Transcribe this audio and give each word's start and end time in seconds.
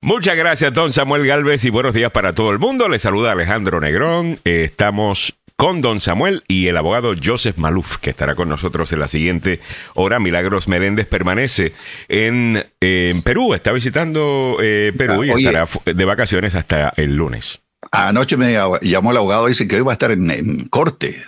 Muchas 0.00 0.36
gracias, 0.36 0.72
don 0.72 0.92
Samuel 0.92 1.26
Galvez, 1.26 1.64
y 1.64 1.70
buenos 1.70 1.92
días 1.92 2.12
para 2.12 2.32
todo 2.32 2.52
el 2.52 2.58
mundo. 2.58 2.88
Les 2.88 3.02
saluda 3.02 3.32
Alejandro 3.32 3.80
Negrón. 3.80 4.38
Eh, 4.44 4.62
estamos 4.64 5.34
con 5.56 5.80
don 5.82 6.00
Samuel 6.00 6.44
y 6.46 6.68
el 6.68 6.76
abogado 6.76 7.14
Joseph 7.22 7.56
Maluf, 7.56 7.96
que 7.98 8.10
estará 8.10 8.36
con 8.36 8.48
nosotros 8.48 8.92
en 8.92 9.00
la 9.00 9.08
siguiente 9.08 9.58
hora. 9.94 10.20
Milagros 10.20 10.68
Meléndez 10.68 11.06
permanece 11.08 11.72
en, 12.08 12.64
eh, 12.80 13.10
en 13.12 13.22
Perú, 13.22 13.54
está 13.54 13.72
visitando 13.72 14.56
eh, 14.62 14.92
Perú 14.96 15.24
y 15.24 15.30
Ah, 15.30 15.34
oye. 15.34 15.44
estará 15.48 15.68
de 15.92 16.04
vacaciones 16.04 16.54
hasta 16.54 16.92
el 16.96 17.16
lunes. 17.16 17.60
Anoche 17.90 18.36
me 18.36 18.52
llamó 18.82 19.10
el 19.10 19.16
abogado 19.16 19.46
y 19.48 19.50
dice 19.52 19.66
que 19.66 19.76
hoy 19.76 19.82
va 19.82 19.92
a 19.92 19.94
estar 19.94 20.12
en, 20.12 20.30
en 20.30 20.64
corte. 20.68 21.24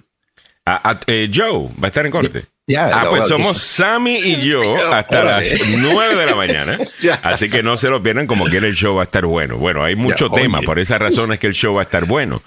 Ah, 0.64 0.80
ah, 0.84 1.00
eh, 1.08 1.28
Joe 1.34 1.68
va 1.82 1.84
a 1.84 1.88
estar 1.88 2.06
en 2.06 2.12
corte. 2.12 2.44
Ah, 2.76 3.06
pues 3.10 3.28
somos. 3.28 3.58
Sammy 3.58 4.16
y 4.16 4.36
yo 4.42 4.60
hasta 4.92 5.24
las 5.24 5.46
9 5.78 6.14
de 6.16 6.26
la 6.26 6.34
mañana. 6.34 6.78
Así 7.22 7.48
que 7.48 7.62
no 7.62 7.76
se 7.76 7.88
lo 7.88 8.02
pierdan 8.02 8.26
como 8.26 8.44
quiera 8.46 8.66
el 8.66 8.74
show 8.74 8.94
va 8.96 9.02
a 9.02 9.04
estar 9.04 9.26
bueno. 9.26 9.56
Bueno, 9.56 9.82
hay 9.84 9.96
mucho 9.96 10.28
Ya, 10.28 10.42
tema, 10.42 10.58
oye. 10.58 10.66
por 10.66 10.78
esa 10.78 10.98
razón 10.98 11.32
es 11.32 11.38
que 11.38 11.46
el 11.46 11.54
show 11.54 11.74
va 11.74 11.82
a 11.82 11.84
estar 11.84 12.04
bueno. 12.06 12.42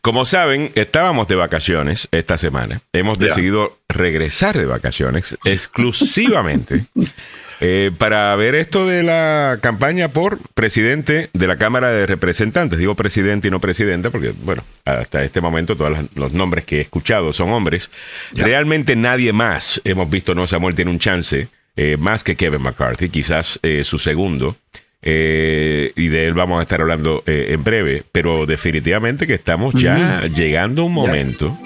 Como 0.00 0.24
saben, 0.24 0.72
estábamos 0.74 1.28
de 1.28 1.36
vacaciones 1.36 2.08
esta 2.10 2.36
semana. 2.38 2.80
Hemos 2.92 3.18
decidido 3.18 3.78
regresar 3.88 4.56
de 4.56 4.66
vacaciones 4.66 5.36
exclusivamente 5.44 6.86
eh, 7.62 7.90
para 7.96 8.34
ver 8.36 8.54
esto 8.54 8.86
de 8.86 9.02
la 9.02 9.58
campaña 9.62 10.08
por 10.08 10.38
presidente 10.54 11.30
de 11.32 11.46
la 11.46 11.56
Cámara 11.56 11.90
de 11.90 12.06
Representantes. 12.06 12.78
Digo 12.78 12.94
presidente 12.94 13.48
y 13.48 13.50
no 13.50 13.60
presidenta 13.60 14.10
porque, 14.10 14.32
bueno, 14.44 14.62
hasta 14.84 15.22
este 15.24 15.40
momento 15.40 15.76
todos 15.76 15.96
los 16.14 16.32
nombres 16.32 16.64
que 16.64 16.78
he 16.78 16.80
escuchado 16.80 17.32
son 17.32 17.50
hombres. 17.50 17.90
Ya. 18.32 18.44
Realmente 18.44 18.96
nadie 18.96 19.32
más, 19.32 19.80
hemos 19.84 20.10
visto, 20.10 20.34
no, 20.34 20.46
Samuel 20.46 20.74
tiene 20.74 20.90
un 20.90 20.98
chance, 20.98 21.48
eh, 21.76 21.96
más 21.98 22.24
que 22.24 22.36
Kevin 22.36 22.62
McCarthy, 22.62 23.08
quizás 23.08 23.58
eh, 23.62 23.82
su 23.84 23.98
segundo. 23.98 24.56
eh, 25.04 25.92
y 25.96 26.08
de 26.08 26.28
él 26.28 26.34
vamos 26.34 26.60
a 26.60 26.62
estar 26.62 26.80
hablando 26.80 27.24
eh, 27.26 27.46
en 27.50 27.64
breve, 27.64 28.04
pero 28.12 28.46
definitivamente 28.46 29.26
que 29.26 29.34
estamos 29.34 29.74
ya 29.74 30.26
llegando 30.26 30.82
a 30.82 30.84
un 30.84 30.92
momento 30.92 31.58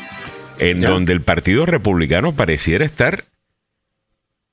en 0.58 0.80
Ya. 0.80 0.88
donde 0.88 1.12
el 1.12 1.20
Partido 1.20 1.66
Republicano 1.66 2.34
pareciera 2.34 2.84
estar 2.86 3.24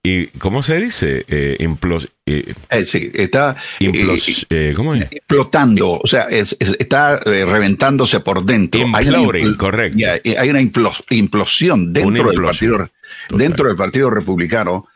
y 0.05 0.27
¿cómo 0.37 0.61
se 0.61 0.81
dice? 0.81 1.25
Eh, 1.29 1.55
implos- 1.61 2.09
eh, 2.25 2.53
Eh, 2.69 2.83
sí, 2.83 3.09
está 3.13 3.55
eh, 3.79 3.85
implos- 3.85 4.45
eh, 4.49 4.73
¿cómo 4.75 4.95
es? 4.95 5.05
explotando, 5.09 5.91
o 5.93 6.07
sea, 6.07 6.23
es- 6.23 6.57
es- 6.59 6.75
está 6.77 7.19
reventándose 7.19 8.19
por 8.19 8.43
dentro. 8.43 8.81
Hay 8.93 9.07
una 9.07 9.19
correcto. 9.57 9.97
hay 10.37 10.49
una 10.49 10.59
implos- 10.61 11.05
implosión 11.09 11.93
dentro, 11.93 12.09
Una 12.23 12.31
Del 12.31 12.41
partido, 12.41 12.89
dentro 13.29 13.67
del 13.67 13.77
Partido 13.77 14.09
Republicano 14.09 14.87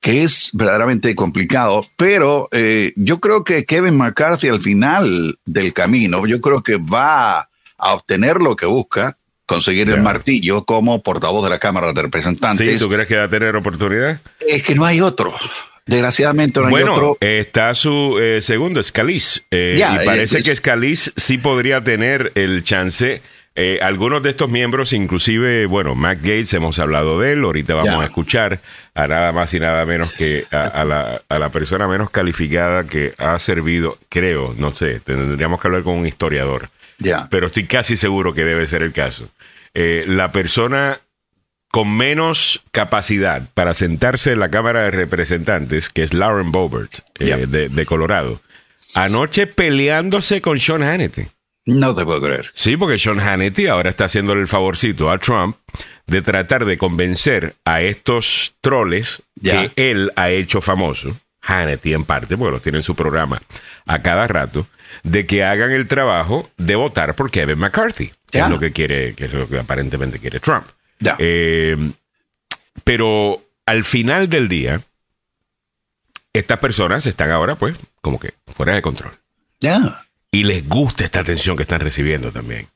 que 0.00 0.22
es 0.24 0.50
verdaderamente 0.52 1.14
complicado, 1.14 1.86
pero 1.96 2.48
eh, 2.52 2.92
yo 2.96 3.18
creo 3.18 3.44
que 3.44 3.64
Kevin 3.64 3.96
McCarthy 3.96 4.48
al 4.48 4.60
final 4.60 5.38
del 5.46 5.72
camino, 5.72 6.26
yo 6.26 6.40
creo 6.40 6.62
que 6.62 6.76
va 6.76 7.48
a 7.78 7.94
obtener 7.94 8.36
lo 8.36 8.54
que 8.56 8.66
busca, 8.66 9.16
conseguir 9.46 9.88
el 9.90 10.02
martillo 10.02 10.64
como 10.64 11.02
portavoz 11.02 11.44
de 11.44 11.50
la 11.50 11.58
Cámara 11.58 11.92
de 11.92 12.02
Representantes. 12.02 12.68
¿Sí? 12.72 12.78
¿Tú 12.78 12.88
crees 12.88 13.06
que 13.08 13.16
va 13.16 13.24
a 13.24 13.28
tener 13.28 13.54
oportunidad? 13.56 14.20
Es 14.40 14.62
que 14.62 14.74
no 14.74 14.84
hay 14.84 15.00
otro. 15.00 15.34
Desgraciadamente 15.86 16.58
no 16.60 16.66
hay 16.66 16.70
Bueno, 16.72 16.94
otro. 16.94 17.18
está 17.20 17.72
su 17.74 18.18
eh, 18.20 18.40
segundo, 18.42 18.82
Scalise. 18.82 19.42
Eh, 19.52 19.76
y 19.78 20.04
parece 20.04 20.38
es- 20.38 20.44
que 20.44 20.56
Scalise 20.56 21.12
sí 21.16 21.38
podría 21.38 21.84
tener 21.84 22.32
el 22.34 22.64
chance. 22.64 23.22
Eh, 23.58 23.78
algunos 23.80 24.22
de 24.22 24.30
estos 24.30 24.50
miembros, 24.50 24.92
inclusive, 24.92 25.64
bueno, 25.66 25.94
Matt 25.94 26.18
Gates, 26.18 26.52
hemos 26.52 26.78
hablado 26.78 27.20
de 27.20 27.32
él, 27.32 27.44
ahorita 27.44 27.74
vamos 27.74 28.02
a 28.02 28.04
escuchar 28.04 28.60
a 28.94 29.06
nada 29.06 29.32
más 29.32 29.54
y 29.54 29.60
nada 29.60 29.86
menos 29.86 30.12
que 30.12 30.44
a, 30.50 30.64
a 30.64 30.84
la, 30.84 31.22
a 31.28 31.38
la 31.38 31.48
persona 31.48 31.88
menos 31.88 32.10
calificada 32.10 32.84
que 32.84 33.14
ha 33.16 33.38
servido, 33.38 33.96
creo, 34.10 34.54
no 34.58 34.74
sé, 34.74 35.00
tendríamos 35.00 35.58
que 35.58 35.68
hablar 35.68 35.84
con 35.84 35.94
un 35.94 36.06
historiador, 36.06 36.68
Ya. 36.98 37.28
pero 37.30 37.46
estoy 37.46 37.64
casi 37.64 37.96
seguro 37.96 38.34
que 38.34 38.44
debe 38.44 38.66
ser 38.66 38.82
el 38.82 38.92
caso. 38.92 39.30
Eh, 39.78 40.06
la 40.08 40.32
persona 40.32 41.00
con 41.70 41.94
menos 41.94 42.62
capacidad 42.70 43.42
para 43.52 43.74
sentarse 43.74 44.32
en 44.32 44.40
la 44.40 44.48
Cámara 44.48 44.84
de 44.84 44.90
Representantes, 44.90 45.90
que 45.90 46.02
es 46.02 46.14
Lauren 46.14 46.50
Boebert, 46.50 47.00
eh, 47.18 47.46
de, 47.46 47.68
de 47.68 47.84
Colorado, 47.84 48.40
anoche 48.94 49.46
peleándose 49.46 50.40
con 50.40 50.58
Sean 50.58 50.82
Hannity. 50.82 51.26
No 51.66 51.94
te 51.94 52.06
puedo 52.06 52.22
creer. 52.22 52.50
Sí, 52.54 52.78
porque 52.78 52.96
Sean 52.96 53.20
Hannity 53.20 53.66
ahora 53.66 53.90
está 53.90 54.06
haciéndole 54.06 54.40
el 54.40 54.48
favorcito 54.48 55.10
a 55.10 55.18
Trump 55.18 55.58
de 56.06 56.22
tratar 56.22 56.64
de 56.64 56.78
convencer 56.78 57.56
a 57.66 57.82
estos 57.82 58.54
troles 58.62 59.22
que 59.42 59.72
él 59.76 60.10
ha 60.16 60.30
hecho 60.30 60.62
famoso, 60.62 61.18
Hannity 61.42 61.92
en 61.92 62.06
parte, 62.06 62.38
porque 62.38 62.52
los 62.52 62.62
tiene 62.62 62.78
en 62.78 62.84
su 62.84 62.94
programa 62.94 63.42
a 63.84 64.00
cada 64.00 64.26
rato, 64.26 64.66
de 65.02 65.26
que 65.26 65.44
hagan 65.44 65.72
el 65.72 65.86
trabajo 65.86 66.48
de 66.56 66.76
votar 66.76 67.14
por 67.14 67.30
Kevin 67.30 67.58
McCarthy, 67.58 68.12
que 68.30 68.38
es 68.38 68.48
lo 68.48 68.58
que 68.58 68.72
quiere, 68.72 69.14
que 69.14 69.26
es 69.26 69.32
lo 69.32 69.48
que 69.48 69.58
aparentemente 69.58 70.18
quiere 70.18 70.40
Trump. 70.40 70.66
Ya. 70.98 71.16
Eh, 71.18 71.76
pero 72.84 73.42
al 73.66 73.84
final 73.84 74.28
del 74.28 74.48
día, 74.48 74.80
estas 76.32 76.58
personas 76.58 77.06
están 77.06 77.30
ahora, 77.30 77.56
pues, 77.56 77.76
como 78.00 78.20
que 78.20 78.34
fuera 78.54 78.74
de 78.74 78.82
control. 78.82 79.12
Ya. 79.60 80.02
Y 80.30 80.44
les 80.44 80.68
gusta 80.68 81.04
esta 81.04 81.20
atención 81.20 81.56
que 81.56 81.62
están 81.62 81.80
recibiendo 81.80 82.30
también. 82.30 82.68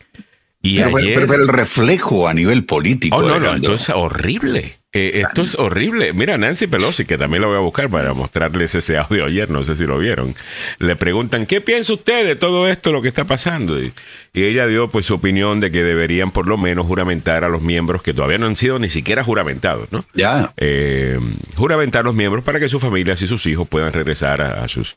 Y 0.62 0.76
Pero, 0.76 0.96
ayer... 0.98 1.14
pero- 1.14 1.26
pero 1.26 1.42
el 1.42 1.48
reflejo 1.48 2.28
a 2.28 2.34
nivel 2.34 2.64
político. 2.64 3.16
Oh, 3.16 3.22
no, 3.22 3.40
no, 3.40 3.54
esto 3.54 3.74
es 3.74 3.88
horrible. 3.88 4.76
Eh, 4.92 5.22
esto 5.24 5.42
es 5.42 5.54
horrible. 5.54 6.12
Mira, 6.12 6.36
Nancy 6.36 6.66
Pelosi, 6.66 7.04
que 7.04 7.16
también 7.16 7.42
lo 7.42 7.48
voy 7.48 7.56
a 7.56 7.60
buscar 7.60 7.88
para 7.88 8.12
mostrarles 8.12 8.74
ese 8.74 8.98
audio 8.98 9.24
ayer, 9.26 9.48
no 9.48 9.62
sé 9.62 9.76
si 9.76 9.86
lo 9.86 9.96
vieron. 9.98 10.34
Le 10.80 10.96
preguntan, 10.96 11.46
¿qué 11.46 11.60
piensa 11.60 11.92
usted 11.94 12.26
de 12.26 12.34
todo 12.34 12.66
esto, 12.68 12.90
lo 12.90 13.00
que 13.00 13.06
está 13.06 13.24
pasando? 13.24 13.80
Y, 13.80 13.92
y 14.34 14.42
ella 14.42 14.66
dio 14.66 14.90
pues 14.90 15.06
su 15.06 15.14
opinión 15.14 15.60
de 15.60 15.70
que 15.70 15.84
deberían 15.84 16.32
por 16.32 16.48
lo 16.48 16.58
menos 16.58 16.86
juramentar 16.86 17.44
a 17.44 17.48
los 17.48 17.62
miembros 17.62 18.02
que 18.02 18.12
todavía 18.12 18.38
no 18.38 18.46
han 18.46 18.56
sido 18.56 18.80
ni 18.80 18.90
siquiera 18.90 19.22
juramentados, 19.22 19.90
¿no? 19.92 20.04
Ya. 20.12 20.52
eh, 20.56 21.20
juramentar 21.56 22.04
los 22.04 22.16
miembros 22.16 22.42
para 22.42 22.58
que 22.58 22.68
sus 22.68 22.82
familias 22.82 23.22
y 23.22 23.28
sus 23.28 23.46
hijos 23.46 23.68
puedan 23.68 23.92
regresar 23.92 24.42
a, 24.42 24.64
a 24.64 24.68
sus 24.68 24.96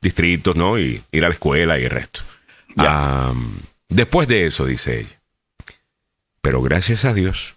distritos, 0.00 0.56
¿no? 0.56 0.78
Y 0.78 1.02
ir 1.12 1.24
a 1.24 1.28
la 1.28 1.34
escuela 1.34 1.78
y 1.78 1.84
el 1.84 1.90
resto. 1.90 2.20
Ya. 2.76 3.30
Después 3.94 4.28
de 4.28 4.46
eso, 4.46 4.66
dice 4.66 5.00
ella. 5.00 5.20
Pero 6.40 6.62
gracias 6.62 7.04
a 7.04 7.14
Dios 7.14 7.54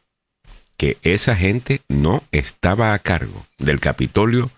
que 0.77 0.97
esa 1.01 1.35
gente 1.35 1.81
no 1.87 2.23
estaba 2.31 2.93
a 2.93 2.99
cargo 2.99 3.45
del 3.57 3.79
Capitolio 3.79 4.51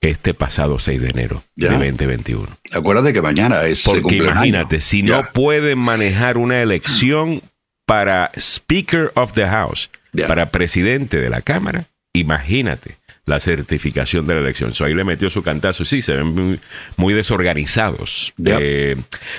este 0.00 0.34
pasado 0.34 0.78
6 0.78 1.00
de 1.00 1.08
enero 1.08 1.44
Ya. 1.56 1.68
de 1.70 1.74
2021. 1.74 2.46
Acuérdate 2.72 3.12
que 3.12 3.22
mañana 3.22 3.64
es. 3.64 3.82
Porque 3.82 4.16
imagínate, 4.16 4.80
si 4.80 5.02
no 5.02 5.24
pueden 5.32 5.78
manejar 5.78 6.36
una 6.36 6.60
elección 6.62 7.42
para 7.86 8.30
Speaker 8.36 9.12
of 9.14 9.32
the 9.32 9.46
House, 9.46 9.90
Ya. 10.12 10.26
para 10.28 10.50
presidente 10.50 11.20
de 11.20 11.28
la 11.30 11.42
Cámara, 11.42 11.86
imagínate 12.12 12.96
la 13.26 13.40
certificación 13.40 14.26
de 14.26 14.34
la 14.34 14.40
elección. 14.40 14.72
So, 14.74 14.84
ahí 14.84 14.92
le 14.94 15.02
metió 15.04 15.30
su 15.30 15.42
cantazo. 15.42 15.84
Sí, 15.84 16.02
se 16.02 16.14
ven 16.14 16.26
muy, 16.26 16.60
muy 16.96 17.14
desorganizados. 17.14 18.34
Eh, 18.44 18.96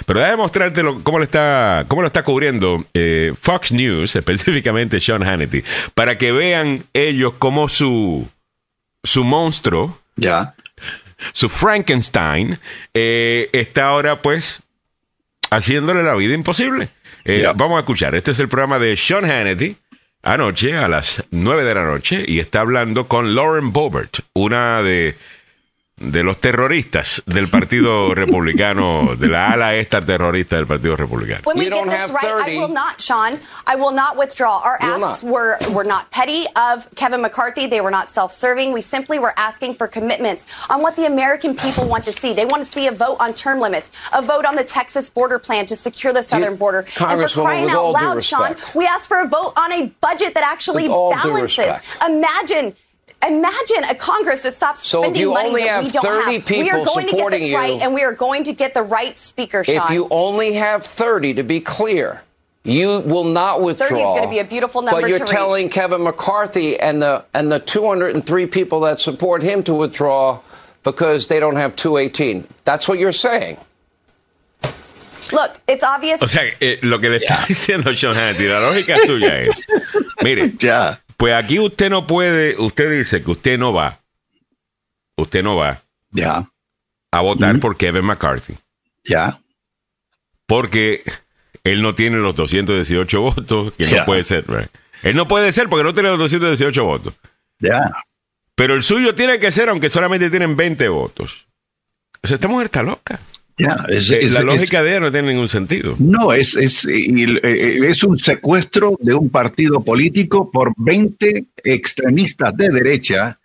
pero 0.08 0.20
déjame 0.20 0.38
mostrarte 0.38 0.82
lo- 0.82 1.04
cómo, 1.04 1.20
le 1.20 1.26
está, 1.26 1.86
cómo 1.88 2.02
lo 2.02 2.08
está 2.08 2.24
cubriendo 2.24 2.84
eh, 2.96 3.34
Fox 3.40 3.72
News, 3.72 4.16
específicamente 4.16 5.00
Sean 5.00 5.24
Hannity, 5.24 5.64
para 5.94 6.18
que 6.18 6.32
vean 6.32 6.86
ellos 6.94 7.34
cómo 7.38 7.70
su, 7.70 8.28
su 9.04 9.24
monstruo 9.24 10.02
Ya. 10.16 10.56
su 11.34 11.48
Frankenstein 11.48 12.58
eh, 12.94 13.50
está 13.54 13.86
ahora 13.86 14.22
pues 14.22 14.64
haciéndole 15.52 16.02
la 16.04 16.16
vida 16.16 16.34
imposible. 16.34 16.90
Eh. 17.24 17.46
Vamos 17.56 17.78
a 17.78 17.80
escuchar, 17.80 18.14
este 18.16 18.32
es 18.32 18.40
el 18.40 18.50
programa 18.50 18.78
de 18.80 18.96
Sean 18.98 19.26
Hannity 19.26 19.76
anoche 20.26 20.76
a 20.76 20.88
las 20.88 21.24
9 21.32 21.64
de 21.64 21.76
la 21.76 21.86
noche 21.86 22.26
y 22.28 22.40
está 22.40 22.62
hablando 22.62 23.08
con 23.08 23.36
Lauren 23.36 23.72
Boebert, 23.72 24.20
una 24.34 24.82
de, 24.82 25.16
de 25.98 26.24
los 26.24 26.42
terroristas 26.42 27.24
del 27.26 27.50
Partido 27.50 28.14
Republicano, 28.16 29.16
de 29.16 29.28
la 29.28 29.52
ala 29.52 29.76
esta 29.76 30.02
terrorista 30.02 30.58
del 30.58 30.68
Partido 30.68 30.98
Republicano. 30.98 31.42
When 31.46 31.58
we, 31.58 31.66
We 31.66 31.70
get 31.70 31.76
don't 31.78 31.90
this 31.90 32.12
right, 32.12 32.38
30. 32.38 32.52
I 32.52 32.56
will 32.58 32.74
not, 32.74 33.02
Sean. 33.02 33.40
I 33.66 33.76
will 33.78 33.94
not 33.94 34.18
withdraw. 34.18 34.60
Our 34.62 34.78
You 34.82 34.96
will 34.98 35.06
asks 35.06 35.24
not. 35.24 35.32
were 35.32 35.58
were 35.72 35.86
not 35.86 36.12
petty 36.12 36.46
of 36.58 36.94
Kevin 36.96 37.22
McCarthy. 37.22 37.68
They 37.68 37.80
were 37.80 37.92
not 37.92 38.10
self-serving. 38.10 38.74
We 38.74 38.82
simply 38.82 39.20
were 39.20 39.34
asking 39.38 39.76
for 39.76 39.88
commitments 39.88 40.48
on 40.70 40.82
what 40.82 40.98
the 40.98 41.06
American 41.06 41.56
people 41.56 41.88
want 41.88 42.04
to 42.06 42.12
see. 42.12 42.34
They 42.34 42.46
want 42.46 42.66
to 42.66 42.70
see 42.70 42.88
a 42.88 42.92
vote 42.92 43.18
on 43.22 43.34
term 43.34 43.62
limits, 43.62 43.90
a 44.14 44.22
vote 44.22 44.46
on 44.46 44.56
the 44.56 44.66
Texas 44.66 45.10
border 45.10 45.40
plan 45.40 45.66
to 45.68 45.78
secure 45.78 46.12
the 46.12 46.24
southern 46.24 46.58
border. 46.58 46.86
And 47.00 47.22
for 47.22 47.42
crying 47.42 47.70
out 47.70 47.78
all 47.78 47.94
due 47.98 48.06
loud, 48.06 48.24
Sean, 48.24 48.56
we 48.76 48.86
asked 48.86 49.08
for 49.08 49.22
a 49.22 49.28
vote 49.28 49.54
on 49.58 49.72
a 49.72 49.86
budget 50.02 50.34
that 50.34 50.44
actually 50.44 50.84
With 50.84 50.92
all 50.92 51.14
due 51.14 51.32
balances. 51.32 51.98
Imagine. 52.06 52.76
Imagine 53.28 53.84
a 53.90 53.96
Congress 53.96 54.44
that 54.44 54.56
stops 54.56 54.86
So 54.88 55.00
if 55.00 55.06
spending 55.06 55.22
you 55.22 55.34
money 55.34 55.48
only 55.50 55.64
that 55.64 55.80
we 55.84 55.90
have 55.90 55.94
don't 55.94 56.24
30 56.24 56.34
have. 56.36 56.50
we 56.50 56.70
are 56.70 56.74
people 56.76 56.86
going 56.86 57.06
to 57.08 57.12
get 57.12 57.18
supporting 57.18 57.40
this 57.42 57.50
you- 57.50 57.56
right, 57.58 57.82
and 57.82 57.94
we 57.94 58.04
are 58.04 58.14
going 58.14 58.44
to 58.46 58.54
get 58.54 58.74
the 58.74 58.84
right 58.84 59.18
speaker, 59.18 59.64
Sean. 59.64 59.78
If 59.84 59.90
you 59.90 60.08
only 60.12 60.54
have 60.54 60.84
30, 60.84 61.34
to 61.36 61.44
be 61.44 61.60
clear, 61.60 62.22
you 62.64 63.00
will 63.06 63.24
not 63.26 63.62
withdraw. 63.62 63.88
30 63.90 64.02
is 64.02 64.20
gonna 64.20 64.30
be 64.30 64.40
a 64.40 64.44
beautiful 64.44 64.82
number 64.82 65.02
But 65.02 65.10
you're 65.10 65.20
to 65.20 65.26
telling 65.26 65.66
reach. 65.66 65.74
Kevin 65.74 66.04
McCarthy 66.04 66.80
and 66.80 67.02
the 67.02 67.24
and 67.34 67.52
the 67.52 67.60
203 67.60 68.48
people 68.48 68.80
that 68.82 69.00
support 69.00 69.44
him 69.44 69.62
to 69.64 69.74
withdraw 69.76 70.40
because 70.84 71.28
they 71.28 71.40
don't 71.40 71.58
have 71.58 71.76
218. 71.76 72.48
That's 72.64 72.88
what 72.88 72.98
you're 73.00 73.12
saying. 73.12 73.58
Look, 75.32 75.60
it's 75.68 75.84
obvious. 75.84 76.22
O 76.22 76.28
sea, 76.28 76.52
eh, 76.62 76.78
lo 76.84 77.00
que 77.00 77.10
le 77.10 77.20
está 77.20 77.38
diciendo 77.48 77.94
Sean 77.96 78.16
Hannity, 78.16 78.48
la 78.48 78.60
lógica 78.60 78.96
suya 78.98 79.42
es, 79.48 79.64
mire, 80.22 80.52
Ya. 80.60 81.00
Pues 81.18 81.34
aquí 81.34 81.60
usted 81.60 81.90
no 81.90 82.06
puede, 82.08 82.60
usted 82.60 82.92
dice 83.00 83.24
que 83.24 83.32
usted 83.32 83.58
no 83.58 83.74
va, 83.74 84.00
usted 85.18 85.44
no 85.44 85.56
va 85.56 85.82
Ya. 86.12 86.50
a 87.12 87.22
votar 87.22 87.60
por 87.60 87.78
Kevin 87.78 88.06
McCarthy, 88.06 88.56
Ya. 89.04 89.40
porque 90.46 91.04
él 91.64 91.82
no 91.82 91.96
tiene 91.96 92.18
los 92.18 92.36
218 92.36 93.22
votos, 93.22 93.74
que 93.78 93.88
no 93.88 94.06
puede 94.06 94.24
ser. 94.24 94.46
right? 94.48 94.70
Él 95.04 95.16
no 95.16 95.28
puede 95.28 95.52
ser 95.52 95.70
porque 95.70 95.84
no 95.84 95.94
tiene 95.94 96.10
los 96.10 96.20
218 96.20 96.84
votos. 96.84 97.14
Ya. 97.60 97.92
Pero 98.56 98.74
el 98.76 98.84
suyo 98.84 99.16
tiene 99.16 99.40
que 99.40 99.52
ser, 99.52 99.70
aunque 99.70 99.90
solamente 99.90 100.30
tienen 100.30 100.56
20 100.56 100.88
votos. 100.90 101.46
O 102.24 102.28
sea, 102.28 102.36
esta 102.36 102.48
mujer 102.48 102.66
está 102.66 102.84
loca. 102.84 103.20
Es, 103.58 104.12
Eh, 104.12 104.20
es- 104.22 104.34
la 104.34 104.40
es- 104.40 104.46
lógica 104.46 104.84
de 104.84 104.90
ella 104.92 105.00
no 105.00 105.12
tiene 105.12 105.30
ningún 105.30 105.48
sentido. 105.48 105.96
No, 106.00 106.34
es, 106.34 106.56
es, 106.56 106.86
y- 106.86 107.38
eh, 107.42 107.80
es 107.88 108.04
un 108.04 108.20
secuestro 108.20 108.98
de 109.00 109.14
un 109.14 109.30
partido 109.30 109.82
político 109.84 110.52
por 110.52 110.74
20 110.78 111.46
extremistas 111.64 112.56
de 112.58 112.70
derecha 112.70 113.40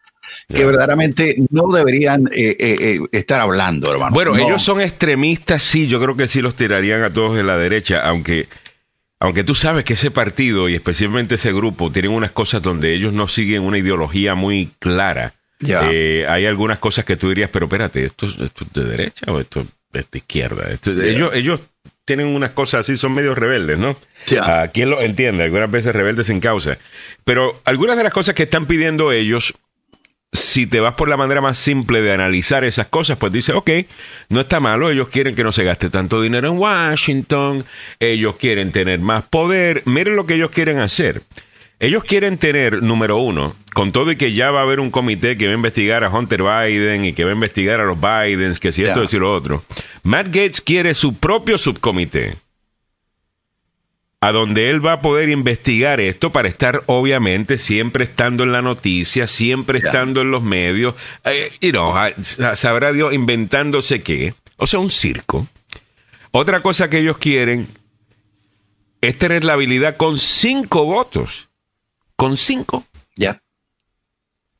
que 0.48 0.64
verdaderamente 0.64 1.36
no 1.50 1.72
deberían 1.72 2.26
eh, 2.32 2.56
eh, 2.58 2.76
eh, 2.80 3.00
estar 3.12 3.40
hablando, 3.40 3.90
hermano. 3.92 4.12
Bueno, 4.14 4.32
No. 4.32 4.38
ellos 4.38 4.62
son 4.62 4.80
extremistas, 4.80 5.62
sí, 5.62 5.86
yo 5.86 6.00
creo 6.00 6.16
que 6.16 6.26
sí 6.26 6.40
los 6.42 6.54
tirarían 6.56 7.02
a 7.02 7.12
todos 7.12 7.38
en 7.38 7.46
la 7.46 7.56
derecha, 7.56 8.00
aunque, 8.02 8.48
aunque 9.20 9.44
tú 9.44 9.54
sabes 9.54 9.84
que 9.84 9.92
ese 9.94 10.10
partido 10.10 10.68
y 10.68 10.74
especialmente 10.74 11.36
ese 11.36 11.52
grupo 11.52 11.92
tienen 11.92 12.10
unas 12.12 12.32
cosas 12.32 12.62
donde 12.62 12.94
ellos 12.94 13.12
no 13.12 13.28
siguen 13.28 13.62
una 13.62 13.78
ideología 13.78 14.34
muy 14.34 14.70
clara. 14.80 15.34
Ya. 15.60 15.82
Eh, 15.92 16.26
hay 16.28 16.46
algunas 16.46 16.78
cosas 16.78 17.04
que 17.04 17.16
tú 17.16 17.28
dirías, 17.28 17.50
pero 17.52 17.66
espérate, 17.66 18.04
¿esto, 18.06 18.26
esto 18.26 18.64
es 18.64 18.72
de 18.72 18.84
derecha 18.84 19.26
o 19.30 19.38
esto 19.38 19.66
es 19.92 20.10
de 20.10 20.18
izquierda? 20.18 20.68
Ellos, 20.86 21.30
ellos 21.34 21.60
tienen 22.04 22.26
unas 22.28 22.50
cosas 22.50 22.80
así, 22.80 22.96
son 22.96 23.14
medio 23.14 23.34
rebeldes, 23.34 23.78
¿no? 23.78 23.96
Ya. 24.26 24.62
¿A 24.62 24.68
quién 24.68 24.90
lo 24.90 25.00
entiende? 25.00 25.44
Algunas 25.44 25.70
veces 25.70 25.94
rebeldes 25.94 26.26
sin 26.26 26.40
causa. 26.40 26.78
Pero 27.24 27.60
algunas 27.64 27.96
de 27.96 28.04
las 28.04 28.12
cosas 28.12 28.34
que 28.34 28.44
están 28.44 28.66
pidiendo 28.66 29.12
ellos 29.12 29.54
si 30.32 30.66
te 30.66 30.80
vas 30.80 30.94
por 30.94 31.08
la 31.08 31.16
manera 31.16 31.40
más 31.40 31.58
simple 31.58 32.02
de 32.02 32.12
analizar 32.12 32.64
esas 32.64 32.86
cosas, 32.86 33.18
pues 33.18 33.32
dice, 33.32 33.52
ok, 33.52 33.70
no 34.28 34.40
está 34.40 34.60
malo, 34.60 34.90
ellos 34.90 35.08
quieren 35.08 35.34
que 35.34 35.42
no 35.42 35.50
se 35.50 35.64
gaste 35.64 35.90
tanto 35.90 36.22
dinero 36.22 36.48
en 36.48 36.58
Washington, 36.58 37.64
ellos 37.98 38.36
quieren 38.36 38.70
tener 38.70 39.00
más 39.00 39.24
poder, 39.24 39.82
miren 39.86 40.16
lo 40.16 40.26
que 40.26 40.34
ellos 40.34 40.50
quieren 40.50 40.78
hacer. 40.78 41.22
Ellos 41.82 42.04
quieren 42.04 42.36
tener, 42.36 42.82
número 42.82 43.16
uno, 43.16 43.56
con 43.72 43.90
todo 43.90 44.12
y 44.12 44.16
que 44.16 44.32
ya 44.34 44.50
va 44.50 44.60
a 44.60 44.62
haber 44.64 44.80
un 44.80 44.90
comité 44.90 45.36
que 45.38 45.46
va 45.46 45.52
a 45.52 45.54
investigar 45.54 46.04
a 46.04 46.10
Hunter 46.10 46.42
Biden 46.42 47.06
y 47.06 47.14
que 47.14 47.24
va 47.24 47.30
a 47.30 47.34
investigar 47.34 47.80
a 47.80 47.84
los 47.86 47.98
Bidens, 47.98 48.60
que 48.60 48.70
si 48.70 48.84
esto, 48.84 49.02
Ya. 49.02 49.08
si 49.08 49.18
lo 49.18 49.34
otro. 49.34 49.64
Matt 50.02 50.26
Gates 50.26 50.60
quiere 50.60 50.94
su 50.94 51.14
propio 51.14 51.56
subcomité 51.56 52.36
a 54.20 54.32
donde 54.32 54.68
él 54.68 54.84
va 54.84 54.94
a 54.94 55.00
poder 55.00 55.30
investigar 55.30 55.98
esto 56.00 56.30
para 56.30 56.48
estar, 56.48 56.82
obviamente, 56.86 57.56
siempre 57.56 58.04
estando 58.04 58.42
en 58.44 58.52
la 58.52 58.60
noticia, 58.60 59.26
siempre 59.26 59.78
estando 59.78 60.20
en 60.20 60.30
los 60.30 60.42
medios, 60.42 60.94
eh, 61.24 61.50
you 61.62 61.70
know, 61.70 61.96
a- 61.96 62.12
sa- 62.22 62.54
sabrá 62.56 62.92
Dios 62.92 63.14
inventándose 63.14 64.02
qué, 64.02 64.34
o 64.58 64.66
sea, 64.66 64.78
un 64.78 64.90
circo. 64.90 65.48
Otra 66.32 66.60
cosa 66.60 66.90
que 66.90 66.98
ellos 66.98 67.16
quieren 67.16 67.68
es 69.00 69.16
tener 69.16 69.42
la 69.44 69.54
habilidad 69.54 69.96
con 69.96 70.18
cinco 70.18 70.84
votos, 70.84 71.48
con 72.20 72.36
cinco, 72.36 72.84
Ya. 73.16 73.40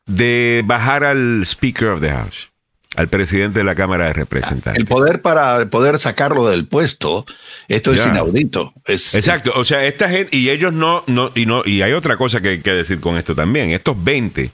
de 0.07 0.63
bajar 0.65 1.05
al 1.05 1.43
Speaker 1.45 1.89
of 1.89 2.01
the 2.01 2.11
House, 2.11 2.51
al 2.97 3.09
presidente 3.09 3.59
de 3.59 3.65
la 3.65 3.75
Cámara 3.75 4.07
de 4.07 4.15
Representantes. 4.15 4.81
El 4.81 4.87
poder 4.87 5.21
para 5.21 5.67
poder 5.67 5.99
sacarlo 5.99 6.49
del 6.49 6.67
puesto, 6.67 7.27
esto 7.69 7.93
es 7.93 8.07
inaudito. 8.07 8.73
Es, 8.87 9.15
Exacto, 9.15 9.53
o 9.55 9.65
sea, 9.65 9.85
esta 9.85 10.09
gente, 10.09 10.35
y 10.35 10.49
ellos 10.49 10.73
no, 10.73 11.05
no, 11.07 11.33
y 11.35 11.45
no, 11.45 11.61
y 11.67 11.83
hay 11.83 11.93
otra 11.93 12.17
cosa 12.17 12.41
que 12.41 12.49
hay 12.49 12.61
que 12.63 12.73
decir 12.73 12.99
con 12.99 13.19
esto 13.19 13.35
también, 13.35 13.73
estos 13.73 14.03
20 14.03 14.53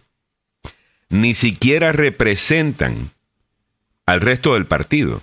ni 1.09 1.35
siquiera 1.35 1.93
representan 1.93 3.12
al 4.05 4.20
resto 4.20 4.55
del 4.55 4.67
partido. 4.67 5.23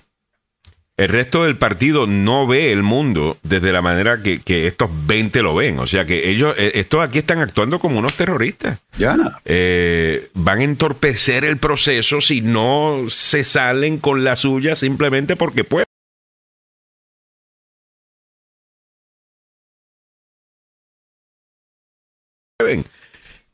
El 1.03 1.09
resto 1.09 1.43
del 1.43 1.57
partido 1.57 2.07
no 2.07 2.47
ve 2.47 2.71
el 2.71 2.81
mundo 2.81 3.37
desde 3.43 3.73
la 3.73 3.81
manera 3.81 4.23
que, 4.23 4.39
que 4.39 4.67
estos 4.67 4.89
20 5.05 5.41
lo 5.41 5.53
ven. 5.53 5.79
O 5.79 5.85
sea 5.85 6.05
que 6.05 6.29
ellos, 6.29 6.55
eh, 6.57 6.71
estos 6.75 7.05
aquí 7.05 7.19
están 7.19 7.39
actuando 7.39 7.77
como 7.77 7.99
unos 7.99 8.15
terroristas. 8.15 8.79
Ya. 8.97 9.17
Eh, 9.43 10.29
van 10.33 10.59
a 10.59 10.63
entorpecer 10.63 11.43
el 11.43 11.57
proceso 11.57 12.21
si 12.21 12.39
no 12.39 13.01
se 13.09 13.43
salen 13.43 13.97
con 13.97 14.23
la 14.23 14.37
suya 14.37 14.75
simplemente 14.75 15.35
porque 15.35 15.65
pueden. 15.65 15.85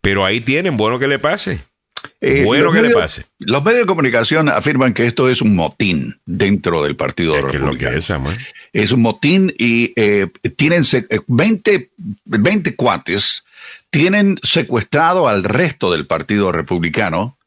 Pero 0.01 0.23
ahí 0.23 0.39
tienen, 0.39 0.77
bueno 0.77 0.99
que 0.99 1.07
le 1.07 1.17
pase. 1.17 1.61
Eh, 2.21 2.43
Bueno 2.43 2.71
que 2.73 2.81
le 2.81 2.89
pase. 2.91 3.25
Los 3.39 3.63
medios 3.63 3.81
de 3.81 3.85
comunicación 3.87 4.49
afirman 4.49 4.93
que 4.93 5.07
esto 5.07 5.29
es 5.29 5.41
un 5.41 5.55
motín 5.55 6.19
dentro 6.25 6.83
del 6.83 6.95
Partido 6.97 7.35
Es 7.37 7.45
que 7.45 7.51
es 7.51 7.53
lo 7.61 7.67
Republicano. 7.67 7.91
que 7.93 7.97
es, 7.99 8.05
Samuel. 8.05 8.37
Es 8.73 8.91
un 8.91 9.01
motín 9.01 9.53
y 9.57 9.93
eh, 9.95 10.27
tienen 10.57 10.83
se- 10.83 11.07
eh, 11.09 11.19
20, 11.27 11.89
20 12.25 12.75
cuates 12.75 13.43
tienen 13.89 14.37
secuestrado 14.43 15.27
al 15.27 15.43
resto 15.43 15.91
del 15.91 16.05
Partido 16.07 16.51
Republicano. 16.51 17.37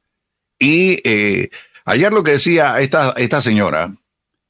Y 0.58 1.00
eh, 1.04 1.50
ayer 1.84 2.12
lo 2.12 2.22
que 2.24 2.32
decía 2.32 2.80
esta, 2.80 3.12
esta 3.16 3.42
señora 3.42 3.94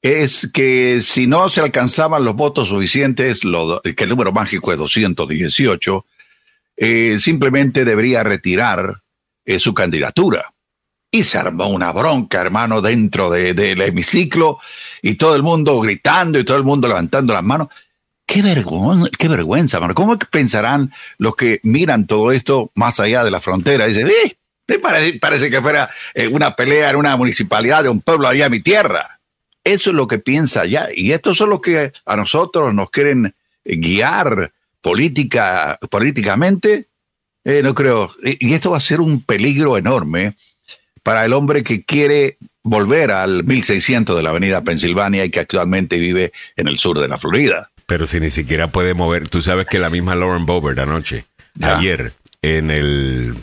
es 0.03 0.51
que 0.55 1.01
si 1.03 1.27
no 1.27 1.49
se 1.51 1.61
alcanzaban 1.61 2.25
los 2.25 2.35
votos 2.37 2.69
suficientes, 2.69 3.45
lo- 3.45 3.81
que 3.83 4.05
el 4.05 4.09
número 4.11 4.33
mágico 4.33 4.73
es 4.73 4.79
218, 4.79 6.07
eh, 6.77 7.17
simplemente 7.19 7.85
debería 7.85 8.23
retirar 8.23 9.02
eh, 9.45 9.59
su 9.59 9.75
candidatura. 9.75 10.53
Y 11.11 11.25
se 11.25 11.37
armó 11.39 11.69
una 11.69 11.93
bronca, 11.93 12.41
hermano, 12.41 12.81
dentro 12.81 13.29
de- 13.31 13.53
del 13.55 13.81
hemiciclo 13.83 14.59
y 15.03 15.17
todo 15.17 15.37
el 15.37 15.43
mundo 15.43 15.79
gritando 15.81 16.39
y 16.39 16.45
todo 16.45 16.57
el 16.57 16.65
mundo 16.65 16.89
levantando 16.89 17.35
las 17.35 17.43
manos. 17.43 17.69
Qué 18.25 18.41
vergüenza, 18.41 19.11
qué 19.19 19.29
vergüenza, 19.29 19.79
mano. 19.81 19.95
¿Cómo 19.95 20.19
pensarán 20.19 20.93
los 21.19 21.37
que 21.37 21.61
miran 21.65 22.07
todo 22.07 22.33
esto 22.33 22.71
más 22.77 22.99
allá 23.01 23.25
de 23.25 23.31
la 23.31 23.41
frontera? 23.41 23.87
Dicen, 23.87 24.09
"Eh, 24.09 24.79
parece, 24.79 25.19
parece 25.19 25.51
que 25.51 25.61
fuera 25.61 25.91
eh, 26.15 26.29
una 26.29 26.57
pelea 26.57 26.89
en 26.91 26.97
una 26.97 27.15
municipalidad 27.17 27.83
de 27.83 27.91
un 27.91 28.01
pueblo 28.01 28.29
allá 28.29 28.47
en 28.47 28.53
mi 28.53 28.61
tierra. 28.61 29.21
Eso 29.65 29.91
es 29.91 29.97
lo 29.97 30.07
que 30.07 30.19
piensa 30.19 30.63
allá. 30.63 30.89
Y 30.95 31.13
estos 31.13 31.37
son 31.37 31.51
los 31.51 31.61
que 31.61 31.93
a 32.07 32.17
nosotros 32.17 32.73
nos 32.75 32.89
quieren 32.91 33.35
guiar 33.65 34.53
política, 34.81 35.79
políticamente. 35.91 36.89
Eh, 37.45 37.61
no 37.63 37.75
creo. 37.75 38.15
Y 38.23 38.55
esto 38.55 38.71
va 38.71 38.77
a 38.79 38.81
ser 38.81 39.01
un 39.01 39.23
peligro 39.23 39.77
enorme 39.77 40.37
para 41.03 41.25
el 41.25 41.33
hombre 41.33 41.63
que 41.65 41.83
quiere 41.85 42.37
volver 42.63 43.11
al 43.11 43.43
1600 43.45 44.17
de 44.17 44.23
la 44.23 44.31
avenida 44.31 44.63
Pensilvania 44.63 45.25
y 45.25 45.31
que 45.31 45.41
actualmente 45.41 45.99
vive 45.99 46.33
en 46.57 46.69
el 46.69 46.79
sur 46.79 47.01
de 47.01 47.09
la 47.09 47.19
Florida. 47.19 47.71
Pero 47.87 48.07
si 48.07 48.21
ni 48.21 48.31
siquiera 48.31 48.69
puede 48.71 48.95
mover, 48.95 49.29
tú 49.29 49.43
sabes 49.43 49.67
que 49.67 49.79
la 49.81 49.91
misma 49.91 50.15
Lauren 50.15 50.47
Boebert 50.47 50.79
anoche, 50.79 51.25
Ya. 51.55 51.77
ayer, 51.79 52.13
en 52.41 52.71
el 52.71 53.35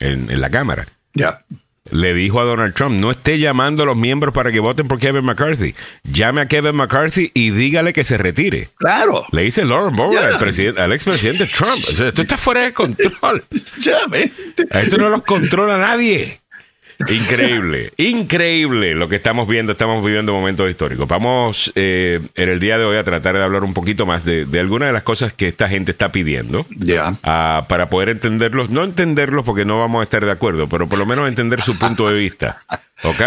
en, 0.00 0.30
en 0.30 0.40
la 0.40 0.50
cámara, 0.50 0.88
Ya. 1.14 1.44
Le 1.90 2.14
dijo 2.14 2.40
a 2.40 2.44
Donald 2.44 2.74
Trump, 2.74 3.00
no 3.00 3.10
esté 3.10 3.38
llamando 3.38 3.82
a 3.82 3.86
los 3.86 3.96
miembros 3.96 4.34
para 4.34 4.52
que 4.52 4.60
voten 4.60 4.88
por 4.88 4.98
Kevin 4.98 5.24
McCarthy. 5.24 5.74
Llame 6.04 6.42
a 6.42 6.48
Kevin 6.48 6.76
McCarthy 6.76 7.30
y 7.34 7.50
dígale 7.50 7.92
que 7.92 8.04
se 8.04 8.18
retire. 8.18 8.68
Claro. 8.76 9.24
Le 9.32 9.42
dice 9.42 9.64
Lauren 9.64 9.96
Boebert 9.96 10.34
al, 10.34 10.38
presidente, 10.38 10.80
al 10.80 10.92
expresidente 10.92 11.46
Trump. 11.46 11.72
O 11.72 11.90
sea, 11.90 12.08
esto 12.08 12.22
está 12.22 12.36
fuera 12.36 12.62
de 12.62 12.72
control. 12.72 13.44
Llame. 13.78 14.32
A 14.70 14.80
esto 14.80 14.98
no 14.98 15.08
los 15.08 15.22
controla 15.22 15.78
nadie. 15.78 16.40
Increíble, 17.06 17.92
increíble 17.96 18.94
lo 18.94 19.08
que 19.08 19.16
estamos 19.16 19.46
viendo. 19.46 19.72
Estamos 19.72 20.04
viviendo 20.04 20.32
momentos 20.32 20.68
históricos. 20.68 21.06
Vamos 21.06 21.70
eh, 21.76 22.20
en 22.34 22.48
el 22.48 22.58
día 22.58 22.76
de 22.76 22.84
hoy 22.84 22.96
a 22.96 23.04
tratar 23.04 23.36
de 23.36 23.44
hablar 23.44 23.62
un 23.62 23.72
poquito 23.72 24.04
más 24.04 24.24
de, 24.24 24.46
de 24.46 24.58
algunas 24.60 24.88
de 24.88 24.92
las 24.92 25.04
cosas 25.04 25.32
que 25.32 25.46
esta 25.48 25.68
gente 25.68 25.92
está 25.92 26.10
pidiendo 26.10 26.66
Ya. 26.70 27.14
ah, 27.22 27.66
para 27.68 27.88
poder 27.88 28.08
entenderlos. 28.08 28.70
No 28.70 28.82
entenderlos 28.82 29.44
porque 29.44 29.64
no 29.64 29.78
vamos 29.78 30.00
a 30.00 30.04
estar 30.04 30.24
de 30.24 30.32
acuerdo, 30.32 30.68
pero 30.68 30.88
por 30.88 30.98
lo 30.98 31.06
menos 31.06 31.28
entender 31.28 31.62
su 31.62 31.78
punto 31.78 32.08
de 32.08 32.18
vista. 32.18 32.60
¿Ok? 33.04 33.20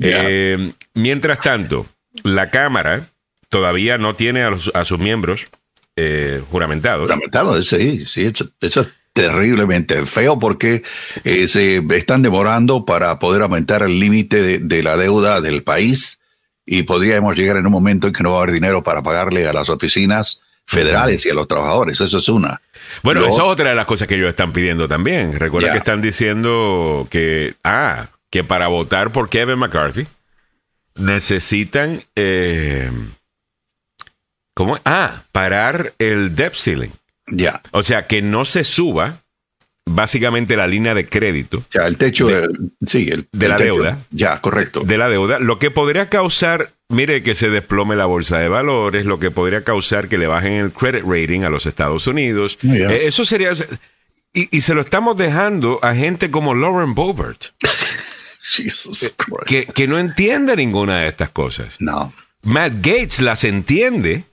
Eh, 0.00 0.72
mientras 0.94 1.40
tanto, 1.40 1.86
la 2.24 2.48
Cámara 2.50 3.10
todavía 3.50 3.98
no 3.98 4.14
tiene 4.14 4.42
a, 4.42 4.50
los- 4.50 4.70
a 4.74 4.84
sus 4.86 4.98
miembros 4.98 5.48
eh, 5.96 6.40
juramentados. 6.50 7.08
Lamentable, 7.10 7.62
sí, 7.62 8.06
sí, 8.06 8.24
eso, 8.24 8.48
eso 8.60 8.80
es 8.82 8.88
terriblemente 9.22 10.06
feo 10.06 10.38
porque 10.38 10.82
eh, 11.24 11.48
se 11.48 11.82
están 11.96 12.22
demorando 12.22 12.84
para 12.84 13.18
poder 13.18 13.42
aumentar 13.42 13.82
el 13.82 13.98
límite 13.98 14.42
de, 14.42 14.58
de 14.58 14.82
la 14.82 14.96
deuda 14.96 15.40
del 15.40 15.62
país 15.62 16.20
y 16.64 16.84
podríamos 16.84 17.36
llegar 17.36 17.56
en 17.56 17.66
un 17.66 17.72
momento 17.72 18.06
en 18.06 18.12
que 18.12 18.22
no 18.22 18.32
va 18.32 18.38
a 18.38 18.42
haber 18.42 18.54
dinero 18.54 18.82
para 18.82 19.02
pagarle 19.02 19.48
a 19.48 19.52
las 19.52 19.68
oficinas 19.70 20.42
federales 20.66 21.24
y 21.26 21.30
a 21.30 21.34
los 21.34 21.48
trabajadores. 21.48 22.00
Eso 22.00 22.18
es 22.18 22.28
una. 22.28 22.60
Bueno, 23.02 23.20
eso 23.20 23.28
es 23.28 23.38
otra 23.40 23.70
de 23.70 23.74
las 23.74 23.86
cosas 23.86 24.06
que 24.06 24.16
ellos 24.16 24.28
están 24.28 24.52
pidiendo 24.52 24.86
también. 24.86 25.32
Recuerda 25.38 25.72
que 25.72 25.78
están 25.78 26.02
diciendo 26.02 27.08
que, 27.10 27.54
ah, 27.64 28.08
que 28.30 28.44
para 28.44 28.68
votar 28.68 29.10
por 29.10 29.30
Kevin 29.30 29.58
McCarthy 29.58 30.06
necesitan, 30.94 32.02
eh, 32.14 32.90
¿Cómo? 34.58 34.76
Ah, 34.84 35.22
parar 35.30 35.94
el 36.00 36.34
debt 36.34 36.54
ceiling. 36.54 36.90
Ya. 37.30 37.60
O 37.72 37.82
sea, 37.82 38.06
que 38.06 38.22
no 38.22 38.44
se 38.44 38.64
suba 38.64 39.22
básicamente 39.90 40.54
la 40.56 40.66
línea 40.66 40.92
de 40.94 41.08
crédito 41.08 41.64
Ya, 41.72 41.86
el 41.86 41.96
techo 41.96 42.26
De- 42.26 42.46
sí, 42.86 43.08
el- 43.10 43.26
de 43.32 43.46
el 43.46 43.50
la 43.50 43.56
techo. 43.56 43.64
deuda. 43.74 43.98
Ya, 44.10 44.38
correcto. 44.40 44.80
de 44.80 44.98
la 44.98 45.08
deuda, 45.08 45.38
lo 45.38 45.58
que 45.58 45.70
podría 45.70 46.10
causar, 46.10 46.72
mire, 46.90 47.22
que 47.22 47.34
se 47.34 47.48
desplome 47.48 47.96
la 47.96 48.04
bolsa 48.04 48.38
de 48.38 48.48
valores, 48.48 49.06
lo 49.06 49.18
que 49.18 49.30
podría 49.30 49.64
causar 49.64 50.08
que 50.08 50.18
le 50.18 50.26
bajen 50.26 50.52
el 50.52 50.72
credit 50.72 51.04
rating 51.06 51.40
a 51.42 51.48
los 51.50 51.64
Estados 51.66 52.06
Unidos. 52.06 52.58
Oh, 52.64 52.72
yeah. 52.74 52.92
Eh, 52.92 53.06
eso 53.06 53.24
sería... 53.24 53.52
Y, 54.34 54.54
y 54.56 54.60
se 54.60 54.74
lo 54.74 54.82
estamos 54.82 55.16
dejando 55.16 55.78
a 55.82 55.94
gente 55.94 56.30
como 56.30 56.54
Lauren 56.54 56.94
Boebert, 56.94 57.46
Jesus 58.42 59.14
Christ. 59.16 59.42
que, 59.46 59.66
que 59.66 59.88
no 59.88 59.98
entiende 59.98 60.54
ninguna 60.54 60.98
de 61.00 61.08
estas 61.08 61.30
cosas. 61.30 61.76
No. 61.80 62.12
Matt 62.42 62.74
Gates 62.76 63.20
las 63.20 63.44
entiende, 63.44 64.24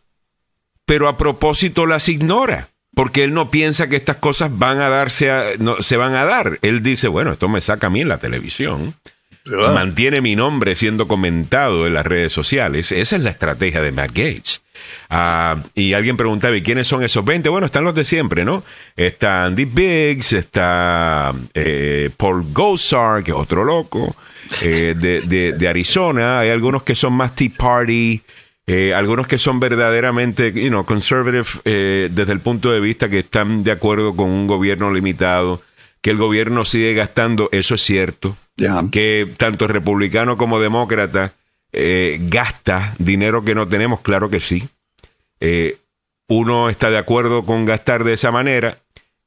pero 0.86 1.08
a 1.08 1.18
propósito 1.18 1.86
las 1.86 2.08
ignora. 2.10 2.70
Porque 2.96 3.24
él 3.24 3.34
no 3.34 3.52
piensa 3.52 3.88
que 3.90 3.96
estas 3.98 4.16
cosas 4.18 4.50
van 4.58 4.80
a 4.82 4.90
darse 4.90 5.30
a- 5.30 5.44
no, 5.60 5.82
se 5.82 5.98
van 5.98 6.14
a 6.16 6.26
dar. 6.26 6.58
Él 6.64 6.82
dice, 6.82 7.08
bueno, 7.08 7.32
esto 7.34 7.48
me 7.50 7.62
saca 7.62 7.88
a 7.88 7.90
mí 7.90 8.02
en 8.02 8.08
la 8.10 8.18
televisión. 8.18 8.96
¿Verdad? 9.48 9.76
Mantiene 9.76 10.22
mi 10.22 10.36
nombre 10.36 10.74
siendo 10.74 11.08
comentado 11.08 11.86
en 11.86 11.94
las 11.94 12.04
redes 12.08 12.34
sociales. 12.34 12.92
Esa 12.92 13.16
es 13.18 13.22
la 13.22 13.30
estrategia 13.30 13.80
de 13.84 13.92
Matt 13.92 14.08
Gates. 14.10 14.64
Ah, 15.10 15.58
y 15.76 15.94
alguien 15.94 16.18
preguntaba, 16.18 16.58
¿y 16.58 16.64
quiénes 16.64 16.88
son 16.88 17.04
esos 17.04 17.24
20? 17.24 17.48
Bueno, 17.50 17.68
están 17.68 17.84
los 17.84 17.94
de 17.94 18.06
siempre, 18.06 18.44
¿no? 18.44 18.64
Está 18.96 19.46
Andy 19.46 19.66
Biggs, 19.66 20.34
está 20.34 21.32
eh, 21.54 22.10
Paul 22.18 22.46
Gosar, 22.52 23.24
que 23.24 23.30
es 23.32 23.38
otro 23.38 23.64
loco, 23.64 24.16
eh, 24.64 24.96
de, 24.98 25.22
de- 25.22 25.54
de 25.54 25.68
Arizona. 25.68 26.40
Hay 26.40 26.50
algunos 26.50 26.82
que 26.82 26.96
son 26.96 27.14
más 27.14 27.36
Tea 27.36 27.52
Party, 27.56 28.22
eh, 28.68 28.94
algunos 28.94 29.28
que 29.28 29.38
son 29.38 29.60
verdaderamente, 29.60 30.52
you 30.54 30.70
know, 30.70 30.86
conservative 30.86 31.46
eh, 31.66 32.10
desde 32.12 32.32
el 32.34 32.40
punto 32.40 32.72
de 32.72 32.80
vista 32.80 33.10
que 33.10 33.20
están 33.20 33.64
de 33.64 33.72
acuerdo 33.72 34.16
con 34.16 34.30
un 34.30 34.48
gobierno 34.48 34.92
limitado, 34.92 35.62
que 36.02 36.12
el 36.12 36.18
gobierno 36.18 36.66
sigue 36.66 36.94
gastando, 36.94 37.50
eso 37.52 37.76
es 37.76 37.82
cierto 37.82 38.38
Ya. 38.58 38.84
que 38.92 39.28
tanto 39.38 39.68
republicano 39.68 40.38
como 40.38 40.60
demócrata 40.60 41.34
eh, 41.74 42.18
gasta 42.22 42.96
dinero 43.00 43.44
que 43.44 43.54
no 43.54 43.68
tenemos, 43.68 44.00
claro 44.02 44.30
que 44.30 44.40
sí. 44.40 44.68
Eh, 45.42 45.78
uno 46.28 46.70
está 46.70 46.90
de 46.90 46.98
acuerdo 46.98 47.46
con 47.46 47.66
gastar 47.66 48.04
de 48.04 48.14
esa 48.14 48.32
manera 48.32 48.78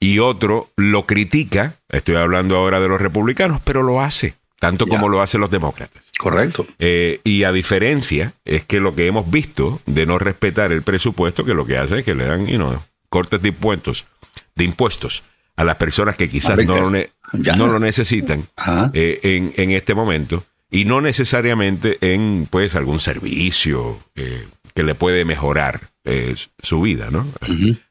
y 0.01 0.19
otro 0.21 0.71
lo 0.77 1.07
critica, 1.07 1.75
estoy 1.89 2.17
hablando 2.17 2.57
ahora 2.57 2.81
de 2.81 2.89
los 2.89 3.01
republicanos, 3.01 3.61
pero 3.65 3.83
lo 3.83 4.01
hace, 4.01 4.35
tanto 4.59 4.87
como 4.87 5.09
lo 5.09 5.23
hacen 5.23 5.41
los 5.41 5.51
demócratas. 5.51 6.03
Correcto. 6.19 6.67
Eh, 6.79 7.21
y 7.25 7.45
a 7.45 7.53
diferencia, 7.53 8.33
es 8.45 8.65
que 8.65 8.81
lo 8.81 8.95
que 8.95 9.07
hemos 9.07 9.31
visto 9.31 9.81
de 9.87 10.05
no 10.07 10.19
respetar 10.19 10.73
el 10.73 10.83
presupuesto, 10.83 11.45
que 11.45 11.55
lo 11.55 11.65
que 11.67 11.79
hace 11.79 11.99
es 12.01 12.05
que 12.05 12.15
le 12.15 12.25
dan 12.27 12.47
you 12.47 12.57
know, 12.57 12.81
cortes 13.09 13.41
de 13.41 13.49
impuestos, 13.51 14.05
de 14.55 14.65
impuestos 14.65 15.23
a 15.57 15.65
las 15.65 15.77
personas 15.77 16.17
que 16.17 16.29
quizás 16.29 16.57
no 16.65 16.77
lo, 16.81 16.91
ne- 16.91 17.11
Ya. 17.33 17.57
no 17.57 17.67
lo 17.67 17.79
necesitan 17.79 18.47
eh, 18.95 19.21
en, 19.23 19.53
en 19.57 19.71
este 19.73 19.95
momento 19.95 20.45
y 20.71 20.85
no 20.85 21.01
necesariamente 21.01 21.99
en 22.01 22.47
pues 22.51 22.75
algún 22.77 23.01
servicio 23.01 23.99
eh, 24.15 24.47
que 24.75 24.83
le 24.83 24.95
puede 24.95 25.25
mejorar 25.25 25.89
eh, 26.05 26.35
su 26.61 26.81
vida, 26.83 27.09
¿no? 27.11 27.27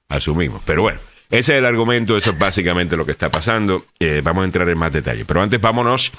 Asumimos. 0.09 0.61
Pero 0.65 0.81
bueno, 0.83 0.99
ese 1.29 1.53
es 1.53 1.59
el 1.59 1.65
argumento, 1.65 2.15
eso 2.17 2.31
es 2.31 2.39
básicamente 2.39 2.95
lo 2.95 3.05
que 3.05 3.11
está 3.11 3.29
pasando. 3.29 3.85
Vamos 4.23 4.43
a 4.43 4.45
entrar 4.45 4.69
en 4.69 4.77
más 4.77 4.93
detalle. 4.93 5.25
Pero 5.25 5.41
antes 5.41 5.59
vámonos 5.59 6.11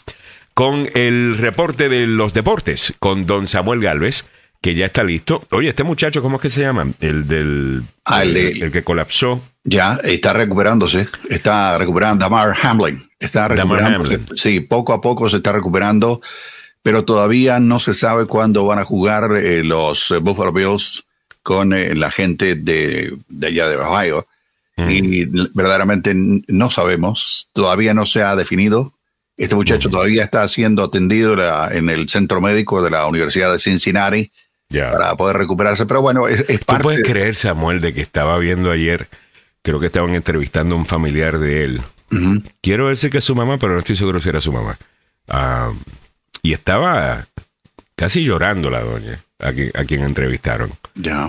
con 0.59 0.89
el 0.95 1.39
reporte 1.39 1.89
de 1.89 2.09
los 2.09 2.35
deportes 2.35 2.93
con 2.99 3.27
don 3.27 3.47
Samuel 3.47 3.81
Galvez, 3.81 4.25
que 4.61 4.75
ya 4.75 4.87
está 4.87 5.05
listo. 5.05 5.47
Oye, 5.53 5.69
este 5.69 5.85
muchacho, 5.85 6.21
¿cómo 6.21 6.39
es 6.39 6.43
que 6.43 6.51
se 6.51 6.63
llama? 6.63 6.89
El 6.99 7.29
del 7.29 7.85
Ah, 8.05 8.25
el 8.25 8.73
que 8.73 8.83
colapsó. 8.83 9.41
Ya 9.63 10.01
está 10.03 10.33
recuperándose, 10.33 11.07
está 11.31 11.79
recuperando 11.79 12.25
Damar 12.25 12.57
Hamlin, 12.61 13.01
está 13.21 13.43
Damar 13.43 13.57
recuperándose. 13.57 14.15
Hamlin. 14.15 14.37
Sí, 14.37 14.59
poco 14.59 14.95
a 14.95 15.01
poco 15.01 15.31
se 15.31 15.37
está 15.37 15.53
recuperando, 15.53 16.23
pero 16.83 17.05
todavía 17.05 17.61
no 17.61 17.79
se 17.79 17.95
sabe 17.95 18.27
cuándo 18.27 18.67
van 18.67 18.81
a 18.81 18.85
jugar 18.85 19.31
eh, 19.37 19.63
los 19.63 20.11
eh, 20.11 20.19
Buffalo 20.19 20.53
Bills 20.53 21.05
con 21.45 21.73
eh, 21.73 21.95
la 21.95 22.11
gente 22.11 22.57
de, 22.57 23.17
de 23.29 23.47
allá 23.47 23.69
de 23.69 23.77
Ohio. 23.77 24.27
Y 24.77 25.25
verdaderamente 25.55 26.13
no 26.15 26.71
sabemos, 26.71 27.49
todavía 27.53 27.95
no 27.95 28.07
se 28.07 28.23
ha 28.23 28.35
definido. 28.35 28.98
Este 29.39 29.55
muchacho 29.55 29.89
todavía 29.89 30.25
está 30.25 30.47
siendo 30.49 30.85
atendido 30.85 31.35
la- 31.37 31.69
en 31.73 31.89
el 31.89 32.09
centro 32.11 32.41
médico 32.43 32.83
de 32.83 32.91
la 32.91 33.07
Universidad 33.07 33.51
de 33.53 33.59
Cincinnati 33.59 34.31
Ya. 34.69 34.93
para 34.93 35.17
poder 35.17 35.37
recuperarse, 35.39 35.87
pero 35.87 36.03
bueno, 36.03 36.29
es, 36.29 36.41
es 36.49 36.61
¿Tú 36.61 36.67
parte. 36.67 36.83
puedes 36.83 37.03
creer, 37.03 37.35
Samuel, 37.37 37.81
de 37.81 37.95
que 37.95 38.01
estaba 38.03 38.37
viendo 38.39 38.71
ayer, 38.71 39.09
creo 39.63 39.81
que 39.81 39.87
estaban 39.87 40.15
entrevistando 40.15 40.75
a 40.75 40.79
un 40.79 40.85
familiar 40.87 41.39
de 41.39 41.65
él. 41.65 41.81
Quiero 42.63 42.89
decir 42.89 43.11
que 43.11 43.19
es 43.19 43.25
su 43.25 43.35
mamá, 43.35 43.59
pero 43.59 43.75
no 43.75 43.79
estoy 43.79 43.95
seguro 43.97 44.19
si 44.21 44.29
era 44.29 44.41
su 44.41 44.53
mamá. 44.53 44.77
Ah, 45.29 45.73
y 46.43 46.53
estaba 46.55 47.27
casi 47.95 48.25
llorando 48.25 48.71
la 48.71 48.81
doña, 48.81 49.23
a 49.39 49.53
quien, 49.53 49.71
a 49.75 49.85
quien 49.85 50.03
entrevistaron. 50.03 50.73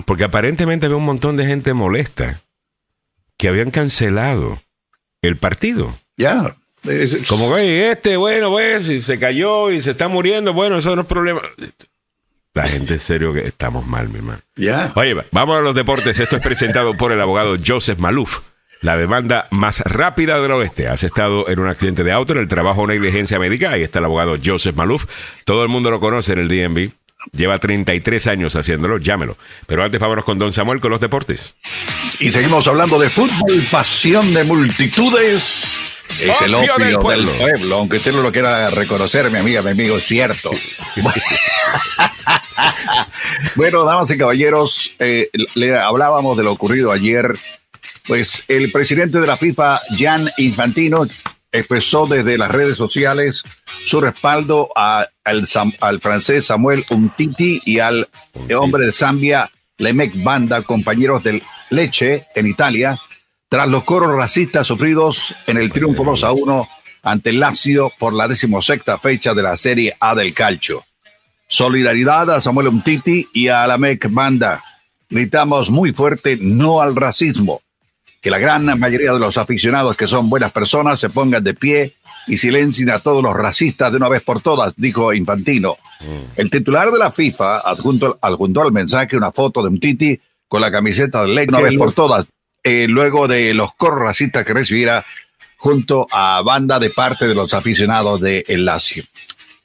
Porque 0.06 0.24
aparentemente 0.24 0.86
había 0.86 0.96
un 0.96 1.04
montón 1.04 1.36
de 1.36 1.46
gente 1.46 1.74
molesta 1.74 2.40
que 3.36 3.48
habían 3.48 3.70
cancelado 3.70 4.60
el 5.22 5.36
partido. 5.36 5.96
Ya. 6.16 6.56
Como 7.28 7.54
que 7.54 7.90
este, 7.90 8.16
bueno, 8.16 8.50
pues, 8.50 8.86
si 8.86 9.02
se 9.02 9.18
cayó 9.18 9.70
y 9.70 9.80
se 9.80 9.92
está 9.92 10.08
muriendo, 10.08 10.52
bueno, 10.52 10.78
eso 10.78 10.94
no 10.96 11.02
es 11.02 11.08
problema. 11.08 11.40
La 12.54 12.66
gente 12.66 12.94
en 12.94 13.00
serio 13.00 13.32
que 13.32 13.46
estamos 13.46 13.86
mal, 13.86 14.08
mi 14.08 14.16
hermano. 14.16 14.40
Ya. 14.56 14.92
Oye, 14.96 15.14
va, 15.14 15.24
vamos 15.30 15.58
a 15.58 15.60
los 15.60 15.74
deportes. 15.74 16.18
Esto 16.18 16.36
es 16.36 16.42
presentado 16.42 16.96
por 16.96 17.12
el 17.12 17.20
abogado 17.20 17.56
Joseph 17.64 17.98
Maluf. 17.98 18.40
La 18.80 18.96
demanda 18.96 19.46
más 19.50 19.80
rápida 19.80 20.40
del 20.40 20.52
oeste. 20.52 20.88
Has 20.88 21.04
estado 21.04 21.48
en 21.48 21.60
un 21.60 21.68
accidente 21.68 22.02
de 22.02 22.12
auto, 22.12 22.32
en 22.32 22.38
el 22.38 22.48
trabajo 22.48 22.82
o 22.82 22.86
negligencia 22.86 23.38
médica. 23.38 23.70
Ahí 23.70 23.82
está 23.82 23.98
el 23.98 24.06
abogado 24.06 24.36
Joseph 24.42 24.74
Maluf. 24.74 25.04
Todo 25.44 25.62
el 25.62 25.68
mundo 25.68 25.90
lo 25.90 26.00
conoce 26.00 26.32
en 26.32 26.38
el 26.38 26.48
DMV. 26.48 26.90
Lleva 27.32 27.58
33 27.58 28.26
años 28.26 28.56
haciéndolo. 28.56 28.96
Llámelo. 28.98 29.36
Pero 29.66 29.84
antes 29.84 30.00
vámonos 30.00 30.24
con 30.24 30.38
Don 30.38 30.52
Samuel 30.52 30.80
con 30.80 30.90
los 30.90 31.00
deportes. 31.00 31.54
Y 32.18 32.30
seguimos 32.30 32.66
hablando 32.66 32.98
de 32.98 33.10
fútbol, 33.10 33.62
pasión 33.70 34.32
de 34.32 34.44
multitudes. 34.44 35.78
Es 36.20 36.40
el 36.42 36.54
Opio 36.54 36.74
del 36.78 36.88
del 36.88 36.98
pueblo. 36.98 37.76
aunque 37.76 37.96
usted 37.98 38.12
no 38.12 38.22
lo 38.22 38.32
quiera 38.32 38.68
reconocer, 38.70 39.30
mi 39.30 39.38
amiga, 39.38 39.62
mi 39.62 39.70
amigo, 39.70 39.96
es 39.96 40.04
cierto. 40.04 40.50
bueno, 43.56 43.84
damas 43.84 44.10
y 44.10 44.18
caballeros, 44.18 44.92
eh, 44.98 45.30
le 45.54 45.78
hablábamos 45.78 46.36
de 46.36 46.44
lo 46.44 46.52
ocurrido 46.52 46.90
ayer. 46.92 47.34
Pues 48.06 48.44
el 48.48 48.72
presidente 48.72 49.20
de 49.20 49.26
la 49.26 49.36
FIFA, 49.36 49.80
Jan 49.98 50.28
Infantino, 50.38 51.06
expresó 51.52 52.06
desde 52.06 52.38
las 52.38 52.50
redes 52.50 52.76
sociales 52.76 53.42
su 53.86 54.00
respaldo 54.00 54.70
a- 54.76 55.06
al 55.24 56.00
francés 56.00 56.46
Samuel 56.46 56.84
Umtiti 56.90 57.60
y 57.64 57.78
al 57.78 58.08
hombre 58.58 58.86
de 58.86 58.92
Zambia, 58.92 59.50
Lemek 59.78 60.12
Banda, 60.22 60.62
compañeros 60.62 61.22
del 61.22 61.42
Leche 61.70 62.26
en 62.34 62.46
Italia, 62.46 62.98
tras 63.50 63.68
los 63.68 63.82
coros 63.82 64.16
racistas 64.16 64.64
sufridos 64.64 65.34
en 65.48 65.58
el 65.58 65.72
triunfo 65.72 66.04
2 66.04 66.22
a 66.22 66.30
1 66.30 66.68
ante 67.02 67.30
el 67.30 67.40
Lazio 67.40 67.90
por 67.98 68.14
la 68.14 68.28
decimosexta 68.28 68.96
fecha 68.96 69.34
de 69.34 69.42
la 69.42 69.56
Serie 69.56 69.96
A 69.98 70.14
del 70.14 70.32
Calcio. 70.32 70.84
Solidaridad 71.48 72.30
a 72.30 72.40
Samuel 72.40 72.68
Umtiti 72.68 73.26
y 73.34 73.48
a 73.48 73.66
Lamek 73.66 74.08
Banda. 74.12 74.62
Gritamos 75.08 75.68
muy 75.68 75.92
fuerte 75.92 76.38
no 76.40 76.80
al 76.80 76.94
racismo. 76.94 77.60
Que 78.20 78.30
la 78.30 78.38
gran 78.38 78.78
mayoría 78.78 79.12
de 79.12 79.18
los 79.18 79.36
aficionados 79.36 79.96
que 79.96 80.06
son 80.06 80.30
buenas 80.30 80.52
personas 80.52 81.00
se 81.00 81.10
pongan 81.10 81.42
de 81.42 81.54
pie 81.54 81.96
y 82.28 82.36
silencien 82.36 82.90
a 82.90 83.00
todos 83.00 83.20
los 83.20 83.34
racistas 83.34 83.90
de 83.90 83.96
una 83.96 84.08
vez 84.08 84.22
por 84.22 84.40
todas, 84.40 84.74
dijo 84.76 85.12
Infantino. 85.12 85.76
El 86.36 86.50
titular 86.50 86.92
de 86.92 86.98
la 86.98 87.10
FIFA 87.10 87.68
adjunto, 87.68 88.16
adjuntó 88.22 88.62
al 88.62 88.70
mensaje 88.70 89.16
una 89.16 89.32
foto 89.32 89.60
de 89.60 89.70
Umtiti 89.70 90.20
con 90.46 90.60
la 90.60 90.70
camiseta 90.70 91.22
del 91.22 91.34
Leche 91.34 91.48
una 91.48 91.62
vez 91.62 91.76
por 91.76 91.92
todas, 91.92 92.26
eh, 92.62 92.86
luego 92.88 93.28
de 93.28 93.54
los 93.54 93.74
coros 93.74 94.00
racistas 94.00 94.44
que 94.44 94.54
recibiera 94.54 95.04
junto 95.56 96.06
a 96.10 96.42
banda 96.42 96.78
de 96.78 96.90
parte 96.90 97.28
de 97.28 97.34
los 97.34 97.52
aficionados 97.54 98.20
de 98.20 98.44
El 98.48 98.64
Lazio. 98.64 99.04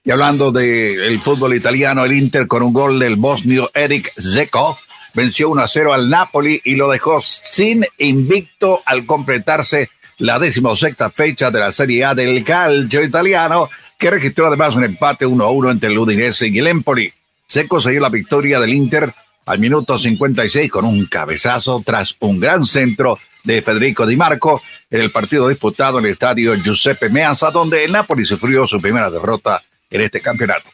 Y 0.04 0.12
hablando 0.12 0.52
del 0.52 1.20
fútbol 1.20 1.56
italiano, 1.56 2.06
el 2.06 2.12
Inter 2.12 2.48
con 2.48 2.62
un 2.62 2.74
gol 2.74 3.00
del 3.00 3.16
bosnio 3.16 3.72
Eric 3.74 4.14
Zeko 4.20 4.78
venció 5.16 5.50
1 5.50 5.64
a 5.64 5.68
0 5.68 5.94
al 5.94 6.10
Napoli 6.10 6.62
y 6.64 6.75
lo 6.75 6.90
dejó 6.90 7.22
sin 7.22 7.86
invicto 7.98 8.84
al 8.86 9.06
completarse 9.06 9.90
la 10.18 10.38
decimosexta 10.38 11.10
fecha 11.10 11.50
de 11.50 11.60
la 11.60 11.72
Serie 11.72 12.06
A 12.06 12.14
del 12.14 12.44
calcio 12.44 13.04
italiano, 13.04 13.70
que 13.98 14.12
registró 14.12 14.48
además 14.48 14.75
un 14.75 14.84
empate 14.84 15.25
1 15.25 15.44
a 15.44 15.50
1 15.50 15.72
entre 15.72 15.90
el 15.90 15.98
Udinese 15.98 16.48
y 16.48 16.60
el 16.60 16.68
Empoli. 16.68 17.12
Zeko 17.50 17.82
selló 17.82 18.02
la 18.02 18.10
victoria 18.10 18.60
del 18.60 18.74
Inter 18.74 19.14
al 19.46 19.60
minuto 19.60 19.98
56 19.98 20.72
con 20.72 20.86
un 20.86 21.06
cabezazo 21.06 21.82
tras 21.86 22.16
un 22.20 22.40
gran 22.40 22.66
centro 22.66 23.18
de 23.44 23.62
Federico 23.62 24.06
Di 24.06 24.18
Marco 24.18 24.62
en 24.90 25.02
el 25.02 25.12
partido 25.12 25.48
disputado 25.48 26.00
en 26.00 26.06
el 26.06 26.12
estadio 26.12 26.56
Giuseppe 26.56 27.10
Meazza, 27.10 27.52
donde 27.52 27.86
el 27.86 27.92
Napoli 27.92 28.25
sufrió 28.25 28.68
su 28.68 28.82
primera 28.82 29.10
derrota 29.10 29.64
en 29.90 30.02
este 30.02 30.20
campeonato. 30.20 30.70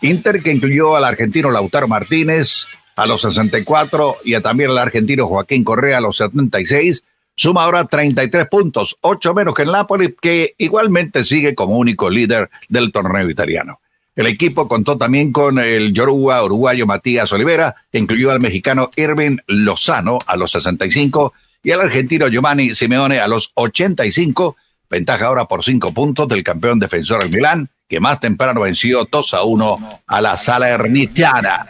Inter, 0.00 0.42
que 0.42 0.52
incluyó 0.52 0.96
al 0.96 1.04
argentino 1.04 1.50
Lautaro 1.50 1.86
Martínez, 1.86 2.66
a 2.96 3.06
los 3.06 3.22
64 3.22 4.18
y 4.24 4.38
también 4.40 4.70
el 4.70 4.78
argentino 4.78 5.26
Joaquín 5.26 5.64
Correa 5.64 5.98
a 5.98 6.00
los 6.00 6.16
76. 6.18 7.04
Suma 7.36 7.64
ahora 7.64 7.84
33 7.84 8.48
puntos, 8.48 8.96
8 9.00 9.34
menos 9.34 9.54
que 9.54 9.62
el 9.62 9.72
Napoli, 9.72 10.14
que 10.20 10.54
igualmente 10.56 11.24
sigue 11.24 11.54
como 11.54 11.76
único 11.76 12.08
líder 12.08 12.48
del 12.68 12.92
torneo 12.92 13.28
italiano. 13.28 13.80
El 14.16 14.26
equipo 14.26 14.68
contó 14.68 14.96
también 14.96 15.32
con 15.32 15.58
el 15.58 15.92
Yoruba 15.92 16.44
uruguayo 16.44 16.86
Matías 16.86 17.32
Olivera, 17.32 17.74
incluyó 17.92 18.30
al 18.30 18.40
mexicano 18.40 18.90
Irving 18.96 19.38
Lozano 19.46 20.18
a 20.26 20.36
los 20.36 20.52
65 20.52 21.32
y 21.64 21.72
al 21.72 21.80
argentino 21.80 22.28
Giovanni 22.28 22.74
Simeone 22.74 23.18
a 23.18 23.26
los 23.26 23.50
85, 23.54 24.56
ventaja 24.88 25.26
ahora 25.26 25.46
por 25.46 25.64
5 25.64 25.92
puntos 25.92 26.28
del 26.28 26.44
campeón 26.44 26.78
defensor 26.78 27.22
del 27.22 27.30
Milán, 27.30 27.68
que 27.88 27.98
más 27.98 28.20
temprano 28.20 28.60
venció 28.60 29.08
2 29.10 29.34
a 29.34 29.42
1 29.42 30.02
a 30.06 30.20
la 30.20 30.36
sala 30.36 30.68
Ernitiana. 30.68 31.66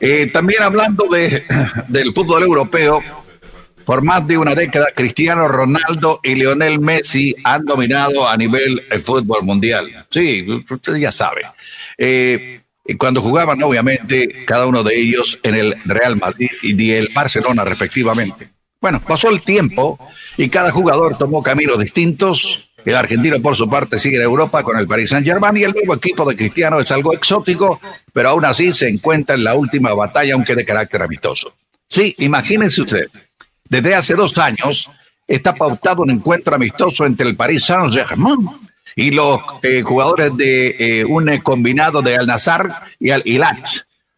Eh, 0.00 0.30
también 0.32 0.62
hablando 0.62 1.04
de, 1.06 1.44
del 1.88 2.12
fútbol 2.12 2.42
europeo, 2.42 3.00
por 3.84 4.02
más 4.02 4.26
de 4.26 4.36
una 4.36 4.54
década, 4.54 4.88
Cristiano 4.94 5.48
Ronaldo 5.48 6.20
y 6.22 6.34
Lionel 6.34 6.78
Messi 6.80 7.34
han 7.44 7.64
dominado 7.64 8.28
a 8.28 8.36
nivel 8.36 8.84
el 8.90 9.00
fútbol 9.00 9.44
mundial. 9.44 10.06
Sí, 10.10 10.46
usted 10.68 10.96
ya 10.96 11.10
sabe. 11.10 11.42
Eh, 11.98 12.62
cuando 12.96 13.20
jugaban, 13.20 13.62
obviamente, 13.62 14.44
cada 14.46 14.66
uno 14.66 14.82
de 14.82 14.98
ellos 14.98 15.38
en 15.42 15.56
el 15.56 15.74
Real 15.84 16.16
Madrid 16.16 16.48
y 16.62 16.92
el 16.92 17.10
Barcelona, 17.14 17.64
respectivamente. 17.64 18.50
Bueno, 18.80 19.02
pasó 19.06 19.28
el 19.28 19.42
tiempo 19.42 19.98
y 20.36 20.48
cada 20.48 20.70
jugador 20.70 21.18
tomó 21.18 21.42
caminos 21.42 21.78
distintos. 21.78 22.70
El 22.84 22.94
argentino, 22.94 23.42
por 23.42 23.56
su 23.56 23.68
parte, 23.68 23.98
sigue 23.98 24.16
en 24.16 24.22
Europa 24.22 24.62
con 24.62 24.78
el 24.78 24.86
Paris 24.86 25.10
Saint-Germain 25.10 25.56
y 25.56 25.64
el 25.64 25.72
nuevo 25.72 25.94
equipo 25.94 26.26
de 26.28 26.36
Cristiano 26.36 26.78
es 26.78 26.90
algo 26.92 27.12
exótico, 27.12 27.80
pero 28.12 28.30
aún 28.30 28.44
así 28.44 28.72
se 28.72 28.88
encuentra 28.88 29.34
en 29.34 29.44
la 29.44 29.56
última 29.56 29.92
batalla, 29.92 30.34
aunque 30.34 30.54
de 30.54 30.64
carácter 30.64 31.02
amistoso. 31.02 31.52
Sí, 31.88 32.14
imagínense 32.18 32.82
usted, 32.82 33.08
desde 33.68 33.94
hace 33.94 34.14
dos 34.14 34.38
años 34.38 34.90
está 35.26 35.54
pautado 35.54 36.02
un 36.02 36.10
encuentro 36.10 36.54
amistoso 36.54 37.04
entre 37.04 37.28
el 37.28 37.36
Paris 37.36 37.64
Saint-Germain 37.64 38.48
y 38.96 39.10
los 39.10 39.40
eh, 39.62 39.82
jugadores 39.82 40.36
de 40.36 40.76
eh, 40.78 41.04
un 41.04 41.26
combinado 41.38 42.02
de 42.02 42.16
Al-Nassr 42.16 42.72
y 42.98 43.10
Al-Hilal, 43.10 43.62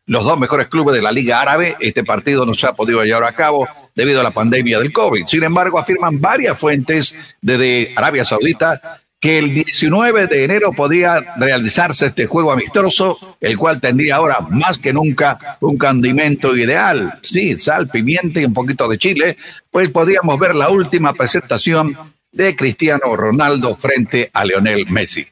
los 0.06 0.24
dos 0.24 0.38
mejores 0.38 0.68
clubes 0.68 0.94
de 0.94 1.02
la 1.02 1.12
Liga 1.12 1.40
Árabe. 1.40 1.76
Este 1.80 2.04
partido 2.04 2.44
no 2.44 2.54
se 2.54 2.66
ha 2.66 2.72
podido 2.72 3.04
llevar 3.04 3.24
a 3.24 3.32
cabo 3.32 3.68
debido 3.94 4.20
a 4.20 4.24
la 4.24 4.30
pandemia 4.30 4.78
del 4.78 4.92
COVID. 4.92 5.26
Sin 5.26 5.44
embargo, 5.44 5.78
afirman 5.78 6.20
varias 6.20 6.58
fuentes 6.58 7.14
desde 7.40 7.92
Arabia 7.96 8.24
Saudita 8.24 9.00
que 9.20 9.38
el 9.38 9.52
19 9.52 10.26
de 10.28 10.44
enero 10.44 10.72
podría 10.72 11.20
realizarse 11.36 12.06
este 12.06 12.26
juego 12.26 12.52
amistoso, 12.52 13.36
el 13.38 13.58
cual 13.58 13.78
tendría 13.78 14.16
ahora 14.16 14.38
más 14.48 14.78
que 14.78 14.94
nunca 14.94 15.58
un 15.60 15.76
condimento 15.76 16.56
ideal. 16.56 17.18
Sí, 17.20 17.56
sal, 17.58 17.88
pimienta 17.88 18.40
y 18.40 18.46
un 18.46 18.54
poquito 18.54 18.88
de 18.88 18.96
chile, 18.96 19.36
pues 19.70 19.90
podríamos 19.90 20.38
ver 20.38 20.54
la 20.54 20.70
última 20.70 21.12
presentación 21.12 21.96
de 22.32 22.54
Cristiano 22.56 23.16
Ronaldo 23.16 23.76
frente 23.76 24.30
a 24.32 24.44
Leonel 24.44 24.86
Messi. 24.88 25.26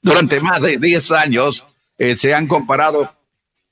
Durante 0.00 0.40
más 0.40 0.60
de 0.60 0.78
10 0.78 1.12
años 1.12 1.66
eh, 1.98 2.16
se 2.16 2.34
han 2.34 2.46
comparado 2.46 3.14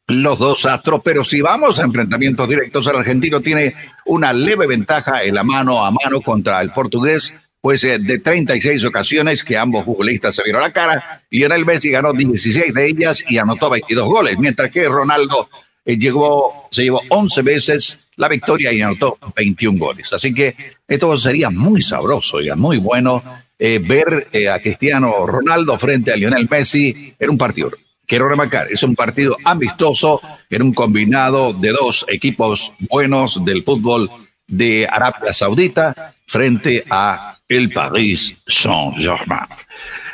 los 0.06 0.38
dos 0.38 0.66
astros, 0.66 1.00
pero 1.04 1.24
si 1.24 1.40
vamos 1.40 1.78
a 1.78 1.84
enfrentamientos 1.84 2.48
directos, 2.48 2.86
el 2.86 2.96
argentino 2.96 3.40
tiene 3.40 3.74
una 4.06 4.32
leve 4.32 4.66
ventaja 4.66 5.22
en 5.22 5.34
la 5.34 5.44
mano 5.44 5.84
a 5.84 5.90
mano 5.90 6.20
contra 6.20 6.60
el 6.60 6.72
portugués, 6.72 7.34
pues 7.60 7.84
eh, 7.84 7.98
de 7.98 8.18
36 8.18 8.84
ocasiones 8.84 9.44
que 9.44 9.56
ambos 9.56 9.84
futbolistas 9.84 10.34
se 10.34 10.42
vieron 10.42 10.62
la 10.62 10.72
cara, 10.72 11.22
Lionel 11.30 11.64
Messi 11.64 11.90
ganó 11.90 12.12
16 12.12 12.74
de 12.74 12.86
ellas 12.86 13.24
y 13.28 13.38
anotó 13.38 13.70
22 13.70 14.06
goles, 14.06 14.38
mientras 14.38 14.70
que 14.70 14.88
Ronaldo 14.88 15.48
eh, 15.84 15.96
llegó, 15.98 16.68
se 16.70 16.84
llevó 16.84 17.02
11 17.08 17.42
veces 17.42 17.98
la 18.16 18.28
victoria 18.28 18.72
y 18.72 18.80
anotó 18.80 19.18
21 19.34 19.78
goles. 19.78 20.12
Así 20.12 20.34
que 20.34 20.54
esto 20.86 21.18
sería 21.18 21.50
muy 21.50 21.82
sabroso 21.82 22.40
y 22.40 22.50
muy 22.52 22.78
bueno 22.78 23.22
eh, 23.58 23.78
ver 23.82 24.28
a 24.50 24.58
Cristiano 24.60 25.26
Ronaldo 25.26 25.78
frente 25.78 26.12
a 26.12 26.16
Lionel 26.16 26.48
Messi 26.50 27.14
en 27.18 27.30
un 27.30 27.38
partido 27.38 27.70
quiero 28.10 28.28
remarcar, 28.28 28.66
es 28.72 28.82
un 28.82 28.96
partido 28.96 29.36
amistoso 29.44 30.20
en 30.50 30.62
un 30.62 30.72
combinado 30.72 31.52
de 31.52 31.70
dos 31.70 32.04
equipos 32.08 32.72
buenos 32.90 33.44
del 33.44 33.62
fútbol 33.62 34.10
de 34.48 34.88
Arabia 34.90 35.32
Saudita 35.32 36.12
frente 36.26 36.84
a 36.90 37.38
el 37.48 37.70
Paris 37.70 38.36
Saint-Germain. 38.48 39.46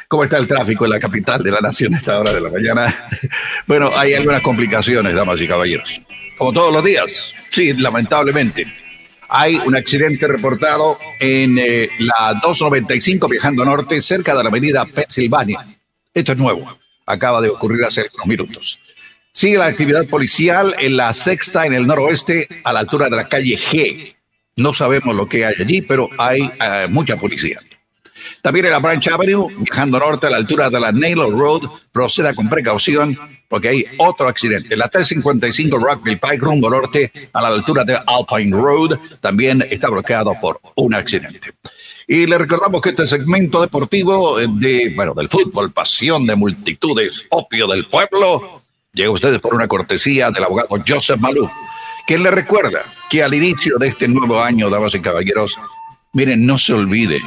¿Cómo 0.08 0.24
está 0.24 0.38
el 0.38 0.46
tráfico 0.46 0.84
en 0.84 0.92
la 0.92 1.00
capital 1.00 1.42
de 1.42 1.50
la 1.50 1.60
nación 1.60 1.94
a 1.94 1.98
esta 1.98 2.18
hora 2.18 2.32
de 2.32 2.40
la 2.40 2.50
mañana? 2.50 2.94
Bueno, 3.66 3.90
hay 3.96 4.14
algunas 4.14 4.42
complicaciones, 4.42 5.14
damas 5.14 5.40
y 5.40 5.48
caballeros. 5.48 6.00
Como 6.38 6.52
todos 6.52 6.72
los 6.72 6.84
días, 6.84 7.34
sí, 7.50 7.72
lamentablemente. 7.74 8.66
Hay 9.28 9.56
un 9.56 9.74
accidente 9.74 10.28
reportado 10.28 10.98
en 11.18 11.58
eh, 11.58 11.88
la 11.98 12.34
295 12.40 13.28
viajando 13.28 13.64
norte, 13.64 14.00
cerca 14.00 14.36
de 14.36 14.44
la 14.44 14.50
avenida 14.50 14.84
Pennsylvania. 14.86 15.66
Esto 16.14 16.32
es 16.32 16.38
nuevo 16.38 16.78
acaba 17.06 17.40
de 17.40 17.48
ocurrir 17.48 17.84
hace 17.84 18.06
unos 18.14 18.26
minutos. 18.26 18.78
Sigue 19.32 19.58
la 19.58 19.66
actividad 19.66 20.06
policial 20.06 20.74
en 20.78 20.96
la 20.96 21.12
sexta, 21.14 21.66
en 21.66 21.74
el 21.74 21.86
noroeste, 21.86 22.48
a 22.64 22.72
la 22.72 22.80
altura 22.80 23.08
de 23.08 23.16
la 23.16 23.28
calle 23.28 23.56
G. 23.56 24.16
No 24.56 24.72
sabemos 24.72 25.14
lo 25.14 25.28
que 25.28 25.44
hay 25.44 25.54
allí, 25.58 25.82
pero 25.82 26.08
hay 26.18 26.50
eh, 26.60 26.86
mucha 26.88 27.16
policía. 27.16 27.60
También 28.42 28.66
en 28.66 28.72
la 28.72 28.78
Branch 28.78 29.06
Avenue, 29.08 29.48
viajando 29.58 29.98
norte 29.98 30.26
a 30.26 30.30
la 30.30 30.36
altura 30.36 30.70
de 30.70 30.80
la 30.80 30.92
Naylor 30.92 31.30
Road, 31.30 31.62
proceda 31.92 32.34
con 32.34 32.48
precaución 32.48 33.18
porque 33.48 33.68
hay 33.68 33.84
otro 33.98 34.28
accidente. 34.28 34.76
La 34.76 34.88
355 34.88 35.78
Rockville 35.78 36.18
Pike 36.18 36.38
rumbo 36.38 36.68
norte 36.68 37.12
a 37.32 37.42
la 37.42 37.48
altura 37.48 37.84
de 37.84 37.98
Alpine 38.06 38.56
Road 38.56 38.98
también 39.20 39.64
está 39.70 39.88
bloqueado 39.88 40.34
por 40.40 40.60
un 40.74 40.94
accidente. 40.94 41.52
Y 42.08 42.26
le 42.26 42.38
recordamos 42.38 42.80
que 42.80 42.90
este 42.90 43.06
segmento 43.06 43.60
deportivo 43.60 44.38
eh, 44.38 44.46
de, 44.48 44.92
bueno, 44.94 45.12
del 45.14 45.28
fútbol, 45.28 45.72
pasión 45.72 46.26
de 46.26 46.36
multitudes, 46.36 47.26
opio 47.30 47.66
del 47.66 47.86
pueblo, 47.86 48.62
llega 48.92 49.08
a 49.08 49.12
ustedes 49.12 49.40
por 49.40 49.54
una 49.54 49.66
cortesía 49.66 50.30
del 50.30 50.44
abogado 50.44 50.68
Joseph 50.86 51.18
Malou, 51.18 51.50
quien 52.06 52.22
le 52.22 52.30
recuerda 52.30 52.94
que 53.10 53.24
al 53.24 53.34
inicio 53.34 53.76
de 53.78 53.88
este 53.88 54.06
nuevo 54.06 54.40
año, 54.40 54.70
damas 54.70 54.94
y 54.94 55.00
caballeros, 55.00 55.58
miren, 56.12 56.46
no 56.46 56.58
se 56.58 56.74
olvide, 56.74 57.20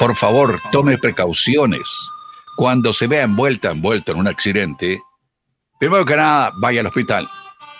por 0.00 0.16
favor, 0.16 0.58
tome 0.72 0.96
precauciones. 0.96 2.10
Cuando 2.56 2.94
se 2.94 3.06
vea 3.06 3.24
envuelta, 3.24 3.70
envuelto 3.70 4.12
en 4.12 4.18
un 4.18 4.28
accidente, 4.28 5.02
primero 5.78 6.06
que 6.06 6.16
nada, 6.16 6.52
vaya 6.56 6.80
al 6.80 6.86
hospital. 6.86 7.28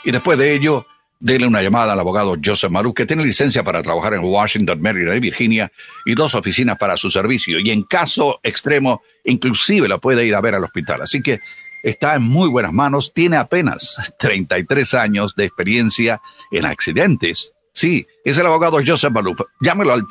Y 0.04 0.11
después 0.11 0.38
de 0.38 0.54
ello, 0.54 0.87
Dele 1.22 1.46
una 1.46 1.61
llamada 1.61 1.92
al 1.92 2.00
abogado 2.00 2.35
Joseph 2.42 2.70
Maru, 2.70 2.94
que 2.94 3.04
tiene 3.04 3.22
licencia 3.22 3.62
para 3.62 3.83
trabajar 3.83 4.14
en 4.14 4.24
Washington, 4.24 4.80
Maryland 4.80 5.18
y 5.18 5.20
Virginia, 5.20 5.70
y 6.06 6.14
dos 6.14 6.35
oficinas 6.35 6.78
para 6.78 6.96
su 6.96 7.11
servicio. 7.11 7.59
Y 7.59 7.70
en 7.70 7.83
caso 7.83 8.40
extremo, 8.42 9.02
inclusive 9.24 9.87
la 9.87 9.98
puede 9.98 10.24
ir 10.24 10.35
a 10.35 10.40
ver 10.40 10.54
al 10.54 10.64
hospital. 10.64 11.02
Así 11.02 11.20
que 11.20 11.40
está 11.83 12.14
en 12.14 12.22
muy 12.22 12.48
buenas 12.48 12.72
manos. 12.72 13.12
Tiene 13.12 13.37
apenas 13.37 14.14
33 14.18 14.94
años 14.94 15.35
de 15.37 15.44
experiencia 15.44 16.22
en 16.50 16.64
accidentes. 16.64 17.52
Sí, 17.74 18.06
es 18.24 18.38
el 18.38 18.46
abogado 18.46 18.80
Joseph 18.85 19.12
Maru. 19.12 19.35
Llámelo 19.61 19.92
al 19.92 20.09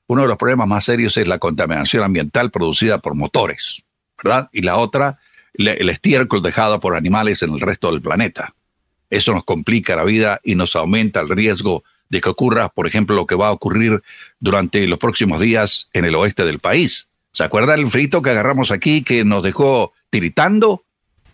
uno 0.08 0.22
de 0.22 0.30
los 0.30 0.38
problemas 0.38 0.70
más 0.70 0.86
serios 0.86 1.18
es 1.18 1.28
la 1.28 1.38
contaminación 1.38 2.04
ambiental 2.04 2.52
producida 2.52 3.00
por 3.00 3.16
motores, 3.16 3.84
¿verdad? 4.24 4.48
Y 4.54 4.62
la 4.62 4.78
otra, 4.78 5.20
el 5.54 5.90
estiércol 5.90 6.42
dejado 6.42 6.80
por 6.80 6.96
animales 6.96 7.44
en 7.44 7.52
el 7.52 7.60
resto 7.60 7.92
del 7.92 8.02
planeta. 8.02 8.56
Eso 9.10 9.34
nos 9.34 9.44
complica 9.44 9.98
la 9.98 10.06
vida 10.06 10.40
y 10.42 10.56
nos 10.56 10.78
aumenta 10.78 11.20
el 11.20 11.28
riesgo 11.28 11.84
de 12.08 12.22
que 12.22 12.30
ocurra, 12.30 12.70
por 12.70 12.88
ejemplo, 12.88 13.14
lo 13.14 13.26
que 13.26 13.36
va 13.36 13.50
a 13.50 13.52
ocurrir 13.52 14.02
durante 14.40 14.88
los 14.88 15.00
próximos 15.00 15.42
días 15.42 15.90
en 15.92 16.06
el 16.06 16.16
oeste 16.16 16.46
del 16.46 16.60
país. 16.60 17.10
¿Se 17.34 17.44
acuerda 17.44 17.76
el 17.76 17.88
frito 17.88 18.22
que 18.22 18.30
agarramos 18.30 18.72
aquí 18.72 19.04
que 19.04 19.26
nos 19.26 19.44
dejó 19.44 19.92
tiritando? 20.10 20.86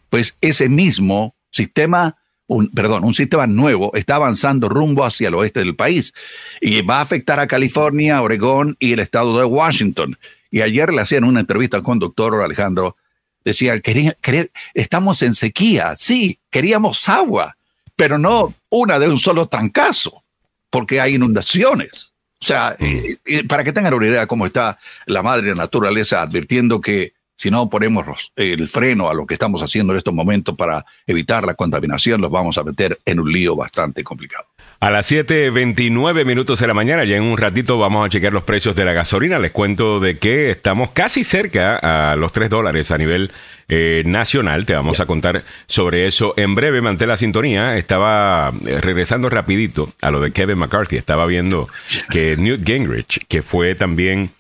Pues 0.10 0.38
ese 0.42 0.70
mismo 0.70 1.33
sistema, 1.54 2.18
un, 2.48 2.68
perdón, 2.70 3.06
un 3.06 3.14
sistema 3.14 3.48
nuevo 3.48 3.92
está 3.96 4.16
avanzando 4.16 4.68
rumbo 4.68 5.06
hacia 5.06 5.30
el 5.30 5.36
oeste 5.36 5.62
del 5.62 5.76
país 5.76 6.14
y 6.60 6.82
va 6.82 6.98
a 6.98 7.02
afectar 7.02 7.40
a 7.40 7.48
California, 7.48 8.22
Oregón 8.22 8.76
y 8.80 8.92
el 8.94 9.00
estado 9.00 9.38
de 9.38 9.46
Washington. 9.46 10.18
Y 10.52 10.62
ayer 10.62 10.92
le 10.92 11.02
hacían 11.02 11.24
una 11.24 11.40
entrevista 11.40 11.78
al 11.78 11.84
conductor 11.84 12.42
Alejandro, 12.44 12.98
decía, 13.46 13.78
quería, 13.78 14.16
quería- 14.22 14.48
estamos 14.74 15.22
en 15.22 15.36
sequía, 15.36 15.94
sí, 15.96 16.40
queríamos 16.50 17.08
agua, 17.08 17.56
pero 17.96 18.18
no 18.18 18.54
una 18.70 19.00
de 19.00 19.08
un 19.08 19.20
solo 19.20 19.48
trancazo, 19.48 20.24
porque 20.70 21.00
hay 21.00 21.16
inundaciones. 21.16 22.12
O 22.42 22.46
sea, 22.46 22.76
eh, 22.80 23.48
para 23.48 23.64
que 23.64 23.72
tengan 23.72 23.94
una 23.94 24.08
idea 24.08 24.28
cómo 24.28 24.46
está 24.46 24.78
la 25.06 25.24
madre 25.24 25.56
naturaleza 25.56 26.22
advirtiendo 26.22 26.82
que 26.82 27.14
si 27.36 27.52
no 27.52 27.70
ponemos 27.70 28.06
el 28.36 28.68
freno 28.68 29.10
a 29.10 29.14
lo 29.14 29.26
que 29.26 29.34
estamos 29.34 29.62
haciendo 29.62 29.94
en 29.94 29.98
estos 29.98 30.14
momentos 30.14 30.56
para 30.56 30.86
evitar 31.08 31.46
la 31.46 31.56
contaminación, 31.56 32.22
los 32.22 32.32
vamos 32.32 32.58
a 32.58 32.64
meter 32.64 33.00
en 33.06 33.20
un 33.20 33.32
lío 33.32 33.56
bastante 33.56 34.04
complicado. 34.04 34.46
A 34.84 34.92
las 34.92 35.10
7.29 35.10 36.26
minutos 36.26 36.60
de 36.60 36.68
la 36.68 36.74
mañana, 36.74 37.06
ya 37.06 37.16
en 37.16 37.24
un 37.24 37.38
ratito 37.38 37.78
vamos 37.78 38.06
a 38.06 38.10
chequear 38.10 38.34
los 38.34 38.44
precios 38.44 38.76
de 38.76 38.84
la 38.84 38.92
gasolina. 38.92 39.40
Les 39.40 39.54
cuento 39.54 40.02
de 40.02 40.18
que 40.18 40.52
estamos 40.52 40.90
casi 40.90 41.24
cerca 41.24 41.78
a 41.78 42.18
los 42.18 42.34
3 42.34 42.50
dólares 42.50 42.92
a 42.92 42.98
nivel 42.98 43.32
eh, 43.70 44.04
nacional. 44.06 44.66
Te 44.66 44.74
vamos 44.74 45.00
a 45.00 45.06
contar 45.06 45.46
sobre 45.68 46.06
eso 46.06 46.34
en 46.36 46.54
breve. 46.54 46.82
Mantén 46.82 47.08
la 47.08 47.16
sintonía. 47.16 47.78
Estaba 47.78 48.52
eh, 48.66 48.82
regresando 48.82 49.30
rapidito 49.30 49.94
a 50.02 50.12
lo 50.12 50.20
de 50.20 50.32
Kevin 50.32 50.58
McCarthy. 50.58 50.98
Estaba 50.98 51.26
viendo 51.28 51.70
que 52.10 52.36
Newt 52.36 52.66
Gingrich, 52.66 53.26
que 53.30 53.42
fue 53.42 53.76
también 53.76 54.32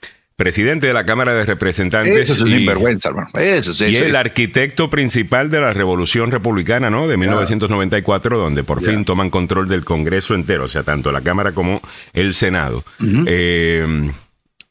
presidente 0.43 0.88
de 0.88 0.93
la 0.93 1.06
Cámara 1.06 1.34
de 1.34 1.45
Representantes. 1.45 2.29
Eso 2.29 2.34
es 2.45 2.51
y- 2.51 2.58
sinvergüenza, 2.58 3.08
hermano. 3.08 3.29
Eso 3.36 3.71
es, 3.71 3.79
y 3.79 3.95
eso 3.95 4.06
el 4.06 4.15
arquitecto 4.17 4.89
principal 4.89 5.49
de 5.49 5.62
la 5.62 5.71
Revolución 5.71 6.32
Republicana, 6.32 6.89
¿no? 6.89 7.08
De 7.08 7.15
1994, 7.15 8.38
donde 8.38 8.65
por 8.65 8.84
fin 8.84 9.06
toman 9.06 9.29
control 9.29 9.69
del 9.69 9.86
Congreso 9.86 10.36
entero, 10.36 10.65
o 10.65 10.67
sea, 10.67 10.84
tanto 10.84 11.13
la 11.13 11.21
Cámara 11.21 11.53
como 11.53 11.82
el 12.12 12.34
Senado. 12.34 12.84
Eh, 13.25 14.12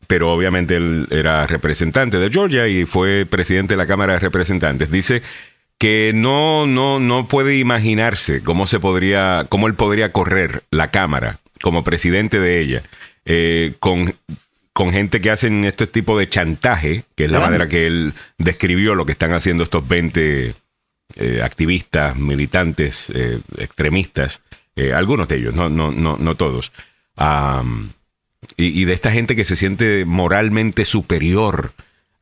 pero 0.06 0.30
obviamente 0.30 0.76
él 0.76 1.06
era 1.10 1.46
representante 1.46 2.18
de 2.18 2.28
Georgia 2.28 2.68
y 2.68 2.84
fue 2.84 3.24
presidente 3.24 3.72
de 3.72 3.78
la 3.78 3.86
Cámara 3.86 4.12
de 4.12 4.18
Representantes. 4.18 4.90
Dice 4.90 5.22
que 5.78 6.12
no, 6.14 6.66
no, 6.66 7.00
no 7.00 7.28
puede 7.28 7.56
imaginarse 7.56 8.42
cómo 8.42 8.66
se 8.66 8.78
podría, 8.78 9.46
cómo 9.48 9.68
él 9.68 9.74
podría 9.74 10.12
correr 10.12 10.64
la 10.70 10.90
Cámara 10.90 11.38
como 11.62 11.82
presidente 11.82 12.40
de 12.40 12.60
ella, 12.60 12.82
eh, 13.24 13.72
con 13.78 14.14
con 14.72 14.92
gente 14.92 15.20
que 15.20 15.30
hacen 15.30 15.64
este 15.64 15.86
tipo 15.86 16.18
de 16.18 16.28
chantaje, 16.28 17.04
que 17.14 17.26
es 17.26 17.30
la 17.30 17.40
manera 17.40 17.68
que 17.68 17.86
él 17.86 18.14
describió 18.38 18.94
lo 18.94 19.04
que 19.04 19.12
están 19.12 19.32
haciendo 19.32 19.64
estos 19.64 19.86
20 19.86 20.54
eh, 21.16 21.42
activistas, 21.42 22.16
militantes, 22.16 23.10
eh, 23.14 23.40
extremistas, 23.58 24.40
eh, 24.74 24.94
algunos 24.94 25.28
de 25.28 25.36
ellos, 25.36 25.54
no, 25.54 25.68
no, 25.68 25.90
no, 25.90 26.16
no 26.16 26.34
todos. 26.36 26.72
Y, 28.56 28.80
y 28.80 28.84
de 28.86 28.92
esta 28.94 29.12
gente 29.12 29.36
que 29.36 29.44
se 29.44 29.56
siente 29.56 30.06
moralmente 30.06 30.86
superior 30.86 31.72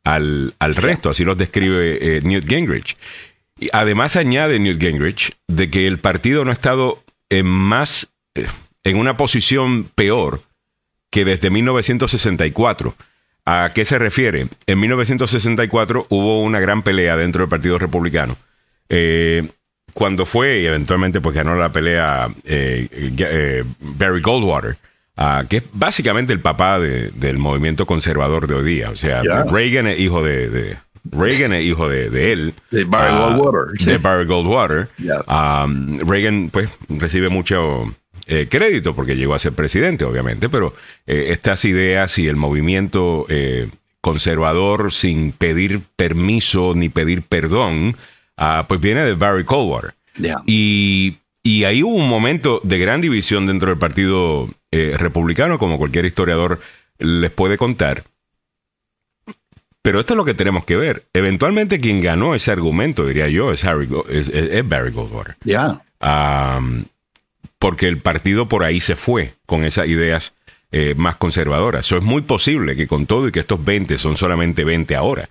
al, 0.03 0.55
al 0.59 0.75
resto, 0.75 1.11
así 1.11 1.25
los 1.25 1.39
describe 1.39 2.21
Newt 2.23 2.49
Gingrich. 2.49 2.97
Y 3.61 3.69
además 3.73 4.17
añade 4.17 4.59
Newt 4.59 4.81
Gingrich 4.81 5.37
de 5.47 5.71
que 5.71 5.87
el 5.87 6.01
partido 6.01 6.45
no 6.45 6.51
ha 6.51 6.55
estado 6.55 7.03
en 7.29 7.47
más, 7.47 8.11
en 8.83 8.97
una 8.97 9.17
posición 9.17 9.85
peor 9.95 10.43
que 11.11 11.25
desde 11.25 11.51
1964. 11.51 12.95
¿A 13.47 13.73
qué 13.75 13.85
se 13.85 13.99
refiere? 13.99 14.49
En 14.67 14.79
1964 14.81 16.07
hubo 16.11 16.43
una 16.43 16.61
gran 16.61 16.83
pelea 16.83 17.17
dentro 17.17 17.41
del 17.43 17.49
Partido 17.49 17.79
Republicano. 17.79 18.37
Eh, 18.89 19.49
cuando 19.93 20.25
fue, 20.27 20.61
y 20.61 20.67
eventualmente 20.67 21.21
pues 21.21 21.35
ganó 21.35 21.57
la 21.57 21.73
pelea 21.73 22.29
eh, 22.45 22.87
eh, 23.19 23.65
Barry 23.81 24.21
Goldwater, 24.21 24.77
ah, 25.17 25.45
que 25.49 25.57
es 25.59 25.63
básicamente 25.73 26.33
el 26.33 26.41
papá 26.41 26.79
de- 26.79 27.11
del 27.11 27.39
movimiento 27.39 27.87
conservador 27.87 28.47
de 28.47 28.55
hoy 28.55 28.65
día. 28.65 28.91
O 28.91 28.97
sea. 28.97 29.23
Reagan 29.51 29.87
es 29.89 29.99
hijo 29.99 30.23
de, 30.23 30.49
de- 30.51 30.77
Reagan 31.11 31.55
es 31.55 31.65
hijo 31.65 31.89
de, 31.89 32.11
de 32.11 32.33
él. 32.33 32.55
De 32.71 32.85
Barry 32.85 33.15
Ah, 33.17 33.31
Goldwater. 33.37 33.85
De 33.87 33.99
Barry 33.99 34.27
Goldwater. 34.27 34.89
Um, 35.27 35.99
Reagan, 36.09 36.51
pues, 36.51 36.69
recibe 36.91 37.31
mucho 37.31 37.93
eh, 38.33 38.47
crédito 38.49 38.95
porque 38.95 39.17
llegó 39.17 39.35
a 39.35 39.41
ser 39.41 39.55
presidente, 39.55 40.05
obviamente, 40.05 40.49
pero 40.49 40.73
eh, 41.05 41.31
estas 41.31 41.65
ideas 41.65 42.17
y 42.17 42.29
el 42.29 42.37
movimiento 42.37 43.27
eh, 43.29 43.69
conservador 44.01 44.93
sin 44.93 45.33
pedir 45.33 45.83
permiso 45.97 46.73
ni 46.77 46.89
pedir 46.89 47.23
perdón, 47.23 47.97
ah, 48.37 48.67
pues 48.69 48.81
viene 48.81 49.03
de 49.03 49.15
Barry 49.15 49.43
Goldwater. 49.43 49.95
Ya. 50.17 50.37
Y, 50.47 51.17
y 51.43 51.65
ahí 51.65 51.83
hubo 51.83 51.97
un 51.97 52.09
momento 52.09 52.61
de 52.63 52.79
gran 52.79 53.01
división 53.01 53.47
dentro 53.47 53.71
del 53.71 53.79
Partido 53.79 54.49
Republicano, 54.71 55.59
como 55.59 55.79
cualquier 55.79 56.05
historiador 56.05 56.61
les 57.01 57.33
puede 57.33 57.59
contar. 57.59 58.05
Pero 59.83 59.99
esto 59.99 60.13
es 60.13 60.17
lo 60.17 60.25
que 60.25 60.35
tenemos 60.35 60.65
que 60.65 60.77
ver. 60.77 61.07
Eventualmente 61.15 61.81
quien 61.81 62.01
ganó 62.01 62.37
ese 62.37 62.53
argumento, 62.53 63.05
diría 63.07 63.29
yo, 63.29 63.53
es, 63.53 63.65
Harry 63.65 63.89
es, 64.09 64.69
Barry 64.69 64.93
Goldwater. 64.93 65.37
Ya. 65.43 65.83
Am, 65.99 66.85
porque 67.61 67.87
el 67.87 67.99
partido 67.99 68.49
por 68.49 68.65
ahí 68.65 68.81
se 68.81 68.97
fue 68.97 69.35
con 69.47 69.63
esas 69.65 69.87
ideas 69.87 70.33
eh, 70.73 70.95
más 70.97 71.15
conservadoras. 71.17 71.87
Eso 71.87 71.97
es 71.99 72.03
muy 72.03 72.23
posible 72.23 72.75
que 72.75 72.89
con 72.89 73.07
todo 73.07 73.29
y 73.29 73.33
que 73.33 73.39
estos 73.41 73.65
20 73.65 73.99
son 73.99 74.17
solamente 74.17 74.65
20 74.65 74.97
ahora, 74.97 75.31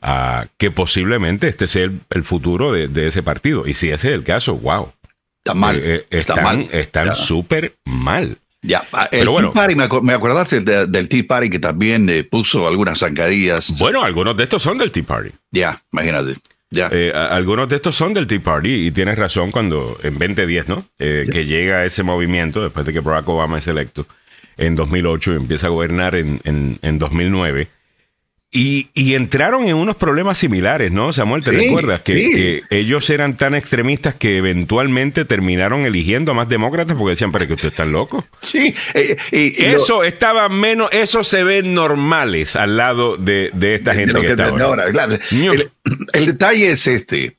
ah, 0.00 0.46
que 0.56 0.70
posiblemente 0.70 1.48
este 1.48 1.68
sea 1.68 1.84
el, 1.84 2.00
el 2.10 2.24
futuro 2.24 2.72
de, 2.72 2.88
de 2.88 3.08
ese 3.08 3.22
partido. 3.22 3.66
Y 3.66 3.74
si 3.74 3.90
ese 3.90 4.08
es 4.08 4.14
el 4.14 4.24
caso, 4.24 4.54
wow. 4.56 4.92
Está 5.38 5.52
mal. 5.54 5.76
Eh, 5.76 5.82
eh, 5.96 6.06
está 6.10 6.32
están 6.34 6.44
mal. 6.44 6.68
están 6.72 7.06
Ya. 7.08 7.14
súper 7.14 7.74
mal. 7.84 8.38
Ya, 8.62 8.82
ah, 8.92 9.08
el 9.12 9.18
Pero 9.18 9.32
bueno. 9.32 9.50
Tea 9.52 9.60
Party, 9.62 9.74
me, 9.74 9.84
acu- 9.84 10.00
me 10.00 10.14
acordaste 10.14 10.60
de- 10.60 10.86
del 10.86 11.06
Tea 11.08 11.24
Party 11.28 11.50
que 11.50 11.58
también 11.58 12.08
eh, 12.08 12.24
puso 12.24 12.66
algunas 12.66 12.98
zancadillas. 13.00 13.78
Bueno, 13.78 14.02
algunos 14.02 14.34
de 14.38 14.44
estos 14.44 14.62
son 14.62 14.78
del 14.78 14.90
Tea 14.90 15.02
Party. 15.02 15.30
Ya, 15.50 15.82
imagínate. 15.92 16.36
Eh, 16.92 17.12
a- 17.14 17.26
algunos 17.28 17.68
de 17.68 17.76
estos 17.76 17.94
son 17.96 18.12
del 18.14 18.26
Tea 18.26 18.40
Party 18.40 18.86
y 18.86 18.90
tienes 18.90 19.18
razón 19.18 19.50
cuando 19.50 19.98
en 20.02 20.18
2010, 20.18 20.68
¿no? 20.68 20.84
Eh, 20.98 21.26
que 21.30 21.44
llega 21.44 21.84
ese 21.84 22.02
movimiento 22.02 22.62
después 22.62 22.84
de 22.86 22.92
que 22.92 23.00
Barack 23.00 23.28
Obama 23.28 23.58
es 23.58 23.66
electo 23.68 24.06
en 24.56 24.74
2008 24.76 25.32
y 25.32 25.36
empieza 25.36 25.66
a 25.66 25.70
gobernar 25.70 26.14
en, 26.16 26.40
en, 26.44 26.78
en 26.82 26.98
2009. 26.98 27.68
Y, 28.56 28.88
y 28.94 29.14
entraron 29.14 29.66
en 29.66 29.74
unos 29.74 29.96
problemas 29.96 30.38
similares, 30.38 30.92
¿no, 30.92 31.12
Samuel? 31.12 31.42
¿Te 31.42 31.50
Sí, 31.50 31.56
recuerdas? 31.56 32.02
Que, 32.02 32.22
sí. 32.22 32.30
que 32.30 32.62
ellos 32.70 33.10
eran 33.10 33.36
tan 33.36 33.52
extremistas 33.56 34.14
que 34.14 34.36
eventualmente 34.36 35.24
terminaron 35.24 35.84
eligiendo 35.84 36.30
a 36.30 36.34
más 36.34 36.48
demócratas 36.48 36.96
porque 36.96 37.10
decían, 37.10 37.32
pero 37.32 37.48
que 37.48 37.54
ustedes 37.54 37.72
están 37.72 37.90
locos. 37.90 38.24
sí. 38.40 38.72
eh, 38.94 39.16
lo- 39.32 39.76
Eso 39.76 40.04
estaba 40.04 40.48
menos, 40.48 40.88
eso 40.92 41.24
se 41.24 41.42
ve 41.42 41.64
normales 41.64 42.54
al 42.54 42.76
lado 42.76 43.16
de, 43.16 43.50
de 43.54 43.74
esta 43.74 43.90
de 43.90 43.96
gente 43.96 44.12
lo 44.14 44.20
que 44.20 44.26
que 44.28 44.32
está 44.34 44.48
ahora. 44.64 44.88
claro. 44.92 45.14
El, 45.32 45.70
el 46.12 46.26
detalle 46.26 46.70
es 46.70 46.86
este. 46.86 47.36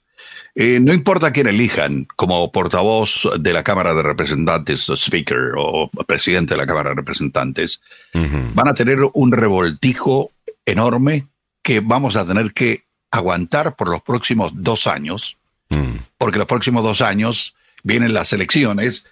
Eh, 0.57 0.79
no 0.81 0.93
importa 0.93 1.31
quién 1.31 1.47
elijan 1.47 2.07
como 2.17 2.49
portavoz 2.51 3.27
de 3.39 3.53
la 3.53 3.63
Cámara 3.63 3.93
de 3.93 4.03
Representantes, 4.03 4.89
o 4.89 4.95
speaker 4.95 5.51
o 5.57 5.89
presidente 6.07 6.53
de 6.53 6.57
la 6.57 6.65
Cámara 6.67 6.89
de 6.89 6.95
Representantes, 6.97 7.81
van 8.13 8.67
a 8.67 8.73
tener 8.73 8.99
un 9.13 9.31
revoltijo 9.33 10.31
enorme 10.65 11.25
que 11.61 11.79
vamos 11.79 12.15
a 12.15 12.25
tener 12.25 12.53
que 12.53 12.85
aguantar 13.11 13.75
por 13.75 13.89
los 13.89 14.01
próximos 14.01 14.51
dos 14.55 14.87
años, 14.87 15.37
Mm. 15.69 15.97
porque 16.17 16.37
los 16.37 16.47
próximos 16.47 16.83
dos 16.83 17.01
años 17.01 17.55
vienen 17.83 18.13
las 18.13 18.33
elecciones 18.33 19.05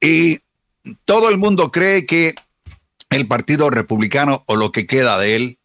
y 0.00 0.40
todo 1.04 1.28
el 1.28 1.36
mundo 1.38 1.70
cree 1.70 2.06
que 2.06 2.34
el 3.10 3.26
Partido 3.26 3.70
Republicano 3.70 4.44
o 4.46 4.54
lo 4.56 4.70
que 4.72 4.86
queda 4.86 5.18
de 5.18 5.36
él 5.36 5.58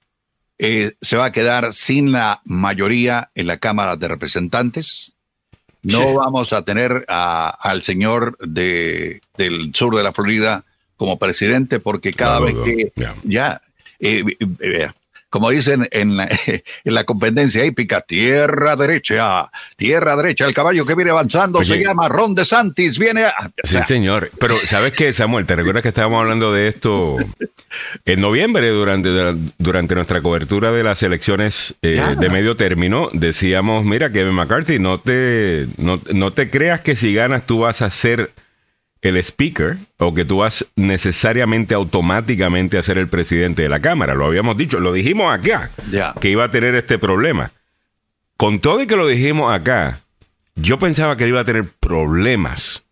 eh, 0.57 0.93
se 1.01 1.17
va 1.17 1.25
a 1.25 1.31
quedar 1.31 1.73
sin 1.73 2.11
la 2.13 2.41
mayoría 2.45 3.29
en 3.35 3.47
la 3.47 3.57
Cámara 3.57 3.97
de 3.97 4.07
Representantes. 4.07 5.13
No 5.83 5.99
Sí. 5.99 6.05
vamos 6.15 6.53
a 6.53 6.63
tener 6.63 7.05
a- 7.09 7.49
al 7.49 7.83
señor 7.83 8.38
de, 8.39 9.21
del 9.38 9.75
sur 9.75 9.95
de 9.95 10.01
la 10.03 10.11
Florida 10.13 10.63
como 10.97 11.19
presidente 11.19 11.79
porque 11.81 12.13
cada 12.13 12.39
No, 12.39 12.45
vez 12.45 12.55
no, 12.55 12.63
que 12.63 12.93
ya. 12.95 13.15
ya, 13.23 13.61
eh, 13.99 14.23
eh, 14.61 14.89
como 15.36 15.50
dicen 15.50 15.86
en 15.91 16.15
la, 16.15 16.30
en 16.86 16.93
la 16.93 17.04
competencia 17.04 17.65
hípica, 17.65 18.00
tierra 18.00 18.78
derecha, 18.78 19.52
tierra 19.76 20.15
derecha, 20.15 20.45
el 20.45 20.54
caballo 20.54 20.86
que 20.86 20.95
viene 20.95 21.12
avanzando 21.12 21.60
Oye. 21.60 21.76
se 21.76 21.84
llama 21.84 22.08
Ron 22.08 22.34
DeSantis, 22.34 22.98
viene 22.98 23.26
a... 23.26 23.52
Sí, 23.65 23.80
señor. 23.86 24.32
Pero 24.39 24.56
¿sabes 24.63 24.93
qué, 24.93 25.12
Samuel? 25.12 25.45
¿Te 25.45 25.58
recuerdas 25.58 25.84
que 25.84 25.89
estábamos 25.89 26.21
hablando 26.21 26.54
de 26.54 26.69
esto 26.69 27.17
en 28.06 28.21
noviembre 28.21 28.69
durante, 28.69 29.10
durante 29.58 29.95
nuestra 29.95 30.21
cobertura 30.21 30.71
de 30.71 30.84
las 30.84 31.04
elecciones 31.04 31.76
eh, 31.82 32.15
de 32.17 32.30
medio 32.30 32.56
término? 32.56 33.10
Decíamos, 33.12 33.84
mira, 33.84 34.13
Kevin 34.13 34.36
McCarthy, 34.36 34.80
no 34.80 35.02
te, 35.02 35.67
no, 35.76 36.00
no 36.13 36.32
te 36.32 36.50
creas 36.50 36.80
que 36.80 36.95
si 36.95 37.13
ganas 37.13 37.45
tú 37.45 37.60
vas 37.60 37.82
a 37.82 37.89
ser 37.89 38.32
el 39.10 39.18
speaker 39.18 39.78
o 39.98 40.13
que 40.13 40.26
tú 40.26 40.38
vas 40.38 40.65
necesariamente 40.76 41.74
automáticamente 41.74 42.78
a 42.78 42.84
ser 42.84 42.98
el 42.98 43.08
presidente 43.08 43.62
de 43.62 43.70
la 43.70 43.80
Cámara. 43.82 44.13
Lo 44.13 44.26
habíamos 44.26 44.58
dicho, 44.58 44.80
lo 44.80 44.94
dijimos 44.94 45.34
acá, 45.34 45.72
que 46.20 46.30
iba 46.30 46.46
a 46.46 46.52
tener 46.52 46.76
este 46.76 46.98
problema. 46.98 47.52
Con 48.38 48.60
todo 48.60 48.82
y 48.82 48.88
que 48.88 48.98
lo 48.98 49.08
dijimos 49.08 49.54
acá, 49.54 50.02
yo 50.56 50.80
pensaba 50.80 51.15
que 51.18 51.28
iba 51.28 51.41
a 51.41 51.46
tener 51.46 51.70
problemas. 51.80 52.84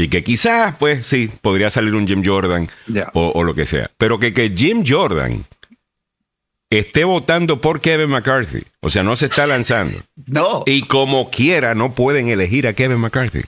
Y 0.00 0.08
que 0.08 0.22
quizás, 0.22 0.76
pues 0.78 1.06
sí, 1.06 1.28
podría 1.42 1.70
salir 1.70 1.94
un 1.94 2.06
Jim 2.06 2.22
Jordan 2.24 2.68
o, 3.14 3.32
o 3.34 3.42
lo 3.42 3.54
que 3.54 3.66
sea. 3.66 3.90
Pero 3.98 4.20
que, 4.20 4.32
que 4.32 4.50
Jim 4.50 4.84
Jordan 4.86 5.44
esté 6.70 7.04
votando 7.04 7.60
por 7.60 7.80
Kevin 7.80 8.10
McCarthy. 8.10 8.64
O 8.80 8.90
sea, 8.90 9.02
no 9.02 9.16
se 9.16 9.26
está 9.26 9.46
lanzando. 9.46 9.98
no, 10.26 10.62
Y 10.66 10.82
como 10.82 11.30
quiera, 11.30 11.74
no 11.74 11.94
pueden 11.94 12.28
elegir 12.28 12.66
a 12.66 12.74
Kevin 12.74 12.98
McCarthy. 12.98 13.42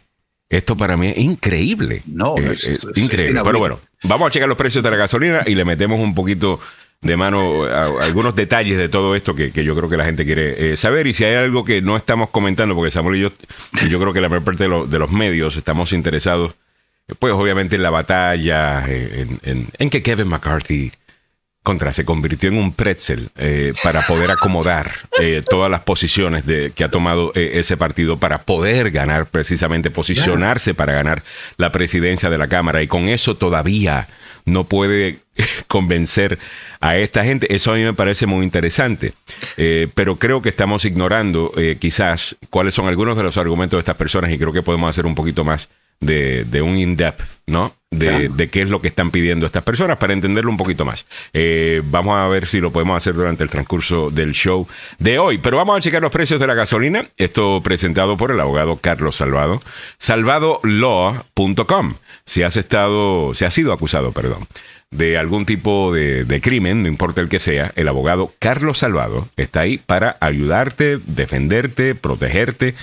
Esto 0.50 0.76
para 0.76 0.96
mí 0.96 1.08
es 1.08 1.16
increíble. 1.18 2.02
No, 2.06 2.36
Eh, 2.36 2.50
es- 2.52 2.64
es 2.64 2.68
es- 2.70 2.84
es 2.84 2.98
increíble. 3.02 3.40
Pero 3.42 3.58
bueno, 3.58 3.80
vamos 4.02 4.26
a 4.26 4.30
checar 4.32 4.48
los 4.48 4.58
precios 4.58 4.82
de 4.84 4.90
la 4.90 4.96
gasolina 4.96 5.42
y 5.46 5.54
le 5.54 5.64
metemos 5.64 5.98
un 6.00 6.14
poquito 6.14 6.60
de 7.00 7.16
mano 7.16 7.64
a, 7.64 7.84
a 7.84 8.04
algunos 8.04 8.34
detalles 8.34 8.76
de 8.76 8.88
todo 8.90 9.14
esto 9.14 9.34
que, 9.34 9.52
que 9.52 9.64
yo 9.64 9.74
creo 9.76 9.88
que 9.88 9.96
la 9.96 10.04
gente 10.04 10.24
quiere 10.26 10.72
eh, 10.72 10.76
saber. 10.76 11.06
Y 11.06 11.14
si 11.14 11.24
hay 11.24 11.36
algo 11.36 11.64
que 11.64 11.80
no 11.80 11.96
estamos 11.96 12.30
comentando, 12.30 12.74
porque 12.74 12.90
Samuel 12.90 13.16
y 13.16 13.20
yo, 13.22 13.32
y 13.86 13.88
yo 13.88 13.98
creo 14.00 14.12
que 14.12 14.20
la 14.20 14.28
mayor 14.28 14.44
parte 14.44 14.64
de, 14.64 14.68
lo- 14.68 14.86
de 14.86 14.98
los 14.98 15.10
medios 15.10 15.56
estamos 15.56 15.92
interesados, 15.92 16.52
eh, 17.08 17.14
pues 17.18 17.32
obviamente 17.32 17.76
en 17.76 17.82
la 17.84 17.90
batalla, 17.90 18.84
en, 18.88 19.38
en- 19.44 19.68
en 19.78 19.88
que 19.90 20.02
Kevin 20.02 20.26
McCarthy 20.28 20.90
contra 21.62 21.92
se 21.92 22.04
convirtió 22.04 22.48
en 22.48 22.56
un 22.56 22.72
pretzel 22.72 23.30
eh, 23.36 23.74
para 23.82 24.06
poder 24.06 24.30
acomodar 24.30 24.90
eh, 25.20 25.42
todas 25.48 25.70
las 25.70 25.80
posiciones 25.80 26.46
de, 26.46 26.72
que 26.74 26.84
ha 26.84 26.90
tomado 26.90 27.32
eh, 27.34 27.52
ese 27.54 27.76
partido 27.76 28.18
para 28.18 28.42
poder 28.42 28.90
ganar 28.90 29.26
precisamente, 29.26 29.90
posicionarse 29.90 30.74
para 30.74 30.94
ganar 30.94 31.22
la 31.58 31.70
presidencia 31.70 32.30
de 32.30 32.38
la 32.38 32.48
Cámara 32.48 32.82
y 32.82 32.86
con 32.86 33.08
eso 33.08 33.36
todavía 33.36 34.08
no 34.46 34.64
puede 34.64 35.18
convencer 35.68 36.38
a 36.80 36.96
esta 36.96 37.24
gente. 37.24 37.54
Eso 37.54 37.72
a 37.72 37.76
mí 37.76 37.84
me 37.84 37.94
parece 37.94 38.26
muy 38.26 38.44
interesante, 38.44 39.12
Eh, 39.56 39.88
pero 39.94 40.16
creo 40.16 40.40
que 40.40 40.48
estamos 40.48 40.84
ignorando 40.84 41.52
eh, 41.56 41.76
quizás 41.78 42.36
cuáles 42.50 42.74
son 42.74 42.88
algunos 42.88 43.16
de 43.16 43.22
los 43.22 43.36
argumentos 43.36 43.76
de 43.76 43.80
estas 43.80 43.96
personas 43.96 44.30
y 44.32 44.38
creo 44.38 44.52
que 44.52 44.62
podemos 44.62 44.88
hacer 44.88 45.06
un 45.06 45.14
poquito 45.14 45.44
más 45.44 45.68
de, 46.00 46.44
de 46.44 46.62
un 46.62 46.76
in-depth, 46.78 47.22
¿no? 47.46 47.74
De, 47.92 48.06
Claro. 48.06 48.34
de 48.34 48.48
qué 48.48 48.62
es 48.62 48.70
lo 48.70 48.80
que 48.80 48.86
están 48.88 49.10
pidiendo 49.10 49.46
estas 49.46 49.64
personas 49.64 49.96
para 49.98 50.12
entenderlo 50.12 50.50
un 50.50 50.56
poquito 50.56 50.84
más. 50.84 51.06
Eh, 51.32 51.82
vamos 51.84 52.16
a 52.16 52.28
ver 52.28 52.46
si 52.46 52.60
lo 52.60 52.70
podemos 52.70 52.96
hacer 52.96 53.14
durante 53.14 53.42
el 53.42 53.50
transcurso 53.50 54.10
del 54.12 54.32
show 54.32 54.68
de 55.00 55.18
hoy. 55.18 55.38
Pero 55.38 55.56
vamos 55.56 55.76
a 55.76 55.80
checar 55.80 56.00
los 56.00 56.12
precios 56.12 56.38
de 56.38 56.46
la 56.46 56.54
gasolina. 56.54 57.08
Esto 57.16 57.60
presentado 57.64 58.16
por 58.16 58.30
el 58.30 58.38
abogado 58.38 58.76
Carlos 58.76 59.16
Salvado. 59.16 59.58
Salvadolaw.com. 59.98 61.94
Si 62.24 62.42
has 62.44 62.56
estado, 62.56 63.34
si 63.34 63.44
has 63.44 63.52
sido 63.54 63.72
acusado, 63.72 64.12
perdón, 64.12 64.46
de 64.90 65.18
algún 65.18 65.44
tipo 65.44 65.92
de, 65.92 66.24
de 66.24 66.40
crimen, 66.40 66.82
no 66.82 66.88
importa 66.88 67.20
el 67.20 67.28
que 67.28 67.40
sea, 67.40 67.72
el 67.74 67.88
abogado 67.88 68.32
Carlos 68.38 68.78
Salvado 68.78 69.28
está 69.36 69.60
ahí 69.60 69.78
para 69.78 70.16
ayudarte, 70.20 70.98
defenderte, 71.06 71.94
protegerte 71.96 72.74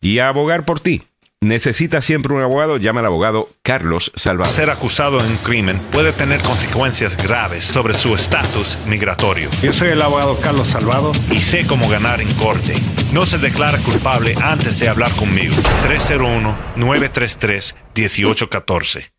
y 0.00 0.18
abogar 0.18 0.64
por 0.64 0.80
ti. 0.80 1.02
Necesitas 1.46 2.04
siempre 2.04 2.34
un 2.34 2.42
abogado, 2.42 2.76
llama 2.76 2.98
al 2.98 3.06
abogado 3.06 3.48
Carlos 3.62 4.10
Salvado. 4.16 4.50
Ser 4.50 4.68
acusado 4.68 5.22
de 5.22 5.28
un 5.28 5.36
crimen 5.36 5.78
puede 5.92 6.12
tener 6.12 6.42
consecuencias 6.42 7.16
graves 7.16 7.66
sobre 7.66 7.94
su 7.94 8.16
estatus 8.16 8.80
migratorio. 8.84 9.48
Yo 9.62 9.72
soy 9.72 9.90
el 9.90 10.02
abogado 10.02 10.40
Carlos 10.40 10.66
Salvado. 10.66 11.12
Y 11.30 11.38
sé 11.38 11.64
cómo 11.64 11.88
ganar 11.88 12.20
en 12.20 12.34
corte. 12.34 12.74
No 13.12 13.26
se 13.26 13.38
declara 13.38 13.78
culpable 13.78 14.34
antes 14.42 14.80
de 14.80 14.88
hablar 14.88 15.12
conmigo. 15.12 15.54
301-933-1814. 16.74 19.15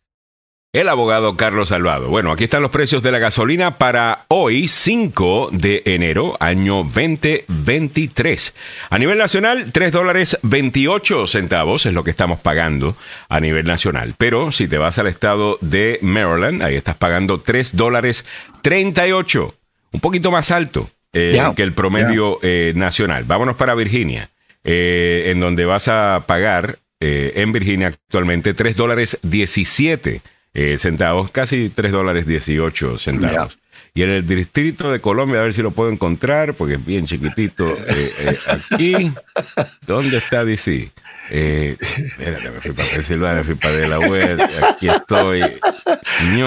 El 0.74 0.90
abogado 0.90 1.34
Carlos 1.34 1.70
Salvado. 1.70 2.08
Bueno, 2.08 2.30
aquí 2.30 2.44
están 2.44 2.60
los 2.60 2.70
precios 2.70 3.02
de 3.02 3.10
la 3.10 3.18
gasolina 3.18 3.78
para 3.78 4.26
hoy, 4.28 4.68
5 4.68 5.48
de 5.50 5.80
enero, 5.86 6.36
año 6.40 6.84
2023. 6.84 8.54
A 8.90 8.98
nivel 8.98 9.16
nacional, 9.16 9.72
3 9.72 9.90
dólares 9.90 10.38
28 10.42 11.26
centavos 11.26 11.86
es 11.86 11.94
lo 11.94 12.04
que 12.04 12.10
estamos 12.10 12.38
pagando 12.40 12.98
a 13.30 13.40
nivel 13.40 13.64
nacional. 13.64 14.12
Pero 14.18 14.52
si 14.52 14.68
te 14.68 14.76
vas 14.76 14.98
al 14.98 15.06
estado 15.06 15.56
de 15.62 16.00
Maryland, 16.02 16.62
ahí 16.62 16.76
estás 16.76 16.98
pagando 16.98 17.40
3 17.40 17.74
dólares 17.74 18.26
38, 18.60 19.54
un 19.92 20.00
poquito 20.00 20.30
más 20.30 20.50
alto 20.50 20.90
eh, 21.14 21.40
que 21.56 21.62
el 21.62 21.72
promedio 21.72 22.40
eh, 22.42 22.74
nacional. 22.76 23.24
Vámonos 23.24 23.56
para 23.56 23.74
Virginia, 23.74 24.28
eh, 24.64 25.28
en 25.28 25.40
donde 25.40 25.64
vas 25.64 25.88
a 25.88 26.24
pagar 26.26 26.78
en 27.00 27.52
Virginia 27.52 27.86
actualmente 27.86 28.52
3 28.52 28.76
dólares 28.76 29.18
17 29.22 30.20
eh, 30.54 30.76
centavos, 30.78 31.30
casi 31.30 31.68
3 31.68 31.92
dólares 31.92 32.26
18 32.26 32.98
centavos. 32.98 33.58
Y 33.94 34.02
en 34.02 34.10
el 34.10 34.26
distrito 34.26 34.92
de 34.92 35.00
Colombia, 35.00 35.40
a 35.40 35.42
ver 35.42 35.52
si 35.52 35.62
lo 35.62 35.70
puedo 35.70 35.90
encontrar, 35.90 36.54
porque 36.54 36.74
es 36.74 36.84
bien 36.84 37.06
chiquitito. 37.06 37.68
eh, 37.68 38.12
eh, 38.18 38.38
aquí, 38.46 39.12
¿dónde 39.86 40.18
está 40.18 40.44
DC? 40.44 40.90
Eh, 41.30 41.76
espérate, 41.80 42.50
me 42.50 42.60
fui 42.60 42.72
para 42.72 42.88
Pensilvania, 42.88 43.36
me 43.38 43.44
fui 43.44 43.54
para 43.54 43.74
Delaware, 43.74 44.42
aquí 44.70 44.88
estoy. 44.88 45.40
Ño. 46.34 46.46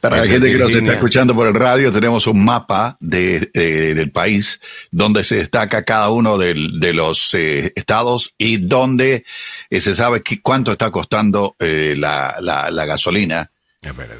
Para 0.00 0.16
la 0.16 0.22
gente 0.26 0.46
que 0.52 0.58
nos 0.58 0.68
está 0.78 0.92
escuchando 0.94 1.34
por 1.34 1.46
el 1.48 1.54
radio, 1.54 1.92
tenemos 1.92 2.26
un 2.26 2.44
mapa 2.44 2.96
de, 3.00 3.50
eh, 3.54 3.92
del 3.94 4.10
país 4.10 4.60
donde 4.90 5.24
se 5.24 5.36
destaca 5.36 5.84
cada 5.84 6.10
uno 6.10 6.38
del- 6.38 6.80
de 6.80 6.92
los 6.94 7.34
eh, 7.34 7.72
estados 7.76 8.34
y 8.38 8.56
donde 8.56 9.24
eh, 9.70 9.80
se 9.80 9.94
sabe 9.94 10.22
qué- 10.22 10.40
cuánto 10.40 10.72
está 10.72 10.90
costando 10.90 11.54
eh, 11.58 11.94
la, 11.96 12.36
la- 12.40 12.70
la 12.70 12.84
gasolina. 12.86 13.50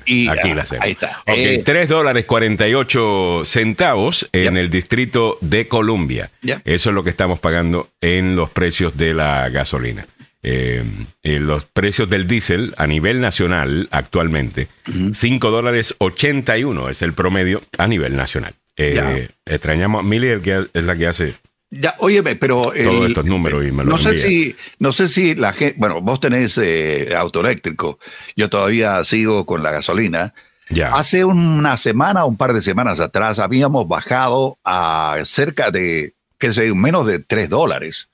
Y, 0.07 0.29
aquí 0.29 0.51
ah, 0.51 0.55
la 0.55 0.65
sé. 0.65 0.79
ahí 0.81 0.93
está. 0.93 1.21
Ok, 1.21 1.35
Eh, 1.37 1.63
3 1.65 1.89
dólares 1.89 2.25
48 2.25 3.43
centavos 3.45 4.29
en 4.33 4.57
el 4.57 4.71
distrito 4.71 5.39
de 5.41 5.69
Columbia. 5.69 6.31
Yep. 6.43 6.63
Eso 6.65 6.91
es 6.91 6.95
lo 6.95 7.05
que 7.05 7.11
estamos 7.11 7.39
pagando 7.39 7.89
en 8.01 8.35
los 8.35 8.51
precios 8.51 8.97
de 8.97 9.15
la 9.15 9.49
gasolina. 9.51 10.07
Eh, 10.43 10.83
eh, 11.23 11.39
los 11.39 11.65
precios 11.67 12.09
del 12.09 12.27
diésel 12.27 12.75
a 12.77 12.89
nivel 12.89 13.21
nacional 13.21 13.87
actualmente, 13.93 14.67
5 15.13 15.51
dólares 15.51 15.95
81 15.99 16.89
es 16.89 17.03
el 17.03 17.13
promedio 17.13 17.63
a 17.79 17.87
nivel 17.87 18.17
nacional. 18.17 18.55
Ya. 18.77 19.29
Extrañamos 19.47 20.05
que 20.43 20.67
es 20.75 20.85
la 20.85 20.97
que 20.97 21.07
hace 21.07 21.35
Ya, 21.75 21.95
óyeme, 22.01 22.37
pero 22.37 22.75
el- 22.75 22.85
Todos 22.85 23.09
estos 23.09 23.25
números 23.25 23.65
y 23.67 23.71
me 23.73 23.83
los 23.83 23.87
no 23.87 23.97
sé 23.99 24.11
envías. 24.11 24.27
si 24.29 24.57
no 24.79 24.93
sé 24.93 25.09
si 25.09 25.35
la 25.35 25.55
gente, 25.55 25.75
bueno, 25.79 26.03
vos 26.03 26.21
tenés 26.21 26.59
eh, 26.59 27.15
auto 27.17 27.41
eléctrico, 27.41 27.99
yo 28.37 28.51
todavía 28.51 29.03
sigo 29.05 29.47
con 29.47 29.63
la 29.63 29.71
gasolina. 29.71 30.35
ya. 30.69 30.91
Hace 30.93 31.25
una 31.25 31.79
semana, 31.79 32.27
un 32.27 32.37
par 32.37 32.53
de 32.53 32.61
semanas 32.61 33.01
atrás, 33.01 33.39
habíamos 33.39 33.89
bajado 33.89 34.59
a 34.65 35.17
cerca 35.25 35.71
de, 35.71 36.13
qué 36.39 36.53
sé, 36.53 36.73
menos 36.75 37.07
de 37.07 37.21
3 37.21 37.49
dólares. 37.49 38.11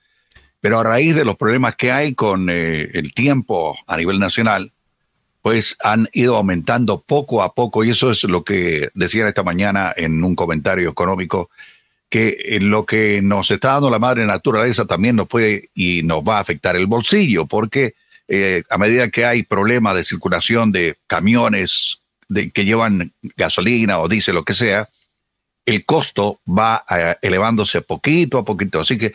Pero 0.61 0.79
a 0.79 0.85
raíz 0.85 1.15
de 1.17 1.25
los 1.25 1.37
problemas 1.37 1.75
que 1.77 1.91
hay 1.93 2.15
con 2.15 2.49
eh, 2.51 2.89
el 2.95 3.13
tiempo 3.13 3.77
a 3.89 3.97
nivel 3.97 4.19
nacional, 4.21 4.73
pues 5.43 5.77
han 5.83 6.09
ido 6.13 6.37
aumentando 6.37 7.01
poco 7.03 7.43
a 7.43 7.55
poco. 7.55 7.85
Y 7.85 7.91
eso 7.91 8.11
es 8.13 8.23
lo 8.25 8.43
que 8.45 8.89
decían 8.95 9.27
esta 9.29 9.43
mañana 9.45 9.93
en 9.97 10.23
un 10.25 10.35
comentario 10.37 10.91
económico, 10.91 11.49
que 12.09 12.37
eh, 12.41 12.61
lo 12.61 12.87
que 12.87 13.21
nos 13.23 13.51
está 13.51 13.73
dando 13.73 13.91
la 13.91 13.99
madre 13.99 14.25
naturaleza 14.27 14.87
también 14.87 15.17
nos 15.17 15.29
puede 15.29 15.71
y 15.75 16.03
nos 16.05 16.23
va 16.23 16.39
a 16.39 16.41
afectar 16.41 16.77
el 16.77 16.87
bolsillo, 16.87 17.47
porque 17.47 17.95
eh, 18.29 18.63
a 18.71 18.79
medida 18.79 19.09
que 19.11 19.25
hay 19.25 19.43
problemas 19.43 19.95
de 19.95 20.05
circulación 20.05 20.73
de 20.73 20.97
camiones 21.07 22.01
que 22.53 22.65
llevan 22.65 23.13
gasolina 23.37 23.99
o 23.99 24.09
diésel, 24.09 24.35
lo 24.35 24.45
que 24.45 24.55
sea, 24.55 24.89
el 25.65 25.85
costo 25.85 26.41
va 26.47 26.85
eh, 26.91 27.17
elevándose 27.23 27.83
poquito 27.83 28.39
a 28.39 28.45
poquito. 28.45 28.81
Así 28.81 28.97
que 28.97 29.13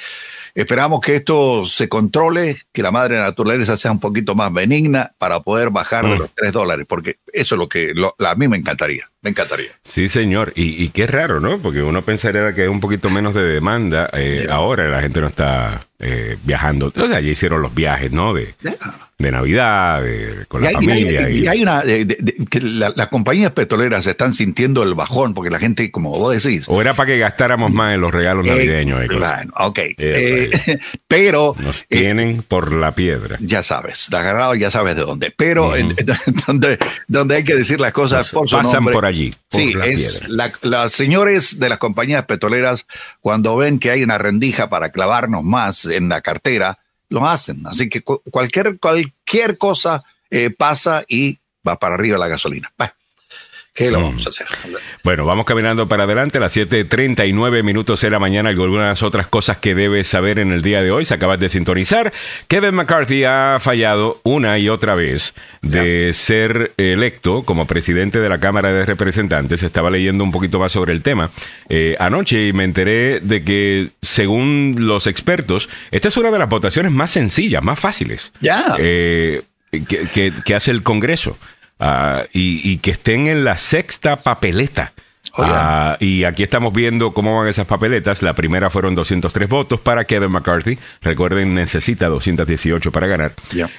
esperamos 0.55 0.99
que 1.01 1.15
esto 1.15 1.65
se 1.65 1.89
controle, 1.89 2.57
que 2.71 2.83
la 2.83 2.91
madre 2.91 3.17
naturaleza 3.17 3.75
sea 3.77 3.91
un 3.91 3.99
poquito 3.99 4.35
más 4.35 4.53
benigna 4.53 5.13
para 5.17 5.39
poder 5.41 5.69
bajar 5.71 6.05
de 6.07 6.15
Mm. 6.15 6.19
los 6.19 6.29
3 6.35 6.51
dólares, 6.51 6.85
porque 6.87 7.17
eso 7.31 7.55
es 7.55 7.59
lo 7.59 7.67
que 7.69 7.93
lo- 7.95 8.15
a 8.19 8.35
mí 8.35 8.47
me 8.47 8.57
encantaría. 8.57 9.09
Me 9.21 9.29
encantaría. 9.29 9.71
Sí, 9.83 10.09
señor. 10.09 10.51
Y, 10.55 10.83
y 10.83 10.89
qué 10.89 11.07
raro, 11.07 11.39
¿no? 11.39 11.57
Porque 11.59 11.81
uno 11.81 12.01
pensaría 12.03 12.53
que 12.53 12.63
hay 12.63 12.67
un 12.67 12.81
poquito 12.81 13.09
menos 13.09 13.33
de 13.33 13.43
demanda. 13.43 14.09
eh, 14.13 14.47
ahora 14.49 14.89
la 14.89 15.01
gente 15.01 15.21
no 15.21 15.27
está 15.27 15.87
eh, 15.99 16.37
viajando. 16.43 16.87
O 16.93 17.07
sea, 17.07 17.21
ya 17.21 17.29
hicieron 17.31 17.61
los 17.61 17.73
viajes, 17.73 18.11
¿no? 18.11 18.33
De, 18.33 18.53
de 19.17 19.31
Navidad, 19.31 20.01
de- 20.03 20.45
con 20.49 20.59
Y 20.61 20.63
la 20.65 20.69
hay, 20.71 20.75
familia. 20.75 21.29
y 21.29 21.37
y- 21.43 21.47
hay 21.47 21.61
una 21.61 21.81
de- 21.81 22.03
de- 22.03 22.17
de- 22.19 22.45
que 22.49 22.59
la- 22.59 22.91
las 22.93 23.07
compañías 23.07 23.53
petroleras 23.53 24.05
están 24.05 24.33
sintiendo 24.33 24.83
el 24.83 24.95
bajón 24.95 25.33
porque 25.33 25.49
la 25.49 25.59
gente, 25.59 25.89
como 25.91 26.09
vos 26.09 26.33
decís, 26.43 26.65
o 26.67 26.81
era 26.81 26.93
para 26.95 27.07
que 27.13 27.19
gastáramos 27.19 27.71
más 27.71 27.93
en 27.95 28.01
los 28.01 28.11
regalos 28.13 28.45
eh, 28.45 28.49
navideños. 28.51 28.99
cosas. 29.07 29.15
claro, 29.17 29.53
ok, 29.67 29.79
Eh, 30.51 30.79
pero 31.07 31.55
Nos 31.59 31.81
eh, 31.83 31.85
tienen 31.89 32.43
por 32.43 32.73
la 32.73 32.93
piedra. 32.93 33.37
ya 33.41 33.61
sabes, 33.63 34.07
la 34.11 34.19
agarrado 34.19 34.55
ya 34.55 34.69
sabes 34.71 34.95
de 34.95 35.03
dónde, 35.03 35.31
pero 35.35 35.75
en- 35.75 35.95
donde, 36.47 36.77
donde 37.07 37.35
hay 37.35 37.43
que 37.43 37.55
decir 37.55 37.79
las 37.79 37.93
cosas 37.93 38.29
por 38.29 38.49
su 38.49 38.55
Pasan 38.57 38.71
nombre. 38.73 38.93
por 38.93 39.05
allí, 39.05 39.33
por 39.49 39.61
sí, 39.61 39.73
la 39.73 39.85
es 39.85 40.27
la- 40.29 40.51
las 40.61 40.93
señores 40.93 41.59
de 41.59 41.69
las 41.69 41.77
compañías 41.77 42.25
petroleras 42.25 42.87
cuando 43.21 43.55
ven 43.57 43.79
que 43.79 43.91
hay 43.91 44.03
una 44.03 44.17
rendija 44.17 44.69
para 44.69 44.89
clavarnos 44.91 45.43
más 45.43 45.85
en 45.85 46.09
la 46.09 46.21
cartera, 46.21 46.79
lo 47.09 47.27
hacen. 47.27 47.65
Así 47.67 47.89
que 47.89 48.01
cu- 48.01 48.21
cualquier, 48.31 48.79
cualquier 48.79 49.57
cosa 49.57 50.03
eh, 50.31 50.49
pasa 50.49 51.03
y 51.07 51.39
va 51.67 51.77
para 51.77 51.95
arriba 51.95 52.17
la 52.17 52.27
gasolina. 52.27 52.71
¿Qué 53.75 53.89
lo 53.89 53.99
Mm. 53.99 54.03
vamos 54.03 54.25
a 54.27 54.29
hacer? 54.29 54.45
Bueno, 55.03 55.25
vamos 55.25 55.45
caminando 55.47 55.87
para 55.87 56.03
adelante. 56.03 56.37
A 56.37 56.41
las 56.41 56.51
7:39 56.55 57.63
minutos 57.63 58.01
de 58.01 58.11
la 58.11 58.19
mañana. 58.19 58.49
Algunas 58.49 59.01
otras 59.01 59.25
cosas 59.27 59.57
que 59.57 59.73
debes 59.73 60.05
saber 60.05 60.37
en 60.37 60.51
el 60.51 60.61
día 60.61 60.83
de 60.83 60.91
hoy. 60.91 61.05
Se 61.05 61.15
acabas 61.15 61.39
de 61.39 61.49
sintonizar. 61.49 62.13
Kevin 62.47 62.75
McCarthy 62.75 63.23
ha 63.23 63.57
fallado 63.59 64.21
una 64.23 64.59
y 64.59 64.69
otra 64.69 64.93
vez 64.93 65.33
de 65.63 66.11
ser 66.13 66.73
electo 66.77 67.43
como 67.45 67.65
presidente 67.65 68.19
de 68.19 68.29
la 68.29 68.39
Cámara 68.39 68.71
de 68.71 68.85
Representantes. 68.85 69.63
Estaba 69.63 69.89
leyendo 69.89 70.23
un 70.23 70.31
poquito 70.31 70.59
más 70.59 70.71
sobre 70.71 70.93
el 70.93 71.01
tema 71.01 71.31
eh, 71.67 71.95
anoche 71.99 72.45
y 72.49 72.53
me 72.53 72.65
enteré 72.65 73.21
de 73.21 73.43
que, 73.43 73.89
según 74.03 74.75
los 74.81 75.07
expertos, 75.07 75.67
esta 75.89 76.09
es 76.09 76.17
una 76.17 76.29
de 76.29 76.37
las 76.37 76.49
votaciones 76.49 76.91
más 76.91 77.09
sencillas, 77.09 77.63
más 77.63 77.79
fáciles. 77.79 78.33
Ya. 78.39 78.75
eh, 78.77 79.41
que, 79.71 80.07
que- 80.09 80.31
que 80.45 80.53
hace 80.53 80.69
el 80.69 80.83
Congreso. 80.83 81.39
Ah, 81.85 82.23
y, 82.31 82.61
y 82.71 82.77
que 82.77 82.91
estén 82.91 83.27
en 83.27 83.43
la 83.43 83.57
sexta 83.57 84.21
papeleta. 84.23 84.93
Ah, 85.37 85.97
y 85.99 86.25
aquí 86.25 86.43
estamos 86.43 86.73
viendo 86.73 87.11
cómo 87.11 87.35
van 87.37 87.47
esas 87.47 87.65
papeletas. 87.65 88.21
La 88.21 88.33
primera 88.35 88.69
fueron 88.69 88.93
203 88.93 89.49
votos 89.49 89.79
para 89.79 90.05
Kevin 90.05 90.31
McCarthy. 90.31 90.77
Recuerden, 91.01 91.55
necesita 91.55 92.07
218 92.07 92.91
para 92.91 93.07
ganar. 93.07 93.33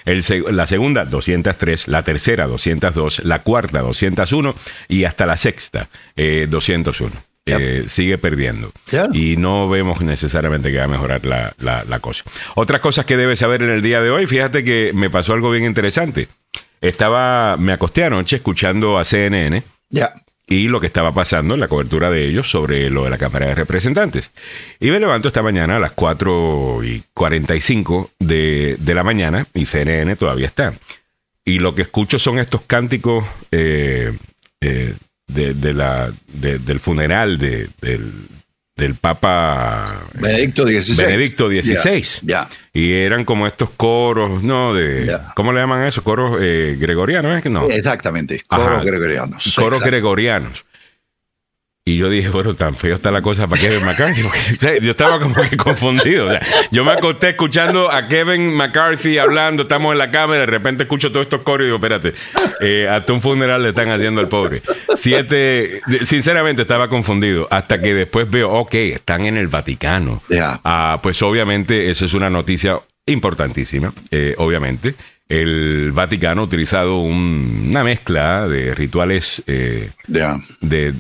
El 0.05 0.23
la 0.51 0.67
segunda, 0.67 1.05
203. 1.05 1.87
La 1.89 2.03
tercera, 2.03 2.47
202. 2.47 3.21
La 3.25 3.41
cuarta, 3.43 3.81
201. 3.81 4.55
Y 4.89 5.05
hasta 5.05 5.27
la 5.27 5.37
sexta, 5.37 5.89
eh, 6.17 6.47
201. 6.51 7.13
Ya. 7.47 7.59
Eh, 7.61 7.85
sigue 7.89 8.19
perdiendo. 8.19 8.73
Y 9.13 9.37
no 9.37 9.69
vemos 9.69 10.01
necesariamente 10.01 10.73
que 10.73 10.79
va 10.79 10.85
a 10.85 10.89
mejorar 10.89 11.25
la, 11.25 11.55
la- 11.59 11.85
la 11.85 12.01
cosa. 12.01 12.25
Otras 12.55 12.81
cosas 12.81 13.05
que 13.07 13.17
debes 13.19 13.39
saber 13.39 13.63
en 13.63 13.71
el 13.71 13.83
día 13.83 14.01
de 14.01 14.11
hoy. 14.11 14.27
Fíjate 14.27 14.65
que 14.65 14.93
me 14.95 15.09
pasó 15.11 15.35
algo 15.35 15.51
bien 15.51 15.65
interesante. 15.67 16.27
Estaba, 16.89 17.57
me 17.57 17.73
acosté 17.73 18.05
anoche 18.05 18.37
escuchando 18.37 18.99
a 18.99 19.05
CNN 19.05 19.63
Ya. 19.91 20.15
y 20.47 20.69
lo 20.69 20.81
que 20.81 20.87
estaba 20.87 21.13
pasando 21.15 21.55
en 21.55 21.61
la 21.61 21.69
cobertura 21.69 22.11
de 22.11 22.27
ellos 22.27 22.51
sobre 22.51 22.91
lo 22.91 23.05
de 23.05 23.11
la 23.11 23.19
Cámara 23.19 23.47
de 23.47 23.55
Representantes. 23.55 24.33
Y 24.81 24.91
me 24.91 25.01
levanto 25.01 25.29
esta 25.29 25.43
mañana 25.43 25.77
a 25.77 25.81
las 25.81 25.93
4 25.93 26.85
y 26.85 27.03
45 27.15 28.11
de, 28.19 28.77
de 28.79 28.95
la 28.95 29.03
mañana 29.03 29.47
y 29.55 29.67
CNN 29.67 30.15
todavía 30.17 30.47
está. 30.47 30.75
Y 31.45 31.59
lo 31.59 31.75
que 31.75 31.83
escucho 31.83 32.19
son 32.19 32.39
estos 32.39 32.63
cánticos 32.67 33.25
eh, 33.51 34.13
eh, 34.61 34.95
de, 35.27 35.55
de 35.55 35.75
la, 35.75 36.13
de- 36.29 36.59
del 36.59 36.81
funeral 36.81 37.39
de- 37.39 37.69
del, 37.81 38.13
del 38.77 38.97
Papa 38.97 40.07
Benedicto 40.15 40.65
XVI. 40.67 40.97
Benedicto 40.97 41.49
XVI. 41.49 42.05
Ya. 42.27 42.49
Y 42.73 42.93
eran 42.93 43.25
como 43.25 43.47
estos 43.47 43.71
coros, 43.71 44.43
¿no? 44.43 44.75
De. 44.75 45.17
¿Cómo 45.37 45.53
le 45.53 45.61
llaman 45.61 45.85
eso? 45.85 46.03
Coros 46.03 46.39
eh, 46.41 46.77
gregorianos, 46.79 47.37
¿es 47.37 47.43
que 47.43 47.51
no? 47.51 47.69
Exactamente. 47.71 48.43
Coros 48.49 48.67
Ajá. 48.69 48.85
gregorianos. 48.85 49.45
coros 49.55 49.79
Exacto. 49.79 49.87
gregorianos. 49.87 50.65
Y 51.87 51.99
yo 51.99 52.09
dije, 52.09 52.31
bueno, 52.31 52.55
tan 52.55 52.75
feo 52.75 52.95
está 52.95 53.11
la 53.11 53.21
cosa 53.21 53.47
para 53.47 53.61
Kevin 53.61 53.85
McCarthy. 53.85 54.23
porque, 54.23 54.39
o 54.53 54.55
sea, 54.59 54.79
yo 54.79 54.93
estaba 54.93 55.21
como 55.21 55.35
que 55.35 55.55
confundido. 55.59 56.29
O 56.29 56.31
sea, 56.31 56.41
yo 56.71 56.83
me 56.83 56.93
acosté 56.93 57.29
escuchando 57.31 57.93
a 57.93 58.09
Kevin 58.09 58.55
McCarthy 58.55 59.19
hablando, 59.19 59.65
estamos 59.65 59.93
en 59.93 59.99
la 59.99 60.11
cámara, 60.11 60.41
de 60.41 60.47
repente 60.47 60.85
escucho 60.85 61.13
todos 61.13 61.25
estos 61.25 61.43
coros 61.43 61.65
y 61.65 61.67
digo, 61.67 61.77
espérate, 61.77 62.15
eh, 62.63 62.89
hasta 62.91 63.13
un 63.13 63.21
funeral 63.21 63.63
le 63.63 63.69
están 63.69 63.91
haciendo 63.91 64.23
al 64.23 64.29
pobre. 64.29 64.63
Siete, 64.97 65.83
sinceramente 66.07 66.63
estaba 66.63 66.89
confundido, 66.89 67.47
hasta 67.51 67.79
que 67.83 67.93
después 67.93 68.31
veo, 68.31 68.51
ok, 68.51 68.75
están 68.77 69.27
en 69.27 69.37
el 69.37 69.49
Vaticano. 69.49 70.23
Ya. 70.31 70.59
Ah, 70.65 71.01
pues 71.03 71.21
obviamente 71.21 71.91
eso 71.91 72.07
es 72.07 72.15
una 72.15 72.31
noticia 72.31 72.79
importantísima, 73.05 73.93
eh, 74.11 74.35
obviamente. 74.39 74.95
El 75.29 75.93
Vaticano 75.93 76.41
ha 76.41 76.45
utilizado 76.45 76.97
un- 77.01 77.67
una 77.69 77.85
mezcla 77.85 78.49
de 78.49 78.75
rituales 78.75 79.43
eh, 79.47 79.91
de 80.09 80.95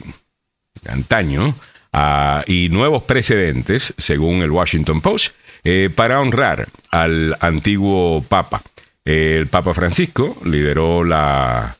antaño 0.88 1.54
ah, 1.92 2.42
y 2.46 2.68
nuevos 2.68 3.02
precedentes, 3.04 3.94
según 3.98 4.42
el 4.42 4.50
Washington 4.50 5.00
Post, 5.00 5.34
eh, 5.64 5.90
para 5.94 6.20
honrar 6.20 6.68
al 6.90 7.36
antiguo 7.40 8.22
Papa. 8.28 8.62
El 9.04 9.46
Papa 9.48 9.74
Francisco 9.74 10.36
lideró 10.44 11.04
la, 11.04 11.76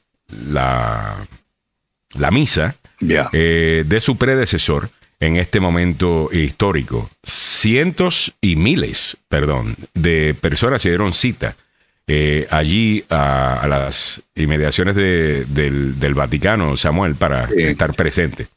la, 0.48 1.16
la 2.18 2.30
misa 2.30 2.76
eh, 3.32 3.84
de 3.86 4.00
su 4.00 4.16
predecesor 4.16 4.90
en 5.20 5.36
este 5.36 5.58
momento 5.60 6.28
histórico. 6.32 7.10
Cientos 7.22 8.34
y 8.40 8.56
miles, 8.56 9.16
perdón, 9.28 9.76
de 9.94 10.34
personas 10.38 10.82
se 10.82 10.90
dieron 10.90 11.12
cita 11.12 11.56
eh, 12.06 12.46
allí 12.50 13.02
a, 13.08 13.60
a 13.60 13.66
las 13.68 14.22
inmediaciones 14.34 14.94
de- 14.94 15.46
del, 15.46 15.98
del 15.98 16.12
Vaticano, 16.14 16.76
Samuel, 16.76 17.14
para 17.14 17.48
Sí. 17.48 17.54
estar 17.62 17.94
presente. 17.94 18.48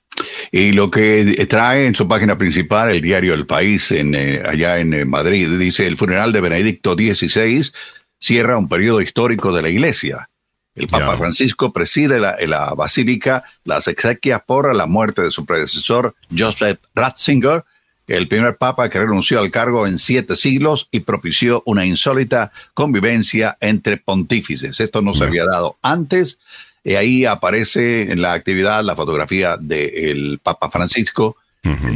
Y 0.52 0.71
lo 0.71 0.89
que 0.89 1.45
trae 1.50 1.88
en 1.88 1.95
su 1.95 2.08
página 2.08 2.38
principal 2.38 2.91
el 2.91 3.02
diario 3.02 3.34
El 3.34 3.45
País, 3.45 3.91
en, 3.91 4.15
eh, 4.15 4.41
allá 4.45 4.80
en 4.80 4.93
eh, 4.93 5.06
Madrid, 5.06 5.58
dice, 5.58 5.88
el 5.88 5.97
funeral 5.97 6.32
de 6.32 6.41
Benedicto 6.41 6.93
XVI 6.93 7.71
cierra 8.19 8.58
un 8.58 8.67
periodo 8.67 9.02
histórico 9.02 9.52
de 9.52 9.62
la 9.62 9.69
Iglesia. 9.69 10.30
El 10.76 10.88
Papa. 10.88 11.17
Francisco 11.17 11.73
preside 11.73 12.19
la, 12.19 12.38
la 12.45 12.76
basílica 12.76 13.43
las 13.63 13.88
exequias 13.88 14.41
por 14.45 14.76
la 14.76 14.86
muerte 14.86 15.23
de 15.23 15.32
su 15.32 15.45
predecesor, 15.45 16.15
Joseph 16.36 16.80
Ratzinger, 16.93 17.63
el 18.08 18.28
primer 18.28 18.58
papa 18.58 18.89
que 18.89 19.00
renunció 19.00 19.39
al 19.39 19.52
cargo 19.52 19.86
en 19.86 20.00
siete 20.00 20.36
siglos 20.36 20.88
y 20.91 21.02
propició 21.02 21.62
una 21.65 21.86
insólita 21.86 22.52
convivencia 22.73 23.58
entre 23.60 23.97
pontífices. 23.97 24.80
Esto 24.80 25.02
no 25.02 25.13
se 25.13 25.26
había 25.26 25.45
dado 25.45 25.78
antes. 25.82 26.39
Y 26.88 26.95
ahí 26.95 27.26
aparece 27.26 28.12
en 28.12 28.21
la 28.21 28.32
actividad 28.32 28.82
la 28.84 28.95
fotografía 28.95 29.58
del 29.60 30.39
Papa 30.41 30.69
Francisco 30.71 31.36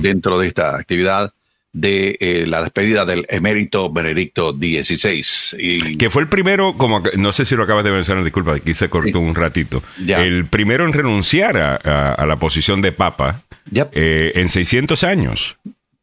dentro 0.01 0.37
de 0.37 0.47
esta 0.47 0.75
actividad 0.75 1.31
de 1.71 2.17
eh, 2.19 2.43
la 2.45 2.61
despedida 2.61 3.05
del 3.05 3.25
emérito 3.29 3.89
Benedicto 3.89 4.51
XVI. 4.51 5.23
Y 5.57 5.97
Que 5.97 6.09
fue 6.09 6.23
el 6.23 6.27
primero, 6.27 6.73
como 6.77 7.01
no 7.17 7.31
sé 7.31 7.45
si 7.45 7.55
lo 7.55 7.63
acabas 7.63 7.85
de 7.85 7.91
mencionar, 7.91 8.25
disculpa, 8.25 8.55
aquí 8.55 8.73
se 8.73 8.89
cortó 8.89 9.21
un 9.21 9.33
ratito. 9.33 9.81
Ya. 10.05 10.21
El 10.25 10.45
primero 10.45 10.83
en 10.83 10.91
renunciar 10.91 11.55
a, 11.57 11.79
a- 11.81 12.13
a 12.15 12.25
la 12.25 12.35
posición 12.35 12.81
de 12.81 12.91
papa 12.91 13.41
Yep. 13.71 13.91
eh, 13.93 14.31
en 14.35 14.49
600 14.49 15.05
años. 15.05 15.55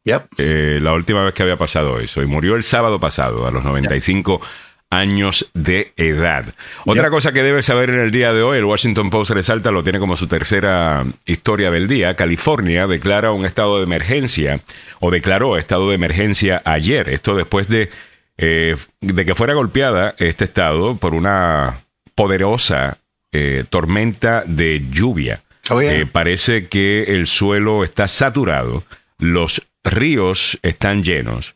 Yep. 0.05 0.23
eh, 0.39 0.79
la 0.81 0.93
última 0.93 1.23
vez 1.23 1.35
que 1.35 1.43
había 1.43 1.57
pasado 1.57 1.99
eso. 1.99 2.23
Y 2.23 2.25
murió 2.25 2.55
el 2.55 2.63
sábado 2.63 2.99
pasado, 2.99 3.45
a 3.45 3.51
los 3.51 3.63
95 3.63 4.41
años 4.89 5.49
de 5.53 5.93
edad. 5.97 6.53
Otra 6.85 7.09
cosa 7.09 7.31
que 7.31 7.43
debes 7.43 7.67
saber 7.67 7.89
en 7.91 7.99
el 7.99 8.11
día 8.11 8.33
de 8.33 8.41
hoy, 8.41 8.57
el 8.57 8.65
Washington 8.65 9.09
Post 9.09 9.31
resalta, 9.31 9.71
lo 9.71 9.83
tiene 9.83 9.99
como 9.99 10.15
su 10.15 10.27
tercera 10.27 11.05
historia 11.25 11.69
del 11.69 11.87
día. 11.87 12.15
California 12.15 12.87
declara 12.87 13.31
un 13.31 13.45
estado 13.45 13.77
de 13.77 13.83
emergencia, 13.83 14.61
o 14.99 15.11
declaró 15.11 15.57
estado 15.57 15.89
de 15.89 15.95
emergencia 15.95 16.61
ayer. 16.65 17.09
Esto 17.09 17.35
después 17.35 17.67
de, 17.67 17.89
eh, 18.37 18.75
de 19.01 19.25
que 19.25 19.35
fuera 19.35 19.53
golpeada 19.53 20.15
este 20.17 20.45
estado 20.45 20.95
por 20.95 21.13
una 21.13 21.81
poderosa 22.15 22.97
eh, 23.31 23.65
tormenta 23.69 24.43
de 24.45 24.87
lluvia. 24.89 25.43
Oh, 25.69 25.81
yeah. 25.81 25.93
Eh, 25.93 26.05
parece 26.07 26.67
que 26.67 27.03
el 27.15 27.27
suelo 27.27 27.83
está 27.83 28.07
saturado, 28.07 28.83
los 29.19 29.61
ríos 29.83 30.57
están 30.63 31.03
llenos 31.03 31.53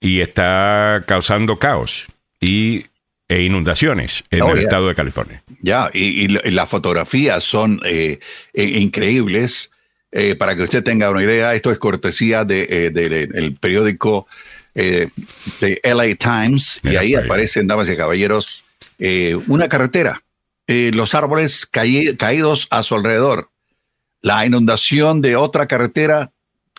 y 0.00 0.20
está 0.20 1.02
causando 1.06 1.58
caos 1.58 2.08
y, 2.44 2.86
e 3.28 3.42
inundaciones 3.42 4.22
en 4.30 4.42
Oh, 4.42 4.48
el 4.50 4.54
yeah. 4.56 4.62
estado 4.64 4.88
de 4.88 4.94
California. 4.94 5.42
Ya, 5.62 5.90
y, 5.94 6.24
y 6.24 6.28
la- 6.28 6.42
y 6.44 6.50
las 6.50 6.68
fotografías 6.68 7.42
son 7.42 7.80
eh, 7.84 8.18
eh, 8.52 8.64
increíbles. 8.64 9.70
Eh, 10.12 10.36
para 10.36 10.54
que 10.54 10.62
usted 10.62 10.84
tenga 10.84 11.10
una 11.10 11.22
idea, 11.22 11.54
esto 11.54 11.72
es 11.72 11.78
cortesía 11.78 12.44
del 12.44 12.66
de, 12.68 12.90
de, 13.08 13.22
el 13.34 13.54
periódico 13.54 14.26
eh, 14.74 15.08
de 15.60 15.80
LA 15.82 16.14
Times 16.16 16.80
y 16.84 16.96
ahí 16.96 17.14
aparecen, 17.16 17.66
damas 17.66 17.88
y 17.88 17.96
caballeros, 17.96 18.64
una 19.48 19.68
carretera, 19.68 20.22
los 20.68 21.14
árboles 21.14 21.66
caí- 21.70 22.16
caídos 22.16 22.68
a 22.70 22.82
su 22.84 22.94
alrededor, 22.94 23.50
la 24.22 24.46
inundación 24.46 25.20
de 25.20 25.34
otra 25.36 25.66
carretera 25.66 26.30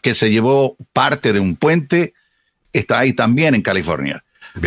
que 0.02 0.14
se 0.16 0.30
llevó 0.32 0.78
parte 0.94 1.34
de 1.34 1.40
un 1.42 1.56
puente, 1.58 2.14
está 2.74 3.00
ahí 3.00 3.14
también 3.14 3.54
en 3.56 3.62
California. 3.62 4.24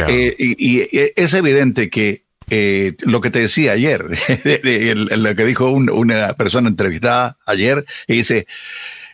Eh, 0.09 0.34
y, 0.39 0.78
y 0.80 0.89
es 1.16 1.34
evidente 1.34 1.89
que 1.91 2.24
eh, 2.51 2.95
lo 3.01 3.20
que 3.20 3.30
te 3.30 3.41
decía 3.41 3.72
ayer, 3.72 4.05
lo 5.16 5.34
que 5.34 5.45
dijo 5.45 5.70
un- 5.70 5.91
una 5.91 6.32
persona 6.34 6.68
entrevistada 6.68 7.36
ayer, 7.47 7.84
y 8.07 8.14
dice, 8.16 8.47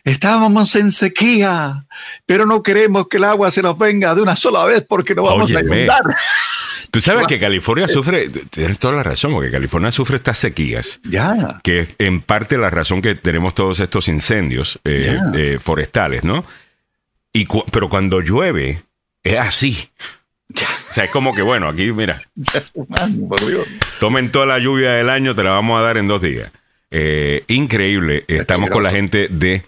estábamos 0.03 0.75
en 0.75 0.91
sequía, 0.91 1.85
pero 2.25 2.45
no 2.45 2.63
queremos 2.63 3.07
que 3.07 3.17
el 3.17 3.23
agua 3.25 3.51
se 3.51 3.61
nos 3.61 3.77
venga 3.77 4.15
de 4.15 4.21
una 4.21 4.35
sola 4.35 4.63
vez 4.65 4.85
porque 4.87 5.15
no 5.15 5.23
vamos 5.23 5.49
a 5.53 5.61
inundar. 5.61 6.01
Tú 6.91 7.01
sabes 7.01 7.27
que 7.27 7.39
California 7.39 7.87
sufre, 7.89 8.29
tienes 8.29 8.77
toda 8.79 8.93
la 8.95 9.03
razón, 9.03 9.33
porque 9.33 9.51
California 9.51 9.91
sufre 9.91 10.15
estas 10.17 10.37
sequías. 10.37 10.99
Ya, 11.03 11.59
que 11.63 11.81
es 11.81 11.89
en 11.97 12.21
parte 12.21 12.57
la 12.57 12.69
razón 12.69 13.01
que 13.01 13.15
tenemos 13.15 13.53
todos 13.55 13.79
estos 13.79 14.07
incendios 14.07 14.79
eh, 14.85 15.17
eh, 15.33 15.59
forestales, 15.61 16.23
¿no? 16.23 16.45
Y 17.33 17.45
cu- 17.45 17.65
pero 17.69 17.89
cuando 17.89 18.21
llueve, 18.21 18.83
es 19.23 19.37
así. 19.39 19.89
O 20.95 20.97
sea, 20.97 21.03
es 21.03 21.11
como 21.11 21.35
que, 21.35 21.41
bueno, 21.41 21.67
aquí, 21.67 21.91
mira, 21.91 22.21
Man, 22.87 23.27
por 23.27 23.45
Dios. 23.45 23.67
tomen 23.99 24.31
toda 24.31 24.45
la 24.45 24.59
lluvia 24.59 24.91
del 24.93 25.09
año, 25.09 25.35
te 25.35 25.43
la 25.43 25.51
vamos 25.51 25.77
a 25.77 25.81
dar 25.83 25.97
en 25.97 26.07
dos 26.07 26.21
días. 26.21 26.49
Eh, 26.89 27.43
increíble. 27.49 28.23
Estamos 28.29 28.69
con 28.69 28.81
la 28.81 28.91
gente 28.91 29.27
de 29.29 29.63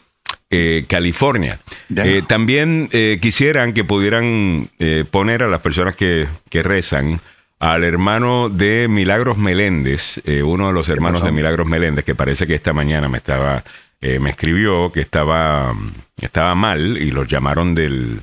eh, 0.50 0.86
California. 0.88 1.60
Eh, 1.94 2.22
también 2.26 2.88
eh, 2.94 3.20
quisieran 3.22 3.74
que 3.74 3.84
pudieran 3.84 4.70
eh, 4.80 5.04
poner 5.12 5.44
a 5.44 5.48
las 5.50 5.60
personas 5.60 5.98
que, 5.98 6.28
que 6.50 6.64
rezan 6.64 7.20
al 7.60 7.84
hermano 7.84 8.48
de 8.48 8.88
Milagros 8.88 9.38
Meléndez, 9.38 10.22
eh, 10.24 10.44
uno 10.44 10.68
de 10.68 10.74
los 10.74 10.88
hermanos 10.88 11.24
de 11.24 11.32
Milagros 11.34 11.68
Meléndez, 11.68 12.06
que 12.06 12.16
parece 12.16 12.48
que 12.48 12.56
esta 12.56 12.72
mañana 12.72 13.10
me 13.10 13.18
estaba, 13.18 13.66
eh, 14.00 14.20
me 14.20 14.30
escribió 14.30 14.94
que 14.94 15.02
estaba, 15.02 15.76
estaba 16.22 16.56
mal 16.56 16.98
y 16.98 17.12
los 17.12 17.28
llamaron 17.28 17.76
del, 17.76 18.22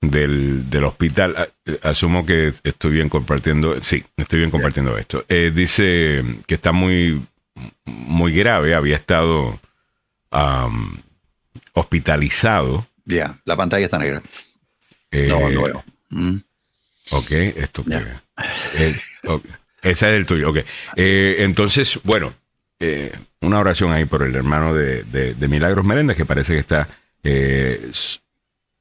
del, 0.00 0.68
del 0.70 0.84
hospital. 0.84 1.34
Ah, 1.36 1.48
eh, 1.66 1.78
Asumo 1.82 2.24
que 2.26 2.52
estoy 2.64 2.92
bien 2.92 3.08
compartiendo. 3.08 3.82
Sí, 3.82 4.04
estoy 4.16 4.38
bien 4.40 4.50
compartiendo 4.50 4.96
esto. 4.98 5.24
Eh, 5.28 5.52
dice 5.54 6.22
que 6.46 6.54
está 6.54 6.72
muy, 6.72 7.22
muy 7.84 8.32
grave. 8.34 8.74
Había 8.74 8.96
estado 8.96 9.60
am, 10.30 11.02
hospitalizado. 11.74 12.86
Ya, 13.04 13.38
la 13.44 13.56
pantalla 13.56 13.84
está 13.84 13.98
negra. 13.98 14.22
Eh, 15.10 15.26
No, 15.28 15.50
no 15.50 15.62
veo. 15.62 15.84
Mm. 16.10 16.36
Ok, 17.12 17.30
esto 17.32 17.84
que. 17.84 17.96
eh, 18.74 18.94
Ese 19.82 19.90
es 19.92 20.02
el 20.14 20.26
tuyo, 20.26 20.50
ok. 20.50 20.58
Eh, 20.96 21.36
entonces, 21.40 21.98
bueno, 22.04 22.32
una 23.40 23.58
oración 23.58 23.92
ahí 23.92 24.04
por 24.04 24.22
el 24.22 24.34
hermano 24.36 24.74
de, 24.74 25.02
de- 25.04 25.34
de 25.34 25.48
Milagros 25.48 25.84
Meléndez, 25.84 26.16
que 26.16 26.24
parece 26.26 26.52
que 26.54 26.58
está 26.60 26.88
eh, 27.24 27.90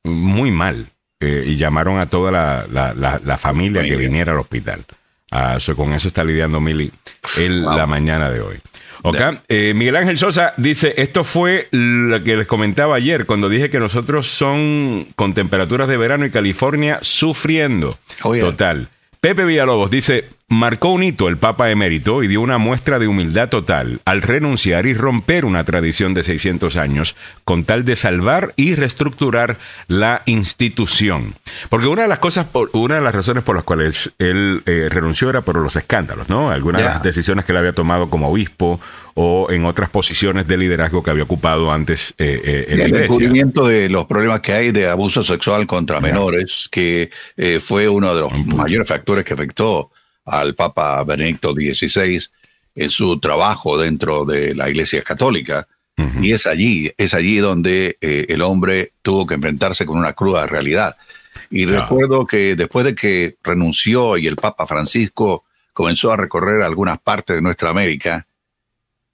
muy 0.03 0.51
mal. 0.51 0.87
Eh, 1.21 1.43
y 1.47 1.57
llamaron 1.57 1.99
a 1.99 2.05
toda 2.05 2.31
la, 2.31 2.65
la- 2.71 2.93
la- 2.93 3.19
la 3.25 3.37
familia 3.37 3.81
que 3.83 3.97
viniera 3.97 4.31
al 4.31 4.39
hospital. 4.39 4.85
Ah, 5.31 5.59
so, 5.59 5.75
con 5.75 5.93
eso 5.93 6.07
está 6.07 6.23
lidiando 6.23 6.61
Mili 6.61 6.89
en 7.37 7.63
Wow. 7.63 7.77
la 7.77 7.85
mañana 7.85 8.29
de 8.31 8.39
hoy. 8.39 8.57
Ok, 9.01 9.17
Ya. 9.17 9.41
eh, 9.49 9.73
Miguel 9.75 9.97
Ángel 9.97 10.17
Sosa 10.17 10.53
dice, 10.57 10.93
esto 10.97 11.23
fue 11.25 11.67
lo 11.71 12.23
que 12.23 12.37
les 12.37 12.47
comentaba 12.47 12.95
ayer 12.95 13.25
cuando 13.25 13.49
dije 13.49 13.69
que 13.69 13.79
nosotros 13.79 14.27
son 14.29 15.07
con 15.15 15.33
temperaturas 15.33 15.87
de 15.89 15.97
verano 15.97 16.25
y 16.25 16.31
California 16.31 16.99
sufriendo. 17.01 17.97
Oh, 18.23 18.33
yeah. 18.33 18.43
Total. 18.45 18.87
Pepe 19.21 19.43
Villalobos 19.43 19.91
dice, 19.91 20.29
marcó 20.47 20.93
un 20.93 21.03
hito 21.03 21.27
el 21.27 21.35
Papa 21.35 21.69
emérito 21.69 22.23
y 22.23 22.29
dio 22.29 22.39
una 22.39 22.57
muestra 22.57 22.99
de 22.99 23.07
humildad 23.09 23.49
total 23.49 23.99
al 24.05 24.21
renunciar 24.21 24.85
y 24.85 24.93
romper 24.93 25.43
una 25.43 25.65
tradición 25.65 26.13
de 26.13 26.23
600 26.23 26.77
años 26.77 27.17
con 27.43 27.65
tal 27.65 27.83
de 27.83 27.97
salvar 27.97 28.53
y 28.55 28.75
reestructurar 28.75 29.57
la 29.87 30.21
institución. 30.25 31.35
Porque 31.67 31.87
una 31.87 32.03
de 32.03 32.07
las 32.07 32.19
cosas, 32.19 32.45
por, 32.45 32.69
una 32.71 32.95
de 32.95 33.01
las 33.01 33.13
razones 33.13 33.43
por 33.43 33.57
las 33.57 33.65
cuales 33.65 34.13
él 34.19 34.63
eh, 34.65 34.87
renunció 34.89 35.29
era 35.29 35.41
por 35.41 35.57
los 35.57 35.75
escándalos, 35.75 36.29
¿no? 36.29 36.49
Algunas 36.49 36.81
de 36.81 36.87
las 36.87 37.03
decisiones 37.03 37.43
que 37.43 37.51
él 37.51 37.57
había 37.57 37.73
tomado 37.73 38.09
como 38.09 38.29
obispo 38.29 38.79
o 39.21 39.51
en 39.51 39.65
otras 39.65 39.89
posiciones 39.89 40.47
de 40.47 40.55
liderazgo 40.55 41.03
que 41.03 41.11
había 41.11 41.23
ocupado 41.23 41.73
antes 41.73 42.13
eh, 42.17 42.41
eh, 42.41 42.65
en 42.69 42.77
la 42.77 42.83
el 42.85 42.89
iglesia. 42.89 42.99
descubrimiento 42.99 43.67
de 43.67 43.89
los 43.89 44.05
problemas 44.05 44.39
que 44.39 44.53
hay 44.53 44.71
de 44.71 44.87
abuso 44.87 45.25
sexual 45.25 45.67
contra 45.67 45.99
menores, 45.99 46.69
que 46.71 47.09
eh, 47.35 47.59
fue 47.59 47.89
uno 47.89 48.15
de 48.15 48.21
los 48.21 48.45
mayores 48.45 48.87
factores 48.87 49.25
que 49.25 49.33
afectó 49.33 49.91
al 50.23 50.55
Papa 50.55 51.03
Benedicto 51.03 51.53
XVI 51.53 52.29
en 52.75 52.89
su 52.89 53.19
trabajo 53.19 53.77
dentro 53.77 54.23
de 54.23 54.55
la 54.55 54.69
Iglesia 54.69 55.01
Católica. 55.01 55.67
Y 56.21 56.31
es 56.31 56.47
allí, 56.47 56.89
es 56.97 57.13
allí 57.13 57.39
donde 57.39 57.97
el 57.99 58.41
hombre 58.41 58.93
tuvo 59.01 59.27
que 59.27 59.33
enfrentarse 59.33 59.85
con 59.85 59.97
una 59.97 60.13
cruda 60.13 60.47
realidad. 60.47 60.95
Y 61.49 61.65
recuerdo 61.65 62.25
que 62.25 62.55
después 62.55 62.85
de 62.85 62.95
que 62.95 63.35
renunció 63.43 64.17
y 64.17 64.27
el 64.27 64.37
Papa 64.37 64.65
Francisco 64.65 65.43
comenzó 65.73 66.13
a 66.13 66.15
recorrer 66.15 66.61
algunas 66.61 66.99
partes 66.99 67.35
de 67.35 67.41
nuestra 67.41 67.69
América, 67.71 68.25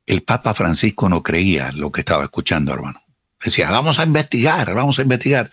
el 0.05 0.21
Papa 0.23 0.53
Francisco 0.53 1.09
no 1.09 1.23
creía 1.23 1.71
lo 1.71 1.91
que 1.91 2.01
estaba 2.01 2.23
escuchando, 2.23 2.73
hermano. 2.73 3.01
Decía, 3.43 3.69
vamos 3.69 3.99
a 3.99 4.03
investigar, 4.03 4.73
vamos 4.73 4.99
a 4.99 5.01
investigar. 5.01 5.51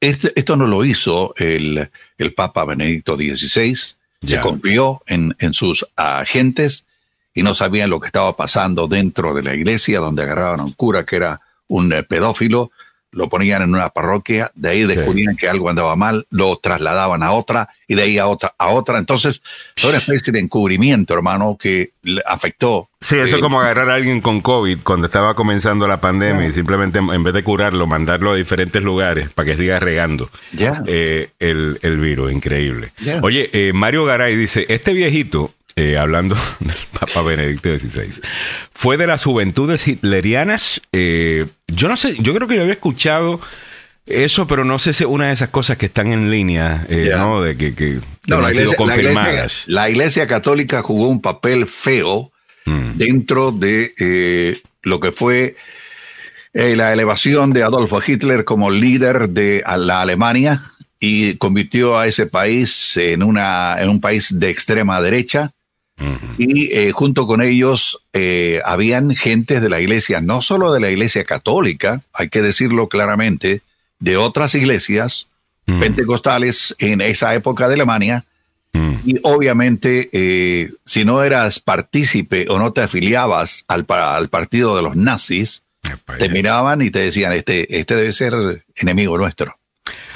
Este- 0.00 0.32
esto 0.34 0.56
no 0.56 0.66
lo 0.66 0.84
hizo 0.84 1.34
el, 1.36 1.90
el 2.18 2.34
Papa 2.34 2.64
Benedicto 2.64 3.16
XVI. 3.16 3.76
Ya. 4.20 4.36
Se 4.36 4.40
confió 4.40 5.02
en, 5.06 5.34
en 5.38 5.52
sus 5.52 5.86
agentes 5.96 6.86
y 7.34 7.42
no 7.42 7.54
sabían 7.54 7.90
lo 7.90 8.00
que 8.00 8.06
estaba 8.06 8.36
pasando 8.36 8.88
dentro 8.88 9.34
de 9.34 9.42
la 9.42 9.54
iglesia, 9.54 10.00
donde 10.00 10.22
agarraban 10.22 10.60
a 10.60 10.64
un 10.64 10.72
cura 10.72 11.04
que 11.04 11.16
era 11.16 11.40
un 11.68 11.92
eh, 11.92 12.02
pedófilo, 12.02 12.70
lo 13.12 13.28
ponían 13.28 13.62
en 13.62 13.74
una 13.74 13.90
parroquia, 13.90 14.50
de 14.54 14.70
ahí 14.70 14.84
descubrían 14.84 15.36
que 15.36 15.48
algo 15.48 15.68
andaba 15.68 15.94
mal, 15.96 16.26
lo 16.30 16.56
trasladaban 16.56 17.22
a 17.22 17.32
otra 17.32 17.68
y 17.86 17.94
de 17.94 18.02
ahí 18.02 18.18
a 18.18 18.26
otra, 18.26 18.54
a 18.58 18.68
otra. 18.68 18.98
Entonces, 18.98 19.42
fue 19.76 19.90
una 19.90 19.98
especie 19.98 20.32
de 20.32 20.40
encubrimiento, 20.40 21.12
hermano, 21.12 21.56
que 21.60 21.92
le 22.02 22.22
afectó. 22.26 22.88
Sí, 23.00 23.16
eso 23.16 23.34
eh, 23.34 23.38
es 23.38 23.42
como 23.42 23.60
agarrar 23.60 23.90
a 23.90 23.94
alguien 23.94 24.20
con 24.20 24.40
COVID 24.40 24.78
cuando 24.82 25.06
estaba 25.06 25.34
comenzando 25.34 25.86
la 25.86 26.00
pandemia 26.00 26.48
y 26.48 26.52
simplemente 26.52 26.98
en 26.98 27.22
vez 27.22 27.34
de 27.34 27.44
curarlo, 27.44 27.86
mandarlo 27.86 28.32
a 28.32 28.36
diferentes 28.36 28.82
lugares 28.82 29.28
para 29.30 29.46
que 29.46 29.56
siga 29.56 29.78
regando 29.78 30.30
eh, 30.58 31.30
el, 31.38 31.78
el 31.82 31.98
virus. 31.98 32.32
Increíble. 32.32 32.92
Oye, 33.22 33.50
eh, 33.52 33.72
Mario 33.74 34.06
Garay 34.06 34.36
dice, 34.36 34.64
este 34.68 34.94
viejito, 34.94 35.52
eh, 35.76 35.96
hablando 35.98 36.36
del 36.60 36.76
Papa 36.98 37.22
Benedicto 37.22 37.76
XVI, 37.76 38.20
fue 38.72 38.96
de 38.96 39.06
las 39.06 39.24
juventudes 39.24 39.86
hitlerianas. 39.86 40.82
eh, 40.92 41.46
yo 41.68 41.88
no 41.88 41.96
sé, 41.96 42.16
yo 42.20 42.34
creo 42.34 42.48
que 42.48 42.56
yo 42.56 42.62
había 42.62 42.74
escuchado 42.74 43.40
eso, 44.06 44.46
pero 44.46 44.64
no 44.64 44.78
sé 44.78 44.92
si 44.92 45.04
una 45.04 45.28
de 45.28 45.32
esas 45.32 45.50
cosas 45.50 45.76
que 45.78 45.86
están 45.86 46.12
en 46.12 46.30
línea, 46.30 46.86
eh. 46.88 47.10
¿no? 47.16 47.40
De 47.42 47.56
que, 47.56 47.74
que, 47.74 48.00
No, 48.26 48.36
no 48.36 48.40
la 48.42 48.48
han 48.48 48.54
sido 48.54 48.72
iglesia, 48.72 48.86
la, 48.86 48.96
iglesia, 48.96 49.14
confirmadas. 49.14 49.64
la 49.66 49.90
Iglesia 49.90 50.26
católica 50.26 50.82
jugó 50.82 51.08
un 51.08 51.22
papel 51.22 51.66
feo 51.66 52.32
Mm. 52.64 52.96
dentro 52.96 53.50
de 53.50 53.92
eh, 53.98 54.60
lo 54.82 55.00
que 55.00 55.12
fue 55.12 55.56
eh, 56.54 56.76
la 56.76 56.92
elevación 56.92 57.52
de 57.52 57.62
Adolfo 57.62 58.00
Hitler 58.06 58.44
como 58.44 58.70
líder 58.70 59.30
de 59.30 59.64
la 59.76 60.02
Alemania 60.02 60.60
y 61.00 61.36
convirtió 61.38 61.98
a 61.98 62.06
ese 62.06 62.26
país 62.26 62.96
en, 62.96 63.22
una, 63.22 63.76
en 63.80 63.88
un 63.88 64.00
país 64.00 64.38
de 64.38 64.50
extrema 64.50 65.00
derecha. 65.00 65.50
Y 66.38 66.72
eh, 66.72 66.92
junto 66.92 67.26
con 67.26 67.42
ellos 67.42 68.02
eh, 68.12 68.60
habían 68.64 69.14
gentes 69.14 69.60
de 69.60 69.68
la 69.68 69.80
iglesia, 69.80 70.20
no 70.20 70.42
solo 70.42 70.72
de 70.72 70.80
la 70.80 70.90
iglesia 70.90 71.24
católica, 71.24 72.02
hay 72.12 72.28
que 72.28 72.42
decirlo 72.42 72.88
claramente, 72.88 73.62
de 73.98 74.16
otras 74.16 74.54
iglesias 74.54 75.28
Mm. 75.66 75.78
pentecostales 75.78 76.74
en 76.78 77.00
esa 77.00 77.34
época 77.34 77.68
de 77.68 77.74
Alemania. 77.74 78.24
Mm. 78.72 78.94
Y 79.04 79.20
obviamente, 79.22 80.08
eh, 80.12 80.72
si 80.84 81.04
no 81.04 81.22
eras 81.22 81.60
partícipe 81.60 82.46
o 82.48 82.58
no 82.58 82.72
te 82.72 82.80
afiliabas 82.80 83.64
al, 83.68 83.86
al 83.88 84.28
partido 84.28 84.76
de 84.76 84.82
los 84.82 84.96
nazis, 84.96 85.62
Epa, 85.82 86.16
te 86.18 86.28
miraban 86.28 86.80
y 86.82 86.90
te 86.90 87.00
decían, 87.00 87.32
este, 87.32 87.78
este 87.78 87.94
debe 87.94 88.12
ser 88.12 88.64
enemigo 88.76 89.18
nuestro. 89.18 89.56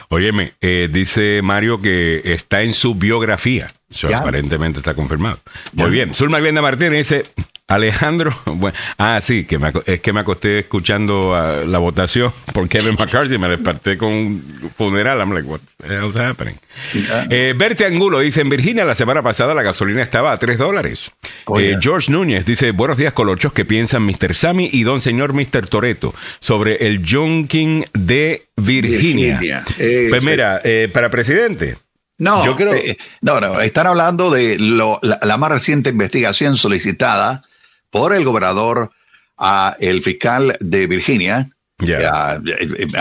Óyeme, 0.09 0.55
eh, 0.61 0.89
dice 0.91 1.41
Mario 1.43 1.83
que 1.83 2.23
está 2.33 2.63
en 2.63 2.73
su 2.73 2.95
biografía. 2.95 3.69
Eso 3.91 4.09
Ya. 4.09 4.19
aparentemente 4.19 4.81
está 4.81 4.95
confirmado. 4.95 5.39
Muy 5.73 5.91
bien. 5.91 6.15
Zulma 6.15 6.41
Glenda 6.41 6.61
Martínez 6.63 7.09
dice, 7.09 7.25
Alejandro, 7.69 8.37
bueno, 8.47 8.77
ah, 8.99 9.21
sí, 9.21 9.45
que 9.45 9.59
me, 9.59 9.73
es 9.87 10.01
que 10.01 10.13
me 10.13 10.21
acosté 10.21 10.61
escuchando 10.61 11.31
uh, 11.33 11.67
la 11.67 11.79
votación 11.79 12.33
por 12.53 12.69
Kevin 12.69 12.95
McCarthy, 12.99 13.39
me 13.39 13.49
desperté 13.49 13.97
con 13.99 14.13
un 14.13 14.71
funeral. 14.77 15.19
I'm 15.21 15.33
like, 15.33 15.49
what 15.49 15.61
the 15.85 15.89
hell's 15.95 16.17
happening? 16.17 16.55
Eh, 17.31 17.55
Bertie 17.57 17.87
Angulo 17.87 18.21
dice: 18.21 18.41
En 18.41 18.49
Virginia 18.49 18.85
la 18.85 18.95
semana 18.95 19.21
pasada 19.23 19.53
la 19.55 19.63
gasolina 19.63 20.03
estaba 20.03 20.31
a 20.33 20.37
3 20.39 20.59
dólares. 20.59 21.11
Oh, 21.47 21.59
Eh. 21.59 21.77
George 21.81 22.11
Núñez 22.13 22.45
dice: 22.47 22.71
Buenos 22.73 22.99
días, 22.99 23.13
colochos. 23.13 23.53
¿Qué 23.53 23.65
piensan 23.65 24.03
Mr. 24.05 24.35
Sammy 24.35 24.69
y 24.73 24.83
don 24.85 25.01
señor 25.01 25.33
Mr. 25.33 25.69
Toreto 25.69 26.15
sobre 26.41 26.87
el 26.87 27.05
Junking 27.09 27.87
de 27.95 28.47
Virginia? 28.57 29.39
Virginia. 29.39 29.65
Eh, 29.79 30.07
pues 30.11 30.25
mira, 30.25 30.61
eh, 30.63 30.89
para 30.93 31.11
presidente. 31.11 31.77
No, 32.19 32.45
Yo 32.45 32.57
creo- 32.57 32.75
eh, 32.75 32.97
no, 33.21 33.41
no, 33.41 33.61
están 33.61 33.87
hablando 33.87 34.31
de 34.31 34.59
lo- 34.59 34.99
la, 35.03 35.19
la 35.23 35.37
más 35.37 35.51
reciente 35.53 35.91
investigación 35.91 36.57
solicitada 36.57 37.45
por 37.91 38.15
el 38.15 38.25
gobernador 38.25 38.91
a 39.37 39.77
el 39.81 40.03
fiscal 40.03 40.57
de 40.61 40.87
Virginia, 40.87 41.51
Ya. 41.79 42.11
a, 42.11 42.31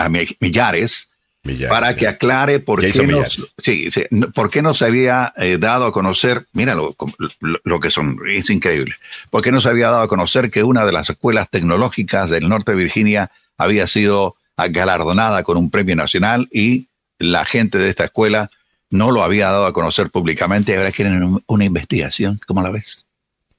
a 0.04 0.08
Millares, 0.10 1.10
Millares, 1.44 1.70
para 1.70 1.96
que 1.96 2.06
aclare 2.08 2.58
por 2.60 2.84
Jason 2.84 3.06
qué, 3.06 3.12
no, 3.12 3.24
sí, 3.56 3.88
por 4.34 4.50
qué 4.50 4.60
no 4.60 4.74
se 4.74 4.84
había 4.84 5.32
eh, 5.38 5.56
dado 5.58 5.86
a 5.86 5.92
conocer, 5.92 6.46
míralo, 6.52 6.92
como- 6.92 7.14
lo, 7.40 7.58
lo 7.64 7.80
que 7.80 7.88
son, 7.90 8.18
es 8.28 8.50
increíble, 8.50 8.94
por 9.30 9.42
qué 9.42 9.50
no 9.50 9.62
se 9.62 9.70
había 9.70 9.86
dado 9.90 10.02
a 10.02 10.08
conocer 10.08 10.50
que 10.50 10.62
una 10.62 10.84
de 10.84 10.92
las 10.92 11.08
escuelas 11.08 11.48
tecnológicas 11.48 12.28
del 12.28 12.48
norte 12.50 12.72
de 12.72 12.76
Virginia 12.78 13.30
había 13.56 13.86
sido 13.86 14.36
galardonada 14.58 15.42
con 15.42 15.56
un 15.56 15.70
premio 15.70 15.96
nacional 15.96 16.48
y 16.52 16.88
la 17.18 17.44
gente 17.46 17.78
de 17.78 17.88
esta 17.88 18.04
escuela 18.04 18.50
no 18.90 19.10
lo 19.10 19.22
había 19.22 19.46
dado 19.46 19.66
a 19.66 19.72
conocer 19.72 20.10
públicamente 20.10 20.72
y 20.72 20.76
ahora 20.76 20.92
quieren 20.92 21.22
un- 21.22 21.42
una 21.46 21.64
investigación, 21.64 22.40
¿cómo 22.46 22.62
la 22.62 22.70
ves? 22.70 23.06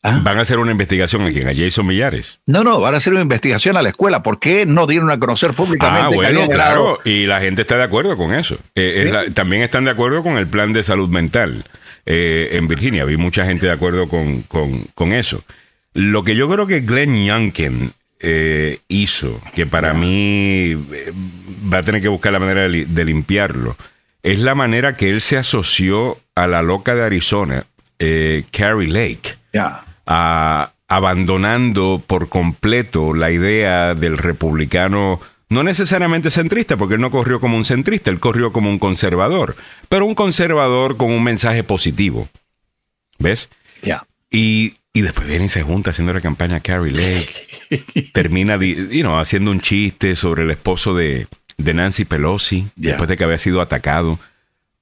¿Ah? 0.03 0.21
Van 0.23 0.38
a 0.38 0.41
hacer 0.41 0.59
una 0.59 0.71
investigación 0.71 1.23
aquí, 1.23 1.41
a 1.41 1.53
Jason 1.55 1.86
Millares. 1.88 2.39
No, 2.45 2.63
no, 2.63 2.80
van 2.80 2.93
a 2.93 2.97
hacer 2.97 3.11
una 3.13 3.23
investigación 3.23 3.75
a 3.78 3.82
la 3.82 3.89
escuela. 3.89 4.21
¿Por 4.23 4.39
qué 4.39 4.65
no 4.65 4.86
dieron 4.88 5.09
a 5.11 5.19
conocer 5.19 5.53
públicamente 5.53 6.05
Ah, 6.05 6.09
bueno, 6.13 6.47
claro, 6.47 6.99
y 7.03 7.25
la 7.25 7.41
gente 7.41 7.63
está 7.63 7.78
de 7.78 7.84
acuerdo 7.84 8.15
con 8.15 8.34
eso. 8.34 8.57
Eh, 8.75 9.03
es 9.07 9.11
la- 9.11 9.25
también 9.32 9.63
están 9.63 9.86
de 9.86 9.91
acuerdo 9.91 10.21
con 10.23 10.38
el 10.38 10.47
plan 10.47 10.71
de 10.71 10.84
salud 10.84 11.09
mental 11.09 11.65
eh, 12.05 12.49
en 12.53 12.67
Virginia. 12.69 13.03
Vi 13.05 13.17
mucha 13.17 13.45
gente 13.45 13.65
de 13.65 13.71
acuerdo 13.73 14.07
con, 14.07 14.43
con- 14.43 14.86
con 14.93 15.11
eso. 15.13 15.43
Lo 15.93 16.23
que 16.23 16.36
yo 16.36 16.47
creo 16.47 16.67
que 16.67 16.82
Glenn 16.82 17.25
Youngkin 17.25 17.91
eh, 18.19 18.80
hizo, 18.88 19.41
que 19.55 19.65
para 19.65 19.93
mí 19.93 20.71
eh, 20.91 21.11
va 21.73 21.80
a 21.80 21.84
tener 21.84 22.01
que 22.01 22.07
buscar 22.07 22.32
la 22.32 22.39
manera 22.39 22.61
de, 22.61 22.69
li- 22.69 22.86
de 22.86 23.03
limpiarlo, 23.05 23.75
es 24.32 24.39
la 24.39 24.55
manera 24.55 24.95
que 24.95 25.09
él 25.09 25.21
se 25.21 25.38
asoció 25.38 26.17
a 26.36 26.47
la 26.47 26.61
loca 26.61 26.95
de 26.95 27.03
Arizona, 27.03 27.65
eh, 27.99 28.43
Carrie 28.51 28.88
Lake 28.89 29.36
Ya. 29.53 29.86
a- 30.05 30.71
abandonando 30.88 32.01
por 32.05 32.30
completo 32.30 33.13
la 33.13 33.32
idea 33.32 33.93
del 33.95 34.17
republicano, 34.17 35.19
no 35.49 35.63
necesariamente 35.63 36.32
centrista, 36.32 36.78
porque 36.78 36.95
él 36.95 37.01
no 37.01 37.11
corrió 37.11 37.39
como 37.39 37.57
un 37.57 37.65
centrista, 37.65 38.09
él 38.09 38.19
corrió 38.19 38.51
como 38.53 38.69
un 38.69 38.80
conservador, 38.80 39.55
pero 39.89 40.05
un 40.05 40.15
conservador 40.15 40.97
con 40.97 41.11
un 41.11 41.23
mensaje 41.23 41.63
positivo. 41.63 42.28
¿Ves? 43.19 43.49
Y, 44.30 44.75
y 44.93 45.01
después 45.01 45.28
viene 45.28 45.45
y 45.45 45.49
se 45.49 45.63
junta 45.63 45.89
haciendo 45.91 46.13
la 46.13 46.21
campaña 46.21 46.57
a 46.57 46.59
Carrie 46.59 46.91
Lake. 46.91 48.09
termina 48.13 48.57
di- 48.57 48.75
you 48.91 49.01
know, 49.01 49.17
haciendo 49.17 49.51
un 49.51 49.61
chiste 49.61 50.15
sobre 50.15 50.43
el 50.43 50.51
esposo 50.51 50.93
de, 50.95 51.28
de 51.58 51.74
Nancy 51.74 52.05
Pelosi, 52.05 52.68
después 52.76 53.10
de 53.10 53.18
que 53.18 53.24
había 53.24 53.38
sido 53.38 53.62
atacado. 53.62 54.20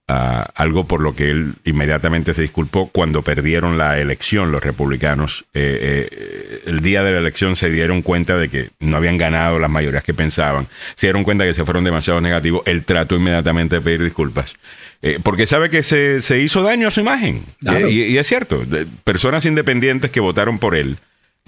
ah, 0.08 0.48
algo 0.54 0.86
por 0.86 1.02
lo 1.02 1.16
que 1.16 1.32
él 1.32 1.54
inmediatamente 1.64 2.34
se 2.36 2.42
disculpó 2.44 2.90
cuando 2.94 3.24
perdieron 3.24 3.78
la 3.80 4.00
elección 4.00 4.52
los 4.52 4.64
republicanos. 4.64 5.46
Eh, 5.56 6.08
eh, 6.12 6.62
el 6.68 6.82
día 6.82 7.02
de 7.02 7.12
la 7.12 7.18
elección 7.18 7.56
se 7.56 7.72
dieron 7.72 8.04
cuenta 8.04 8.38
de 8.38 8.50
que 8.50 8.70
no 8.80 8.98
habían 8.98 9.18
ganado 9.18 9.58
las 9.58 9.70
mayorías 9.72 10.04
que 10.04 10.14
pensaban. 10.14 10.68
Se 10.96 11.08
dieron 11.08 11.24
cuenta 11.24 11.44
que 11.46 11.56
se 11.56 11.66
fueron 11.66 11.84
demasiado 11.84 12.22
negativos. 12.22 12.62
Él 12.68 12.86
trató 12.86 13.16
inmediatamente 13.16 13.76
de 13.78 13.82
pedir 13.82 14.04
disculpas. 14.04 14.56
Eh, 15.02 15.20
porque 15.24 15.46
sabe 15.48 15.70
que 15.72 15.82
se, 15.82 16.22
se 16.22 16.40
hizo 16.40 16.62
daño 16.62 16.88
a 16.88 16.92
su 16.92 17.00
imagen. 17.02 17.44
Claro. 17.62 17.90
Y, 17.90 18.04
y 18.04 18.18
es 18.20 18.28
cierto, 18.28 18.64
de- 18.64 18.86
personas 19.04 19.44
independientes 19.46 20.12
que 20.12 20.20
votaron 20.20 20.60
por 20.60 20.76
él, 20.76 20.98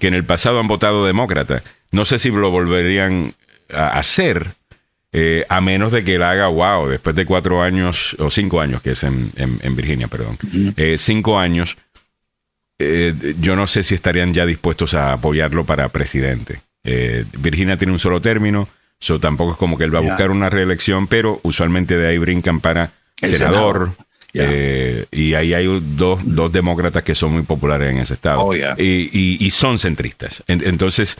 que 0.00 0.08
en 0.08 0.14
el 0.14 0.24
pasado 0.24 0.58
han 0.58 0.66
votado 0.68 1.06
demócrata, 1.06 1.62
no 1.92 2.04
sé 2.04 2.18
si 2.18 2.30
lo 2.32 2.50
volverían 2.50 3.34
a 3.72 3.98
hacer, 3.98 4.54
eh, 5.12 5.44
a 5.48 5.60
menos 5.60 5.90
de 5.92 6.04
que 6.04 6.16
él 6.16 6.22
haga, 6.22 6.48
wow, 6.48 6.86
después 6.88 7.16
de 7.16 7.24
cuatro 7.24 7.62
años, 7.62 8.14
o 8.18 8.30
cinco 8.30 8.60
años, 8.60 8.82
que 8.82 8.90
es 8.92 9.02
en, 9.04 9.30
en- 9.36 9.58
en 9.62 9.76
Virginia, 9.76 10.08
perdón, 10.08 10.36
eh, 10.76 10.96
cinco 10.98 11.38
años, 11.38 11.76
eh, 12.78 13.14
yo 13.40 13.56
no 13.56 13.66
sé 13.66 13.82
si 13.82 13.94
estarían 13.94 14.32
ya 14.34 14.46
dispuestos 14.46 14.94
a 14.94 15.12
apoyarlo 15.14 15.64
para 15.64 15.88
presidente. 15.88 16.60
Virginia 17.38 17.76
tiene 17.76 17.92
un 17.92 17.98
solo 17.98 18.20
término, 18.20 18.66
so 18.98 19.18
tampoco 19.20 19.52
es 19.52 19.58
como 19.58 19.76
que 19.76 19.84
él 19.84 19.94
va 19.94 19.98
a 19.98 20.02
buscar 20.02 20.30
una 20.30 20.48
reelección, 20.48 21.06
pero 21.06 21.38
usualmente 21.42 21.98
de 21.98 22.08
ahí 22.08 22.18
brincan 22.18 22.60
para 22.60 22.92
El 23.20 23.30
senador. 23.36 23.92
Y 25.10 25.34
ahí 25.34 25.52
hay 25.54 25.66
dos, 25.96 26.20
dos 26.24 26.50
demócratas 26.52 27.02
que 27.02 27.14
son 27.14 27.32
muy 27.32 27.42
populares 27.42 27.90
en 27.92 27.98
ese 27.98 28.14
estado. 28.14 28.40
Oh, 28.42 28.54
ya. 28.54 28.74
y, 28.78 29.10
y- 29.12 29.36
y 29.40 29.50
son 29.50 29.78
centristas. 29.78 30.42
En- 30.46 30.66
entonces, 30.66 31.16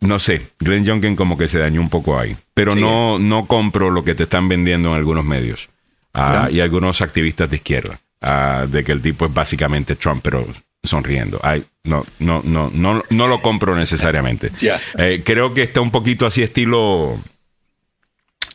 no 0.00 0.18
sé, 0.18 0.48
Glenn 0.60 0.84
Youngkin 0.84 1.16
como 1.16 1.36
que 1.38 1.48
se 1.48 1.58
dañó 1.58 1.80
un 1.80 1.90
poco 1.90 2.18
ahí. 2.18 2.36
Pero 2.54 2.74
Sí. 2.74 2.80
no, 2.80 3.18
no 3.18 3.46
compro 3.46 3.90
lo 3.90 4.04
que 4.04 4.14
te 4.14 4.24
están 4.24 4.48
vendiendo 4.48 4.90
en 4.90 4.96
algunos 4.96 5.24
medios. 5.24 5.68
Ya. 6.14 6.48
Y 6.50 6.60
algunos 6.60 7.00
activistas 7.02 7.48
de 7.50 7.56
izquierda. 7.56 8.00
ah, 8.20 8.66
de 8.68 8.82
que 8.82 8.90
el 8.90 9.00
tipo 9.00 9.26
es 9.26 9.32
básicamente 9.32 9.94
Trump, 9.94 10.20
pero 10.24 10.44
sonriendo. 10.82 11.38
Ay, 11.42 11.64
no, 11.84 12.04
no, 12.18 12.40
no, 12.44 12.68
no, 12.74 13.04
no 13.08 13.26
lo 13.28 13.40
compro 13.40 13.76
necesariamente. 13.76 14.50
Eh, 14.98 15.22
creo 15.24 15.54
que 15.54 15.62
está 15.62 15.80
un 15.80 15.92
poquito 15.92 16.26
así 16.26 16.42
estilo. 16.42 17.16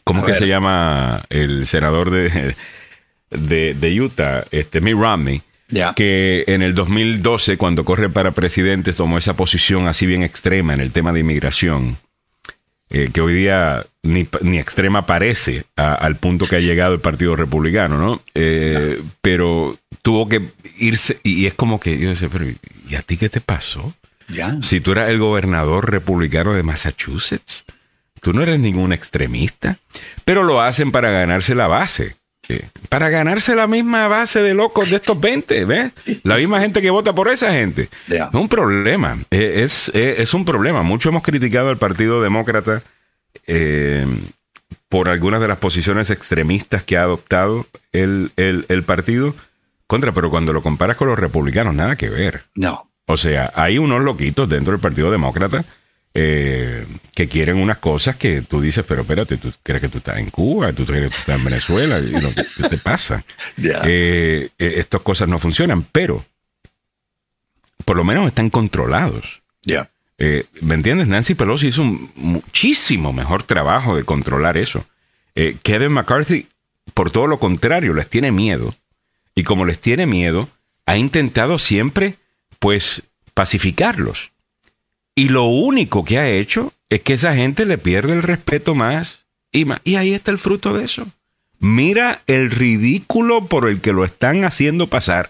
¿Cómo 0.04 0.22
A 0.22 0.26
que 0.26 0.32
ver. 0.34 0.40
se 0.40 0.48
llama 0.48 1.24
el 1.30 1.66
senador 1.66 2.12
de, 2.12 2.56
de, 3.30 3.74
de 3.74 4.02
Utah? 4.02 4.44
Este, 4.52 4.82
Mitt 4.82 4.96
Romney. 4.98 5.42
Que 5.96 6.44
en 6.48 6.62
el 6.62 6.74
2012, 6.76 7.58
cuando 7.58 7.84
corre 7.86 8.10
para 8.10 8.32
presidente, 8.32 8.94
tomó 8.94 9.18
esa 9.18 9.34
posición 9.36 9.88
así 9.88 10.06
bien 10.06 10.24
extrema 10.24 10.74
en 10.74 10.80
el 10.82 10.92
tema 10.92 11.12
de 11.14 11.20
inmigración. 11.22 11.98
eh, 12.96 13.10
que 13.12 13.22
hoy 13.22 13.34
día 13.34 13.88
ni, 14.04 14.28
ni 14.42 14.60
extrema 14.60 15.08
parece 15.08 15.64
a- 15.76 15.96
al 15.96 16.18
punto 16.18 16.46
que 16.46 16.58
ha 16.58 16.60
llegado 16.60 16.94
el 16.94 17.00
Partido 17.00 17.36
Republicano, 17.36 17.98
¿no? 17.98 18.22
Eh, 18.36 19.02
Pero 19.22 19.80
tuvo 20.04 20.30
que 20.30 20.50
irse, 20.78 21.20
y 21.24 21.48
es 21.48 21.56
como 21.56 21.80
que 21.80 21.98
yo 21.98 22.10
decía, 22.10 22.30
pero 22.32 22.46
¿y 22.46 22.96
a 22.96 23.02
ti 23.02 23.18
qué 23.18 23.30
te 23.30 23.42
pasó? 23.42 23.96
Si 24.62 24.80
tú 24.80 24.92
eras 24.92 25.10
el 25.10 25.18
gobernador 25.18 25.90
republicano 25.92 26.54
de 26.54 26.62
Massachusetts, 26.62 27.64
tú 28.22 28.32
no 28.32 28.44
eres 28.44 28.60
ningún 28.60 28.94
extremista, 28.94 29.80
pero 30.24 30.44
lo 30.44 30.62
hacen 30.62 30.92
para 30.92 31.10
ganarse 31.10 31.56
la 31.56 31.66
base. 31.68 32.16
Para 32.90 33.10
ganarse 33.10 33.56
la 33.56 33.68
misma 33.68 34.08
base 34.08 34.42
de 34.42 34.54
locos 34.54 34.90
de 34.90 34.98
estos 34.98 35.20
20, 35.20 35.66
¿ves? 35.66 35.92
La 36.24 36.38
misma 36.38 36.60
gente 36.60 36.82
que 36.82 36.90
vota 36.90 37.14
por 37.14 37.30
esa 37.30 37.52
gente. 37.52 37.90
Es 38.08 38.34
un 38.34 38.50
problema, 38.50 39.18
eh, 39.32 39.64
es, 39.64 39.90
es, 39.90 40.20
es 40.20 40.34
un 40.34 40.46
problema. 40.46 40.84
Mucho 40.84 41.10
hemos 41.10 41.24
criticado 41.24 41.70
al 41.70 41.78
Partido 41.78 42.22
Demócrata 42.22 42.84
eh, 43.48 44.06
por 44.90 45.10
algunas 45.10 45.42
de 45.42 45.48
las 45.48 45.58
posiciones 45.58 46.10
extremistas 46.10 46.84
que 46.84 46.98
ha 46.98 47.04
adoptado 47.04 47.66
el, 47.92 48.32
el, 48.36 48.66
el 48.70 48.84
partido. 48.84 49.36
Contra, 49.88 50.12
pero 50.12 50.30
cuando 50.30 50.54
lo 50.54 50.62
comparas 50.62 50.98
con 50.98 51.08
los 51.08 51.20
republicanos, 51.20 51.74
nada 51.76 51.96
que 51.96 52.10
ver. 52.10 52.44
No. 52.56 52.90
O 53.06 53.18
sea, 53.18 53.52
hay 53.56 53.78
unos 53.78 54.02
loquitos 54.02 54.48
dentro 54.48 54.72
del 54.72 54.80
Partido 54.80 55.12
Demócrata 55.12 55.66
eh, 56.14 56.86
que 57.16 57.28
quieren 57.28 57.58
unas 57.58 57.80
cosas 57.80 58.16
que 58.16 58.42
tú 58.44 58.62
dices, 58.62 58.86
pero 58.88 59.02
espérate, 59.02 59.38
tú 59.38 59.52
crees 59.64 59.82
que 59.82 59.90
tú 59.90 59.98
estás 59.98 60.18
en 60.18 60.30
Cuba, 60.30 60.72
tú 60.74 60.86
crees 60.86 61.04
que 61.06 61.10
tú 61.10 61.20
estás 61.20 61.38
en 61.40 61.46
Venezuela, 61.46 62.00
y 62.00 62.12
lo- 62.12 62.30
¿qué 62.34 62.70
te 62.70 62.78
pasa? 62.78 63.24
Eh, 63.86 64.50
eh, 64.60 64.74
estas 64.78 65.02
cosas 65.02 65.28
no 65.28 65.40
funcionan, 65.40 65.84
pero 65.92 66.24
por 67.86 67.98
lo 67.98 68.04
menos 68.04 68.28
están 68.28 68.50
controlados. 68.50 69.42
Ya. 69.64 69.90
Eh, 70.18 70.46
¿Me 70.62 70.76
entiendes? 70.76 71.08
Nancy 71.08 71.36
Pelosi 71.36 71.68
hizo 71.68 71.82
un 71.82 72.12
muchísimo 72.16 73.12
mejor 73.14 73.44
trabajo 73.44 73.96
de 73.96 74.04
controlar 74.04 74.58
eso. 74.58 74.86
Eh, 75.36 75.58
Kevin 75.64 75.92
McCarthy, 75.94 76.48
por 76.94 77.12
todo 77.12 77.28
lo 77.28 77.40
contrario, 77.40 77.94
les 77.94 78.10
tiene 78.10 78.32
miedo. 78.32 78.76
Y 79.36 79.44
como 79.44 79.66
les 79.66 79.80
tiene 79.80 80.06
miedo, 80.06 80.48
ha 80.86 80.96
intentado 80.98 81.58
siempre, 81.58 82.16
pues, 82.60 83.04
pacificarlos. 83.34 84.32
Y 85.16 85.30
lo 85.30 85.44
único 85.46 86.04
que 86.04 86.18
ha 86.18 86.30
hecho 86.30 86.74
es 86.90 87.02
que 87.02 87.14
esa 87.14 87.36
gente 87.36 87.66
le 87.66 87.78
pierde 87.78 88.14
el 88.14 88.24
respeto 88.24 88.76
más 88.76 89.26
y 89.52 89.66
más. 89.66 89.80
Y 89.84 89.96
ahí 89.96 90.14
está 90.14 90.32
el 90.32 90.38
fruto 90.40 90.74
de 90.74 90.86
eso. 90.86 91.08
Mira 91.60 92.22
el 92.28 92.52
ridículo 92.52 93.46
por 93.46 93.70
el 93.70 93.80
que 93.80 93.94
lo 93.94 94.04
están 94.04 94.44
haciendo 94.44 94.88
pasar 94.88 95.30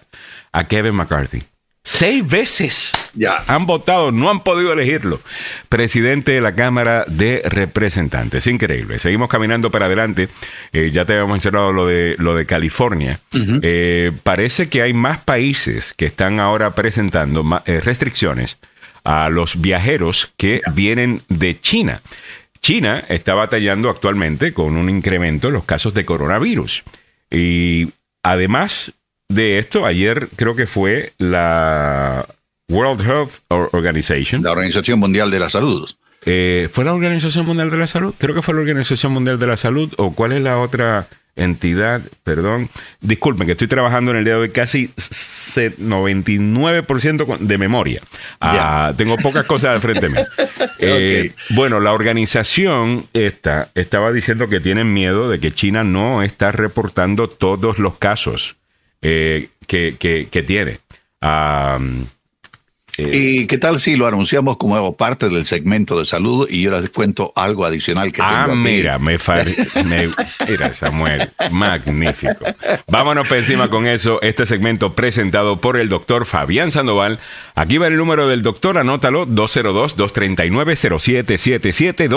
a 0.52 0.64
Kevin 0.64 0.94
McCarthy. 0.94 1.42
Seis 1.86 2.26
veces 2.26 2.92
Ya. 3.12 3.44
han 3.46 3.66
votado, 3.66 4.10
no 4.10 4.30
han 4.30 4.42
podido 4.42 4.72
elegirlo. 4.72 5.20
Presidente 5.68 6.32
de 6.32 6.40
la 6.40 6.54
Cámara 6.54 7.04
de 7.06 7.42
Representantes. 7.44 8.46
Increíble. 8.46 8.98
Seguimos 8.98 9.28
caminando 9.28 9.70
para 9.70 9.84
adelante. 9.86 10.30
Eh, 10.72 10.90
ya 10.94 11.04
te 11.04 11.12
habíamos 11.12 11.32
mencionado 11.32 11.72
lo 11.72 11.86
de, 11.86 12.16
lo 12.18 12.34
de 12.34 12.46
California. 12.46 13.20
Eh, 13.62 14.12
parece 14.22 14.70
que 14.70 14.80
hay 14.80 14.94
más 14.94 15.18
países 15.20 15.92
que 15.94 16.06
están 16.06 16.40
ahora 16.40 16.74
presentando 16.74 17.44
eh, 17.66 17.80
restricciones 17.80 18.56
a 19.04 19.28
los 19.28 19.60
viajeros 19.60 20.32
que 20.36 20.62
vienen 20.72 21.20
de 21.28 21.60
China. 21.60 22.02
China 22.60 23.04
está 23.08 23.34
batallando 23.34 23.90
actualmente 23.90 24.54
con 24.54 24.76
un 24.76 24.88
incremento 24.88 25.48
en 25.48 25.54
los 25.54 25.64
casos 25.64 25.92
de 25.94 26.04
coronavirus. 26.06 26.82
Y 27.30 27.90
además 28.22 28.92
de 29.28 29.58
esto, 29.58 29.84
ayer 29.84 30.28
creo 30.36 30.56
que 30.56 30.66
fue 30.66 31.12
la 31.18 32.26
World 32.70 33.00
Health 33.02 33.32
Or- 33.48 33.68
Organization. 33.72 34.42
La 34.42 34.52
Organización 34.52 34.98
Mundial 34.98 35.30
de 35.30 35.38
la 35.40 35.50
Salud. 35.50 35.90
Eh, 36.24 36.70
¿Fue 36.72 36.86
la 36.86 36.94
Organización 36.94 37.44
Mundial 37.44 37.70
de 37.70 37.76
la 37.76 37.86
Salud? 37.86 38.14
Creo 38.16 38.34
que 38.34 38.40
fue 38.40 38.54
la 38.54 38.60
Organización 38.60 39.12
Mundial 39.12 39.38
de 39.38 39.46
la 39.46 39.58
Salud. 39.58 39.92
¿O 39.98 40.14
cuál 40.14 40.32
es 40.32 40.40
la 40.40 40.58
otra 40.58 41.06
entidad? 41.36 42.02
Perdón. 42.22 42.70
Disculpen, 43.00 43.46
que 43.46 43.52
estoy 43.52 43.68
trabajando 43.68 44.10
en 44.12 44.18
el 44.18 44.24
día 44.24 44.34
de 44.34 44.40
hoy 44.40 44.50
casi 44.50 44.90
se- 44.96 45.76
99% 45.78 47.26
con- 47.26 47.46
de 47.46 47.58
memoria. 47.58 48.00
Ah, 48.40 48.92
tengo 48.96 49.16
pocas 49.16 49.46
cosas 49.46 49.70
al 49.70 49.80
frente 49.80 50.08
mío. 50.08 50.24
Eh, 50.78 51.32
Bueno, 51.50 51.80
la 51.80 51.92
organización 51.92 53.06
esta 53.12 53.70
estaba 53.74 54.12
diciendo 54.12 54.48
que 54.48 54.60
tienen 54.60 54.92
miedo 54.92 55.30
de 55.30 55.38
que 55.40 55.52
China 55.52 55.82
no 55.84 56.22
está 56.22 56.52
reportando 56.52 57.28
todos 57.28 57.78
los 57.78 57.96
casos 57.98 58.56
eh, 59.02 59.48
que, 59.66 59.96
que- 59.98 60.28
que 60.30 60.42
tiene. 60.42 60.80
Ah, 62.96 63.02
¿Y 63.12 63.46
qué 63.46 63.58
tal 63.58 63.80
si 63.80 63.96
lo 63.96 64.06
anunciamos 64.06 64.56
como 64.56 64.96
parte 64.96 65.28
del 65.28 65.44
segmento 65.46 65.98
de 65.98 66.04
salud 66.04 66.46
y 66.48 66.62
yo 66.62 66.70
les 66.80 66.90
cuento 66.90 67.32
algo 67.34 67.64
adicional 67.64 68.12
que 68.12 68.22
Ah, 68.22 68.44
tengo 68.46 68.56
mira, 68.56 68.98
me, 68.98 69.16
me- 69.84 70.08
Mira, 70.48 70.72
Samuel, 70.74 71.30
magnífico. 71.50 72.44
Vámonos 72.86 73.26
por 73.26 73.38
encima 73.38 73.68
con 73.70 73.86
eso. 73.86 74.20
Este 74.22 74.46
segmento 74.46 74.94
presentado 74.94 75.60
por 75.60 75.76
el 75.76 75.88
doctor 75.88 76.24
Fabián 76.26 76.70
Sandoval. 76.72 77.18
Aquí 77.56 77.78
va 77.78 77.88
el 77.88 77.96
número 77.96 78.28
del 78.28 78.42
doctor, 78.42 78.78
anótalo, 78.78 79.26
202-239-0777, 79.26 82.08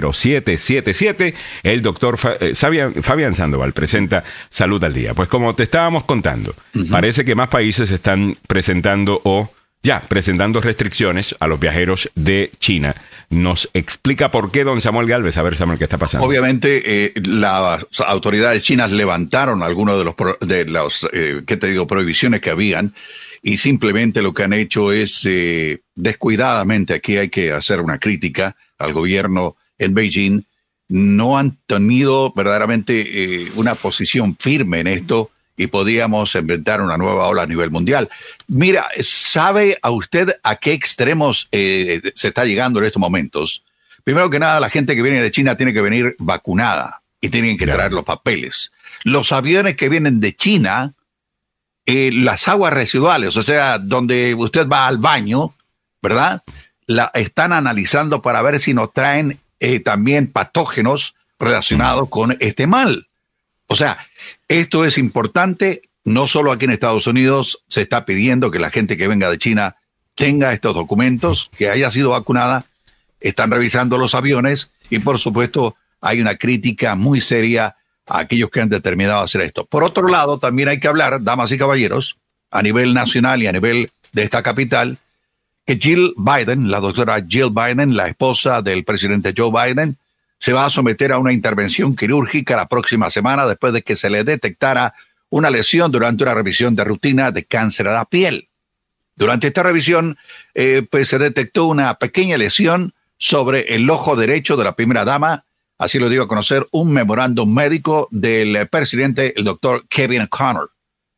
202-239-0777. 0.00 1.34
El 1.62 1.82
doctor 1.82 2.18
Fa- 2.18 2.34
eh, 2.40 2.54
Fabián, 2.54 2.94
Fabián 3.02 3.34
Sandoval 3.34 3.72
presenta 3.72 4.24
Salud 4.48 4.82
al 4.84 4.94
Día. 4.94 5.14
Pues 5.14 5.28
como 5.28 5.54
te 5.54 5.62
estábamos 5.64 6.04
contando, 6.04 6.54
parece 6.90 7.24
que 7.24 7.34
más 7.34 7.48
países 7.48 7.90
están 7.90 8.19
presentando 8.46 9.20
o 9.24 9.50
ya 9.82 10.02
presentando 10.08 10.60
restricciones 10.60 11.34
a 11.40 11.46
los 11.46 11.58
viajeros 11.58 12.10
de 12.14 12.50
China. 12.58 12.94
Nos 13.30 13.70
explica 13.72 14.30
por 14.30 14.50
qué 14.50 14.64
don 14.64 14.80
Samuel 14.80 15.08
Galvez. 15.08 15.38
A 15.38 15.42
ver, 15.42 15.56
Samuel, 15.56 15.78
¿qué 15.78 15.84
está 15.84 15.96
pasando? 15.96 16.26
Obviamente, 16.26 16.82
eh, 16.84 17.12
las 17.24 17.86
autoridades 18.00 18.62
chinas 18.62 18.92
levantaron 18.92 19.62
algunos 19.62 19.98
de 19.98 20.04
los, 20.04 20.14
de 20.40 20.64
los 20.66 21.08
eh, 21.12 21.42
¿qué 21.46 21.56
te 21.56 21.68
digo?, 21.68 21.86
prohibiciones 21.86 22.40
que 22.40 22.50
habían 22.50 22.94
y 23.42 23.56
simplemente 23.56 24.22
lo 24.22 24.34
que 24.34 24.42
han 24.42 24.52
hecho 24.52 24.92
es 24.92 25.22
eh, 25.24 25.80
descuidadamente, 25.94 26.94
aquí 26.94 27.16
hay 27.16 27.30
que 27.30 27.52
hacer 27.52 27.80
una 27.80 27.98
crítica 27.98 28.56
al 28.78 28.92
gobierno 28.92 29.56
en 29.78 29.94
Beijing, 29.94 30.42
no 30.88 31.38
han 31.38 31.58
tenido 31.66 32.32
verdaderamente 32.34 33.44
eh, 33.44 33.48
una 33.54 33.74
posición 33.74 34.36
firme 34.38 34.80
en 34.80 34.88
esto 34.88 35.30
y 35.60 35.66
podríamos 35.66 36.34
inventar 36.36 36.80
una 36.80 36.96
nueva 36.96 37.26
ola 37.26 37.42
a 37.42 37.46
nivel 37.46 37.70
mundial. 37.70 38.08
Mira, 38.48 38.86
¿sabe 39.02 39.78
a 39.82 39.90
usted 39.90 40.40
a 40.42 40.56
qué 40.56 40.72
extremos 40.72 41.48
eh, 41.52 42.00
se 42.14 42.28
está 42.28 42.46
llegando 42.46 42.78
en 42.78 42.86
estos 42.86 42.98
momentos? 42.98 43.62
Primero 44.02 44.30
que 44.30 44.38
nada, 44.38 44.58
la 44.58 44.70
gente 44.70 44.96
que 44.96 45.02
viene 45.02 45.20
de 45.20 45.30
China 45.30 45.58
tiene 45.58 45.74
que 45.74 45.82
venir 45.82 46.16
vacunada 46.18 47.02
y 47.20 47.28
tienen 47.28 47.58
que 47.58 47.66
traer 47.66 47.92
los 47.92 48.06
papeles. 48.06 48.72
Los 49.04 49.32
aviones 49.32 49.76
que 49.76 49.90
vienen 49.90 50.18
de 50.20 50.34
China, 50.34 50.94
eh, 51.84 52.10
las 52.10 52.48
aguas 52.48 52.72
residuales, 52.72 53.36
o 53.36 53.42
sea, 53.42 53.76
donde 53.76 54.34
usted 54.34 54.66
va 54.66 54.86
al 54.86 54.96
baño, 54.96 55.54
¿verdad? 56.00 56.42
La 56.86 57.10
están 57.12 57.52
analizando 57.52 58.22
para 58.22 58.40
ver 58.40 58.60
si 58.60 58.72
nos 58.72 58.94
traen 58.94 59.40
eh, 59.58 59.80
también 59.80 60.26
patógenos 60.26 61.16
relacionados 61.38 62.08
con 62.08 62.38
este 62.40 62.66
mal. 62.66 63.09
O 63.72 63.76
sea, 63.76 63.98
esto 64.48 64.84
es 64.84 64.98
importante, 64.98 65.80
no 66.04 66.26
solo 66.26 66.50
aquí 66.50 66.64
en 66.64 66.72
Estados 66.72 67.06
Unidos 67.06 67.62
se 67.68 67.82
está 67.82 68.04
pidiendo 68.04 68.50
que 68.50 68.58
la 68.58 68.68
gente 68.68 68.96
que 68.96 69.06
venga 69.06 69.30
de 69.30 69.38
China 69.38 69.76
tenga 70.16 70.52
estos 70.52 70.74
documentos, 70.74 71.52
que 71.56 71.70
haya 71.70 71.88
sido 71.92 72.10
vacunada, 72.10 72.64
están 73.20 73.52
revisando 73.52 73.96
los 73.96 74.16
aviones 74.16 74.72
y 74.90 74.98
por 74.98 75.20
supuesto 75.20 75.76
hay 76.00 76.20
una 76.20 76.34
crítica 76.34 76.96
muy 76.96 77.20
seria 77.20 77.76
a 78.06 78.18
aquellos 78.18 78.50
que 78.50 78.60
han 78.60 78.70
determinado 78.70 79.20
hacer 79.20 79.42
esto. 79.42 79.64
Por 79.66 79.84
otro 79.84 80.08
lado, 80.08 80.40
también 80.40 80.68
hay 80.68 80.80
que 80.80 80.88
hablar, 80.88 81.22
damas 81.22 81.52
y 81.52 81.58
caballeros, 81.58 82.18
a 82.50 82.62
nivel 82.62 82.92
nacional 82.92 83.40
y 83.40 83.46
a 83.46 83.52
nivel 83.52 83.92
de 84.10 84.24
esta 84.24 84.42
capital, 84.42 84.98
que 85.64 85.76
Jill 85.76 86.14
Biden, 86.16 86.72
la 86.72 86.80
doctora 86.80 87.24
Jill 87.24 87.50
Biden, 87.50 87.96
la 87.96 88.08
esposa 88.08 88.62
del 88.62 88.82
presidente 88.82 89.32
Joe 89.36 89.52
Biden, 89.52 89.96
se 90.40 90.54
va 90.54 90.64
a 90.64 90.70
someter 90.70 91.12
a 91.12 91.18
una 91.18 91.34
intervención 91.34 91.94
quirúrgica 91.94 92.56
la 92.56 92.66
próxima 92.66 93.10
semana 93.10 93.46
después 93.46 93.74
de 93.74 93.82
que 93.82 93.94
se 93.94 94.08
le 94.08 94.24
detectara 94.24 94.94
una 95.28 95.50
lesión 95.50 95.92
durante 95.92 96.24
una 96.24 96.32
revisión 96.32 96.74
de 96.74 96.82
rutina 96.82 97.30
de 97.30 97.44
cáncer 97.44 97.86
a 97.88 97.92
la 97.92 98.06
piel. 98.06 98.48
Durante 99.16 99.48
esta 99.48 99.62
revisión, 99.62 100.16
eh, 100.54 100.82
pues 100.90 101.08
se 101.08 101.18
detectó 101.18 101.66
una 101.66 101.94
pequeña 101.96 102.38
lesión 102.38 102.94
sobre 103.18 103.74
el 103.74 103.88
ojo 103.90 104.16
derecho 104.16 104.56
de 104.56 104.64
la 104.64 104.74
primera 104.74 105.04
dama. 105.04 105.44
Así 105.76 105.98
lo 105.98 106.08
dio 106.08 106.22
a 106.22 106.28
conocer 106.28 106.66
un 106.70 106.90
memorándum 106.90 107.54
médico 107.54 108.08
del 108.10 108.66
presidente, 108.68 109.34
el 109.36 109.44
doctor 109.44 109.84
Kevin 109.88 110.22
O'Connor. 110.22 110.70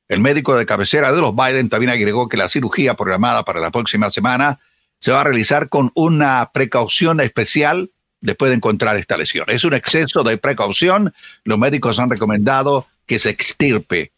El 0.09 0.19
médico 0.19 0.57
de 0.57 0.67
cabecera 0.67 1.13
de 1.13 1.21
los 1.21 1.35
Biden 1.35 1.69
también 1.69 1.93
agregó 1.93 2.29
que 2.29 2.37
la 2.37 2.49
cirugía 2.49 2.95
programada 2.95 3.45
para 3.45 3.61
la 3.61 3.71
próxima 3.71 4.11
semana 4.11 4.59
se 4.99 5.13
va 5.13 5.21
a 5.21 5.25
realizar 5.25 5.69
con 5.69 5.93
una 5.95 6.51
precaución 6.53 7.21
especial 7.21 7.92
después 8.23 8.49
de 8.49 8.57
encontrar 8.57 8.97
esta 8.97 9.19
lesión. 9.19 9.45
Es 9.49 9.65
un 9.65 9.75
exceso 9.75 10.23
de 10.23 10.39
precaución. 10.39 11.13
Los 11.45 11.59
médicos 11.59 11.99
han 11.99 12.09
recomendado 12.09 12.87
que 13.05 13.19
se 13.19 13.29
extirpe 13.29 14.11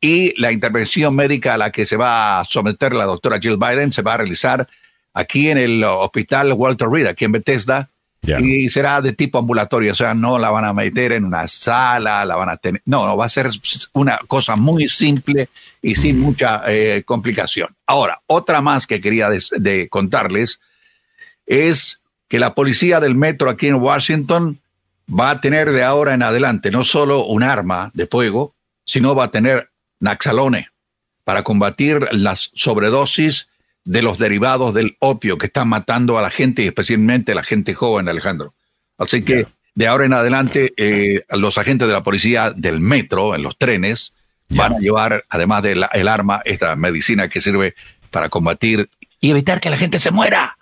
y 0.00 0.38
la 0.40 0.52
intervención 0.52 1.14
médica 1.16 1.54
a 1.54 1.58
la 1.58 1.70
que 1.70 1.86
se 1.86 1.96
va 1.96 2.40
a 2.40 2.44
someter 2.44 2.92
la 2.92 3.04
doctora 3.06 3.38
Jill 3.40 3.56
Biden 3.56 3.92
se 3.92 4.02
va 4.02 4.14
a 4.14 4.16
realizar 4.18 4.66
aquí 5.14 5.48
en 5.48 5.56
el 5.58 5.82
hospital 5.84 6.52
Walter 6.52 6.88
Reed, 6.88 7.06
aquí 7.06 7.24
en 7.24 7.32
Bethesda, 7.32 7.88
Ya. 8.24 8.38
y 8.40 8.68
será 8.68 9.00
de 9.00 9.12
tipo 9.12 9.38
ambulatorio, 9.38 9.92
o 9.92 9.94
sea, 9.96 10.14
no 10.14 10.38
la 10.38 10.50
van 10.50 10.64
a 10.64 10.72
meter 10.72 11.10
en 11.12 11.24
una 11.24 11.46
sala, 11.48 12.24
la 12.24 12.36
van 12.36 12.48
a 12.50 12.56
tener, 12.56 12.80
no, 12.84 13.04
no, 13.06 13.16
va 13.16 13.24
a 13.26 13.28
ser 13.28 13.48
una 13.94 14.16
cosa 14.28 14.54
muy 14.56 14.88
simple 14.88 15.48
y 15.82 15.96
sin 15.96 16.20
mucha 16.20 16.62
eh, 16.68 17.02
complicación. 17.04 17.74
Ahora, 17.86 18.20
otra 18.28 18.60
más 18.60 18.86
que 18.86 19.00
quería 19.00 19.28
des- 19.28 19.52
de 19.58 19.88
contarles 19.88 20.60
es 21.46 22.00
que 22.32 22.38
la 22.38 22.54
policía 22.54 22.98
del 22.98 23.14
metro 23.14 23.50
aquí 23.50 23.68
en 23.68 23.74
Washington 23.74 24.58
va 25.06 25.28
a 25.28 25.42
tener 25.42 25.70
de 25.70 25.84
ahora 25.84 26.14
en 26.14 26.22
adelante 26.22 26.70
no 26.70 26.82
solo 26.82 27.26
un 27.26 27.42
arma 27.42 27.90
de 27.92 28.06
fuego, 28.06 28.54
sino 28.86 29.14
va 29.14 29.24
a 29.24 29.30
tener 29.30 29.68
naxalone 30.00 30.68
para 31.24 31.44
combatir 31.44 32.08
las 32.12 32.50
sobredosis 32.54 33.50
de 33.84 34.00
los 34.00 34.16
derivados 34.16 34.72
del 34.72 34.96
opio 34.98 35.36
que 35.36 35.44
están 35.44 35.68
matando 35.68 36.18
a 36.18 36.22
la 36.22 36.30
gente 36.30 36.62
y 36.62 36.68
especialmente 36.68 37.32
a 37.32 37.34
la 37.34 37.42
gente 37.42 37.74
joven, 37.74 38.08
Alejandro. 38.08 38.54
Así 38.96 39.22
que 39.22 39.46
de 39.74 39.86
ahora 39.86 40.06
en 40.06 40.14
adelante 40.14 40.72
eh, 40.78 41.26
los 41.36 41.58
agentes 41.58 41.86
de 41.86 41.92
la 41.92 42.02
policía 42.02 42.50
del 42.50 42.80
metro 42.80 43.34
en 43.34 43.42
los 43.42 43.58
trenes 43.58 44.14
van 44.48 44.76
a 44.76 44.78
llevar, 44.78 45.26
además 45.28 45.64
del 45.64 45.84
el 45.92 46.08
arma, 46.08 46.40
esta 46.46 46.76
medicina 46.76 47.28
que 47.28 47.42
sirve 47.42 47.74
para 48.10 48.30
combatir 48.30 48.88
y 49.20 49.32
evitar 49.32 49.60
que 49.60 49.68
la 49.68 49.76
gente 49.76 49.98
se 49.98 50.10
muera. 50.10 50.56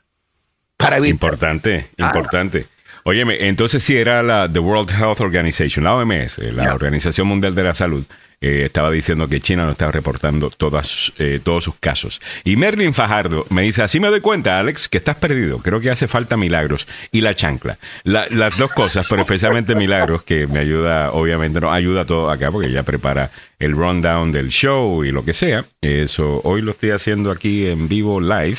Para 0.80 0.96
evitar 0.96 1.10
Importante, 1.12 1.86
Ah. 1.98 2.06
importante. 2.06 2.66
Óyeme, 3.04 3.46
entonces 3.48 3.82
si 3.82 3.96
era 3.96 4.22
la 4.22 4.50
The 4.52 4.58
World 4.58 4.90
Health 4.90 5.20
Organization, 5.20 5.84
la 5.84 5.94
OMS, 5.94 6.38
la 6.52 6.64
Ya. 6.64 6.74
Organización 6.74 7.26
Mundial 7.28 7.54
de 7.54 7.62
la 7.64 7.74
Salud, 7.74 8.04
eh, 8.42 8.62
estaba 8.66 8.90
diciendo 8.90 9.28
que 9.28 9.40
China 9.40 9.64
no 9.64 9.72
estaba 9.72 9.92
reportando 9.92 10.48
todas, 10.50 11.12
eh, 11.18 11.40
todos 11.42 11.64
sus 11.64 11.74
casos. 11.76 12.20
Y 12.44 12.56
Merlin 12.56 12.94
Fajardo 12.94 13.46
me 13.50 13.62
dice, 13.62 13.82
así 13.82 14.00
me 14.00 14.08
doy 14.08 14.20
cuenta, 14.20 14.58
Alex, 14.58 14.88
que 14.88 14.96
estás 14.98 15.16
perdido. 15.16 15.58
Creo 15.58 15.80
que 15.80 15.90
hace 15.90 16.08
falta 16.08 16.36
milagros. 16.38 16.86
Y 17.12 17.20
la 17.22 17.34
chancla. 17.34 17.78
La- 18.04 18.26
las 18.30 18.56
dos 18.56 18.70
cosas, 18.72 19.06
pero 19.10 19.22
especialmente 19.22 19.74
milagros, 19.74 20.22
que 20.22 20.46
me 20.46 20.58
ayuda, 20.60 21.10
obviamente, 21.12 21.60
no 21.60 21.70
ayuda 21.72 22.04
todo 22.06 22.30
acá, 22.30 22.50
porque 22.50 22.68
ella 22.68 22.82
prepara 22.82 23.30
el 23.58 23.72
rundown 23.72 24.32
del 24.32 24.48
show 24.50 25.04
y 25.04 25.10
lo 25.12 25.22
que 25.24 25.32
sea. 25.34 25.64
Eso, 25.82 26.40
hoy 26.44 26.62
lo 26.62 26.70
estoy 26.72 26.90
haciendo 26.92 27.30
aquí 27.30 27.66
en 27.66 27.88
vivo, 27.88 28.20
live. 28.22 28.58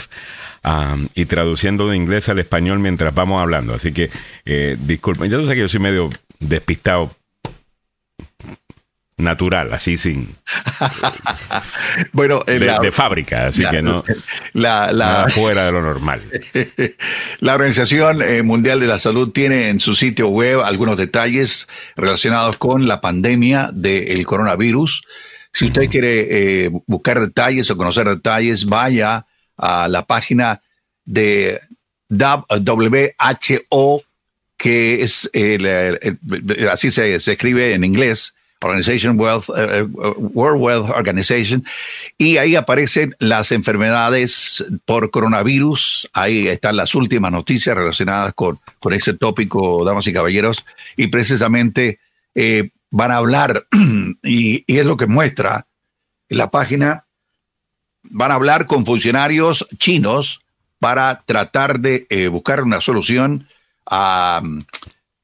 Um, 0.63 1.07
y 1.15 1.25
traduciendo 1.25 1.87
de 1.87 1.97
inglés 1.97 2.29
al 2.29 2.39
español 2.39 2.79
mientras 2.79 3.13
vamos 3.13 3.41
hablando. 3.41 3.73
Así 3.73 3.91
que, 3.91 4.09
eh, 4.45 4.77
disculpen, 4.79 5.29
yo 5.29 5.45
sé 5.45 5.53
que 5.53 5.61
yo 5.61 5.67
soy 5.67 5.79
medio 5.79 6.09
despistado 6.39 7.15
natural, 9.21 9.71
así 9.73 9.97
sin. 9.97 10.35
bueno, 12.11 12.43
de, 12.45 12.59
la, 12.59 12.79
de, 12.79 12.91
fábrica, 12.91 13.47
así 13.47 13.63
la, 13.63 13.71
que 13.71 13.81
no. 13.81 14.03
La, 14.53 14.91
la, 14.91 15.27
fuera 15.29 15.65
de 15.65 15.71
lo 15.71 15.81
normal. 15.81 16.21
La 17.39 17.55
Organización 17.55 18.21
eh, 18.21 18.41
Mundial 18.41 18.79
de 18.79 18.87
la 18.87 18.99
Salud 18.99 19.31
tiene 19.31 19.69
en 19.69 19.79
su 19.79 19.95
sitio 19.95 20.27
web 20.29 20.61
algunos 20.61 20.97
detalles 20.97 21.67
relacionados 21.95 22.57
con 22.57 22.87
la 22.87 22.99
pandemia 22.99 23.69
del 23.73 24.25
coronavirus. 24.25 25.03
Si 25.53 25.65
usted 25.65 25.89
quiere 25.89 26.65
eh, 26.65 26.69
buscar 26.87 27.19
detalles 27.19 27.69
o 27.69 27.77
conocer 27.77 28.07
detalles, 28.07 28.65
vaya 28.65 29.25
a 29.61 29.87
la 29.87 30.05
página 30.05 30.61
de 31.05 31.59
WHO, 32.09 34.03
que 34.57 35.03
es 35.03 35.29
el, 35.33 35.65
así 36.69 36.91
se, 36.91 37.19
se 37.19 37.31
escribe 37.31 37.73
en 37.73 37.83
inglés, 37.83 38.35
Organization 38.63 39.19
Wealth, 39.19 39.49
uh, 39.49 40.13
World 40.33 40.61
Wealth 40.61 40.89
Organization, 40.89 41.65
y 42.17 42.37
ahí 42.37 42.55
aparecen 42.55 43.15
las 43.19 43.51
enfermedades 43.51 44.63
por 44.85 45.09
coronavirus. 45.09 46.09
Ahí 46.13 46.47
están 46.47 46.77
las 46.77 46.93
últimas 46.93 47.31
noticias 47.31 47.75
relacionadas 47.75 48.33
con, 48.33 48.59
con 48.79 48.93
ese 48.93 49.13
tópico, 49.13 49.83
damas 49.83 50.05
y 50.07 50.13
caballeros, 50.13 50.65
y 50.95 51.07
precisamente 51.07 51.99
eh, 52.35 52.69
van 52.91 53.11
a 53.11 53.17
hablar, 53.17 53.65
y, 54.23 54.63
es 54.67 54.85
lo 54.85 54.97
que 54.97 55.07
muestra 55.07 55.67
la 56.29 56.51
página, 56.51 57.05
van 58.03 58.31
a 58.31 58.35
hablar 58.35 58.65
con 58.65 58.85
funcionarios 58.85 59.67
chinos 59.77 60.41
para 60.79 61.21
tratar 61.25 61.79
de 61.79 62.07
eh, 62.09 62.27
buscar 62.27 62.63
una 62.63 62.81
solución 62.81 63.47
a, 63.85 64.41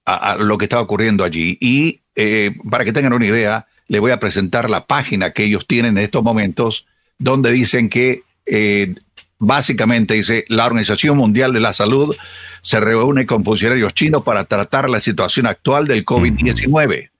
a, 0.05 0.31
a, 0.31 0.35
lo 0.35 0.57
que 0.57 0.65
está 0.65 0.79
ocurriendo 0.79 1.23
allí. 1.23 1.57
Y 1.59 2.01
eh, 2.15 2.55
para 2.69 2.85
que 2.85 2.93
tengan 2.93 3.13
una 3.13 3.25
idea, 3.25 3.67
le 3.87 3.99
voy 3.99 4.11
a 4.11 4.19
presentar 4.19 4.69
la 4.69 4.85
página 4.85 5.31
que 5.31 5.43
ellos 5.43 5.65
tienen 5.67 5.97
en 5.97 6.03
estos 6.03 6.23
momentos, 6.23 6.85
donde 7.17 7.51
dicen 7.51 7.89
que 7.89 8.23
eh, 8.45 8.95
básicamente 9.39 10.15
dice 10.15 10.45
la 10.47 10.65
Organización 10.65 11.17
Mundial 11.17 11.53
de 11.53 11.59
la 11.59 11.73
Salud 11.73 12.15
se 12.61 12.79
reúne 12.79 13.25
con 13.25 13.45
funcionarios 13.45 13.93
chinos 13.93 14.23
para 14.23 14.43
tratar 14.45 14.89
la 14.89 14.99
situación 14.99 15.45
actual 15.45 15.87
del 15.87 16.03
COVID-19. 16.03 17.11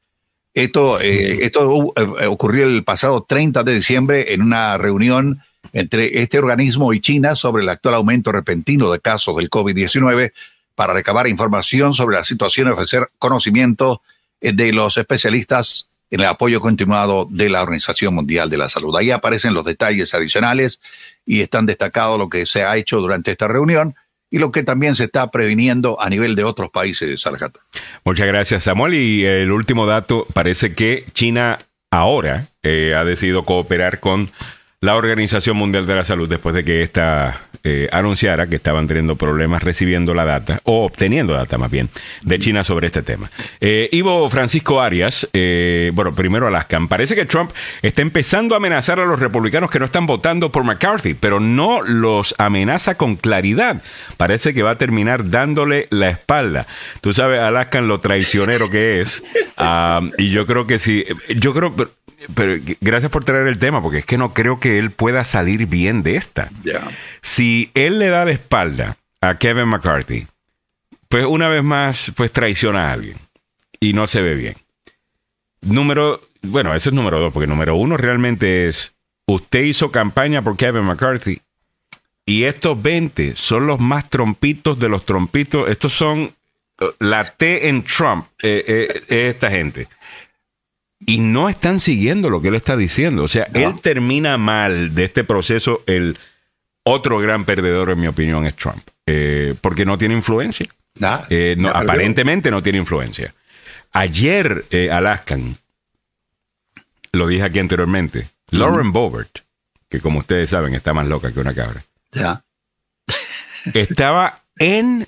Esto, 0.58 1.00
eh, 1.00 1.46
esto 1.46 1.94
eh, 1.96 2.26
ocurrió 2.26 2.66
el 2.66 2.84
pasado 2.84 3.22
30 3.22 3.64
de 3.64 3.76
diciembre 3.76 4.34
en 4.34 4.42
una 4.42 4.76
reunión 4.80 5.44
entre 5.72 6.24
este 6.24 6.40
organismo 6.40 6.94
y 6.94 7.00
China 7.00 7.36
sobre 7.36 7.62
el 7.62 7.70
actual 7.70 7.94
aumento 7.94 8.32
repentino 8.32 8.92
de 8.92 9.00
casos 9.00 9.36
del 9.38 9.52
COVID-19 9.52 10.34
para 10.74 10.96
recabar 10.96 11.28
información 11.28 11.94
sobre 11.94 12.18
la 12.18 12.24
situación 12.24 12.68
y 12.68 12.72
ofrecer 12.72 13.08
conocimiento 13.20 14.02
de 14.42 14.74
los 14.74 14.98
especialistas 14.98 15.90
en 16.10 16.22
el 16.22 16.26
apoyo 16.26 16.60
continuado 16.60 17.28
de 17.30 17.52
la 17.52 17.62
Organización 17.62 18.16
Mundial 18.16 18.50
de 18.50 18.58
la 18.58 18.68
Salud. 18.68 18.98
Ahí 18.98 19.12
aparecen 19.12 19.54
los 19.54 19.64
detalles 19.64 20.16
adicionales 20.16 20.80
y 21.24 21.42
están 21.42 21.68
destacados 21.68 22.18
lo 22.18 22.30
que 22.30 22.48
se 22.48 22.64
ha 22.64 22.78
hecho 22.78 23.00
durante 23.00 23.30
esta 23.30 23.48
reunión 23.48 23.94
y 24.30 24.40
lo 24.40 24.52
que 24.52 24.64
también 24.64 24.96
se 24.96 25.06
está 25.06 25.32
previniendo 25.32 26.02
a 26.02 26.10
nivel 26.10 26.36
de 26.36 26.44
otros 26.44 26.70
países, 26.70 27.22
Sargata. 27.22 27.60
Muchas 28.04 28.28
gracias, 28.28 28.64
Samuel. 28.64 28.94
Y 28.94 29.26
el 29.26 29.52
último 29.52 29.86
dato, 29.86 30.28
parece 30.34 30.74
que 30.74 31.06
China 31.14 31.60
ahora 31.92 32.48
eh, 32.64 32.94
ha 32.96 33.04
decidido 33.06 33.46
cooperar 33.46 34.00
con 34.00 34.32
la 34.88 34.96
Organización 34.96 35.58
Mundial 35.58 35.86
de 35.86 35.96
la 35.96 36.06
Salud 36.06 36.30
después 36.30 36.56
de 36.56 36.64
que 36.64 36.82
esta 36.82 37.42
eh, 37.66 37.90
anunciara 37.92 38.48
que 38.48 38.56
estaban 38.56 38.88
teniendo 38.88 39.18
problemas 39.18 39.62
recibiendo 39.62 40.14
la 40.14 40.24
data, 40.24 40.62
o 40.64 40.86
obteniendo 40.86 41.34
data 41.34 41.58
más 41.58 41.70
bien, 41.70 41.90
de 42.22 42.40
China 42.40 42.64
sobre 42.64 42.88
este 42.88 43.02
tema. 43.02 43.30
Eh, 43.60 43.90
Ivo 43.92 44.30
Francisco 44.30 44.80
Arias, 44.80 45.28
eh, 45.34 45.92
bueno, 45.94 46.16
primero 46.16 46.48
Alaskan, 46.48 46.88
parece 46.88 47.16
que 47.16 47.26
Trump 47.26 47.52
está 47.82 48.02
empezando 48.02 48.56
a 48.56 48.60
amenazar 48.60 49.02
a 49.02 49.06
los 49.06 49.20
republicanos 49.20 49.70
que 49.70 49.80
no 49.80 49.84
están 49.84 50.06
votando 50.06 50.54
por 50.54 50.64
McCarthy, 50.64 51.16
pero 51.16 51.42
no 51.42 51.82
los 51.82 52.34
amenaza 52.38 52.96
con 52.96 53.18
claridad. 53.18 53.82
Parece 54.16 54.54
que 54.54 54.64
va 54.64 54.72
a 54.72 54.78
terminar 54.78 55.30
dándole 55.30 55.88
la 55.90 56.12
espalda. 56.12 56.66
Tú 57.02 57.12
sabes, 57.12 57.42
Alaskan, 57.42 57.90
lo 57.90 58.00
traicionero 58.00 58.70
que 58.70 59.02
es. 59.02 59.22
Uh, 59.58 60.12
y 60.18 60.30
yo 60.30 60.46
creo 60.46 60.66
que 60.66 60.80
sí, 60.80 61.04
yo 61.36 61.54
creo, 61.54 61.76
pero 62.34 62.56
gracias 62.82 63.12
por 63.12 63.24
traer 63.24 63.48
el 63.48 63.60
tema, 63.60 63.82
porque 63.82 64.00
es 64.00 64.06
que 64.06 64.18
no 64.18 64.34
creo 64.34 64.60
que 64.60 64.80
él 64.80 64.92
pueda 64.92 65.24
salir 65.24 65.68
bien 65.68 66.04
de 66.04 66.16
esta. 66.16 66.50
Yeah. 66.64 66.88
Si 67.22 67.72
él 67.74 68.00
le 68.00 68.08
da 68.10 68.26
la 68.26 68.32
espalda 68.32 68.98
a 69.22 69.38
Kevin 69.38 69.68
McCarthy, 69.68 70.28
pues 71.10 71.26
una 71.26 71.48
vez 71.48 71.64
más, 71.64 72.12
pues 72.16 72.32
traiciona 72.32 72.90
a 72.90 72.94
alguien 72.94 73.18
y 73.80 73.94
no 73.94 74.08
se 74.08 74.22
ve 74.22 74.36
bien. 74.36 74.56
Número, 75.62 76.22
bueno, 76.42 76.74
ese 76.74 76.90
es 76.90 76.96
número 76.96 77.20
dos, 77.20 77.32
porque 77.32 77.48
número 77.48 77.76
uno 77.76 77.98
realmente 77.98 78.68
es, 78.68 78.94
usted 79.26 79.64
hizo 79.64 79.92
campaña 79.92 80.42
por 80.42 80.58
Kevin 80.58 80.84
McCarthy 80.84 81.42
y 82.26 82.44
estos 82.44 82.82
20 82.82 83.36
son 83.36 83.68
los 83.68 83.80
más 83.80 84.10
trompitos 84.10 84.80
de 84.80 84.90
los 84.90 85.06
trompitos, 85.06 85.70
estos 85.70 85.94
son 85.94 86.34
la 87.00 87.26
T 87.26 87.70
en 87.70 87.84
Trump, 87.84 88.28
eh, 88.42 88.64
eh, 89.10 89.30
esta 89.30 89.50
gente 89.50 89.88
y 91.06 91.20
no 91.20 91.50
están 91.50 91.80
siguiendo 91.80 92.30
lo 92.30 92.42
que 92.42 92.48
él 92.50 92.56
está 92.56 92.76
diciendo. 92.76 93.24
O 93.24 93.28
sea, 93.28 93.48
no. 93.54 93.60
él 93.60 93.80
termina 93.82 94.38
mal 94.38 94.94
de 94.96 95.06
este 95.06 95.24
proceso. 95.24 95.84
El 95.86 96.18
otro 96.84 97.20
gran 97.20 97.46
perdedor, 97.46 97.92
en 97.92 98.00
mi 98.00 98.08
opinión, 98.08 98.46
es 98.46 98.56
Trump, 98.56 98.84
eh, 99.06 99.56
porque 99.62 99.86
no 99.86 99.98
tiene 99.98 100.16
influencia. 100.16 100.68
Nah, 101.00 101.22
eh, 101.30 101.56
no, 101.58 101.70
aparentemente 101.70 102.50
no 102.50 102.64
tiene 102.64 102.80
influencia. 102.80 103.34
Ayer, 103.92 104.66
eh, 104.72 104.92
Alaskan, 104.92 105.58
lo 107.12 107.28
dije 107.28 107.44
aquí 107.44 107.60
anteriormente, 107.60 108.30
mm. 108.52 108.58
Lauren 108.58 108.92
Boebert, 108.92 109.40
que 109.90 110.00
como 110.00 110.20
ustedes 110.20 110.50
saben 110.50 110.74
está 110.74 110.94
más 110.94 111.08
loca 111.08 111.32
que 111.32 111.40
una 111.40 111.54
cabra, 111.54 111.84
yeah. 112.14 112.44
estaba 113.74 114.44
en, 114.58 115.08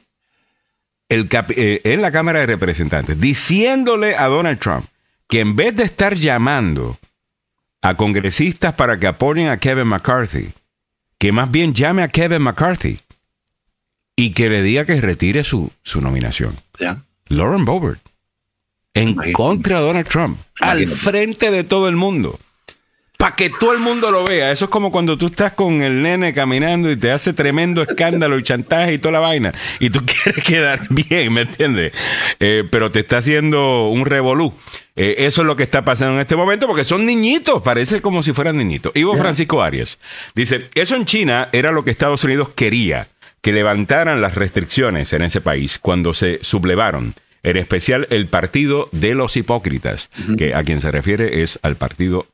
el, 1.10 1.28
eh, 1.32 1.82
en 1.84 2.02
la 2.02 2.12
Cámara 2.12 2.40
de 2.40 2.46
Representantes 2.46 3.20
diciéndole 3.20 4.16
a 4.16 4.28
Donald 4.28 4.60
Trump 4.60 4.86
que 5.30 5.40
en 5.40 5.56
vez 5.56 5.76
de 5.76 5.84
estar 5.84 6.16
llamando 6.16 6.98
a 7.82 7.96
congresistas 7.96 8.74
para 8.74 9.00
que 9.00 9.08
apoyen 9.08 9.48
a 9.48 9.58
Kevin 9.58 9.88
McCarthy, 9.88 10.50
que 11.18 11.32
más 11.32 11.50
bien 11.50 11.74
llame 11.74 12.04
a 12.04 12.10
Kevin 12.10 12.42
McCarthy 12.42 13.00
y 14.16 14.32
que 14.32 14.50
le 14.50 14.62
diga 14.62 14.86
que 14.86 15.00
retire 15.00 15.44
su, 15.46 15.72
su 15.84 16.02
nominación. 16.02 16.58
Yeah. 16.80 17.04
Lauren 17.28 17.64
Boebert, 17.64 18.02
en 18.94 19.10
Imagínate. 19.10 19.34
contra 19.34 19.80
de 19.80 19.86
Donald 19.86 20.08
Trump, 20.08 20.40
Imagínate. 20.60 20.92
al 20.92 20.98
frente 20.98 21.52
de 21.52 21.64
todo 21.64 21.88
el 21.88 21.96
mundo. 21.96 22.40
Para 23.20 23.36
que 23.36 23.50
todo 23.50 23.74
el 23.74 23.80
mundo 23.80 24.12
lo 24.12 24.24
vea. 24.24 24.50
Eso 24.50 24.66
es 24.66 24.72
como 24.72 24.94
cuando 24.94 25.18
tú 25.18 25.26
estás 25.26 25.52
con 25.52 25.82
el 25.82 26.02
nene 26.02 26.34
caminando 26.34 26.90
y 26.90 26.96
te 26.96 27.12
hace 27.12 27.34
tremendo 27.34 27.82
escándalo 27.82 28.40
y 28.40 28.44
chantaje 28.44 28.94
y 28.94 28.98
toda 28.98 29.12
la 29.12 29.20
vaina. 29.20 29.54
Y 29.82 29.90
tú 29.90 30.06
quieres 30.24 30.42
quedar 30.42 30.88
bien, 30.90 31.34
¿me 31.34 31.42
entiendes? 31.42 31.92
Eh, 32.40 32.64
pero 32.72 32.92
te 32.92 33.00
está 33.02 33.18
haciendo 33.18 33.90
un 33.90 34.06
revolú. 34.06 34.54
Eh, 34.96 35.16
eso 35.18 35.42
es 35.42 35.48
lo 35.48 35.58
que 35.58 35.64
está 35.64 35.84
pasando 35.84 36.14
en 36.16 36.22
este 36.22 36.38
momento 36.38 36.66
porque 36.66 36.86
son 36.86 37.06
niñitos, 37.06 37.62
parece 37.62 38.02
como 38.02 38.24
si 38.24 38.32
fueran 38.32 38.56
niñitos. 38.56 38.94
Ivo. 38.96 39.18
Francisco 39.18 39.62
Arias 39.62 40.00
dice, 40.34 40.70
eso 40.74 40.96
en 40.96 41.04
China 41.04 41.50
era 41.52 41.74
lo 41.74 41.84
que 41.84 41.92
Estados 41.92 42.24
Unidos 42.24 42.52
quería, 42.56 43.10
que 43.42 43.52
levantaran 43.52 44.22
las 44.22 44.36
restricciones 44.36 45.12
en 45.12 45.24
ese 45.24 45.42
país 45.42 45.78
cuando 45.78 46.14
se 46.14 46.40
sublevaron. 46.42 47.14
En 47.44 47.58
especial 47.58 48.08
el 48.12 48.28
partido 48.28 48.88
de 48.94 49.14
los 49.14 49.36
hipócritas, 49.36 50.10
uh 50.18 50.22
-huh. 50.22 50.38
que 50.38 50.54
a 50.56 50.64
quien 50.64 50.80
se 50.80 50.92
refiere 50.92 51.42
es 51.42 51.60
al 51.64 51.76
partido 51.76 52.28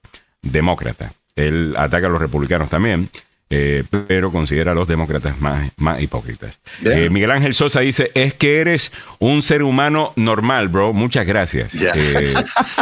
demócrata. 0.46 1.12
Él 1.36 1.76
ataca 1.78 2.08
a 2.08 2.10
los 2.10 2.22
republicanos 2.22 2.70
también, 2.70 3.10
eh, 3.52 3.84
pero 4.08 4.32
considera 4.32 4.72
a 4.72 4.76
los 4.76 4.88
demócratas 4.88 5.40
más, 5.40 5.72
más 5.78 6.02
hipócritas. 6.02 6.58
Eh, 6.84 7.12
Miguel 7.12 7.30
Ángel 7.30 7.54
Sosa 7.54 7.82
dice, 7.82 8.10
es 8.16 8.34
que 8.34 8.60
eres 8.60 8.92
un 9.20 9.44
ser 9.44 9.62
humano 9.62 10.14
normal, 10.16 10.68
bro. 10.68 10.94
Muchas 10.94 11.28
gracias. 11.28 11.74
Yeah. 11.74 11.94
Eh, 11.96 12.34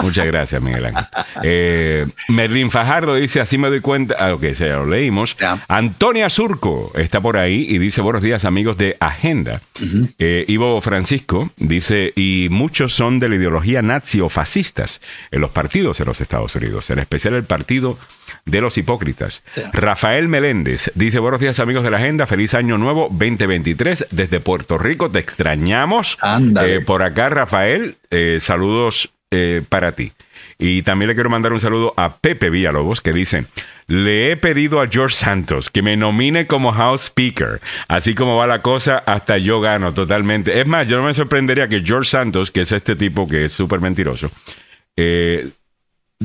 muchas 0.01 0.25
gracias, 0.25 0.61
Miguel 0.61 0.85
Ángel. 0.85 2.13
Merlin 2.29 2.71
Fajardo 2.71 3.15
dice, 3.15 3.41
así 3.41 3.57
me 3.57 3.67
doy 3.67 3.81
cuenta, 3.81 4.15
ah, 4.17 4.33
ok, 4.33 4.53
se 4.53 4.69
lo 4.69 4.85
leímos. 4.85 5.35
Yeah. 5.35 5.65
Antonia 5.67 6.29
Surco 6.29 6.93
está 6.95 7.19
por 7.19 7.37
ahí 7.37 7.65
y 7.67 7.77
dice, 7.77 8.01
buenos 8.01 8.23
días 8.23 8.45
amigos 8.45 8.77
de 8.77 8.95
Agenda. 9.01 9.61
Uh 9.81 9.83
-huh. 9.83 10.45
Ivo 10.47 10.79
Francisco 10.79 11.51
dice, 11.57 12.13
y 12.15 12.47
muchos 12.49 12.93
son 12.93 13.19
de 13.19 13.27
la 13.27 13.35
ideología 13.35 13.81
nazi 13.81 14.21
o 14.21 14.29
fascistas 14.29 15.01
en 15.29 15.41
los 15.41 15.51
partidos 15.51 15.97
de 15.97 16.05
los 16.05 16.21
Estados 16.21 16.55
Unidos, 16.55 16.89
en 16.89 16.99
especial 16.99 17.33
el 17.33 17.43
partido 17.43 17.97
de 18.45 18.61
los 18.61 18.77
hipócritas. 18.77 19.43
Rafael 19.71 20.27
Meléndez 20.27 20.91
dice, 20.95 21.19
buenos 21.19 21.39
días 21.39 21.59
amigos 21.59 21.83
de 21.83 21.91
la 21.91 21.97
agenda, 21.97 22.27
feliz 22.27 22.53
año 22.53 22.77
nuevo 22.77 23.07
2023 23.09 24.07
desde 24.11 24.39
Puerto 24.39 24.77
Rico, 24.77 25.11
te 25.11 25.19
extrañamos. 25.19 26.17
Eh, 26.61 26.81
por 26.85 27.03
acá, 27.03 27.29
Rafael, 27.29 27.97
eh, 28.09 28.39
saludos 28.41 29.11
eh, 29.35 29.63
para 29.67 29.93
ti. 29.93 30.11
Y 30.59 30.83
también 30.83 31.07
le 31.07 31.15
quiero 31.15 31.29
mandar 31.29 31.53
un 31.53 31.59
saludo 31.59 31.93
a 31.97 32.17
Pepe 32.17 32.51
Villalobos 32.51 33.01
que 33.01 33.11
dice, 33.11 33.45
le 33.87 34.31
he 34.31 34.37
pedido 34.37 34.79
a 34.79 34.87
George 34.87 35.15
Santos 35.15 35.71
que 35.71 35.81
me 35.81 35.97
nomine 35.97 36.45
como 36.45 36.71
House 36.71 37.05
Speaker. 37.05 37.59
Así 37.87 38.13
como 38.13 38.37
va 38.37 38.45
la 38.45 38.61
cosa, 38.61 38.99
hasta 38.99 39.39
yo 39.39 39.59
gano 39.59 39.93
totalmente. 39.93 40.59
Es 40.59 40.67
más, 40.67 40.87
yo 40.87 40.97
no 40.97 41.03
me 41.03 41.15
sorprendería 41.15 41.67
que 41.67 41.81
George 41.81 42.11
Santos, 42.11 42.51
que 42.51 42.61
es 42.61 42.71
este 42.71 42.95
tipo 42.95 43.27
que 43.27 43.45
es 43.45 43.53
súper 43.53 43.81
mentiroso, 43.81 44.29
eh, 44.95 45.49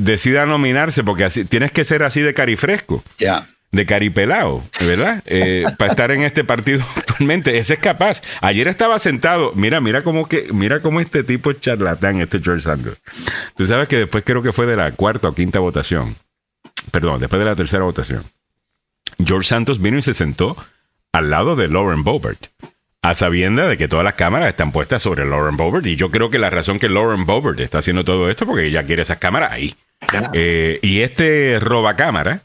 decida 0.03 0.45
nominarse, 0.45 1.03
porque 1.03 1.25
así, 1.25 1.45
tienes 1.45 1.71
que 1.71 1.85
ser 1.85 2.03
así 2.03 2.21
de 2.21 2.33
carifresco. 2.33 3.03
Ya. 3.17 3.47
de 3.71 3.85
caripelao, 3.85 4.63
¿verdad? 4.79 5.21
Eh, 5.27 5.63
para 5.77 5.91
estar 5.91 6.11
en 6.11 6.23
este 6.23 6.43
partido 6.43 6.83
actualmente. 6.95 7.57
Ese 7.59 7.75
es 7.75 7.79
capaz. 7.79 8.23
Ayer 8.41 8.67
estaba 8.67 8.97
sentado. 8.97 9.51
Mira, 9.53 9.79
mira 9.79 10.03
cómo 10.03 10.27
que, 10.27 10.47
mira 10.53 10.81
cómo 10.81 10.99
este 10.99 11.23
tipo 11.23 11.51
es 11.51 11.59
charlatán, 11.59 12.21
este 12.21 12.39
George 12.39 12.63
Sanders. 12.63 12.97
Tú 13.55 13.65
sabes 13.65 13.87
que 13.87 13.97
después 13.97 14.23
creo 14.25 14.41
que 14.41 14.51
fue 14.51 14.65
de 14.65 14.75
la 14.75 14.91
cuarta 14.93 15.29
o 15.29 15.35
quinta 15.35 15.59
votación. 15.59 16.15
Perdón, 16.91 17.19
después 17.19 17.39
de 17.39 17.45
la 17.45 17.55
tercera 17.55 17.83
votación. 17.83 18.23
George 19.23 19.47
Santos 19.47 19.79
vino 19.79 19.97
y 19.97 20.01
se 20.01 20.13
sentó 20.13 20.57
al 21.11 21.29
lado 21.29 21.55
de 21.55 21.67
Lauren 21.67 22.03
Boebert. 22.03 22.47
A 23.01 23.13
sabienda 23.13 23.67
de 23.67 23.77
que 23.77 23.87
todas 23.87 24.03
las 24.03 24.15
cámaras 24.15 24.49
están 24.49 24.71
puestas 24.71 25.01
sobre 25.03 25.25
Lauren 25.25 25.57
Boebert. 25.57 25.85
Y 25.85 25.95
yo 25.95 26.09
creo 26.09 26.29
que 26.29 26.39
la 26.39 26.49
razón 26.49 26.79
que 26.79 26.89
Lauren 26.89 27.25
Boebert 27.25 27.59
está 27.59 27.77
haciendo 27.77 28.03
todo 28.03 28.29
esto 28.29 28.45
porque 28.45 28.65
ella 28.65 28.83
quiere 28.83 29.03
esas 29.03 29.19
cámaras 29.19 29.51
ahí. 29.51 29.75
Eh, 30.33 30.79
y 30.81 31.01
este 31.01 31.59
roba 31.59 31.95
cámara, 31.95 32.41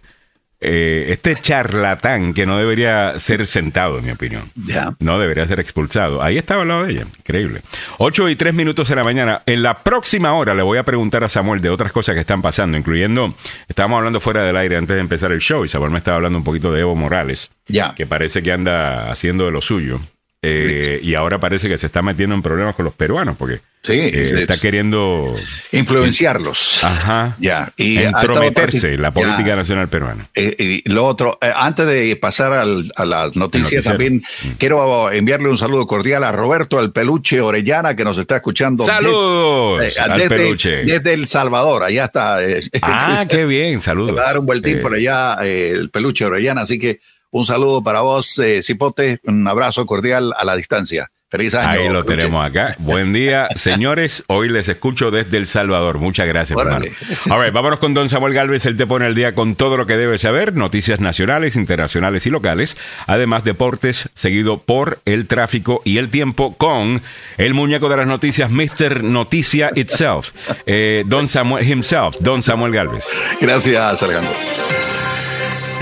eh, 0.60 1.06
este 1.10 1.36
charlatán 1.36 2.32
que 2.32 2.46
no 2.46 2.58
debería 2.58 3.18
ser 3.18 3.46
sentado, 3.46 3.98
en 3.98 4.06
mi 4.06 4.12
opinión. 4.12 4.50
No 4.98 5.18
debería 5.18 5.46
ser 5.46 5.60
expulsado. 5.60 6.22
Ahí 6.22 6.38
estaba 6.38 6.62
al 6.62 6.68
lado 6.68 6.84
de 6.84 6.92
ella. 6.92 7.06
Increíble. 7.18 7.60
8 7.98 8.28
y 8.30 8.36
3 8.36 8.54
minutos 8.54 8.88
de 8.88 8.96
la 8.96 9.04
mañana. 9.04 9.42
En 9.46 9.62
la 9.62 9.82
próxima 9.82 10.32
hora 10.32 10.54
le 10.54 10.62
voy 10.62 10.78
a 10.78 10.82
preguntar 10.84 11.22
a 11.22 11.28
Samuel 11.28 11.60
de 11.60 11.68
otras 11.70 11.92
cosas 11.92 12.14
que 12.14 12.22
están 12.22 12.40
pasando, 12.42 12.78
incluyendo, 12.78 13.34
estábamos 13.68 13.98
hablando 13.98 14.20
fuera 14.20 14.42
del 14.42 14.56
aire 14.56 14.76
antes 14.76 14.94
de 14.96 15.00
empezar 15.00 15.32
el 15.32 15.40
show 15.40 15.64
y 15.64 15.68
Samuel 15.68 15.90
me 15.90 15.98
estaba 15.98 16.16
hablando 16.16 16.38
un 16.38 16.44
poquito 16.44 16.72
de 16.72 16.80
Evo 16.80 16.94
Morales, 16.96 17.50
Ya. 17.66 17.94
que 17.94 18.06
parece 18.06 18.42
que 18.42 18.52
anda 18.52 19.10
haciendo 19.12 19.44
de 19.44 19.52
lo 19.52 19.60
suyo. 19.60 20.00
Eh, 20.46 21.00
y 21.02 21.14
ahora 21.14 21.38
parece 21.38 21.68
que 21.68 21.78
se 21.78 21.86
está 21.86 22.02
metiendo 22.02 22.34
en 22.34 22.42
problemas 22.42 22.74
con 22.74 22.84
los 22.84 22.94
peruanos 22.94 23.36
porque 23.38 23.60
Sí, 23.82 23.92
eh, 23.92 24.30
está 24.42 24.56
queriendo 24.58 25.34
influenciarlos. 25.72 26.82
ajá, 26.84 27.36
Ya. 27.38 27.72
Y 27.76 27.98
entrometerse 27.98 28.94
en 28.94 29.02
la 29.02 29.10
política 29.10 29.48
Ya. 29.48 29.56
nacional 29.56 29.88
peruana. 29.88 30.26
Eh, 30.34 30.82
y 30.84 30.88
lo 30.90 31.04
otro, 31.06 31.38
antes 31.40 31.86
de 31.86 32.16
pasar 32.16 32.52
al- 32.52 32.92
a 32.96 33.04
las 33.04 33.36
noticias, 33.36 33.84
también 33.84 34.22
quiero 34.58 35.10
enviarle 35.12 35.48
un 35.48 35.58
saludo 35.58 35.86
cordial 35.86 36.24
a 36.24 36.32
Roberto 36.32 36.80
el 36.80 36.92
Peluche 36.92 37.40
Orellana, 37.40 37.94
que 37.96 38.04
nos 38.04 38.18
está 38.18 38.36
escuchando. 38.36 38.84
¡Saludos 38.84 39.80
de- 39.94 40.00
al 40.00 40.18
desde, 40.18 40.28
peluche! 40.36 40.84
desde 40.84 41.12
El 41.12 41.26
Salvador, 41.26 41.84
allá 41.84 42.04
está. 42.04 42.38
Ah, 42.82 43.26
qué 43.28 43.44
bien, 43.44 43.80
saludos. 43.80 44.16
va 44.16 44.22
a 44.22 44.26
dar 44.26 44.38
un 44.38 44.46
vueltín 44.46 44.80
por 44.80 44.94
allá 44.94 45.34
el 45.42 45.90
Peluche 45.90 46.24
Orellana, 46.24 46.62
así 46.62 46.78
que 46.78 47.00
un 47.34 47.46
saludo 47.46 47.82
para 47.82 48.00
vos, 48.02 48.38
eh, 48.38 48.62
Cipote, 48.62 49.18
un 49.24 49.46
abrazo 49.48 49.84
cordial 49.86 50.32
a 50.36 50.44
la 50.44 50.54
distancia. 50.54 51.08
Feliz 51.28 51.52
año. 51.56 51.68
Ahí 51.68 51.88
lo 51.88 52.04
tenemos 52.04 52.46
acá. 52.46 52.76
Buen 52.78 53.12
día, 53.12 53.48
señores. 53.56 54.22
Hoy 54.28 54.48
les 54.48 54.68
escucho 54.68 55.10
desde 55.10 55.36
El 55.38 55.48
Salvador. 55.48 55.98
Muchas 55.98 56.28
gracias, 56.28 56.56
Órale. 56.56 56.92
hermano. 56.92 57.34
All 57.34 57.42
right, 57.42 57.52
vámonos 57.52 57.80
con 57.80 57.92
Don 57.92 58.08
Samuel 58.08 58.34
Galvez. 58.34 58.66
Él 58.66 58.76
te 58.76 58.86
pone 58.86 59.06
al 59.06 59.16
día 59.16 59.34
con 59.34 59.56
todo 59.56 59.76
lo 59.76 59.84
que 59.84 59.96
debes 59.96 60.20
saber, 60.20 60.54
noticias 60.54 61.00
nacionales, 61.00 61.56
internacionales 61.56 62.24
y 62.28 62.30
locales. 62.30 62.76
Además, 63.08 63.42
deportes, 63.42 64.10
seguido 64.14 64.58
por 64.58 65.00
el 65.06 65.26
tráfico 65.26 65.82
y 65.84 65.98
el 65.98 66.10
tiempo 66.10 66.54
con 66.56 67.02
el 67.36 67.52
muñeco 67.52 67.88
de 67.88 67.96
las 67.96 68.06
noticias, 68.06 68.48
Mr. 68.48 69.02
Noticia 69.02 69.72
Itself. 69.74 70.30
Eh, 70.66 71.02
Don 71.04 71.26
Samuel 71.26 71.68
himself, 71.68 72.14
Don 72.20 72.42
Samuel 72.42 72.72
Galvez. 72.72 73.08
Gracias, 73.40 74.00
Alejandro. 74.04 74.34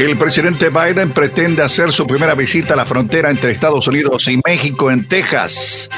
El 0.03 0.19
presidente 0.19 0.69
Biden 0.69 1.13
pretende 1.13 1.63
hacer 1.63 1.93
su 1.93 2.09
primera 2.09 2.35
visita 2.35 2.75
a 2.75 2.77
la 2.77 2.85
frontera 2.85 3.31
entre 3.31 3.53
Estados 3.53 3.87
Unidos 3.87 4.27
y 4.27 4.41
México 4.45 4.91
en 4.91 5.07
Texas. 5.07 5.89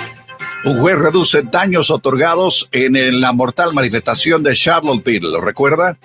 Un 0.67 0.79
juez 0.79 0.99
reduce 0.99 1.43
daños 1.43 1.91
otorgados 1.91 2.69
en 2.73 3.23
la 3.23 3.33
mortal 3.33 3.73
manifestación 3.73 4.43
de 4.43 4.53
Charlottesville, 4.53 5.33
¿lo 5.33 5.41
recuerda? 5.41 5.97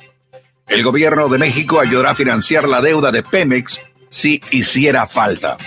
El 0.66 0.82
gobierno 0.82 1.28
de 1.28 1.40
México 1.40 1.82
ayudará 1.82 2.12
a 2.12 2.16
financiar 2.16 2.70
la 2.70 2.82
deuda 2.82 3.12
de 3.12 3.22
Pemex 3.22 3.82
si 4.08 4.42
hiciera 4.50 5.06
falta. 5.06 5.58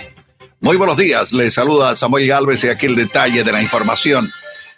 Muy 0.59 0.75
buenos 0.75 0.97
días, 0.97 1.33
les 1.33 1.53
saluda 1.53 1.95
Samuel 1.95 2.27
Galvez 2.27 2.63
y 2.63 2.69
aquí 2.69 2.87
el 2.87 2.95
detalle 2.95 3.43
de 3.43 3.51
la 3.51 3.61
información. 3.61 4.31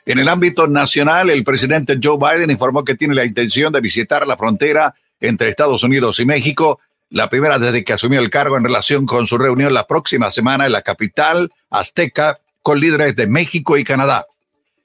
En 0.06 0.20
el 0.20 0.28
ámbito 0.28 0.68
nacional, 0.68 1.30
el 1.30 1.46
presidente 1.46 1.98
Joe 2.04 2.18
Biden 2.18 2.52
informó 2.52 2.84
que 2.84 2.96
tiene 2.96 3.16
la 3.16 3.24
intención 3.24 3.72
de 3.72 3.80
visitar 3.80 4.28
la 4.28 4.36
frontera 4.36 4.94
entre 5.22 5.48
Estados 5.48 5.84
Unidos 5.84 6.20
y 6.20 6.26
México, 6.26 6.82
la 7.16 7.30
primera 7.30 7.58
desde 7.60 7.86
que 7.86 7.94
asumió 7.94 8.20
el 8.20 8.30
cargo 8.30 8.58
en 8.58 8.66
relación 8.66 9.06
con 9.06 9.26
su 9.26 9.38
reunión 9.38 9.74
la 9.74 9.88
próxima 9.88 10.32
semana 10.32 10.66
en 10.66 10.74
la 10.74 10.82
capital 10.82 11.50
azteca 11.70 12.42
con 12.62 12.82
líderes 12.82 13.16
de 13.16 13.26
México 13.26 13.78
y 13.78 13.86
Canadá. 13.86 14.26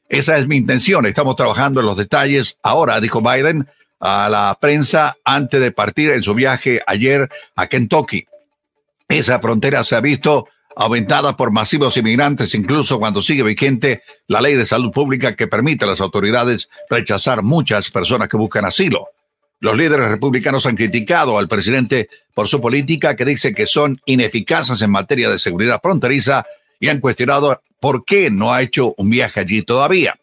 Esa 0.09 0.37
es 0.37 0.47
mi 0.47 0.57
intención. 0.57 1.07
Estamos 1.07 1.35
trabajando 1.35 1.81
en 1.81 1.87
los 1.87 1.97
detalles 1.97 2.57
ahora, 2.62 3.01
dijo 3.01 3.20
Biden 3.20 3.66
a 3.99 4.28
la 4.28 4.57
prensa 4.61 5.16
antes 5.24 5.61
de 5.61 5.72
partir 5.72 6.11
en 6.11 6.22
su 6.22 6.33
viaje 6.33 6.81
ayer 6.87 7.28
a 7.57 7.66
Kentucky. 7.66 8.26
Esa 9.09 9.41
frontera 9.41 9.83
se 9.83 9.97
ha 9.97 10.01
visto 10.01 10.47
aumentada 10.76 11.37
por 11.37 11.51
masivos 11.51 11.97
inmigrantes, 11.97 12.55
incluso 12.55 13.01
cuando 13.01 13.22
sigue 13.22 13.43
vigente 13.43 14.05
la 14.28 14.41
ley 14.41 14.55
de 14.55 14.66
salud 14.66 14.93
pública 14.93 15.35
que 15.35 15.49
permite 15.49 15.85
a 15.85 15.89
las 15.89 16.01
autoridades 16.01 16.68
rechazar 16.89 17.43
muchas 17.43 17.91
personas 17.91 18.28
que 18.28 18.37
buscan 18.37 18.66
asilo. 18.66 19.09
Los 19.61 19.77
líderes 19.77 20.09
republicanos 20.09 20.65
han 20.65 20.75
criticado 20.75 21.39
al 21.39 21.47
presidente 21.47 22.09
por 22.35 22.49
su 22.49 22.63
política 22.63 23.15
que 23.15 23.27
dice 23.27 23.53
que 23.53 23.67
son 23.67 24.01
ineficaces 24.07 24.81
en 24.81 24.91
materia 24.91 25.29
de 25.29 25.39
seguridad 25.39 25.81
fronteriza 25.83 26.47
y 26.81 26.89
han 26.89 26.99
cuestionado 26.99 27.61
por 27.79 28.07
qué 28.07 28.31
no 28.31 28.55
ha 28.55 28.63
hecho 28.63 28.95
un 28.97 29.11
viaje 29.11 29.41
allí 29.41 29.61
todavía. 29.61 30.19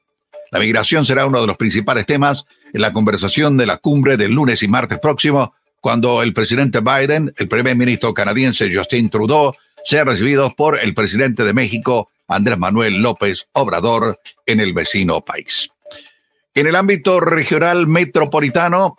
La 0.50 0.60
migración 0.60 1.06
será 1.06 1.28
uno 1.28 1.40
de 1.40 1.46
los 1.46 1.58
principales 1.58 2.08
temas 2.08 2.46
en 2.74 2.82
la 2.82 2.94
conversación 2.94 3.58
de 3.58 3.68
la 3.68 3.78
cumbre 3.78 4.18
del 4.18 4.32
lunes 4.32 4.64
y 4.64 4.68
martes 4.68 4.98
próximo, 4.98 5.54
cuando 5.82 6.24
el 6.24 6.34
presidente 6.34 6.80
Biden, 6.80 7.32
el 7.38 7.48
primer 7.48 7.76
ministro 7.76 8.16
canadiense 8.16 8.74
Justin 8.74 9.10
Trudeau, 9.12 9.54
sean 9.84 10.08
recibidos 10.08 10.56
por 10.56 10.80
el 10.80 10.96
presidente 10.96 11.44
de 11.44 11.54
México, 11.54 12.10
Andrés 12.28 12.58
Manuel 12.58 13.04
López 13.04 13.48
Obrador, 13.54 14.20
en 14.48 14.60
el 14.60 14.74
vecino 14.74 15.22
país. 15.22 15.70
En 16.56 16.66
el 16.66 16.76
ámbito 16.76 17.20
regional 17.20 17.86
metropolitano, 17.86 18.98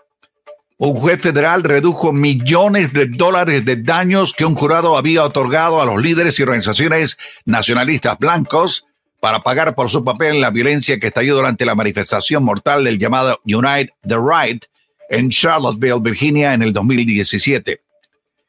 un 0.78 0.94
juez 0.94 1.20
federal 1.20 1.64
redujo 1.64 2.12
millones 2.12 2.92
de 2.92 3.06
dólares 3.06 3.64
de 3.64 3.76
daños 3.76 4.32
que 4.32 4.44
un 4.44 4.54
jurado 4.54 4.96
había 4.96 5.24
otorgado 5.24 5.82
a 5.82 5.84
los 5.84 6.00
líderes 6.00 6.38
y 6.38 6.44
organizaciones 6.44 7.18
nacionalistas 7.44 8.16
blancos 8.18 8.86
para 9.20 9.40
pagar 9.40 9.74
por 9.74 9.90
su 9.90 10.04
papel 10.04 10.36
en 10.36 10.40
la 10.40 10.50
violencia 10.50 11.00
que 11.00 11.08
estalló 11.08 11.34
durante 11.34 11.66
la 11.66 11.74
manifestación 11.74 12.44
mortal 12.44 12.84
del 12.84 12.96
llamado 12.96 13.40
Unite 13.44 13.92
the 14.06 14.16
Right 14.16 14.66
en 15.10 15.30
Charlottesville, 15.30 16.00
Virginia, 16.00 16.54
en 16.54 16.62
el 16.62 16.72
2017. 16.72 17.80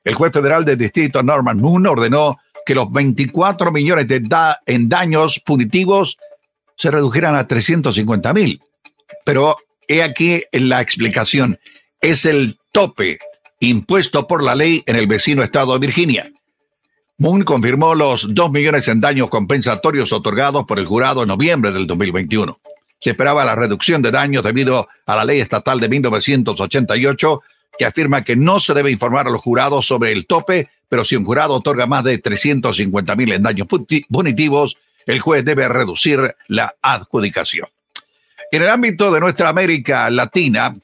El 0.04 0.14
juez 0.14 0.32
federal 0.32 0.64
del 0.64 0.78
distrito 0.78 1.24
Norman 1.24 1.58
Moon 1.58 1.88
ordenó 1.88 2.38
que 2.64 2.76
los 2.76 2.92
24 2.92 3.72
millones 3.72 4.08
de 4.08 4.20
da 4.20 4.60
en 4.68 4.88
daños 4.88 5.40
punitivos 5.40 6.18
se 6.76 6.92
redujeran 6.92 7.34
a 7.34 7.48
350 7.48 8.34
mil. 8.34 8.62
Pero 9.26 9.58
he 9.88 10.04
aquí 10.04 10.44
la 10.52 10.80
explicación. 10.80 11.58
Es 12.02 12.26
el 12.26 12.58
tope 12.72 13.20
impuesto 13.60 14.26
por 14.26 14.42
la 14.42 14.56
ley 14.56 14.84
en 14.86 14.96
el 14.96 15.08
vecino 15.08 15.44
estado 15.44 15.74
de 15.74 15.80
Virginia. 15.80 16.32
Moon 17.18 17.44
confirmó 17.44 17.94
los 17.94 18.34
2 18.34 18.52
millones 18.52 18.88
en 18.88 19.02
daños 19.02 19.30
compensatorios 19.30 20.14
otorgados 20.14 20.64
por 20.66 20.80
el 20.80 20.86
jurado 20.86 21.24
en 21.24 21.28
noviembre 21.28 21.74
del 21.74 21.86
2021. 21.86 22.58
Se 23.00 23.10
esperaba 23.10 23.44
la 23.44 23.56
reducción 23.56 24.02
de 24.02 24.12
daños 24.12 24.44
debido 24.44 24.88
a 25.06 25.16
la 25.18 25.26
ley 25.26 25.42
estatal 25.42 25.82
de 25.82 25.90
1988 25.90 27.42
que 27.78 27.86
afirma 27.86 28.24
que 28.24 28.38
no 28.38 28.62
se 28.62 28.74
debe 28.74 28.92
informar 28.92 29.28
a 29.28 29.32
los 29.32 29.42
jurados 29.42 29.86
sobre 29.86 30.14
el 30.14 30.26
tope, 30.26 30.70
pero 30.88 31.04
si 31.04 31.18
un 31.18 31.26
jurado 31.26 31.56
otorga 31.56 31.86
más 31.86 32.06
de 32.06 32.18
350 32.18 33.16
mil 33.18 33.34
en 33.34 33.44
daños 33.44 33.68
punitivos, 34.10 34.78
el 35.06 35.20
juez 35.20 35.44
debe 35.44 35.68
reducir 35.68 36.36
la 36.48 36.76
adjudicación. 36.82 37.68
En 38.52 38.64
el 38.64 38.70
ámbito 38.70 39.12
de 39.12 39.20
nuestra 39.20 39.50
América 39.50 40.10
Latina, 40.10 40.76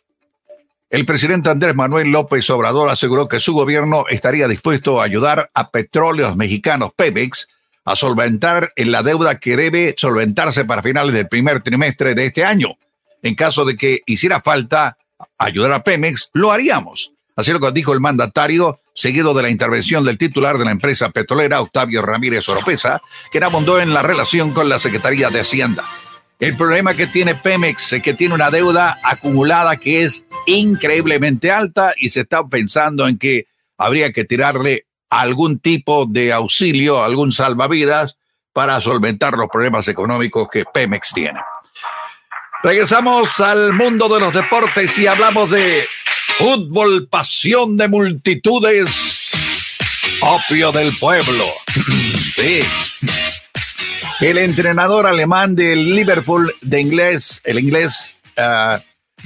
el 0.90 1.06
presidente 1.06 1.50
Andrés 1.50 1.76
Manuel 1.76 2.10
López 2.10 2.50
Obrador 2.50 2.90
aseguró 2.90 3.28
que 3.28 3.40
su 3.40 3.54
gobierno 3.54 4.06
estaría 4.10 4.48
dispuesto 4.48 5.02
a 5.02 5.06
ayudar 5.06 5.50
a 5.54 5.72
petróleos 5.72 6.36
mexicanos 6.36 6.92
Pemex 6.96 7.48
a 7.86 7.96
solventar 7.96 8.72
en 8.76 8.92
la 8.92 9.04
deuda 9.04 9.40
que 9.40 9.58
debe 9.58 9.96
solventarse 9.98 10.66
para 10.66 10.84
finales 10.84 11.14
del 11.14 11.28
primer 11.28 11.62
trimestre 11.62 12.16
de 12.16 12.28
este 12.28 12.46
año. 12.46 12.78
En 13.22 13.36
caso 13.36 13.66
de 13.66 13.78
que 13.78 14.02
hiciera 14.06 14.42
falta 14.42 14.98
ayudar 15.38 15.72
a 15.72 15.84
Pemex, 15.84 16.30
lo 16.34 16.52
haríamos. 16.52 17.12
Así 17.36 17.52
lo 17.52 17.72
dijo 17.72 17.92
el 17.92 18.00
mandatario, 18.00 18.80
seguido 18.94 19.34
de 19.34 19.44
la 19.44 19.50
intervención 19.50 20.06
del 20.06 20.18
titular 20.18 20.58
de 20.58 20.66
la 20.66 20.72
empresa 20.72 21.10
petrolera, 21.10 21.62
Octavio 21.62 22.02
Ramírez 22.02 22.48
Oropesa, 22.48 23.02
que 23.32 23.44
abundó 23.44 23.80
en 23.80 23.94
la 23.94 24.02
relación 24.02 24.54
con 24.54 24.70
la 24.70 24.80
Secretaría 24.80 25.30
de 25.30 25.42
Hacienda. 25.42 25.84
El 26.40 26.58
problema 26.58 26.94
que 26.94 27.08
tiene 27.08 27.36
Pemex 27.36 27.94
es 27.94 28.02
que 28.04 28.14
tiene 28.14 28.34
una 28.34 28.52
deuda 28.52 29.00
acumulada 29.04 29.78
que 29.78 30.04
es 30.04 30.26
increíblemente 30.46 31.50
alta 31.50 31.94
y 31.98 32.10
se 32.10 32.22
está 32.22 32.46
pensando 32.46 33.08
en 33.08 33.18
que 33.18 33.48
habría 33.78 34.12
que 34.12 34.26
tirarle 34.26 34.86
algún 35.10 35.60
tipo 35.60 36.06
de 36.06 36.34
auxilio, 36.34 37.04
algún 37.04 37.32
salvavidas 37.32 38.18
para 38.52 38.82
solventar 38.82 39.34
los 39.38 39.50
problemas 39.50 39.88
económicos 39.88 40.50
que 40.52 40.66
Pemex 40.66 41.14
tiene. 41.14 41.40
Regresamos 42.64 43.40
al 43.40 43.74
mundo 43.74 44.10
de 44.10 44.20
los 44.20 44.34
deportes 44.34 44.98
y 44.98 45.08
hablamos 45.08 45.52
de 45.52 45.86
fútbol, 46.38 47.08
pasión 47.08 47.78
de 47.78 47.88
multitudes, 47.88 49.32
opio 50.22 50.72
del 50.72 50.96
pueblo. 50.98 51.46
Sí. 52.36 52.60
El 54.22 54.38
entrenador 54.38 55.08
alemán 55.08 55.56
del 55.56 55.94
Liverpool 55.94 56.54
de 56.62 56.80
inglés, 56.80 57.42
el 57.44 57.60
inglés 57.60 58.16
uh, 58.38 58.80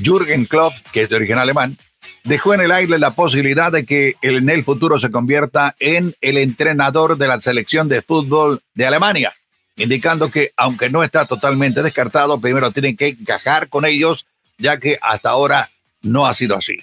Jürgen 0.04 0.46
Klopp, 0.46 0.74
que 0.92 1.04
es 1.04 1.10
de 1.10 1.16
origen 1.16 1.38
alemán, 1.38 1.78
dejó 2.24 2.56
en 2.56 2.62
el 2.62 2.72
aire 2.72 2.98
la 2.98 3.12
posibilidad 3.12 3.72
de 3.72 3.86
que 3.86 4.16
en 4.24 4.50
el 4.50 4.64
futuro 4.64 5.00
se 5.00 5.12
convierta 5.12 5.76
en 5.80 6.16
el 6.22 6.38
entrenador 6.38 7.18
de 7.18 7.28
la 7.28 7.40
selección 7.40 7.88
de 7.88 8.02
fútbol 8.02 8.62
de 8.74 8.88
Alemania, 8.88 9.32
indicando 9.78 10.32
que 10.32 10.54
aunque 10.58 10.90
no 10.90 11.04
está 11.04 11.26
totalmente 11.26 11.84
descartado, 11.84 12.42
primero 12.42 12.72
tienen 12.72 12.98
que 12.98 13.10
encajar 13.10 13.70
con 13.70 13.86
ellos, 13.86 14.26
ya 14.58 14.80
que 14.80 14.98
hasta 15.02 15.30
ahora 15.30 15.70
no 16.02 16.26
ha 16.26 16.34
sido 16.34 16.56
así. 16.56 16.78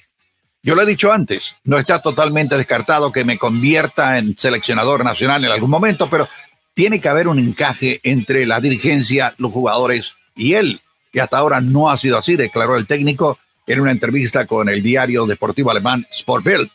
Yo 0.62 0.74
lo 0.74 0.82
he 0.82 0.86
dicho 0.86 1.12
antes, 1.12 1.56
no 1.64 1.78
está 1.78 2.00
totalmente 2.00 2.56
descartado 2.56 3.12
que 3.12 3.24
me 3.24 3.38
convierta 3.38 4.18
en 4.18 4.36
seleccionador 4.38 5.04
nacional 5.04 5.44
en 5.44 5.50
algún 5.50 5.70
momento, 5.70 6.08
pero 6.08 6.28
tiene 6.76 7.00
que 7.00 7.08
haber 7.08 7.26
un 7.26 7.38
encaje 7.38 8.00
entre 8.02 8.44
la 8.44 8.60
dirigencia, 8.60 9.34
los 9.38 9.50
jugadores 9.50 10.12
y 10.36 10.54
él. 10.54 10.82
Y 11.10 11.20
hasta 11.20 11.38
ahora 11.38 11.62
no 11.62 11.90
ha 11.90 11.96
sido 11.96 12.18
así, 12.18 12.36
declaró 12.36 12.76
el 12.76 12.86
técnico 12.86 13.38
en 13.66 13.80
una 13.80 13.92
entrevista 13.92 14.46
con 14.46 14.68
el 14.68 14.82
diario 14.82 15.24
deportivo 15.24 15.70
alemán 15.70 16.06
Sportbild. 16.12 16.68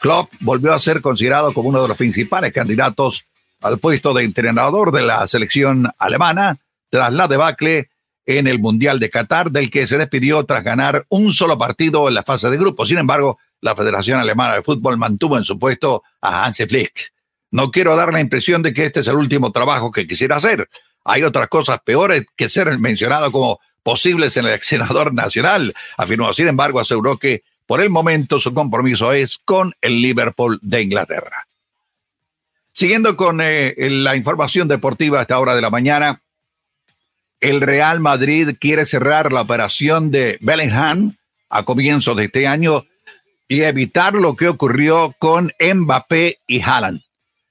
Klopp 0.00 0.32
volvió 0.40 0.74
a 0.74 0.80
ser 0.80 1.00
considerado 1.00 1.54
como 1.54 1.68
uno 1.68 1.80
de 1.80 1.86
los 1.86 1.96
principales 1.96 2.52
candidatos 2.52 3.24
al 3.62 3.78
puesto 3.78 4.12
de 4.14 4.24
entrenador 4.24 4.90
de 4.90 5.02
la 5.02 5.24
selección 5.28 5.88
alemana 5.98 6.58
tras 6.88 7.12
la 7.12 7.28
debacle 7.28 7.88
en 8.26 8.48
el 8.48 8.58
Mundial 8.58 8.98
de 8.98 9.10
Qatar, 9.10 9.52
del 9.52 9.70
que 9.70 9.86
se 9.86 9.96
despidió 9.96 10.42
tras 10.44 10.64
ganar 10.64 11.06
un 11.08 11.30
solo 11.32 11.56
partido 11.56 12.08
en 12.08 12.14
la 12.14 12.24
fase 12.24 12.50
de 12.50 12.58
grupo. 12.58 12.84
Sin 12.84 12.98
embargo, 12.98 13.38
la 13.60 13.76
Federación 13.76 14.18
Alemana 14.18 14.56
de 14.56 14.62
Fútbol 14.62 14.98
mantuvo 14.98 15.38
en 15.38 15.44
su 15.44 15.56
puesto 15.56 16.02
a 16.20 16.44
Hansi 16.44 16.66
Flick. 16.66 17.12
No 17.50 17.70
quiero 17.70 17.96
dar 17.96 18.12
la 18.12 18.20
impresión 18.20 18.62
de 18.62 18.72
que 18.72 18.86
este 18.86 19.00
es 19.00 19.08
el 19.08 19.16
último 19.16 19.50
trabajo 19.52 19.90
que 19.90 20.06
quisiera 20.06 20.36
hacer. 20.36 20.68
Hay 21.04 21.22
otras 21.22 21.48
cosas 21.48 21.80
peores 21.84 22.26
que 22.36 22.48
ser 22.48 22.78
mencionado 22.78 23.32
como 23.32 23.60
posibles 23.82 24.36
en 24.36 24.44
el 24.44 24.50
seleccionador 24.50 25.14
nacional, 25.14 25.74
afirmó. 25.96 26.32
Sin 26.32 26.48
embargo, 26.48 26.80
aseguró 26.80 27.16
que 27.16 27.42
por 27.66 27.80
el 27.80 27.90
momento 27.90 28.40
su 28.40 28.52
compromiso 28.52 29.12
es 29.12 29.38
con 29.38 29.74
el 29.80 30.02
Liverpool 30.02 30.58
de 30.62 30.82
Inglaterra. 30.82 31.46
Siguiendo 32.72 33.16
con 33.16 33.40
eh, 33.40 33.74
la 33.90 34.16
información 34.16 34.68
deportiva 34.68 35.18
a 35.18 35.22
esta 35.22 35.38
hora 35.38 35.54
de 35.54 35.60
la 35.60 35.70
mañana, 35.70 36.22
el 37.40 37.60
Real 37.60 38.00
Madrid 38.00 38.56
quiere 38.60 38.84
cerrar 38.84 39.32
la 39.32 39.40
operación 39.40 40.10
de 40.10 40.38
Bellingham 40.40 41.16
a 41.48 41.64
comienzos 41.64 42.16
de 42.16 42.26
este 42.26 42.46
año 42.46 42.86
y 43.48 43.62
evitar 43.62 44.14
lo 44.14 44.36
que 44.36 44.48
ocurrió 44.48 45.14
con 45.18 45.52
Mbappé 45.58 46.38
y 46.46 46.60
Haaland. 46.60 47.02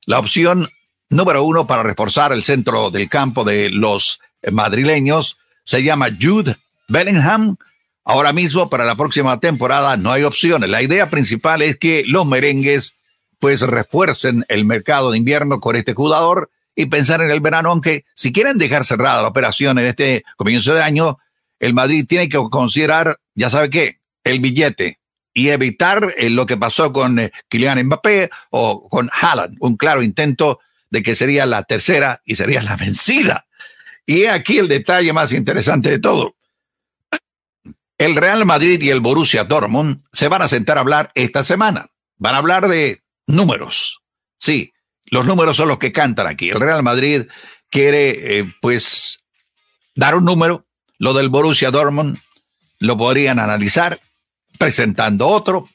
La 0.10 0.18
opción 0.18 0.72
número 1.12 1.44
uno 1.44 1.68
para 1.68 1.84
reforzar 1.84 2.34
el 2.34 2.44
centro 2.44 2.90
del 2.90 3.08
campo 3.08 3.44
de 3.44 3.70
los 3.70 4.20
madrileños 4.52 5.38
se 5.64 5.84
llama 5.84 6.08
Jude 6.20 6.58
Bellingham. 6.88 7.58
Ahora 8.04 8.34
mismo, 8.34 8.72
para 8.72 8.86
la 8.86 8.96
próxima 8.96 9.40
temporada, 9.40 9.98
no 9.98 10.12
hay 10.12 10.24
opciones. 10.24 10.68
La 10.72 10.82
idea 10.82 11.12
principal 11.12 11.62
es 11.62 11.78
que 11.78 12.02
los 12.08 12.26
merengues 12.26 12.96
pues 13.38 13.62
refuercen 13.62 14.46
el 14.50 14.66
mercado 14.66 15.12
de 15.12 15.20
invierno 15.20 15.60
con 15.60 15.76
este 15.76 15.94
jugador 15.94 16.50
y 16.76 16.88
pensar 16.88 17.22
en 17.22 17.30
el 17.30 17.40
verano, 17.40 17.70
aunque 17.70 18.04
si 18.16 18.34
quieren 18.34 18.58
dejar 18.58 18.86
cerrada 18.86 19.22
la 19.22 19.28
operación 19.28 19.78
en 19.78 19.86
este 19.86 20.24
comienzo 20.38 20.74
de 20.74 20.82
año, 20.82 21.20
el 21.60 21.76
Madrid 21.76 22.08
tiene 22.10 22.30
que 22.30 22.40
considerar, 22.50 23.20
ya 23.36 23.52
sabe 23.52 23.70
qué, 23.70 24.00
el 24.24 24.40
billete, 24.40 24.99
y 25.34 25.50
evitar 25.50 26.14
eh, 26.18 26.30
lo 26.30 26.46
que 26.46 26.58
pasó 26.58 26.92
con 26.92 27.20
eh, 27.20 27.32
Kylian 27.50 27.84
Mbappé 27.86 28.30
o 28.50 28.88
con 28.90 29.10
Haaland, 29.14 29.58
un 29.60 29.78
claro 29.78 30.02
intento 30.02 30.60
de 30.90 31.04
que 31.04 31.16
sería 31.16 31.46
la 31.46 31.64
tercera 31.64 32.22
y 32.26 32.36
sería 32.36 32.62
la 32.62 32.76
vencida. 32.78 33.46
Y 34.06 34.26
aquí 34.26 34.58
el 34.58 34.68
detalle 34.68 35.14
más 35.14 35.32
interesante 35.34 35.90
de 35.90 36.00
todo. 36.00 36.36
El 37.98 38.16
Real 38.16 38.46
Madrid 38.46 38.82
y 38.82 38.90
el 38.90 39.02
Borussia 39.02 39.44
Dortmund 39.44 40.02
se 40.12 40.30
van 40.30 40.42
a 40.42 40.48
sentar 40.48 40.78
a 40.78 40.82
hablar 40.82 41.12
esta 41.16 41.44
semana. 41.44 41.90
Van 42.18 42.34
a 42.34 42.40
hablar 42.40 42.68
de 42.68 43.04
números. 43.28 44.02
Sí, 44.38 44.74
los 45.08 45.26
números 45.26 45.58
son 45.58 45.68
los 45.68 45.80
que 45.80 45.92
cantan 45.92 46.26
aquí. 46.26 46.50
El 46.50 46.60
Real 46.60 46.82
Madrid 46.82 47.28
quiere, 47.70 48.40
eh, 48.40 48.54
pues, 48.62 49.26
dar 49.96 50.16
un 50.16 50.26
número. 50.26 50.66
Lo 50.98 51.14
del 51.14 51.30
Borussia 51.30 51.72
Dortmund 51.72 52.18
lo 52.80 52.98
podrían 52.98 53.38
analizar 53.38 54.00
presentando 54.60 55.28
otro 55.28 55.68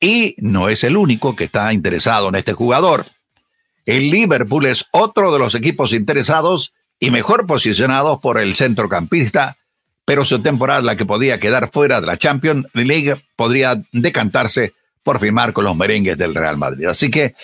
y 0.00 0.34
no 0.38 0.68
es 0.68 0.82
el 0.82 0.96
único 0.96 1.36
que 1.36 1.44
está 1.44 1.72
interesado 1.72 2.30
en 2.30 2.34
este 2.34 2.54
jugador. 2.54 3.06
El 3.86 4.10
Liverpool 4.10 4.66
es 4.66 4.86
otro 4.90 5.32
de 5.32 5.38
los 5.38 5.54
equipos 5.54 5.92
interesados 5.92 6.74
y 6.98 7.10
mejor 7.10 7.46
posicionados 7.46 8.18
por 8.20 8.40
el 8.40 8.56
centrocampista, 8.56 9.58
pero 10.06 10.24
su 10.24 10.40
temporada, 10.40 10.80
la 10.80 10.96
que 10.96 11.06
podía 11.06 11.38
quedar 11.38 11.70
fuera 11.70 12.00
de 12.00 12.06
la 12.06 12.16
Champions 12.16 12.66
League, 12.72 13.14
podría 13.36 13.82
decantarse 13.92 14.72
por 15.02 15.20
firmar 15.20 15.52
con 15.52 15.64
los 15.64 15.76
merengues 15.76 16.16
del 16.16 16.34
Real 16.34 16.56
Madrid. 16.56 16.86
Así 16.86 17.10
que 17.10 17.34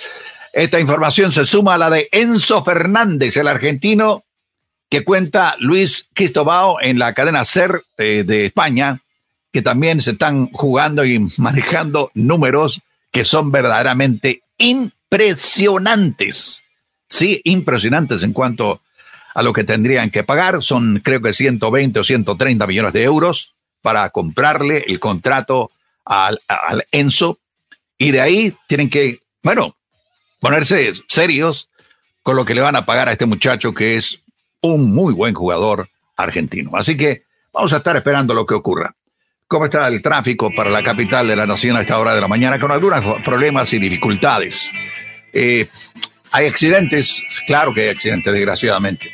esta 0.53 0.81
información 0.81 1.31
se 1.31 1.45
suma 1.45 1.74
a 1.74 1.78
la 1.78 1.91
de 1.91 2.09
Enzo 2.11 2.64
Fernández, 2.64 3.37
el 3.37 3.49
argentino 3.49 4.24
que 4.89 5.05
cuenta 5.05 5.57
Luis 5.59 6.09
Cristobao 6.14 6.81
en 6.81 6.99
la 6.99 7.14
cadena 7.14 7.45
SER 7.45 7.83
eh, 7.99 8.24
de 8.26 8.47
España, 8.47 9.03
que 9.53 9.62
también 9.62 10.01
se 10.01 10.12
están 10.12 10.51
jugando 10.53 11.05
y 11.05 11.18
manejando 11.38 12.11
números 12.14 12.82
que 13.11 13.24
son 13.24 13.51
verdaderamente 13.51 14.42
impresionantes. 14.59 16.64
Sí, 17.09 17.40
impresionantes 17.44 18.22
en 18.22 18.32
cuanto 18.32 18.82
a 19.34 19.42
lo 19.42 19.53
que 19.53 19.64
tendrían 19.64 20.11
que 20.11 20.22
pagar. 20.22 20.62
Son 20.62 21.01
creo 21.03 21.20
que 21.20 21.32
120 21.32 21.98
o 21.98 22.05
130 22.05 22.66
millones 22.66 22.92
de 22.92 23.03
euros 23.03 23.55
para 23.82 24.09
comprarle 24.11 24.84
el 24.86 25.01
contrato 25.01 25.72
al, 26.05 26.40
al 26.46 26.86
Enzo. 26.92 27.38
Y 27.98 28.12
de 28.12 28.20
ahí 28.20 28.55
tienen 28.68 28.88
que, 28.88 29.20
bueno, 29.42 29.74
ponerse 30.38 30.92
serios 31.09 31.70
con 32.22 32.36
lo 32.36 32.44
que 32.44 32.55
le 32.55 32.61
van 32.61 32.76
a 32.76 32.86
pagar 32.86 33.09
a 33.09 33.12
este 33.12 33.26
muchacho 33.26 33.74
que 33.74 33.96
es 33.96 34.20
un 34.61 34.94
muy 34.94 35.14
buen 35.14 35.34
jugador 35.34 35.88
argentino. 36.16 36.72
Así 36.74 36.96
que 36.96 37.24
vamos 37.53 37.72
a 37.72 37.78
estar 37.78 37.96
esperando 37.96 38.34
lo 38.34 38.46
que 38.46 38.55
ocurra. 38.55 38.94
¿Cómo 39.51 39.64
está 39.64 39.88
el 39.88 40.01
tráfico 40.01 40.53
para 40.55 40.70
la 40.70 40.80
capital 40.80 41.26
de 41.26 41.34
la 41.34 41.44
nación 41.44 41.76
a 41.76 41.80
esta 41.80 41.98
hora 41.98 42.14
de 42.14 42.20
la 42.20 42.28
mañana? 42.28 42.61
Con 42.61 42.70
algunos 42.70 43.03
problemas 43.22 43.72
y 43.72 43.80
dificultades. 43.80 44.70
Eh, 45.32 45.66
hay 46.30 46.46
accidentes, 46.46 47.20
claro 47.48 47.74
que 47.74 47.82
hay 47.82 47.88
accidentes, 47.88 48.32
desgraciadamente. 48.32 49.12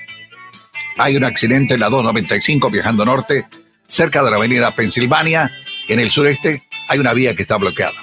Hay 0.98 1.16
un 1.16 1.24
accidente 1.24 1.72
en 1.72 1.80
la 1.80 1.88
295 1.88 2.68
viajando 2.68 3.06
norte, 3.06 3.46
cerca 3.86 4.22
de 4.22 4.30
la 4.30 4.36
avenida 4.36 4.72
Pensilvania, 4.72 5.50
en 5.88 6.00
el 6.00 6.10
sureste. 6.10 6.64
Hay 6.88 6.98
una 6.98 7.14
vía 7.14 7.34
que 7.34 7.40
está 7.40 7.56
bloqueada. 7.56 7.96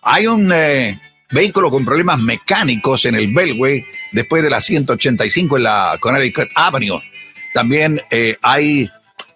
Hay 0.00 0.28
un 0.28 0.50
eh, 0.54 0.98
vehículo 1.30 1.70
con 1.70 1.84
problemas 1.84 2.22
mecánicos 2.22 3.04
en 3.04 3.16
el 3.16 3.30
Beltway 3.34 3.84
después 4.12 4.42
de 4.42 4.48
la 4.48 4.62
185 4.62 5.58
en 5.58 5.62
la 5.62 5.98
Connecticut 6.00 6.48
Avenue. 6.54 7.02
También 7.52 8.00
eh, 8.10 8.38
hay 8.40 8.88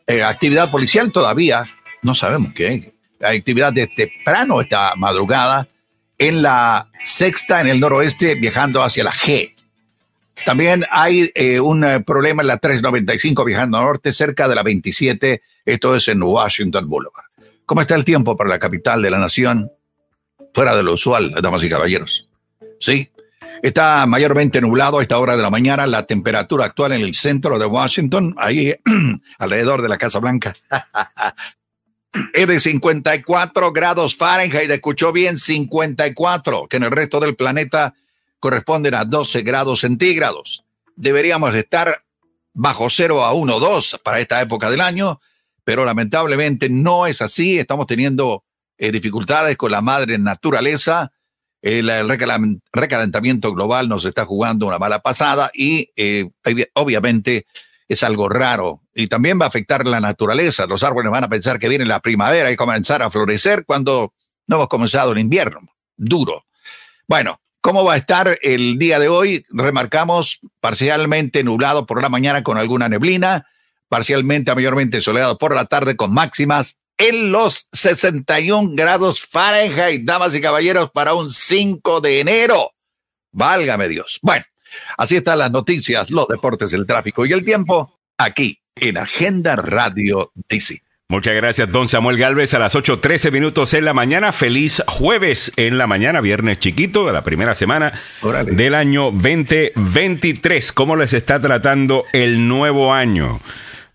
actividad 0.07 0.71
policial 0.71 1.13
todavía 1.13 1.67
no 2.03 2.15
sabemos 2.15 2.53
qué. 2.55 2.93
Hay 3.21 3.39
actividad 3.39 3.73
de 3.73 3.87
temprano 3.87 4.61
esta 4.61 4.95
madrugada 4.97 5.69
en 6.19 6.43
la 6.43 6.91
sexta 7.03 7.61
en 7.61 7.69
el 7.69 7.81
noroeste 7.81 8.35
viajando 8.35 8.83
hacia 8.83 9.05
la 9.05 9.13
G. 9.13 9.55
También 10.45 10.85
hay 10.91 11.31
eh, 11.35 11.61
un 11.61 11.85
eh, 11.85 12.01
problema 12.01 12.43
en 12.43 12.49
la 12.49 12.59
395 12.59 13.45
viajando 13.45 13.77
al 13.77 13.85
norte 13.85 14.13
cerca 14.13 14.49
de 14.49 14.55
la 14.55 14.63
27. 14.63 15.43
Esto 15.67 15.97
es 15.97 16.09
en 16.09 16.23
Washington 16.23 16.89
Boulevard. 16.89 17.27
¿Cómo 17.67 17.83
está 17.83 17.95
el 17.95 18.05
tiempo 18.05 18.37
para 18.37 18.49
la 18.49 18.59
capital 18.59 19.03
de 19.03 19.11
la 19.11 19.19
nación? 19.19 19.71
Fuera 20.55 20.75
de 20.75 20.83
lo 20.83 20.95
usual, 20.95 21.35
damas 21.43 21.63
y 21.63 21.69
caballeros. 21.69 22.29
Sí, 22.81 23.11
Está 23.63 24.07
mayormente 24.07 24.61
nublado 24.61 24.99
a 24.99 25.03
esta 25.03 25.19
hora 25.19 25.37
de 25.37 25.43
la 25.43 25.51
mañana. 25.51 25.87
La 25.87 26.07
temperatura 26.07 26.65
actual 26.65 26.93
en 26.93 27.03
el 27.03 27.15
centro 27.15 27.59
de 27.59 27.67
Washington, 27.67 28.35
ahí 28.39 28.75
alrededor 29.39 29.83
de 29.83 29.89
la 29.89 29.99
Casa 29.99 30.19
Blanca, 30.19 30.55
es 32.33 32.47
de 32.47 32.61
54 32.61 33.73
grados 33.73 34.17
Fahrenheit, 34.17 34.71
escuchó 34.71 35.13
bien, 35.13 35.39
54, 35.39 36.67
que 36.69 36.77
en 36.77 36.85
el 36.85 36.91
resto 36.91 37.21
del 37.21 37.37
planeta 37.37 37.95
corresponden 38.39 38.95
a 38.95 39.05
12 39.05 39.43
grados 39.43 39.81
centígrados. 39.81 40.65
Deberíamos 40.97 41.55
estar 41.55 42.05
bajo 42.53 42.91
0 42.91 43.25
a 43.25 43.33
1, 43.33 43.61
2 43.61 44.01
para 44.03 44.21
esta 44.21 44.41
época 44.41 44.71
del 44.71 44.81
año, 44.81 45.21
pero 45.65 45.85
lamentablemente 45.85 46.69
no 46.69 47.07
es 47.07 47.23
así. 47.23 47.59
Estamos 47.59 47.87
teniendo 47.87 48.45
eh, 48.79 48.91
dificultades 48.91 49.57
con 49.57 49.71
la 49.71 49.81
madre 49.81 50.19
naturaleza. 50.19 51.13
El, 51.63 51.91
recalentamiento 52.73 53.53
global 53.53 53.89
nos 53.89 54.07
está 54.07 54.25
jugando 54.25 54.67
una 54.67 54.79
mala 54.79 55.01
pasada 55.01 55.51
y 55.53 55.91
eh, 55.95 56.31
obviamente 56.73 57.47
es 57.91 58.05
algo 58.05 58.29
raro 58.29 58.83
y 58.95 59.09
también 59.09 59.41
va 59.41 59.47
a 59.47 59.49
afectar 59.49 59.85
la 59.85 60.01
naturaleza. 60.01 60.67
Los 60.67 60.85
árboles 60.85 61.11
van 61.11 61.25
a 61.25 61.29
pensar 61.29 61.59
que 61.59 61.69
viene 61.69 61.85
la 61.85 61.99
primavera 61.99 62.53
y 62.53 62.57
comenzar 62.57 63.03
a 63.03 63.11
florecer 63.11 63.65
cuando 63.67 64.15
no 64.47 64.57
hemos 64.57 64.69
comenzado 64.69 65.11
el 65.11 65.19
invierno. 65.19 65.61
Duro. 65.97 66.47
Bueno, 67.09 67.41
¿cómo 67.61 67.85
va 67.85 67.95
a 67.95 67.97
estar 67.97 68.39
el 68.43 68.79
día 68.79 69.01
de 69.01 69.09
hoy? 69.09 69.45
Remarcamos 69.51 70.39
parcialmente 70.61 71.43
nublado 71.43 71.85
por 71.85 72.01
la 72.01 72.09
mañana 72.09 72.45
con 72.45 72.59
alguna 72.59 72.89
neblina, 72.89 73.49
parcialmente 73.89 74.53
a 74.53 74.55
mayormente 74.55 75.01
soleado 75.01 75.37
por 75.37 75.57
la 75.57 75.65
tarde 75.65 75.97
con 75.97 76.15
máximas 76.15 76.81
en 76.97 77.33
los 77.33 77.67
61 77.73 78.77
grados 78.77 79.21
Fahrenheit, 79.21 80.05
damas 80.05 80.33
y 80.37 80.41
caballeros, 80.41 80.93
para 80.93 81.15
un 81.15 81.33
5 81.33 82.01
de 82.01 82.21
enero. 82.21 82.71
Válgame 83.33 83.89
Dios. 83.89 84.21
Bueno, 84.23 84.45
así 84.97 85.17
están 85.17 85.39
las 85.39 85.51
noticias, 85.51 86.11
los 86.11 86.29
deportes, 86.29 86.73
el 86.73 86.87
tráfico 86.87 87.27
y 87.27 87.33
el 87.33 87.45
tiempo 87.45 87.99
aquí 88.19 88.61
en 88.77 88.99
Agenda 88.99 89.57
Radio 89.57 90.33
DC. 90.49 90.83
Muchas 91.11 91.35
gracias, 91.35 91.73
don 91.73 91.89
Samuel 91.89 92.19
Galvez, 92.19 92.55
a 92.55 92.61
las 92.61 92.77
8.13 92.77 93.33
minutos 93.33 93.75
en 93.75 93.85
la 93.85 93.93
mañana. 93.93 94.31
Feliz 94.31 94.81
jueves 94.87 95.53
en 95.57 95.77
la 95.77 95.89
mañana, 95.89 96.21
viernes 96.21 96.61
chiquito 96.61 97.05
de 97.05 97.13
la 97.13 97.25
primera 97.25 97.57
semana 97.57 97.93
del 98.47 98.77
año 98.77 99.11
2023. 99.11 100.73
¿Cómo 100.73 100.95
les 100.95 101.13
está 101.13 101.41
tratando 101.41 102.05
el 102.13 102.47
nuevo 102.47 102.95
año? 102.95 103.41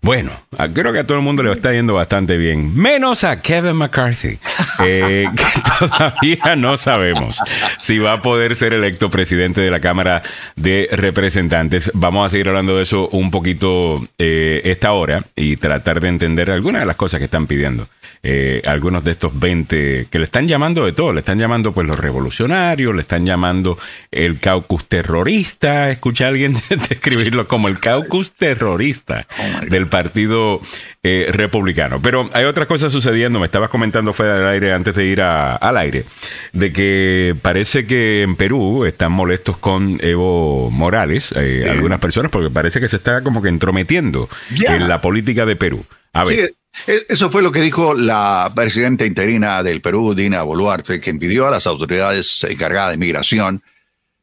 Bueno, 0.06 0.34
creo 0.76 0.93
que 0.93 0.99
a 0.99 1.08
todo 1.08 1.18
el 1.18 1.24
mundo 1.24 1.41
le 1.41 1.51
está 1.51 1.74
yendo 1.74 1.95
bastante 1.95 2.38
bien, 2.38 2.78
menos 2.78 3.24
a 3.24 3.41
Kevin 3.41 3.76
McCarthy, 3.76 4.38
eh, 4.84 5.28
que 5.36 5.88
todavía 5.88 6.56
no 6.56 6.78
sabemos 6.78 7.39
si 7.80 7.97
va 7.97 8.14
a 8.14 8.22
poder 8.22 8.56
ser 8.56 8.74
electo 8.74 9.10
presidente 9.10 9.62
de 9.62 9.72
la 9.72 9.80
Cámara 9.80 10.22
de 10.56 10.89
Representantes. 10.91 11.89
Vamos 11.95 12.28
a 12.28 12.30
seguir 12.30 12.49
hablando 12.49 12.78
de 12.78 12.84
eso 12.84 13.10
un 13.14 13.32
poquito 13.32 14.08
eh, 14.20 14.62
esta 14.66 14.91
hora 14.91 15.24
y 15.36 15.58
tratar 15.58 15.99
de 15.99 16.10
entender 16.10 16.51
algunas 16.51 16.82
de 16.82 16.86
las 16.86 16.97
cosas 16.97 17.18
que 17.18 17.26
están 17.26 17.47
pidiendo. 17.47 17.88
Eh, 18.28 18.62
algunos 18.66 19.03
de 19.03 19.12
estos 19.12 19.39
20 19.39 20.08
que 20.10 20.18
le 20.18 20.26
están 20.26 20.47
llamando 20.47 20.84
de 20.84 20.93
todo, 20.93 21.14
le 21.14 21.20
están 21.20 21.38
llamando 21.38 21.74
pues 21.74 21.88
los 21.88 21.99
revolucionarios, 21.99 22.95
le 22.95 23.01
están 23.01 23.24
llamando 23.24 23.78
el 24.10 24.39
caucus 24.39 24.88
terrorista, 24.88 25.91
escucha 25.91 26.26
a 26.26 26.28
alguien 26.30 26.56
describirlo 26.89 27.47
como 27.47 27.68
el 27.68 27.80
caucus 27.80 28.34
terrorista 28.34 29.28
del 29.70 29.88
partido 29.95 30.59
eh, 31.03 31.27
republicano. 31.31 32.01
Pero 32.01 32.29
hay 32.33 32.43
otras 32.43 32.67
cosas 32.67 32.91
sucediendo, 32.91 33.39
me 33.39 33.45
estabas 33.45 33.69
comentando 33.69 34.11
fuera 34.11 34.35
del 34.35 34.47
aire 34.47 34.73
antes 34.73 34.93
de 34.93 35.05
ir 35.05 35.21
a- 35.21 35.55
al 35.55 35.77
aire, 35.77 36.03
de 36.51 36.73
que 36.73 37.33
parece 37.41 37.87
que 37.87 38.21
en 38.23 38.35
Perú 38.35 38.83
están 38.83 39.13
molestos 39.13 39.57
con 39.57 39.97
Evo 40.01 40.69
Morales, 40.69 41.31
eh, 41.37 41.61
Sí. 41.63 41.69
algunas 41.69 42.01
personas, 42.01 42.29
porque 42.29 42.49
parece 42.49 42.81
que 42.81 42.89
se 42.89 42.97
está 42.97 43.21
como 43.21 43.41
que 43.41 43.47
entrometiendo 43.47 44.27
en 44.67 44.89
la 44.89 44.99
política 44.99 45.45
de 45.45 45.55
Perú. 45.55 45.85
A 46.11 46.25
ver. 46.25 46.35
Sí, 46.35 46.91
e- 46.91 47.05
eso 47.07 47.29
fue 47.31 47.41
lo 47.41 47.53
que 47.53 47.61
dijo 47.61 47.93
la 47.93 48.51
presidenta 48.53 49.05
interina 49.05 49.63
del 49.63 49.79
Perú, 49.79 50.13
Dina 50.13 50.43
Boluarte, 50.43 50.99
que 50.99 51.13
pidió 51.13 51.47
a 51.47 51.51
las 51.51 51.67
autoridades 51.67 52.43
encargadas 52.49 52.91
de 52.91 52.97
migración 52.97 53.63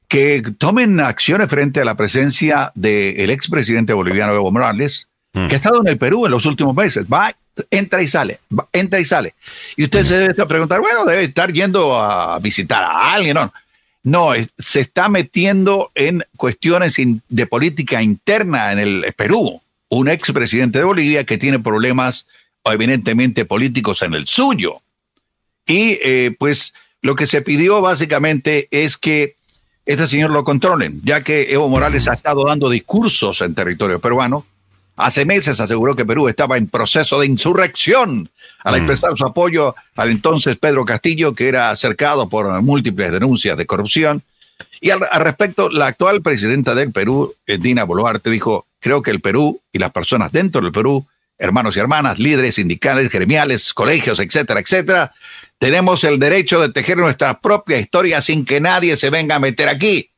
que 0.09 0.43
tomen 0.59 1.01
acciones 1.01 1.49
frente 1.49 1.81
a 1.81 1.87
la 1.87 1.95
presencia 1.97 2.73
del 2.75 3.31
expresidente 3.31 3.95
boliviano 3.95 4.35
Evo 4.35 4.51
Morales, 4.53 5.09
que 5.33 5.55
ha 5.55 5.57
estado 5.57 5.81
en 5.81 5.89
el 5.89 5.99
Perú 5.99 6.27
en 6.27 6.33
los 6.33 6.47
últimos 6.47 6.75
meses. 6.75 7.07
Va, 7.11 7.35
entra 7.71 8.03
y 8.03 8.07
sale, 8.07 8.41
va, 8.57 8.69
entra 8.73 9.01
y 9.01 9.05
sale. 9.05 9.35
Y 9.77 9.85
usted 9.85 10.05
se 10.05 10.19
debe 10.19 10.47
preguntar, 10.47 10.81
bueno, 10.81 11.05
debe 11.05 11.25
estar 11.25 11.53
yendo 11.53 11.99
a 11.99 12.39
visitar 12.39 12.85
a 12.85 13.15
alguien, 13.15 13.35
¿no? 13.35 13.53
No, 14.05 14.31
se 14.59 14.81
está 14.81 15.09
metiendo 15.09 15.93
en 15.95 16.25
cuestiones 16.37 16.99
in- 16.99 17.23
de 17.29 17.47
política 17.47 18.03
interna 18.03 18.73
en 18.73 18.79
el 18.81 19.15
Perú. 19.17 19.61
Un 19.89 20.09
expresidente 20.09 20.79
de 20.79 20.85
Bolivia 20.85 21.25
que 21.25 21.39
tiene 21.39 21.59
problemas 21.61 22.27
evidentemente 22.65 23.45
políticos 23.45 24.03
en 24.03 24.15
el 24.15 24.27
suyo. 24.27 24.81
Y 25.67 25.99
eh, 26.03 26.35
pues 26.39 26.75
lo 27.01 27.15
que 27.15 27.27
se 27.27 27.43
pidió 27.43 27.81
básicamente 27.81 28.69
es 28.71 28.97
que 28.97 29.37
este 29.87 30.07
señor 30.07 30.31
lo 30.31 30.45
controlen, 30.45 31.01
ya 31.05 31.23
que 31.23 31.53
Evo 31.53 31.69
Morales 31.69 32.09
ha 32.09 32.15
estado 32.15 32.45
dando 32.45 32.71
discursos 32.71 33.41
en 33.41 33.55
territorio 33.55 34.01
peruano. 34.01 34.47
Hace 34.97 35.25
meses 35.25 35.59
aseguró 35.61 35.97
que 35.97 36.05
Perú 36.05 36.29
estaba 36.29 36.57
en 36.59 36.69
proceso 36.69 37.19
de 37.19 37.27
insurrección 37.27 38.29
al 38.63 38.77
expresar 38.77 39.17
su 39.17 39.25
apoyo 39.25 39.75
al 39.97 40.11
entonces 40.11 40.59
Pedro 40.59 40.85
Castillo, 40.85 41.35
que 41.35 41.49
era 41.49 41.75
cercado 41.77 42.29
por 42.29 42.61
múltiples 42.63 43.11
denuncias 43.11 43.57
de 43.57 43.67
corrupción. 43.67 44.23
Y 44.81 44.91
al, 44.91 45.01
al 45.11 45.23
respecto, 45.23 45.71
la 45.71 45.87
actual 45.87 46.23
presidenta 46.23 46.75
del 46.75 46.93
Perú, 46.93 47.35
eh, 47.47 47.59
Dina 47.59 47.85
Boluarte, 47.85 48.31
dijo, 48.31 48.67
creo 48.81 49.03
que 49.03 49.11
el 49.11 49.21
Perú 49.21 49.61
y 49.73 49.79
las 49.79 49.91
personas 49.93 50.31
dentro 50.31 50.61
del 50.61 50.73
Perú, 50.73 51.07
hermanos 51.39 51.77
y 51.77 51.81
hermanas, 51.81 52.19
líderes 52.19 52.57
sindicales, 52.57 53.11
gremiales, 53.11 53.73
colegios, 53.75 54.21
etcétera, 54.21 54.61
etcétera, 54.61 55.13
tenemos 55.59 56.05
el 56.05 56.19
derecho 56.19 56.61
de 56.61 56.69
tejer 56.71 56.99
nuestra 56.99 57.41
propia 57.41 57.79
historia 57.79 58.21
sin 58.21 58.45
que 58.45 58.61
nadie 58.61 58.97
se 58.97 59.11
venga 59.11 59.37
a 59.37 59.41
meter 59.41 59.69
aquí, 59.69 60.11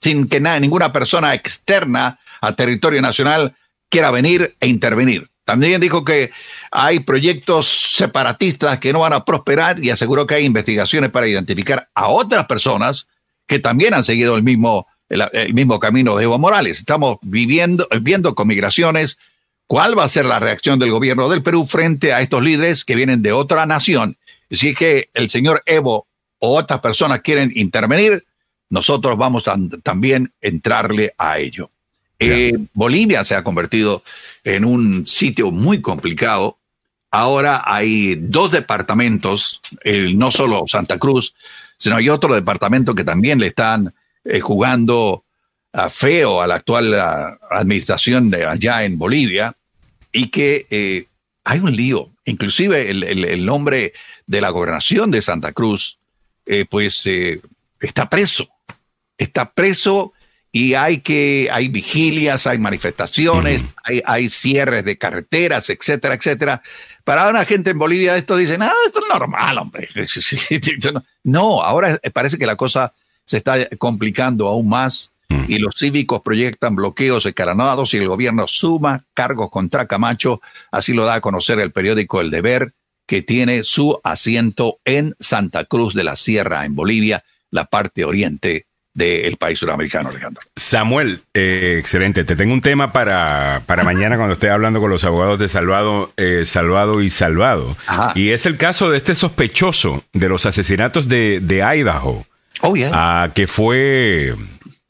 sin 0.00 0.28
que 0.28 0.38
na- 0.40 0.60
ninguna 0.60 0.92
persona 0.92 1.34
externa 1.34 2.18
al 2.40 2.54
territorio 2.56 3.00
nacional 3.00 3.54
quiera 3.92 4.10
venir 4.10 4.56
e 4.58 4.68
intervenir. 4.68 5.28
También 5.44 5.78
dijo 5.78 6.02
que 6.02 6.30
hay 6.70 7.00
proyectos 7.00 7.92
separatistas 7.94 8.78
que 8.78 8.90
no 8.90 9.00
van 9.00 9.12
a 9.12 9.26
prosperar 9.26 9.84
y 9.84 9.90
aseguró 9.90 10.26
que 10.26 10.36
hay 10.36 10.46
investigaciones 10.46 11.10
para 11.10 11.28
identificar 11.28 11.90
a 11.94 12.08
otras 12.08 12.46
personas 12.46 13.06
que 13.46 13.58
también 13.58 13.92
han 13.92 14.02
seguido 14.02 14.34
el 14.34 14.42
mismo, 14.42 14.86
el, 15.10 15.52
mismo 15.52 15.78
camino 15.78 16.16
de 16.16 16.24
Evo 16.24 16.38
Morales. 16.38 16.78
Estamos 16.78 17.18
viviendo, 17.20 17.86
viendo 18.00 18.34
con 18.34 18.48
migraciones 18.48 19.18
cuál 19.66 19.98
va 19.98 20.04
a 20.04 20.08
ser 20.08 20.24
la 20.24 20.38
reacción 20.38 20.78
del 20.78 20.90
gobierno 20.90 21.28
del 21.28 21.42
Perú 21.42 21.66
frente 21.66 22.14
a 22.14 22.22
estos 22.22 22.42
líderes 22.42 22.86
que 22.86 22.94
vienen 22.94 23.20
de 23.20 23.32
otra 23.32 23.66
nación. 23.66 24.16
Si 24.50 24.70
es 24.70 24.76
que 24.76 25.10
el 25.12 25.28
señor 25.28 25.62
Evo 25.66 26.06
o 26.38 26.56
otras 26.56 26.80
personas 26.80 27.20
quieren 27.20 27.52
intervenir, 27.54 28.24
nosotros 28.70 29.18
vamos 29.18 29.48
a 29.48 29.56
también 29.82 30.32
entrarle 30.40 31.14
a 31.18 31.38
ello. 31.38 31.71
Eh, 32.30 32.58
Bolivia 32.74 33.24
se 33.24 33.34
ha 33.34 33.42
convertido 33.44 34.02
en 34.44 34.64
un 34.64 35.06
sitio 35.06 35.50
muy 35.50 35.80
complicado. 35.80 36.58
Ahora 37.10 37.62
hay 37.66 38.14
dos 38.16 38.50
departamentos, 38.50 39.60
el- 39.84 40.18
no 40.18 40.30
solo 40.30 40.64
Santa 40.66 40.98
Cruz, 40.98 41.34
sino 41.76 41.96
hay 41.96 42.08
otro 42.08 42.34
departamento 42.34 42.94
que 42.94 43.04
también 43.04 43.38
le 43.38 43.48
están 43.48 43.92
eh, 44.24 44.40
jugando 44.40 45.24
ah, 45.72 45.90
feo 45.90 46.40
a 46.42 46.46
la 46.46 46.54
actual 46.56 46.94
ah, 46.94 47.38
administración 47.50 48.30
de 48.30 48.44
allá 48.46 48.84
en 48.84 48.98
Bolivia 48.98 49.54
y 50.12 50.28
que 50.28 50.66
eh, 50.70 51.06
hay 51.44 51.58
un 51.60 51.74
lío. 51.74 52.10
Inclusive 52.24 52.90
el, 52.90 53.02
el- 53.02 53.24
el 53.24 53.44
nombre 53.44 53.92
de 54.26 54.40
la 54.40 54.50
gobernación 54.50 55.10
de 55.10 55.22
Santa 55.22 55.52
Cruz, 55.52 55.98
pues 56.70 57.06
está 57.80 58.08
preso. 58.08 58.48
Está 59.18 59.52
preso 59.52 60.12
y 60.54 60.74
hay 60.74 60.98
que, 60.98 61.48
hay 61.50 61.68
vigilias, 61.68 62.46
hay 62.46 62.58
manifestaciones, 62.58 63.64
hay, 63.84 64.02
hay 64.04 64.28
cierres 64.28 64.84
de 64.84 64.98
carreteras, 64.98 65.70
etcétera, 65.70 66.14
etcétera. 66.14 66.62
Para 67.04 67.28
una 67.30 67.46
gente 67.46 67.70
en 67.70 67.78
Bolivia 67.78 68.16
esto 68.16 68.36
dice, 68.36 68.58
nada, 68.58 68.74
esto 68.86 69.00
es 69.00 69.08
normal, 69.08 69.58
hombre. 69.58 69.88
No, 71.24 71.62
ahora 71.62 71.98
parece 72.12 72.36
que 72.36 72.46
la 72.46 72.56
cosa 72.56 72.92
se 73.24 73.38
está 73.38 73.66
complicando 73.78 74.46
aún 74.48 74.68
más 74.68 75.12
y 75.48 75.58
los 75.58 75.76
cívicos 75.78 76.20
proyectan 76.20 76.76
bloqueos 76.76 77.24
escalonados 77.24 77.94
y 77.94 77.96
el 77.96 78.08
gobierno 78.08 78.46
suma 78.46 79.06
cargos 79.14 79.50
contra 79.50 79.86
Camacho. 79.86 80.42
Así 80.70 80.92
lo 80.92 81.06
da 81.06 81.14
a 81.14 81.20
conocer 81.22 81.58
el 81.60 81.72
periódico 81.72 82.20
El 82.20 82.30
Deber, 82.30 82.74
que 83.06 83.22
tiene 83.22 83.62
su 83.62 83.98
asiento 84.04 84.78
en 84.84 85.14
Santa 85.18 85.64
Cruz 85.64 85.94
de 85.94 86.04
la 86.04 86.16
Sierra, 86.16 86.66
en 86.66 86.74
Bolivia, 86.74 87.24
la 87.50 87.64
parte 87.64 88.04
oriente 88.04 88.66
del 88.94 89.36
país 89.36 89.58
sudamericano, 89.58 90.10
Alejandro. 90.10 90.42
Samuel, 90.54 91.22
eh, 91.32 91.76
excelente. 91.78 92.24
Te 92.24 92.36
tengo 92.36 92.52
un 92.52 92.60
tema 92.60 92.92
para, 92.92 93.62
para 93.66 93.84
mañana 93.84 94.16
cuando 94.16 94.34
esté 94.34 94.50
hablando 94.50 94.80
con 94.80 94.90
los 94.90 95.04
abogados 95.04 95.38
de 95.38 95.48
Salvado, 95.48 96.12
eh, 96.16 96.44
Salvado 96.44 97.00
y 97.02 97.08
Salvado. 97.10 97.76
Ajá. 97.86 98.12
Y 98.14 98.30
es 98.30 98.44
el 98.46 98.56
caso 98.58 98.90
de 98.90 98.98
este 98.98 99.14
sospechoso 99.14 100.04
de 100.12 100.28
los 100.28 100.44
asesinatos 100.46 101.08
de, 101.08 101.40
de 101.40 101.62
Idaho, 101.62 102.26
Oh, 102.60 102.74
yeah. 102.74 102.90
ah, 102.92 103.30
que 103.34 103.46
fue, 103.46 104.34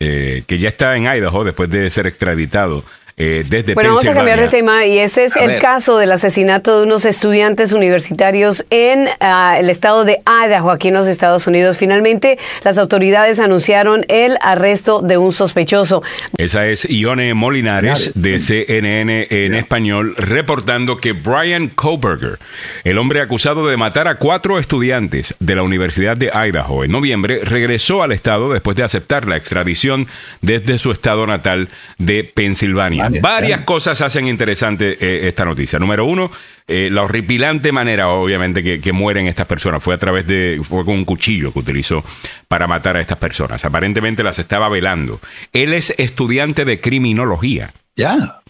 eh, 0.01 0.43
que 0.47 0.59
ya 0.59 0.69
está 0.69 0.97
en 0.97 1.05
Idaho 1.07 1.45
después 1.45 1.71
de 1.71 1.89
ser 1.91 2.07
extraditado 2.07 2.85
eh, 3.17 3.45
desde 3.49 3.75
Bueno, 3.75 3.91
vamos 3.91 4.07
a 4.07 4.15
cambiar 4.15 4.41
de 4.41 4.49
tema 4.49 4.87
y 4.87 4.99
ese 4.99 5.27
es 5.27 5.37
A 5.37 5.41
el 5.45 5.51
ver. 5.53 5.63
caso 5.63 5.99
del 5.99 6.13
asesinato 6.13 6.79
de 6.79 6.87
unos 6.87 7.05
estudiantes 7.05 7.73
universitarios 7.73 8.65
en 8.71 9.09
ah, 9.21 9.57
el 9.59 9.71
estado 9.71 10.05
de 10.05 10.21
Idaho, 10.27 10.71
aquí 10.71 10.89
en 10.89 10.95
los 10.95 11.09
Estados 11.09 11.47
Unidos. 11.47 11.77
Finalmente, 11.77 12.39
las 12.65 12.79
autoridades 12.79 13.39
anunciaron 13.39 14.05
el 14.09 14.39
arresto 14.41 15.03
de 15.03 15.17
un 15.17 15.33
sospechoso. 15.33 16.03
Esa 16.39 16.67
es 16.67 16.89
Ione 16.89 17.35
Molinares 17.35 18.13
de 18.15 18.39
CNN 18.39 19.27
en 19.31 19.55
español 19.55 20.15
reportando 20.17 20.97
que 20.97 21.13
Brian 21.13 21.69
Koberger, 21.69 22.39
el 22.85 22.99
hombre 22.99 23.21
acusado 23.21 23.67
de 23.67 23.77
matar 23.77 24.09
a 24.09 24.17
cuatro 24.17 24.59
estudiantes 24.59 25.35
de 25.39 25.55
la 25.55 25.63
Universidad 25.63 26.17
de 26.17 26.31
Idaho 26.33 26.85
en 26.85 26.93
noviembre, 26.93 27.41
regresó 27.45 28.03
al 28.03 28.13
estado 28.13 28.53
después 28.53 28.77
de 28.77 28.85
aceptar 28.85 29.27
la 29.27 29.37
extradición 29.37 30.07
desde 30.41 30.79
su 30.79 30.91
estado 30.91 31.27
natal 31.27 31.69
de 31.99 32.25
Pensilvania. 32.25 33.02
Varias 33.21 33.63
cosas 33.63 34.01
hacen 34.01 34.27
interesante 34.27 34.97
eh, 35.01 35.29
esta 35.29 35.45
noticia. 35.45 35.79
Número 35.79 36.05
uno, 36.05 36.31
eh, 36.67 36.89
la 36.91 37.03
horripilante 37.03 37.73
manera, 37.73 38.09
obviamente, 38.09 38.63
que, 38.63 38.81
que 38.81 38.93
mueren 38.93 39.27
estas 39.27 39.47
personas 39.47 39.83
fue 39.83 39.95
a 39.95 39.99
través 39.99 40.27
de, 40.27 40.61
fue 40.63 40.85
con 40.85 40.95
un 40.95 41.05
cuchillo 41.05 41.53
que 41.53 41.59
utilizó 41.59 42.05
para 42.49 42.67
matar 42.67 42.97
a 42.97 43.01
estas 43.01 43.19
personas. 43.19 43.65
Aparentemente 43.65 44.23
las 44.23 44.39
estaba 44.39 44.69
velando. 44.69 45.21
Él 45.53 45.73
es 45.73 45.95
estudiante 45.99 46.65
de 46.65 46.81
criminología. 46.81 47.73
Ya. 47.97 48.41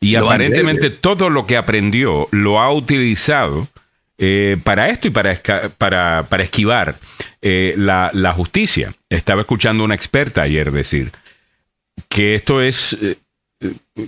Y 0.00 0.12
Lo 0.12 0.26
aparentemente 0.26 0.86
increíble. 0.86 0.98
todo 1.00 1.30
lo 1.30 1.46
que 1.46 1.56
aprendió 1.56 2.28
lo 2.32 2.60
ha 2.60 2.72
utilizado 2.72 3.68
eh, 4.18 4.56
para 4.64 4.88
esto 4.88 5.08
y 5.08 5.10
para, 5.10 5.40
para, 5.78 6.24
para 6.28 6.42
esquivar 6.42 6.96
eh, 7.40 7.74
la, 7.76 8.10
la 8.12 8.32
justicia. 8.32 8.94
Estaba 9.08 9.42
escuchando 9.42 9.84
una 9.84 9.94
experta 9.94 10.42
ayer 10.42 10.70
decir 10.72 11.12
que 12.08 12.34
esto 12.34 12.60
es... 12.60 12.96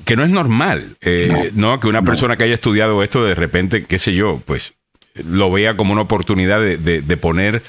que 0.05 0.17
no 0.17 0.25
es 0.25 0.31
normal, 0.31 0.97
eh, 1.01 1.51
no. 1.55 1.79
Que 1.81 1.89
una 1.89 2.03
persona 2.03 2.37
que 2.37 2.45
haya 2.45 2.55
estudiado 2.55 3.03
esto 3.03 3.25
de 3.25 3.35
repente, 3.35 3.85
qué 3.85 3.99
sé 3.99 4.15
yo, 4.15 4.41
pues 4.45 4.75
lo 5.29 5.51
vea 5.51 5.77
como 5.77 5.93
una 5.93 6.03
oportunidad 6.03 6.61
de, 6.61 6.77
de- 6.77 7.01
de 7.03 7.17
poner, 7.17 7.63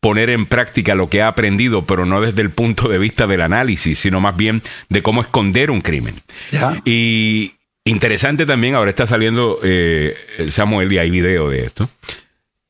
poner 0.00 0.30
en 0.30 0.46
práctica 0.46 0.94
lo 0.94 1.08
que 1.08 1.22
ha 1.22 1.28
aprendido, 1.28 1.84
pero 1.84 2.06
no 2.06 2.20
desde 2.20 2.42
el 2.42 2.50
punto 2.50 2.88
de 2.88 2.98
vista 2.98 3.26
del 3.26 3.40
análisis, 3.42 3.98
sino 3.98 4.20
más 4.20 4.36
bien 4.36 4.62
de 4.88 5.02
cómo 5.02 5.22
esconder 5.22 5.70
un 5.70 5.80
crimen. 5.80 6.16
Ya. 6.50 6.80
Y 6.84 7.54
interesante 7.84 8.46
también, 8.46 8.74
ahora 8.74 8.90
está 8.90 9.06
saliendo 9.06 9.60
eh, 9.62 10.16
Samuel 10.48 10.92
y 10.92 10.98
hay 10.98 11.10
video 11.10 11.48
de 11.50 11.64
esto. 11.64 11.88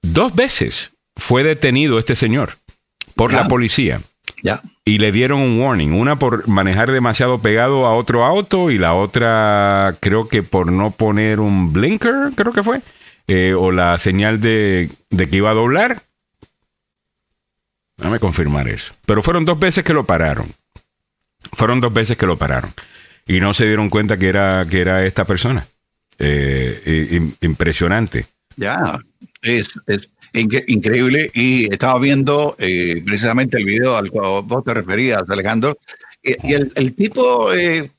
Dos 0.02 0.34
veces 0.34 0.92
fue 1.16 1.42
detenido 1.42 1.98
este 1.98 2.14
señor 2.14 2.56
por 3.14 3.30
Ya. 3.32 3.38
la 3.42 3.48
policía 3.48 4.00
Ya. 4.42 4.62
y 4.84 4.98
le 4.98 5.10
dieron 5.12 5.40
un 5.40 5.60
warning. 5.60 5.92
Una 5.92 6.18
por 6.18 6.46
manejar 6.48 6.90
demasiado 6.92 7.40
pegado 7.40 7.86
a 7.86 7.94
otro 7.94 8.24
auto 8.24 8.70
y 8.70 8.78
la 8.78 8.94
otra 8.94 9.96
creo 10.00 10.28
que 10.28 10.42
por 10.42 10.70
no 10.70 10.92
poner 10.92 11.40
un 11.40 11.72
blinker, 11.72 12.30
creo 12.34 12.52
que 12.52 12.62
fue, 12.62 12.80
eh, 13.26 13.54
o 13.54 13.72
la 13.72 13.98
señal 13.98 14.40
de, 14.40 14.90
de 15.10 15.28
que 15.28 15.36
iba 15.36 15.50
a 15.50 15.54
doblar. 15.54 16.02
Déjame 17.96 18.20
confirmar 18.20 18.68
eso. 18.68 18.94
Pero 19.06 19.22
fueron 19.22 19.44
dos 19.44 19.58
veces 19.58 19.82
que 19.82 19.92
lo 19.92 20.04
pararon. 20.04 20.52
Fueron 21.52 21.80
dos 21.80 21.92
veces 21.92 22.16
que 22.16 22.26
lo 22.26 22.38
pararon. 22.38 22.72
Y 23.26 23.40
no 23.40 23.52
se 23.54 23.66
dieron 23.66 23.90
cuenta 23.90 24.16
que 24.18 24.28
era, 24.28 24.64
que 24.70 24.80
era 24.80 25.04
esta 25.04 25.24
persona. 25.24 25.66
Eh, 26.18 27.32
impresionante. 27.40 28.26
Ya, 28.56 28.98
es, 29.42 29.80
es 29.86 30.10
incre- 30.32 30.64
increíble. 30.68 31.30
Y 31.34 31.72
estaba 31.72 31.98
viendo 31.98 32.56
eh, 32.58 33.02
precisamente 33.04 33.56
el 33.58 33.64
video 33.64 33.96
al 33.96 34.10
cual 34.10 34.42
vos 34.44 34.64
te 34.64 34.74
referías, 34.74 35.22
Alejandro. 35.28 35.78
Y, 36.22 36.48
y 36.48 36.54
el, 36.54 36.72
el 36.74 36.94
tipo 36.94 37.52
eh, 37.52 37.90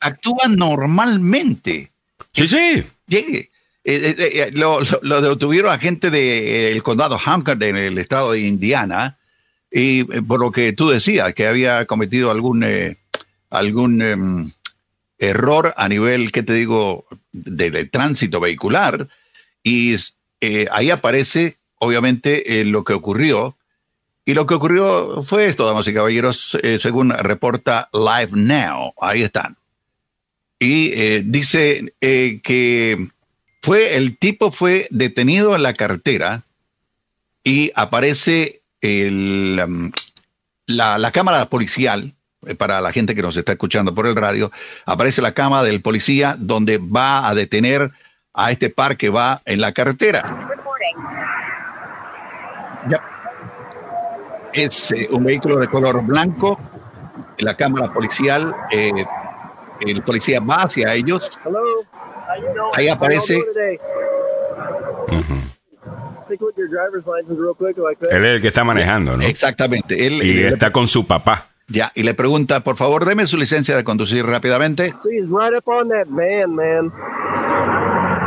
actúa 0.00 0.48
normalmente. 0.48 1.92
Sí, 2.32 2.46
sí. 2.46 2.84
Llegue. 3.06 3.50
Eh, 3.86 4.14
eh, 4.16 4.16
eh, 4.18 4.50
lo, 4.54 4.80
lo- 4.80 5.00
lo 5.02 5.20
detuvieron 5.20 5.70
a 5.72 5.78
gente 5.78 6.10
del 6.10 6.82
condado 6.82 7.18
Hancock 7.18 7.60
en 7.62 7.76
el 7.76 7.98
estado 7.98 8.32
de 8.32 8.40
Indiana. 8.40 9.18
Y 9.70 10.00
eh, 10.00 10.22
por 10.26 10.40
lo 10.40 10.50
que 10.52 10.72
tú 10.72 10.88
decías, 10.88 11.34
que 11.34 11.46
había 11.46 11.84
cometido 11.86 12.30
algún, 12.30 12.62
eh, 12.64 12.96
algún 13.50 14.00
em, 14.02 14.50
error 15.18 15.74
a 15.76 15.88
nivel, 15.88 16.32
¿qué 16.32 16.42
te 16.42 16.54
digo?, 16.54 17.06
de, 17.32 17.70
de 17.70 17.84
tránsito 17.84 18.40
vehicular. 18.40 19.08
Y 19.62 19.96
eh, 20.40 20.66
ahí 20.70 20.90
aparece, 20.90 21.56
obviamente, 21.84 22.60
eh, 22.60 22.64
lo 22.64 22.84
que 22.84 22.92
ocurrió. 22.92 23.56
Y 24.24 24.34
lo 24.34 24.46
que 24.46 24.54
ocurrió 24.54 25.22
fue 25.22 25.46
esto, 25.46 25.66
damas 25.66 25.86
y 25.86 25.94
caballeros, 25.94 26.58
eh, 26.62 26.78
según 26.78 27.10
reporta 27.10 27.88
Live 27.92 28.30
Now. 28.32 28.94
Ahí 29.00 29.22
están. 29.22 29.56
Y 30.58 30.92
eh, 30.94 31.22
dice 31.24 31.92
que 32.00 33.08
fue 33.60 33.96
el 33.96 34.16
tipo 34.16 34.50
fue 34.50 34.86
detenido 34.90 35.54
en 35.54 35.62
la 35.62 35.74
carretera 35.74 36.44
y 37.42 37.70
aparece 37.74 38.62
el, 38.80 39.60
um, 39.66 39.92
la, 40.66 40.96
la 40.96 41.10
cámara 41.10 41.50
policial 41.50 42.14
para 42.58 42.80
la 42.80 42.92
gente 42.92 43.14
que 43.14 43.22
nos 43.22 43.36
está 43.36 43.52
escuchando 43.52 43.94
por 43.94 44.06
el 44.06 44.16
radio, 44.16 44.52
aparece 44.84 45.22
la 45.22 45.32
cámara 45.32 45.64
del 45.64 45.80
policía 45.80 46.36
donde 46.38 46.78
va 46.78 47.28
a 47.28 47.34
detener 47.34 47.92
a 48.34 48.50
este 48.50 48.68
par 48.68 48.96
que 48.96 49.08
va 49.08 49.40
en 49.46 49.60
la 49.60 49.72
carretera. 49.72 50.63
Ya. 52.88 53.02
Es 54.52 54.92
eh, 54.92 55.08
un 55.10 55.24
vehículo 55.24 55.58
de 55.58 55.68
color 55.68 56.04
blanco. 56.04 56.58
La 57.38 57.54
cámara 57.54 57.92
policial, 57.92 58.54
eh, 58.70 59.04
el 59.80 60.02
policía 60.02 60.40
va 60.40 60.62
hacia 60.62 60.94
ellos. 60.94 61.38
Ahí 62.74 62.88
aparece. 62.88 63.40
Él 68.10 68.24
es 68.24 68.34
el 68.36 68.40
que 68.40 68.48
está 68.48 68.64
manejando, 68.64 69.16
¿no? 69.16 69.22
Exactamente. 69.24 70.06
Él, 70.06 70.22
Y 70.22 70.44
está 70.44 70.72
con 70.72 70.86
su 70.86 71.06
papá. 71.06 71.48
ya, 71.68 71.92
y 71.94 72.02
le 72.02 72.14
pregunta, 72.14 72.60
por 72.60 72.76
favor, 72.76 73.04
deme 73.04 73.26
su 73.26 73.36
licencia 73.36 73.76
de 73.76 73.84
conducir 73.84 74.24
rápidamente. 74.24 74.94
He's 75.04 75.28
right 75.28 75.54
up 75.56 75.66
on 75.66 75.88
that 75.88 76.06
van, 76.08 76.54
man. 76.54 76.92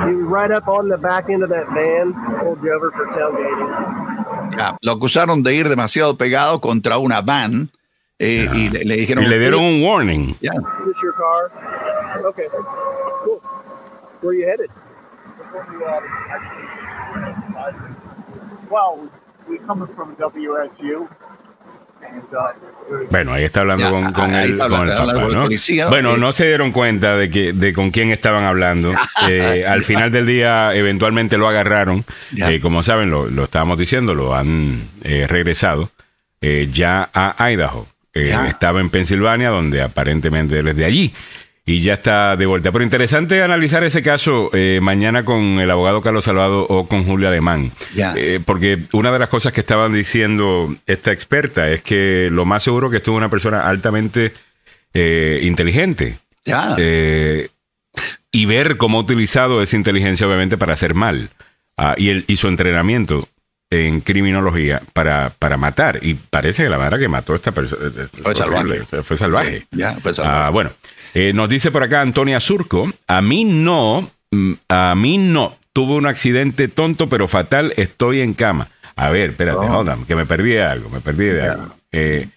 He 0.08 0.14
was 0.14 0.26
right 0.26 0.52
up 0.52 0.68
on 0.68 0.88
the 0.90 0.98
back 0.98 1.30
end 1.30 1.44
of 1.44 1.50
that 1.50 1.68
van. 1.74 2.14
Pulled 2.42 2.64
you 2.64 2.74
over 2.74 2.92
for 2.92 3.06
tailgating. 3.08 4.58
Ya, 4.58 4.78
lo 4.82 4.94
acusaron 4.94 5.44
de 5.44 5.54
ir 5.56 5.68
demasiado 5.68 6.16
pegado 6.18 6.62
contra 6.62 6.98
una 6.98 7.22
van 7.22 7.70
eh, 8.20 8.48
y 8.54 8.70
le, 8.70 8.86
le 8.86 8.96
dijeron. 8.96 9.24
Y 9.24 9.28
le 9.28 9.40
dieron 9.40 9.62
un 9.64 9.84
warning. 9.84 10.36
Ya, 10.42 10.52
Is 10.80 10.86
this 10.86 10.96
your 11.04 11.14
car? 11.14 11.52
Okay. 12.26 12.48
Cool. 13.24 13.42
Where 14.22 14.34
you 14.34 14.48
headed? 14.48 14.70
Well, 18.70 19.10
we 19.48 19.58
coming 19.60 19.88
from 19.96 20.16
WSU, 20.16 21.08
Bueno, 23.12 23.34
ahí 23.34 23.44
está 23.44 23.62
hablando 23.62 23.86
Ya, 23.86 23.90
con, 23.92 24.14
con 24.14 24.34
ahí 24.34 24.46
el, 24.46 24.52
está 24.54 24.64
hablando 24.66 25.14
con 25.14 25.24
el 25.26 25.34
¿no? 25.34 25.44
policía. 25.44 25.88
Bueno, 25.88 26.16
Eh, 26.16 26.20
no 26.20 26.32
se 26.32 26.48
dieron 26.48 26.72
cuenta 26.72 27.16
de 27.18 27.30
que 27.30 27.54
de 27.54 27.74
con 27.74 27.92
quién 27.92 28.12
estaban 28.12 28.44
hablando. 28.44 28.94
Eh, 29.30 29.66
al 29.68 29.84
final 29.84 30.10
del 30.12 30.26
día, 30.26 30.74
eventualmente 30.74 31.38
lo 31.38 31.50
agarraron. 31.50 32.06
Eh, 32.38 32.60
como 32.62 32.82
saben, 32.82 33.10
lo, 33.10 33.28
lo 33.28 33.44
estábamos 33.44 33.78
diciendo, 33.78 34.14
lo 34.16 34.34
han 34.34 34.88
eh, 35.04 35.26
regresado 35.28 35.92
ya 36.72 37.10
a 37.14 37.52
Idaho. 37.52 37.88
Estaba 38.14 38.80
en 38.80 38.90
Pensilvania, 38.90 39.50
donde 39.50 39.82
aparentemente 39.82 40.58
él 40.60 40.68
es 40.70 40.76
de 40.78 40.86
allí. 40.86 41.14
Y 41.70 41.82
ya 41.82 41.96
está 41.96 42.38
de 42.38 42.46
vuelta. 42.46 42.72
Pero 42.72 42.86
interesante 42.86 43.44
analizar 43.44 43.84
ese 43.84 44.02
caso 44.02 44.50
eh, 44.54 44.80
mañana 44.82 45.26
con 45.26 45.60
el 45.60 45.70
abogado 45.70 46.02
Carlos 46.02 46.24
Salvado 46.24 46.62
o 46.62 46.88
con 46.88 47.04
Julio 47.04 47.28
Alemán. 47.28 47.74
Eh, 48.16 48.40
porque 48.44 48.84
una 48.94 49.12
de 49.12 49.20
las 49.20 49.28
cosas 49.28 49.52
que 49.52 49.60
estaban 49.60 49.92
diciendo 49.92 50.74
esta 50.86 51.12
experta 51.12 51.70
es 51.70 51.82
que 51.82 52.30
lo 52.32 52.46
más 52.46 52.64
seguro 52.64 52.90
que 52.90 52.96
esto 52.96 53.12
es 53.12 53.18
una 53.18 53.28
persona 53.28 53.68
altamente 53.68 54.32
eh, 54.94 55.42
inteligente. 55.44 56.18
y 58.32 58.46
ver 58.46 58.78
cómo 58.78 59.00
ha 59.00 59.02
utilizado 59.02 59.62
esa 59.62 59.76
inteligencia, 59.76 60.26
obviamente, 60.26 60.58
para 60.58 60.74
hacer 60.74 60.94
mal. 60.94 61.32
Ah, 61.76 61.96
y, 61.98 62.10
el, 62.10 62.24
y 62.28 62.38
su 62.38 62.48
entrenamiento 62.48 63.28
en 63.70 64.00
criminología 64.00 64.82
para, 64.94 65.32
para 65.38 65.58
matar. 65.58 66.00
Y 66.02 66.14
parece 66.14 66.64
que 66.64 66.70
la 66.70 66.78
manera 66.78 66.98
que 66.98 67.10
mató 67.10 67.34
a 67.34 67.36
esta 67.36 67.52
persona 67.52 67.92
Fue 68.24 68.36
salvaje. 68.36 69.04
Fue 69.04 69.18
salvaje. 69.18 69.60
Sí, 69.60 69.68
ya, 69.72 69.98
fue 70.00 70.14
salvaje. 70.14 70.38
Ah, 70.46 70.50
bueno, 70.50 70.72
eh, 71.14 71.34
nos 71.34 71.50
dice 71.50 71.72
por 71.72 71.84
acá 71.84 72.02
Antonia 72.02 72.40
Surco, 72.40 72.92
a 73.08 73.22
mí 73.22 73.46
no, 73.46 74.10
mm, 74.32 74.54
a 74.70 74.96
mí 74.96 75.18
no, 75.18 75.56
tuve 75.74 75.94
un 75.94 76.08
accidente 76.08 76.68
tonto 76.68 77.10
pero 77.10 77.28
fatal, 77.28 77.74
estoy 77.78 78.22
en 78.22 78.34
cama. 78.34 78.70
A 78.98 79.10
ver, 79.12 79.30
espérate, 79.30 79.60
Oh. 79.60 79.78
hold 79.80 79.90
on, 79.90 80.06
que 80.06 80.16
me 80.16 80.26
perdí 80.26 80.52
de 80.52 80.64
algo, 80.64 80.90
me 80.90 81.00
perdí 81.02 81.26
de 81.26 81.42
algo. 81.44 81.78
Eh, 81.92 82.28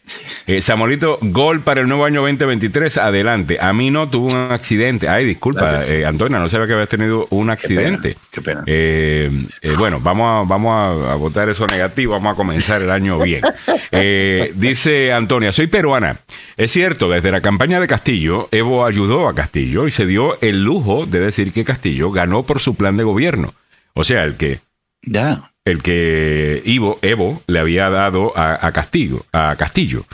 eh, 0.46 0.60
Samuelito, 0.60 1.18
gol 1.22 1.62
para 1.62 1.80
el 1.80 1.88
nuevo 1.88 2.04
año 2.04 2.20
2023, 2.20 2.98
adelante. 2.98 3.58
A 3.60 3.72
mí 3.72 3.90
no 3.90 4.08
tuve 4.08 4.32
un 4.32 4.52
accidente. 4.52 5.08
Ay, 5.08 5.24
disculpa, 5.24 5.84
eh, 5.86 6.04
Antonia, 6.06 6.38
no 6.38 6.48
sabía 6.48 6.66
que 6.66 6.72
habías 6.74 6.88
tenido 6.88 7.26
un 7.30 7.46
pena, 7.46 7.52
accidente. 7.54 8.16
qué 8.30 8.42
pena. 8.42 8.62
Eh, 8.66 9.30
eh, 9.60 9.74
bueno, 9.76 10.00
vamos 10.00 10.26
a, 10.28 10.48
vamos 10.48 11.08
a, 11.08 11.14
votar 11.14 11.48
eso 11.48 11.66
negativo, 11.66 12.12
vamos 12.12 12.34
a 12.34 12.36
comenzar 12.36 12.80
el 12.80 12.90
año 12.90 13.18
bien. 13.18 13.42
Dice 14.54 15.12
Antonia, 15.12 15.52
soy 15.52 15.66
peruana. 15.66 16.18
Es 16.56 16.70
cierto, 16.70 17.08
desde 17.08 17.32
la 17.32 17.40
campaña 17.40 17.80
de 17.80 17.86
Castillo, 17.88 18.48
Evo 18.52 18.84
ayudó 18.84 19.28
a 19.28 19.34
Castillo 19.34 19.86
y 19.86 19.90
se 19.90 20.06
dio 20.06 20.40
el 20.42 20.62
lujo 20.62 21.06
de 21.06 21.20
decir 21.20 21.52
que 21.52 21.64
Castillo 21.64 22.10
ganó 22.12 22.44
por 22.44 22.60
su 22.60 22.74
plan 22.76 22.96
de 22.96 23.04
gobierno. 23.04 23.54
O 23.94 24.04
sea, 24.04 24.24
el 24.24 24.36
que 24.36 24.60
ya. 25.02 25.49
El 25.64 25.82
que 25.82 26.62
Ivo, 26.64 26.98
Evo 27.02 27.42
le 27.46 27.58
había 27.60 27.90
dado 27.90 28.36
a, 28.36 28.66
a 28.66 28.72
Castillo, 28.72 29.26
a 29.32 29.54
Castillo. 29.56 30.04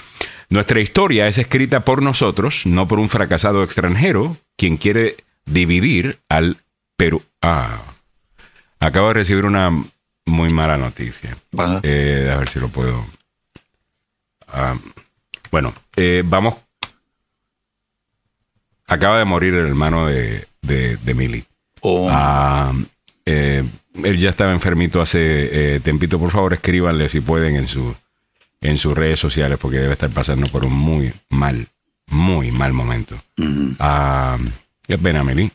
Nuestra 0.48 0.80
historia 0.80 1.26
es 1.26 1.38
escrita 1.38 1.80
por 1.80 2.02
nosotros, 2.02 2.66
no 2.66 2.86
por 2.86 2.98
un 2.98 3.08
fracasado 3.08 3.62
extranjero, 3.64 4.36
quien 4.56 4.76
quiere 4.76 5.16
dividir 5.44 6.20
al 6.28 6.58
Perú. 6.96 7.22
Ah, 7.42 7.82
acabo 8.80 9.08
de 9.08 9.14
recibir 9.14 9.44
una 9.44 9.70
muy 10.24 10.50
mala 10.50 10.76
noticia. 10.76 11.36
Eh, 11.82 12.30
a 12.32 12.36
ver 12.36 12.48
si 12.48 12.60
lo 12.60 12.68
puedo. 12.68 13.04
Ah, 14.48 14.76
bueno, 15.50 15.72
eh, 15.96 16.22
vamos. 16.24 16.56
acaba 18.86 19.18
de 19.18 19.24
morir 19.24 19.54
el 19.54 19.66
hermano 19.66 20.06
de, 20.06 20.46
de, 20.62 20.96
de 20.96 21.14
Millie. 21.14 21.44
Oh. 21.80 22.08
Ah, 22.10 22.72
eh, 23.24 23.64
él 24.04 24.18
ya 24.18 24.30
estaba 24.30 24.52
enfermito 24.52 25.00
hace 25.00 25.76
eh, 25.76 25.80
tempito. 25.80 26.18
Por 26.18 26.30
favor, 26.30 26.54
escríbanle 26.54 27.08
si 27.08 27.20
pueden 27.20 27.56
en, 27.56 27.68
su, 27.68 27.94
en 28.60 28.78
sus 28.78 28.96
redes 28.96 29.18
sociales 29.20 29.58
porque 29.60 29.78
debe 29.78 29.92
estar 29.92 30.10
pasando 30.10 30.46
por 30.48 30.64
un 30.64 30.72
muy 30.72 31.12
mal, 31.30 31.68
muy 32.08 32.50
mal 32.52 32.72
momento. 32.72 33.16
Ah, 33.78 34.38
qué 34.86 34.98
pena, 34.98 35.22
Millie. 35.24 35.50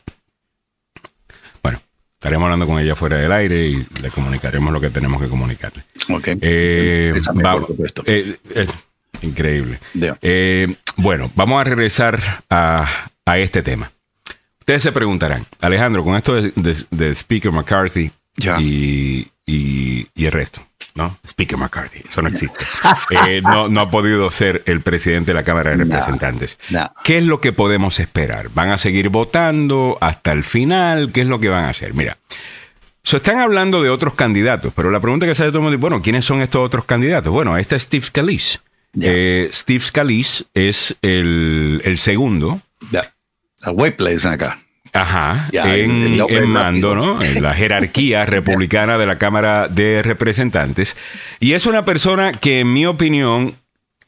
Bueno, 1.63 1.81
estaremos 2.13 2.45
hablando 2.45 2.67
con 2.67 2.79
ella 2.79 2.95
fuera 2.95 3.17
del 3.17 3.31
aire 3.31 3.67
y 3.67 3.85
le 4.01 4.09
comunicaremos 4.09 4.71
lo 4.73 4.81
que 4.81 4.89
tenemos 4.89 5.21
que 5.21 5.27
comunicarle. 5.29 5.83
Ok. 6.09 6.27
Eh, 6.41 7.13
va- 7.45 7.53
por 7.53 7.67
supuesto. 7.67 8.03
eh, 8.05 8.37
eh, 8.55 8.67
increíble. 9.21 9.79
Eh, 10.21 10.75
bueno, 10.97 11.31
vamos 11.35 11.61
a 11.61 11.63
regresar 11.63 12.43
a, 12.49 12.87
a 13.25 13.37
este 13.37 13.61
tema. 13.61 13.91
Ustedes 14.59 14.83
se 14.83 14.91
preguntarán, 14.91 15.45
Alejandro, 15.59 16.03
con 16.03 16.15
esto 16.15 16.35
de, 16.35 16.51
de- 16.55 16.85
de 16.91 17.15
Speaker 17.15 17.51
McCarthy 17.51 18.11
Ya. 18.35 18.59
y, 18.59 19.27
y- 19.45 20.07
y 20.15 20.25
el 20.25 20.31
resto, 20.31 20.65
¿no? 20.95 21.17
Speaker 21.25 21.57
McCarthy, 21.57 22.01
eso 22.07 22.21
no 22.21 22.29
existe. 22.29 22.63
Eh, 23.27 23.41
no, 23.41 23.67
no 23.67 23.81
ha 23.81 23.91
podido 23.91 24.31
ser 24.31 24.63
el 24.65 24.81
presidente 24.81 25.31
de 25.31 25.35
la 25.35 25.43
Cámara 25.43 25.71
de 25.71 25.77
Representantes. 25.77 26.57
no. 26.69 26.91
¿Qué 27.03 27.17
es 27.17 27.25
lo 27.25 27.41
que 27.41 27.51
podemos 27.53 27.99
esperar? 27.99 28.49
¿Van 28.53 28.69
a 28.69 28.77
seguir 28.77 29.09
votando 29.09 29.97
hasta 29.99 30.31
el 30.31 30.43
final? 30.43 31.11
¿Qué 31.11 31.21
es 31.21 31.27
lo 31.27 31.39
que 31.39 31.49
van 31.49 31.65
a 31.65 31.69
hacer? 31.69 31.93
Mira, 31.93 32.17
se 33.03 33.17
están 33.17 33.39
hablando 33.39 33.81
de 33.81 33.89
otros 33.89 34.13
candidatos, 34.13 34.71
pero 34.75 34.91
la 34.91 34.99
pregunta 35.01 35.25
que 35.25 35.35
sale 35.35 35.49
todo 35.49 35.59
el 35.59 35.63
mundo 35.63 35.75
es, 35.75 35.81
bueno, 35.81 36.01
¿quiénes 36.01 36.23
son 36.23 36.41
estos 36.41 36.61
otros 36.65 36.85
candidatos? 36.85 37.31
Bueno, 37.33 37.57
este 37.57 37.75
es 37.75 37.83
Steve 37.83 38.05
Scalise. 38.05 38.59
Eh, 39.01 39.49
Steve 39.53 39.81
Scalise 39.81 40.45
es 40.53 40.95
el, 41.01 41.81
el 41.83 41.97
segundo, 41.97 42.61
Ya. 42.91 43.13
A 43.63 43.71
White 43.71 43.97
Place 43.97 44.27
acá. 44.27 44.59
Ajá, 44.93 45.49
Ya, 45.51 45.73
el- 45.73 45.81
en, 46.19 46.21
el 46.29 46.47
mando. 46.47 46.95
¿no? 46.95 47.21
En 47.21 47.41
la 47.41 47.53
jerarquía 47.53 48.25
republicana 48.27 48.97
de 48.97 49.05
la 49.05 49.17
Cámara 49.17 49.67
de 49.67 50.01
Representantes. 50.03 50.95
Y 51.39 51.53
es 51.53 51.65
una 51.65 51.85
persona 51.85 52.31
que, 52.33 52.59
en 52.61 52.73
mi 52.73 52.85
opinión, 52.85 53.55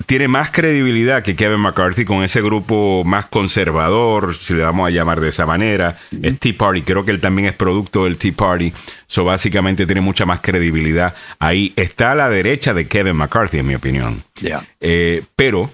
tiene 0.06 0.28
más 0.28 0.52
credibilidad 0.52 1.24
que 1.24 1.36
Kevin 1.36 1.62
McCarthy 1.62 2.04
con 2.04 2.24
ese 2.24 2.42
grupo 2.42 3.04
más 3.06 3.28
conservador, 3.28 4.36
si 4.36 4.54
le 4.54 4.64
vamos 4.64 4.88
a 4.88 4.92
llamar 4.92 5.22
de 5.22 5.30
esa 5.30 5.46
manera. 5.46 5.98
Es 6.22 6.40
Tea 6.40 6.54
Party, 6.58 6.82
creo 6.82 7.06
que 7.06 7.12
él 7.12 7.22
también 7.22 7.48
es 7.48 7.54
producto 7.54 8.04
del 8.04 8.18
Tea 8.18 8.34
Party. 8.36 8.74
So, 9.08 9.24
básicamente 9.24 9.86
tiene 9.86 10.02
mucha 10.02 10.26
más 10.26 10.42
credibilidad. 10.42 11.14
Ahí 11.40 11.72
está 11.78 12.12
a 12.12 12.16
la 12.16 12.30
derecha 12.30 12.74
de 12.74 12.88
Kevin 12.88 13.16
McCarthy, 13.16 13.60
en 13.60 13.68
mi 13.68 13.76
opinión. 13.76 14.24
Ya. 14.42 14.66
Eh, 14.82 15.24
pero 15.38 15.72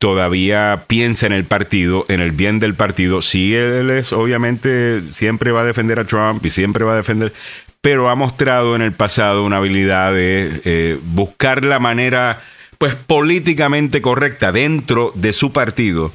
todavía 0.00 0.84
piensa 0.86 1.26
en 1.26 1.32
el 1.32 1.44
partido, 1.44 2.06
en 2.08 2.20
el 2.20 2.32
bien 2.32 2.58
del 2.58 2.74
partido. 2.74 3.20
Sí, 3.20 3.54
él 3.54 3.90
es, 3.90 4.12
obviamente, 4.14 5.02
siempre 5.12 5.52
va 5.52 5.60
a 5.60 5.64
defender 5.64 6.00
a 6.00 6.06
Trump 6.06 6.44
y 6.44 6.50
siempre 6.50 6.84
va 6.84 6.94
a 6.94 6.96
defender, 6.96 7.34
pero 7.82 8.08
ha 8.08 8.14
mostrado 8.14 8.74
en 8.74 8.82
el 8.82 8.92
pasado 8.92 9.44
una 9.44 9.58
habilidad 9.58 10.14
de 10.14 10.62
eh, 10.64 10.98
buscar 11.02 11.66
la 11.66 11.78
manera, 11.78 12.40
pues, 12.78 12.94
políticamente 12.94 14.00
correcta 14.00 14.52
dentro 14.52 15.12
de 15.14 15.34
su 15.34 15.52
partido 15.52 16.14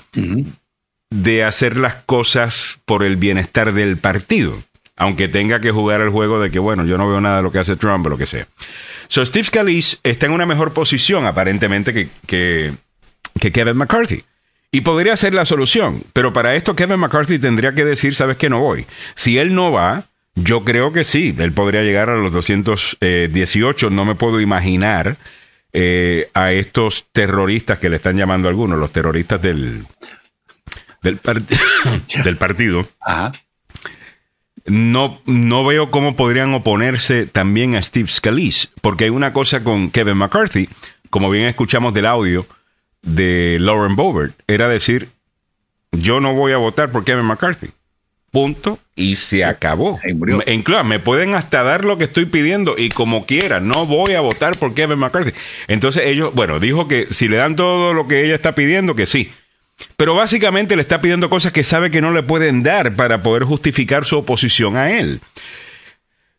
de 1.11 1.43
hacer 1.43 1.77
las 1.77 1.95
cosas 2.07 2.79
por 2.85 3.03
el 3.03 3.17
bienestar 3.17 3.71
del 3.71 3.97
partido. 3.97 4.63
Aunque 4.97 5.27
tenga 5.27 5.61
que 5.61 5.71
jugar 5.71 6.01
el 6.01 6.09
juego 6.09 6.39
de 6.39 6.49
que, 6.49 6.57
bueno, 6.57 6.85
yo 6.85 6.97
no 6.97 7.07
veo 7.07 7.21
nada 7.21 7.37
de 7.37 7.43
lo 7.43 7.51
que 7.51 7.59
hace 7.59 7.75
Trump 7.75 8.07
o 8.07 8.09
lo 8.09 8.17
que 8.17 8.25
sea. 8.25 8.47
So, 9.09 9.23
Steve 9.23 9.43
Scalise 9.43 9.97
está 10.03 10.25
en 10.25 10.31
una 10.31 10.47
mejor 10.47 10.73
posición, 10.73 11.27
aparentemente, 11.27 11.93
que, 11.93 12.07
que, 12.25 12.73
que 13.39 13.51
Kevin 13.51 13.77
McCarthy. 13.77 14.23
Y 14.71 14.81
podría 14.81 15.15
ser 15.15 15.33
la 15.33 15.45
solución. 15.45 16.03
Pero 16.13 16.33
para 16.33 16.55
esto, 16.55 16.75
Kevin 16.75 16.99
McCarthy 16.99 17.39
tendría 17.39 17.73
que 17.73 17.85
decir, 17.85 18.15
¿sabes 18.15 18.37
que 18.37 18.49
No 18.49 18.59
voy. 18.59 18.85
Si 19.15 19.37
él 19.37 19.53
no 19.53 19.71
va, 19.71 20.05
yo 20.35 20.63
creo 20.65 20.91
que 20.91 21.03
sí. 21.03 21.33
Él 21.37 21.53
podría 21.53 21.81
llegar 21.83 22.09
a 22.09 22.15
los 22.17 22.33
218. 22.33 23.89
No 23.89 24.03
me 24.05 24.15
puedo 24.15 24.41
imaginar 24.41 25.15
eh, 25.71 26.29
a 26.33 26.51
estos 26.51 27.05
terroristas 27.11 27.79
que 27.79 27.89
le 27.89 27.97
están 27.97 28.17
llamando 28.17 28.49
algunos, 28.49 28.77
los 28.79 28.91
terroristas 28.91 29.41
del, 29.41 29.85
del, 31.01 31.21
part- 31.21 31.45
del 32.23 32.37
partido. 32.37 32.85
Ajá. 32.99 33.31
No, 34.67 35.21
no 35.25 35.63
veo 35.63 35.91
cómo 35.91 36.15
podrían 36.15 36.53
oponerse 36.55 37.27
también 37.27 37.75
a 37.75 37.81
Steve 37.81 38.07
Scalise, 38.09 38.69
porque 38.81 39.03
hay 39.05 39.09
una 39.11 39.31
cosa 39.31 39.63
con 39.63 39.91
Kevin 39.91 40.17
McCarthy, 40.17 40.67
como 41.11 41.29
bien 41.29 41.45
escuchamos 41.45 41.93
del 41.93 42.07
audio 42.07 42.47
de 43.05 43.57
Lauren 43.61 43.95
Boebert, 43.95 44.33
era 44.47 44.67
decir, 44.67 45.09
yo 45.91 46.19
no 46.19 46.33
voy 46.33 46.51
a 46.51 46.57
votar 46.57 46.91
por 46.91 47.05
Kevin 47.05 47.25
McCarthy. 47.25 47.69
Punto. 48.31 48.79
Y 48.97 49.15
se 49.15 49.45
acabó. 49.45 49.97
En 50.03 50.63
claro, 50.63 50.83
me 50.83 50.99
pueden 50.99 51.35
hasta 51.35 51.63
dar 51.63 51.85
lo 51.85 51.97
que 51.97 52.03
estoy 52.03 52.25
pidiendo 52.25 52.75
y 52.77 52.89
como 52.89 53.25
quiera, 53.25 53.61
no 53.61 53.85
voy 53.85 54.13
a 54.13 54.19
votar 54.19 54.57
por 54.57 54.73
Kevin 54.73 54.99
McCarthy. 54.99 55.31
Entonces 55.69 56.03
ellos, 56.05 56.33
bueno, 56.33 56.59
dijo 56.59 56.89
que 56.89 57.07
si 57.11 57.29
le 57.29 57.37
dan 57.37 57.55
todo 57.55 57.93
lo 57.93 58.09
que 58.09 58.25
ella 58.25 58.35
está 58.35 58.53
pidiendo, 58.53 58.93
que 58.93 59.05
sí. 59.05 59.31
Pero 59.95 60.15
básicamente 60.15 60.75
le 60.75 60.81
está 60.81 60.99
pidiendo 60.99 61.29
cosas 61.29 61.53
que 61.53 61.63
sabe 61.63 61.91
que 61.91 62.01
no 62.01 62.11
le 62.11 62.23
pueden 62.23 62.61
dar 62.61 62.95
para 62.95 63.23
poder 63.23 63.43
justificar 63.43 64.03
su 64.03 64.17
oposición 64.17 64.75
a 64.75 64.91
él. 64.99 65.21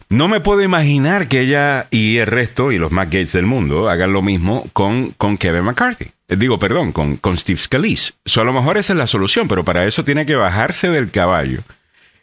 No 0.08 0.28
me 0.28 0.40
puedo 0.40 0.62
imaginar 0.62 1.26
que 1.26 1.40
ella 1.40 1.88
y 1.90 2.18
el 2.18 2.28
resto 2.28 2.70
y 2.70 2.78
los 2.78 2.92
Matt 2.92 3.08
Gates 3.08 3.32
del 3.32 3.46
mundo 3.46 3.88
hagan 3.88 4.12
lo 4.12 4.22
mismo 4.22 4.68
con, 4.72 5.10
con 5.12 5.36
Kevin 5.36 5.64
McCarthy. 5.64 6.12
Eh, 6.28 6.36
Digo, 6.36 6.58
perdón, 6.60 6.92
con, 6.92 7.16
con 7.16 7.36
Steve 7.36 7.58
Scalise. 7.58 8.12
A 8.36 8.44
lo 8.44 8.52
mejor 8.52 8.78
esa 8.78 8.92
es 8.92 8.98
la 8.98 9.08
solución, 9.08 9.48
pero 9.48 9.64
para 9.64 9.84
eso 9.84 10.04
tiene 10.04 10.24
que 10.24 10.36
bajarse 10.36 10.90
del 10.90 11.10
caballo 11.10 11.60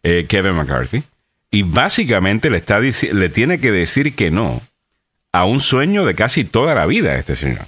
eh, 0.01 0.25
Kevin 0.29 0.53
McCarthy 0.53 1.03
y 1.51 1.63
básicamente 1.63 2.49
le, 2.49 2.57
está 2.57 2.79
le 2.79 3.29
tiene 3.29 3.59
que 3.59 3.71
decir 3.71 4.15
que 4.15 4.31
no 4.31 4.61
a 5.33 5.45
un 5.45 5.59
sueño 5.59 6.05
de 6.05 6.15
casi 6.15 6.45
toda 6.45 6.75
la 6.75 6.85
vida 6.85 7.15
este 7.15 7.35
señor. 7.35 7.67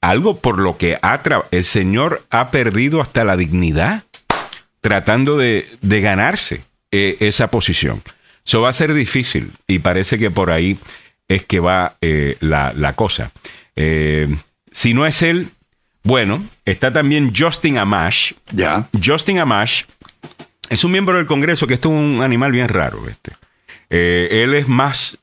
Algo 0.00 0.38
por 0.40 0.58
lo 0.58 0.76
que 0.76 0.98
ha 1.00 1.22
el 1.50 1.64
señor 1.64 2.26
ha 2.30 2.50
perdido 2.50 3.00
hasta 3.00 3.24
la 3.24 3.36
dignidad 3.36 4.02
tratando 4.80 5.38
de, 5.38 5.66
de 5.80 6.00
ganarse 6.00 6.62
eh, 6.90 7.16
esa 7.20 7.48
posición. 7.48 8.02
Eso 8.44 8.60
va 8.60 8.68
a 8.68 8.74
ser 8.74 8.92
difícil 8.92 9.52
y 9.66 9.78
parece 9.78 10.18
que 10.18 10.30
por 10.30 10.50
ahí 10.50 10.78
es 11.28 11.44
que 11.44 11.60
va 11.60 11.96
eh, 12.00 12.36
la, 12.40 12.72
la 12.74 12.94
cosa. 12.94 13.32
Eh, 13.76 14.28
si 14.70 14.92
no 14.92 15.06
es 15.06 15.22
él, 15.22 15.48
bueno, 16.02 16.44
está 16.64 16.92
también 16.92 17.32
Justin 17.34 17.78
Amash. 17.78 18.32
Ya. 18.52 18.88
Justin 19.02 19.38
Amash 19.38 19.84
es 20.68 20.84
un 20.84 20.92
miembro 20.92 21.16
del 21.16 21.26
Congreso 21.26 21.66
que 21.66 21.74
esto 21.74 21.88
es 21.88 21.94
un 21.98 22.22
animal 22.22 22.52
bien 22.52 22.68
raro. 22.68 23.08
Este. 23.08 23.32
Eh, 23.88 24.42
él 24.42 24.54
es 24.54 24.68
más 24.68 25.18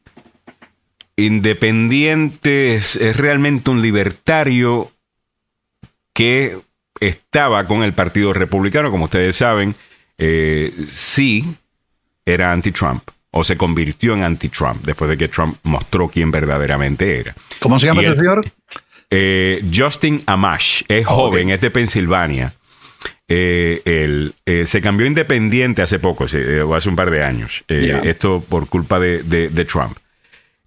independiente, 1.15 2.76
es, 2.76 2.95
es 2.95 3.18
realmente 3.18 3.69
un 3.69 3.81
libertario 3.81 4.91
que 6.14 6.57
estaba 6.99 7.68
con 7.68 7.84
el 7.84 7.93
Partido 7.93 8.34
Republicano, 8.34 8.91
como 8.91 9.06
ustedes 9.06 9.35
saben, 9.35 9.76
eh, 10.18 10.73
sí 10.88 11.45
era 12.26 12.52
anti-Trump 12.52 13.03
o 13.31 13.43
se 13.43 13.56
convirtió 13.57 14.14
en 14.14 14.23
anti-Trump 14.23 14.84
después 14.85 15.10
de 15.10 15.18
que 15.18 15.27
Trump 15.27 15.57
mostró 15.64 16.10
quién 16.10 16.31
verdaderamente 16.31 17.19
era. 17.19 17.34
¿Cómo 17.60 17.80
se 17.80 17.88
llama 17.88 18.02
este 18.02 18.14
él- 18.14 18.19
señor? 18.19 18.45
eh, 19.10 19.64
Justin 19.73 20.23
Amash 20.26 20.84
es 20.88 21.06
joven, 21.06 21.49
es 21.49 21.61
de 21.61 21.72
Pensilvania. 21.72 22.53
Eh, 23.27 23.81
él 23.85 24.34
eh, 24.45 24.65
se 24.65 24.81
cambió 24.81 25.07
independiente 25.07 25.81
hace 25.81 25.99
poco, 25.99 26.27
se- 26.27 26.57
eh, 26.57 26.61
o 26.61 26.76
hace 26.76 26.89
un 26.89 26.95
par 26.98 27.10
de 27.10 27.23
años. 27.23 27.64
Esto 27.68 28.43
por 28.48 28.68
culpa 28.68 28.99
de, 28.99 29.23
de- 29.23 29.49
de 29.49 29.65
Trump. 29.65 29.98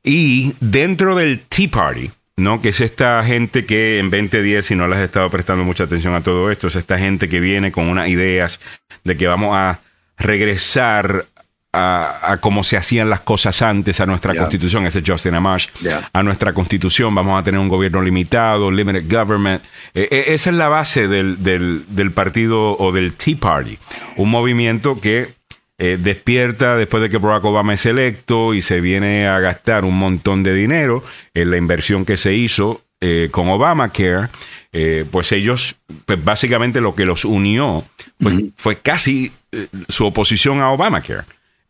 Y 0.03 0.55
dentro 0.61 1.15
del 1.17 1.41
Tea 1.41 1.69
Party, 1.71 2.11
¿no? 2.37 2.61
Que 2.63 2.71
es 2.71 2.81
esta 2.81 3.23
gente 3.25 3.67
que 3.67 3.99
en 3.99 4.09
2010, 4.11 4.65
si 4.65 4.75
no 4.75 4.89
les 4.89 4.99
has 4.99 5.05
estado 5.05 5.29
prestando 5.31 5.65
mucha 5.65 5.85
atención 5.85 6.15
a 6.15 6.23
todo 6.23 6.51
esto, 6.51 6.69
es 6.69 6.77
esta 6.77 6.99
gente 6.99 7.29
que 7.29 7.41
viene 7.41 7.71
con 7.71 7.89
unas 7.89 8.09
ideas 8.09 8.61
de 9.05 9.17
que 9.17 9.27
vamos 9.27 9.55
a 9.55 9.81
regresar 10.17 11.27
a, 11.75 12.33
a 12.33 12.37
cómo 12.39 12.63
se 12.63 12.77
hacían 12.77 13.11
las 13.11 13.21
cosas 13.21 13.61
antes, 13.63 14.01
a 14.01 14.07
nuestra 14.07 14.33
constitución, 14.43 14.87
ese 14.87 15.01
es 15.01 15.05
Justin 15.07 15.35
Amash, 15.35 15.67
a 16.13 16.23
nuestra 16.23 16.53
constitución, 16.53 17.15
vamos 17.15 17.41
a 17.41 17.43
tener 17.45 17.59
un 17.61 17.69
gobierno 17.69 18.01
limitado, 18.01 18.71
limited 18.71 19.05
government. 19.11 19.63
Eh, 19.95 20.09
eh, 20.11 20.25
esa 20.29 20.51
es 20.51 20.57
la 20.57 20.69
base 20.69 21.09
del, 21.09 21.43
del- 21.43 21.85
del 21.89 22.13
partido 22.13 22.77
o 22.79 22.93
del 22.93 23.15
Tea 23.15 23.37
Party, 23.39 23.79
un 24.17 24.31
movimiento 24.31 25.01
que 25.01 25.35
eh, 25.79 25.99
despierta 26.01 26.77
después 26.77 27.03
de 27.03 27.09
que 27.09 27.19
Barack 27.19 27.45
Obama 27.47 27.75
es 27.75 27.85
electo 27.85 28.55
y 28.55 28.63
se 28.63 28.81
viene 28.81 29.27
a 29.27 29.41
gastar 29.41 29.85
un 29.85 29.99
montón 29.99 30.45
de 30.45 30.55
dinero 30.55 31.03
en 31.35 31.51
la 31.51 31.57
inversión 31.57 32.05
que 32.05 32.17
se 32.17 32.33
hizo 32.35 32.83
eh, 33.01 33.29
con 33.33 33.49
Obamacare, 33.49 34.29
eh, 34.73 35.05
pues 35.11 35.33
ellos, 35.33 35.77
pues 36.07 36.23
básicamente 36.25 36.81
lo 36.81 36.95
que 36.95 37.05
los 37.05 37.25
unió 37.25 37.85
pues, 38.19 38.37
fue 38.57 38.77
casi 38.77 39.33
eh, 39.53 39.67
su 39.89 40.07
oposición 40.07 40.61
a 40.61 40.71
Obamacare. 40.71 41.23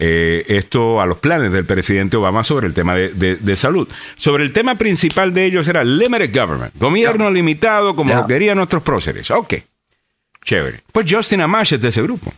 Eh, 0.06 0.44
esto 0.48 1.00
a 1.00 1.06
los 1.06 1.18
planes 1.18 1.50
del 1.50 1.64
presidente 1.64 2.18
Obama 2.18 2.44
sobre 2.44 2.66
el 2.66 2.74
tema 2.74 2.94
de, 2.94 3.08
de- 3.14 3.36
de 3.36 3.56
salud. 3.56 3.88
Sobre 4.16 4.44
el 4.44 4.52
tema 4.52 4.74
principal 4.74 5.32
de 5.32 5.46
ellos 5.46 5.66
era 5.66 5.82
limited 5.82 6.30
government, 6.38 6.74
gobierno 6.78 7.30
limitado 7.30 7.96
como 7.96 8.12
lo 8.22 8.26
querían 8.26 8.58
nuestros 8.58 8.82
próceres. 8.82 9.30
Ok. 9.30 9.54
Chévere. 10.44 10.82
Pues 10.92 11.06
Justin 11.10 11.40
Amash 11.40 11.72
es 11.74 11.80
de 11.80 11.88
ese 11.88 12.02
grupo. 12.02 12.32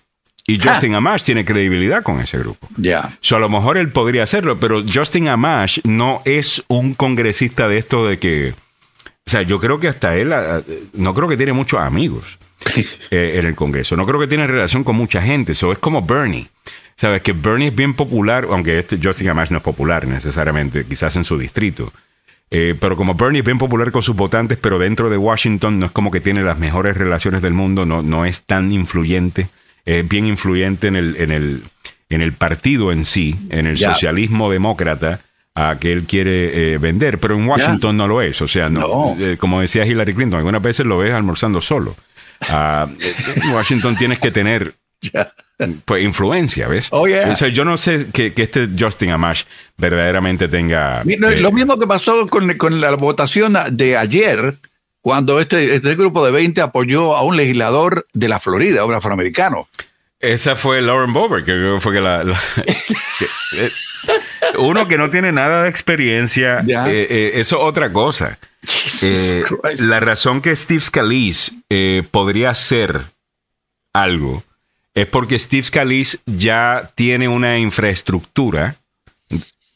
Y 0.47 0.60
Justin 0.60 0.94
Amash 0.94 1.24
tiene 1.24 1.44
credibilidad 1.44 2.05
con 2.05 2.20
ese 2.20 2.38
grupo. 2.38 2.68
Ya. 2.76 3.16
So, 3.20 3.34
a 3.34 3.40
lo 3.40 3.48
mejor 3.48 3.78
él 3.78 3.90
podría 3.90 4.22
hacerlo, 4.22 4.60
pero 4.60 4.84
Justin 4.86 5.26
Amash 5.28 5.80
no 5.82 6.22
es 6.24 6.62
un 6.68 6.94
congresista 6.94 7.66
de 7.66 7.78
esto 7.78 8.06
de 8.06 8.20
que. 8.20 8.55
O 9.26 9.30
sea, 9.30 9.43
yo 9.43 9.59
creo 9.59 9.80
que 9.80 9.88
hasta 9.88 10.16
él 10.16 10.32
ah, 10.32 10.62
no 10.93 11.14
creo 11.14 11.26
que 11.26 11.36
tiene 11.36 11.52
muchos 11.52 11.80
amigos 11.80 12.38
eh, 13.10 13.32
en 13.40 13.47
el 13.47 13.56
Congreso. 13.56 13.97
No 13.97 14.06
creo 14.06 14.20
que 14.20 14.28
tiene 14.28 14.47
relación 14.47 14.84
con 14.84 14.94
mucha 14.94 15.20
gente. 15.20 15.51
Eso 15.51 15.72
es 15.72 15.78
como 15.78 16.02
Bernie. 16.02 16.47
Sabes 16.97 17.20
que 17.23 17.32
Bernie 17.32 17.68
es 17.68 17.74
bien 17.77 17.94
popular, 17.94 18.47
aunque 18.51 18.78
este 18.78 18.98
Justin 19.02 19.28
Amash 19.28 19.51
no 19.51 19.59
es 19.59 19.62
popular 19.62 20.06
necesariamente, 20.06 20.85
quizás 20.86 21.14
en 21.16 21.24
su 21.24 21.36
distrito. 21.39 21.93
Eh, 22.51 22.74
pero 22.81 22.97
como 22.97 23.14
Bernie 23.14 23.40
es 23.40 23.44
bien 23.44 23.59
popular 23.59 23.90
con 23.93 24.02
sus 24.02 24.16
votantes, 24.16 24.56
pero 24.60 24.78
dentro 24.78 25.10
de 25.10 25.16
Washington 25.18 25.78
no 25.78 25.86
es 25.86 25.93
como 25.93 26.10
que 26.10 26.20
tiene 26.20 26.43
las 26.43 26.59
mejores 26.59 26.97
relaciones 26.97 27.43
del 27.43 27.52
mundo, 27.52 27.85
no, 27.85 28.02
no 28.02 28.24
es 28.24 28.43
tan 28.43 28.73
influyente, 28.73 29.48
es 29.85 30.09
bien 30.09 30.27
influyente 30.27 30.86
en 30.86 30.97
el, 30.97 31.16
en 31.16 31.32
el, 31.32 31.62
en 32.09 32.23
el 32.23 32.32
partido 32.32 32.93
en 32.93 33.05
sí, 33.05 33.36
en 33.51 33.66
el 33.66 33.77
socialismo 33.78 34.51
demócrata 34.51 35.20
a 35.55 35.77
que 35.81 35.90
él 35.93 36.05
quiere 36.05 36.74
eh, 36.74 36.78
vender, 36.78 37.18
pero 37.18 37.35
en 37.35 37.47
Washington 37.48 37.97
no 37.97 38.06
lo 38.06 38.23
es. 38.23 38.40
O 38.43 38.48
sea, 38.48 38.68
no, 38.68 38.81
No. 38.81 39.16
eh, 39.18 39.36
como 39.39 39.60
decía 39.60 39.85
Hillary 39.85 40.14
Clinton, 40.14 40.39
algunas 40.39 40.62
veces 40.62 40.86
lo 40.86 40.98
ves 40.98 41.12
almorzando 41.12 41.60
solo. 41.60 41.97
Ah, 42.43 42.86
en 43.43 43.52
Washington 43.55 43.97
tienes 43.97 44.18
que 44.18 44.31
tener 44.31 44.74
Pues 45.86 46.05
influencia, 46.05 46.68
¿ves? 46.68 46.89
Oh, 46.90 47.06
yeah. 47.09 47.31
O 47.31 47.35
sea, 47.35 47.48
yo 47.48 47.64
no 47.64 47.78
sé 47.78 48.09
que, 48.12 48.35
que 48.35 48.43
este 48.43 48.68
Justin 48.78 49.10
Amash 49.12 49.44
verdaderamente 49.78 50.48
tenga... 50.48 51.01
Eh, 51.01 51.40
Lo 51.40 51.51
mismo 51.51 51.78
que 51.78 51.86
pasó 51.86 52.27
con, 52.27 52.52
con 52.59 52.78
la 52.78 52.90
votación 52.94 53.56
de 53.70 53.97
ayer, 53.97 54.52
cuando 55.01 55.40
este, 55.40 55.77
este 55.77 55.94
grupo 55.94 56.27
de 56.27 56.32
20 56.32 56.60
apoyó 56.60 57.16
a 57.16 57.23
un 57.23 57.39
legislador 57.39 58.06
de 58.12 58.28
la 58.28 58.39
Florida, 58.39 58.85
un 58.85 58.93
afroamericano. 58.93 59.66
Esa 60.20 60.56
fue 60.56 60.82
Lauren 60.82 61.14
Boebert, 61.14 61.47
que 61.47 61.78
fue 61.81 61.94
que 61.94 62.01
la... 62.02 62.23
la- 62.23 62.43
que- 62.66 63.24
eh, 63.64 63.70
uno 64.59 64.86
que 64.86 64.98
no 64.98 65.09
tiene 65.09 65.32
nada 65.32 65.62
de 65.62 65.70
experiencia, 65.70 66.60
eh, 66.60 67.06
eh, 67.09 67.31
eso 67.36 67.56
es 67.56 67.62
otra 67.62 67.90
cosa. 67.93 68.39
La 69.86 70.01
razón 70.01 70.43
que 70.43 70.55
Steve 70.55 70.81
Scalise 70.82 71.52
podría 72.10 72.51
hacer 72.51 73.01
algo 73.94 74.44
es 74.97 75.06
porque 75.06 75.39
Steve 75.39 75.62
Scalise 75.62 76.18
ya 76.24 76.90
tiene 76.94 77.28
una 77.28 77.59
infraestructura 77.59 78.77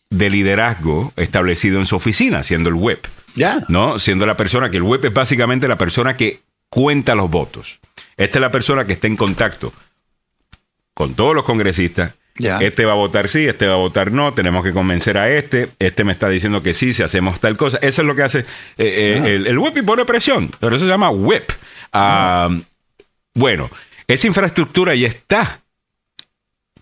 de 0.09 0.30
liderazgo 0.30 1.12
establecido 1.16 1.78
en 1.78 1.84
su 1.84 1.94
oficina, 1.94 2.42
siendo 2.42 2.70
el 2.70 2.74
web. 2.74 2.98
Ya. 3.36 3.60
¿no? 3.68 3.98
Siendo 3.98 4.24
la 4.24 4.36
persona 4.36 4.70
que 4.70 4.78
el 4.78 4.82
web 4.82 5.05
es 5.05 5.12
básicamente 5.12 5.68
la 5.68 5.76
persona 5.76 6.16
que 6.16 6.40
cuenta 6.70 7.14
los 7.14 7.30
votos. 7.30 7.80
Esta 8.16 8.38
es 8.38 8.40
la 8.40 8.51
persona 8.51 8.86
que 8.86 8.94
está 8.94 9.06
en 9.09 9.16
contacto 9.16 9.74
con 10.94 11.14
todos 11.14 11.34
los 11.34 11.44
congresistas. 11.44 12.14
Ya. 12.36 12.56
Este 12.59 12.86
va 12.86 12.92
a 12.92 12.97
votar 12.97 13.28
sí, 13.28 13.47
este 13.47 13.66
va 13.66 13.74
a 13.74 13.76
votar 13.76 14.12
no, 14.12 14.32
tenemos 14.32 14.64
que 14.64 14.72
convencer 14.72 15.18
a 15.18 15.28
este, 15.28 15.68
este 15.78 16.02
me 16.02 16.12
está 16.12 16.30
diciendo 16.30 16.62
que 16.62 16.72
sí, 16.72 16.94
si 16.94 17.02
hacemos 17.02 17.38
tal 17.40 17.59
cosa. 17.59 17.76
Eso 17.82 18.01
es 18.01 18.09
lo 18.09 18.14
que 18.14 18.22
hace 18.22 18.38
eh, 18.38 18.44
eh, 18.78 19.20
Ah. 19.22 19.28
el, 19.28 19.47
el 19.47 19.59
whip 19.59 19.76
y 19.76 19.82
pone 19.82 20.06
presión, 20.06 20.51
pero 20.59 20.76
eso 20.76 20.86
se 20.86 20.90
llama 20.90 21.10
whip. 21.10 21.51
Ah, 21.92 22.48
bueno, 23.34 23.70
esa 24.15 24.27
infraestructura 24.27 24.95
ya 24.95 25.09
está. 25.09 25.61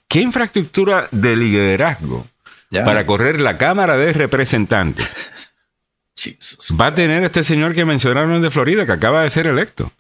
¿Qué 0.09 0.21
infraestructura 0.21 1.09
de 1.11 1.37
liderazgo 1.37 2.27
Ya. 2.71 2.85
para 2.85 3.05
correr 3.07 3.41
la 3.41 3.57
Cámara 3.59 3.97
de 3.97 4.13
Representantes 4.13 5.07
Jesus. 6.17 6.75
va 6.81 6.87
a 6.87 6.95
tener 6.95 7.23
este 7.23 7.45
señor 7.45 7.75
que 7.75 7.85
mencionaron 7.85 8.41
de 8.43 8.51
Florida, 8.51 8.85
que 8.87 8.93
acaba 8.93 9.23
de 9.23 9.31
ser 9.31 9.47
electo. 9.47 9.93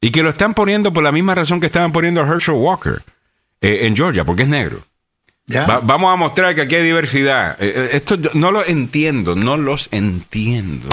Y 0.00 0.10
que 0.10 0.22
lo 0.22 0.30
están 0.30 0.54
poniendo 0.54 0.92
por 0.92 1.02
la 1.04 1.12
misma 1.12 1.34
razón 1.34 1.60
que 1.60 1.66
estaban 1.66 1.92
poniendo 1.92 2.20
a 2.22 2.26
Herschel 2.26 2.54
Walker 2.54 3.02
eh, 3.60 3.86
en 3.86 3.96
Georgia, 3.96 4.24
porque 4.24 4.42
es 4.42 4.48
negro. 4.48 4.84
Ya. 5.52 5.66
Va- 5.66 5.80
vamos 5.82 6.12
a 6.12 6.16
mostrar 6.16 6.54
que 6.54 6.62
aquí 6.62 6.74
hay 6.76 6.82
diversidad. 6.84 7.56
Eh, 7.60 7.72
eh, 7.74 7.88
esto 7.92 8.16
yo 8.16 8.30
no 8.34 8.50
lo 8.50 8.64
entiendo, 8.64 9.34
no 9.36 9.56
los 9.56 9.88
entiendo. 9.92 10.88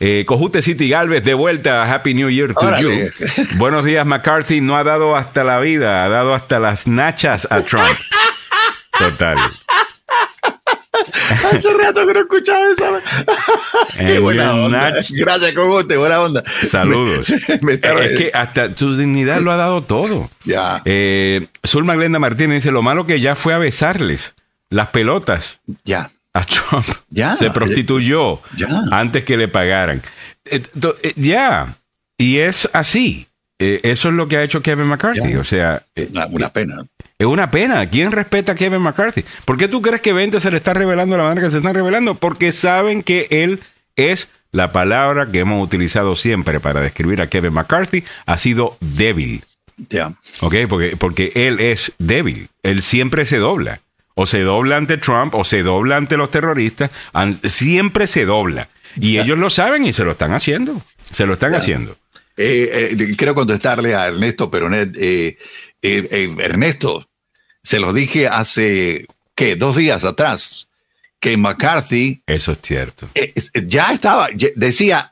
Eh, 0.00 0.24
Cojute 0.26 0.62
City 0.62 0.88
Galvez, 0.88 1.24
de 1.24 1.34
vuelta. 1.34 1.92
Happy 1.92 2.14
New 2.14 2.28
Year 2.30 2.54
to 2.54 2.60
Órale. 2.60 2.82
you. 3.06 3.44
Buenos 3.58 3.84
días, 3.84 4.04
McCarthy. 4.06 4.60
No 4.60 4.76
ha 4.76 4.84
dado 4.84 5.16
hasta 5.16 5.42
la 5.44 5.58
vida, 5.60 6.04
ha 6.04 6.08
dado 6.08 6.34
hasta 6.34 6.58
las 6.60 6.86
nachas 6.86 7.48
a 7.50 7.62
Trump. 7.62 7.84
Total. 8.98 9.36
Hace 11.56 11.72
rato 11.72 12.06
que 12.06 12.14
no 12.14 12.20
escuchaba 12.20 12.66
esa. 12.72 13.02
Qué 13.98 14.16
En 14.16 14.22
buena 14.22 14.54
onda. 14.54 14.92
Gracias, 15.10 15.52
Cogote, 15.54 15.96
buena 15.96 16.20
onda. 16.20 16.42
Saludos. 16.62 17.30
Me- 17.30 17.58
me 17.62 17.72
está- 17.74 18.04
es 18.04 18.18
que 18.18 18.30
hasta 18.34 18.74
tu 18.74 18.96
dignidad 18.96 19.40
lo 19.40 19.52
ha 19.52 19.56
dado 19.56 19.82
todo. 19.82 20.30
Ya. 20.44 20.82
Eh, 20.84 21.46
Zulma 21.66 21.94
Glenda 21.96 22.18
Martínez 22.18 22.62
dice: 22.62 22.72
Lo 22.72 22.82
malo 22.82 23.06
que 23.06 23.20
ya 23.20 23.34
fue 23.34 23.54
a 23.54 23.58
besarles 23.58 24.34
las 24.70 24.88
pelotas 24.88 25.60
Ya. 25.84 26.10
a 26.34 26.44
Trump. 26.44 26.86
Ya. 27.10 27.36
Se 27.36 27.50
prostituyó 27.50 28.40
Ya. 28.56 28.68
antes 28.90 29.24
que 29.24 29.36
le 29.36 29.48
pagaran. 29.48 30.02
Eh, 30.44 30.62
eh, 31.02 31.12
ya. 31.16 31.76
Y 32.18 32.38
es 32.38 32.68
así. 32.72 33.26
Eh, 33.60 33.80
eso 33.82 34.08
es 34.08 34.14
lo 34.14 34.28
que 34.28 34.36
ha 34.36 34.42
hecho 34.44 34.62
Kevin 34.62 34.86
McCarthy. 34.86 35.32
Ya. 35.32 35.40
O 35.40 35.44
sea, 35.44 35.82
eh, 35.96 36.08
Una, 36.12 36.26
una 36.26 36.48
pena. 36.52 36.84
Es 37.18 37.26
una 37.26 37.50
pena. 37.50 37.84
¿Quién 37.86 38.12
respeta 38.12 38.52
a 38.52 38.54
Kevin 38.54 38.80
McCarthy? 38.80 39.24
¿Por 39.44 39.56
qué 39.58 39.66
tú 39.66 39.82
crees 39.82 40.00
que 40.00 40.12
20 40.12 40.40
se 40.40 40.50
le 40.52 40.56
está 40.56 40.72
revelando 40.72 41.16
de 41.16 41.22
la 41.22 41.28
manera 41.28 41.46
que 41.46 41.50
se 41.50 41.58
están 41.58 41.74
revelando? 41.74 42.14
Porque 42.14 42.52
saben 42.52 43.02
que 43.02 43.26
él 43.30 43.60
es 43.96 44.30
la 44.52 44.70
palabra 44.70 45.30
que 45.30 45.40
hemos 45.40 45.62
utilizado 45.62 46.14
siempre 46.14 46.60
para 46.60 46.80
describir 46.80 47.20
a 47.20 47.28
Kevin 47.28 47.54
McCarthy. 47.54 48.04
Ha 48.24 48.38
sido 48.38 48.76
débil. 48.80 49.44
Ya. 49.76 50.12
¿Ok? 50.40 50.54
Porque, 50.68 50.96
porque 50.96 51.32
él 51.34 51.58
es 51.58 51.92
débil. 51.98 52.50
Él 52.62 52.82
siempre 52.82 53.26
se 53.26 53.38
dobla. 53.38 53.80
O 54.14 54.26
se 54.26 54.42
dobla 54.42 54.76
ante 54.76 54.96
Trump 54.96 55.34
o 55.34 55.42
se 55.42 55.64
dobla 55.64 55.96
ante 55.96 56.16
los 56.16 56.30
terroristas. 56.30 56.90
Siempre 57.42 58.06
se 58.06 58.26
dobla. 58.26 58.68
Y 58.96 59.18
ellos 59.18 59.38
lo 59.38 59.50
saben 59.50 59.84
y 59.84 59.92
se 59.92 60.04
lo 60.04 60.12
están 60.12 60.32
haciendo. 60.32 60.82
Se 61.12 61.26
lo 61.26 61.34
están 61.34 61.54
haciendo. 61.54 61.96
Eh, 62.36 62.96
eh, 62.96 63.16
quiero 63.16 63.34
contestarle 63.34 63.96
a 63.96 64.06
Ernesto 64.06 64.50
Peronet. 64.50 64.96
Eh, 64.96 65.36
eh, 65.80 66.08
eh, 66.10 66.36
Ernesto, 66.40 67.07
se 67.62 67.78
lo 67.78 67.92
dije 67.92 68.28
hace, 68.28 69.06
¿qué? 69.34 69.56
Dos 69.56 69.76
días 69.76 70.04
atrás, 70.04 70.68
que 71.20 71.36
McCarthy 71.36 72.22
Eso 72.26 72.52
es 72.52 72.58
cierto. 72.62 73.08
eh, 73.14 73.32
es- 73.34 73.50
ya 73.66 73.92
estaba, 73.92 74.28
decía, 74.56 75.10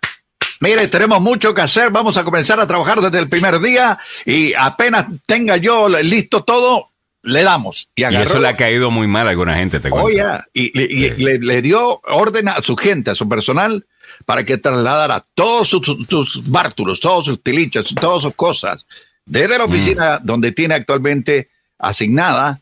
mire, 0.61 0.89
tenemos 0.89 1.21
mucho 1.21 1.55
que 1.55 1.63
hacer, 1.63 1.91
vamos 1.91 2.17
a 2.17 2.25
comenzar 2.25 2.61
a 2.61 2.67
trabajar 2.67 3.01
desde 3.01 3.19
el 3.19 3.29
primer 3.29 3.59
día 3.61 3.99
y 4.25 4.53
apenas 4.55 5.07
tenga 5.27 5.57
yo 5.57 5.89
listo 5.89 6.45
todo, 6.45 6.91
le 7.23 7.43
damos. 7.43 7.89
Y, 7.97 8.03
Y 8.03 8.05
agarró- 8.05 8.25
eso 8.31 8.39
le 8.39 8.49
ha 8.49 8.57
caído 8.57 8.91
muy 8.91 9.09
mal 9.09 9.27
a 9.27 9.31
alguna 9.31 9.57
gente, 9.57 9.81
te 9.81 9.91
cuento. 9.91 10.07
Oh. 10.09 10.41
Y, 10.53 10.71
le- 10.79 10.85
y 10.85 11.11
le, 11.11 11.39
le 11.41 11.61
dio 11.63 12.01
orden 12.05 12.49
a 12.49 12.63
su 12.63 12.77
gente, 12.77 13.11
a 13.11 13.15
su 13.17 13.29
personal, 13.29 13.85
para 14.25 14.45
que 14.45 14.57
trasladara 14.57 15.27
todos 15.35 15.69
sus, 15.69 15.85
sus 16.09 16.49
bártulos, 16.49 17.01
todos 17.01 17.27
sus 17.27 17.43
tilichas, 17.43 17.87
todas 18.01 18.23
sus 18.23 18.35
cosas, 18.35 18.87
desde 19.25 19.59
la 19.59 19.67
Mm. 19.67 19.71
oficina 19.71 20.19
donde 20.23 20.53
tiene 20.53 20.75
actualmente 20.77 21.51
asignada 21.79 22.61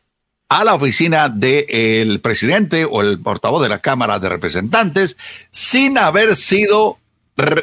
a 0.48 0.64
la 0.64 0.74
oficina 0.74 1.28
del 1.28 2.20
presidente 2.20 2.84
o 2.84 3.00
el 3.02 3.18
portavoz 3.20 3.62
de 3.62 3.68
la 3.68 3.80
Cámara 3.80 4.18
de 4.18 4.28
Representantes, 4.28 5.16
sin 5.50 5.98
haber 5.98 6.36
sido 6.36 6.98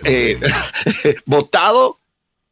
eh, 0.03 0.39
votado 1.25 1.99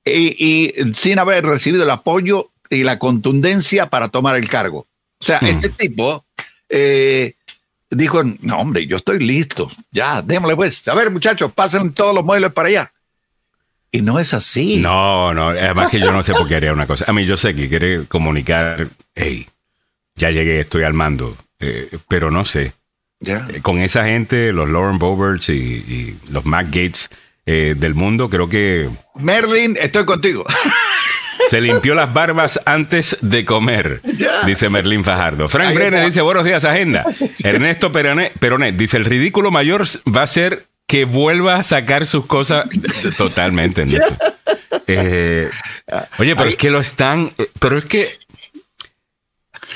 y, 0.05 0.35
y 0.43 0.93
sin 0.93 1.19
haber 1.19 1.45
recibido 1.45 1.83
el 1.83 1.91
apoyo 1.91 2.51
y 2.69 2.83
la 2.83 2.99
contundencia 2.99 3.87
para 3.87 4.09
tomar 4.09 4.35
el 4.35 4.47
cargo. 4.47 4.87
O 5.19 5.25
sea, 5.25 5.39
Hmm. 5.41 5.47
este 5.47 5.69
tipo 5.69 6.25
eh, 6.69 7.33
dijo, 7.89 8.23
no 8.41 8.59
hombre, 8.59 8.85
yo 8.85 8.97
estoy 8.97 9.19
listo, 9.19 9.69
ya, 9.91 10.21
démosle 10.21 10.55
pues. 10.55 10.87
A 10.87 10.93
ver 10.93 11.11
muchachos, 11.11 11.51
pasen 11.51 11.93
todos 11.93 12.13
los 12.13 12.23
muebles 12.23 12.53
para 12.53 12.69
allá. 12.69 12.93
Y 13.91 14.01
no 14.01 14.19
es 14.19 14.33
así. 14.33 14.77
No, 14.77 15.33
no, 15.33 15.49
además 15.49 15.89
que 15.89 15.99
yo 15.99 16.11
no 16.11 16.21
sé 16.21 16.33
por 16.33 16.47
qué 16.47 16.55
haría 16.55 16.73
una 16.73 16.85
cosa. 16.85 17.05
A 17.07 17.13
mí 17.13 17.25
yo 17.25 17.37
sé 17.37 17.55
que 17.55 17.67
quiere 17.67 18.05
comunicar, 18.05 18.87
hey, 19.15 19.47
ya 20.15 20.29
llegué, 20.29 20.59
estoy 20.59 20.83
al 20.83 20.93
mando, 20.93 21.35
eh, 21.59 21.89
pero 22.07 22.29
no 22.29 22.45
sé. 22.45 22.73
Ya. 23.19 23.47
Eh, 23.51 23.61
Con 23.61 23.79
esa 23.79 24.05
gente, 24.05 24.53
los 24.53 24.69
Lauren 24.69 24.99
Boberts 24.99 25.49
y, 25.49 25.53
y 25.53 26.17
los 26.31 26.45
Matt 26.45 26.67
Gates 26.67 27.09
eh, 27.45 27.73
del 27.75 27.95
mundo, 27.95 28.29
creo 28.29 28.47
que 28.47 28.89
Merlin, 29.15 29.75
estoy 29.81 30.05
contigo. 30.05 30.45
se 31.49 31.59
limpió 31.59 31.95
las 31.95 32.13
barbas 32.13 32.59
antes 32.65 33.17
de 33.21 33.43
comer, 33.43 34.01
dice 34.45 34.69
Merlín 34.69 35.03
Fajardo. 35.03 35.49
Frank 35.49 35.73
Brenner 35.73 36.05
dice, 36.05 36.21
buenos 36.21 36.45
días, 36.45 36.63
agenda. 36.63 37.03
Ernesto 37.43 37.91
Peronet 37.91 38.75
dice, 38.75 38.97
el 38.97 39.05
ridículo 39.05 39.49
mayor 39.49 39.83
va 40.15 40.21
a 40.21 40.27
ser 40.27 40.67
que 40.89 41.05
vuelva 41.05 41.55
a 41.57 41.61
sacar 41.63 42.07
sus 42.07 42.25
cosas 42.25 42.65
totalmente. 43.17 43.85
Eh, 44.91 45.47
oye, 46.17 46.35
pero 46.35 46.49
es 46.49 46.55
que 46.57 46.71
lo 46.71 46.79
están, 46.79 47.31
eh, 47.37 47.47
pero 47.59 47.77
es 47.77 47.85
que, 47.85 48.09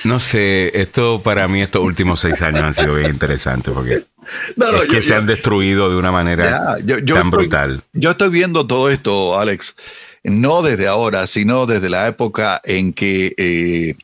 no 0.06 0.20
sé, 0.20 0.80
esto 0.82 1.22
para 1.22 1.48
mí 1.48 1.62
estos 1.62 1.84
últimos 1.84 2.20
seis 2.20 2.42
años 2.42 2.62
han 2.64 2.74
sido 2.74 2.96
bien 2.96 3.12
interesantes 3.12 3.72
porque 3.74 4.06
No, 4.56 4.72
no, 4.72 4.82
es 4.82 4.88
que 4.88 4.96
yo- 4.96 5.02
se 5.04 5.10
yo- 5.10 5.16
han 5.18 5.26
destruido 5.28 5.90
de 5.92 5.98
una 5.98 6.12
manera 6.12 6.78
Ya, 6.80 6.86
yo- 6.86 6.98
yo 7.00 7.16
tan 7.16 7.28
estoy- 7.28 7.44
brutal. 7.46 7.82
Yo 7.94 8.12
estoy 8.12 8.30
viendo 8.30 8.66
todo 8.66 8.90
esto, 8.90 9.40
Alex, 9.40 9.76
no 10.24 10.64
desde 10.64 10.88
ahora, 10.88 11.28
sino 11.28 11.68
desde 11.68 11.90
la 11.90 12.08
época 12.08 12.60
en 12.64 12.92
que, 12.94 13.36
eh, 13.38 13.96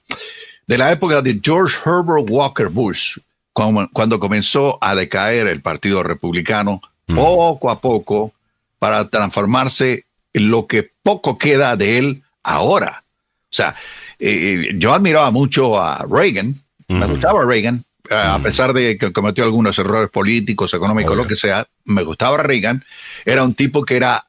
de 0.67 0.77
la 0.77 0.91
época 0.91 1.23
de 1.23 1.39
George 1.43 1.75
Herbert 1.85 2.27
Walker 2.29 2.67
Bush, 2.67 3.17
cuando, 3.51 3.89
cuando 3.93 4.19
comenzó 4.19 4.77
a 4.81 4.93
decaer 4.95 5.47
el 5.47 5.61
Partido 5.61 6.03
Republicano, 6.03 6.81
poco 7.13 7.69
a 7.69 7.79
poco, 7.79 8.33
para 8.79 9.09
transformarse 9.09 10.05
en 10.33 10.49
lo 10.49 10.67
que 10.67 10.91
poco 11.03 11.37
queda 11.37 11.75
de 11.75 11.97
él 11.97 12.23
ahora. 12.43 13.03
O 13.43 13.53
sea, 13.53 13.75
eh, 14.19 14.71
yo 14.75 14.93
admiraba 14.93 15.31
mucho 15.31 15.81
a 15.81 16.05
Reagan, 16.09 16.61
me 16.87 17.05
gustaba 17.05 17.45
Reagan, 17.45 17.85
a 18.09 18.39
pesar 18.39 18.73
de 18.73 18.97
que 18.97 19.11
cometió 19.13 19.43
algunos 19.43 19.77
errores 19.77 20.09
políticos, 20.09 20.73
económicos, 20.73 21.15
lo 21.15 21.27
que 21.27 21.35
sea, 21.35 21.67
me 21.85 22.03
gustaba 22.03 22.37
Reagan. 22.37 22.83
Era 23.25 23.43
un 23.43 23.53
tipo 23.53 23.83
que 23.83 23.97
era 23.97 24.25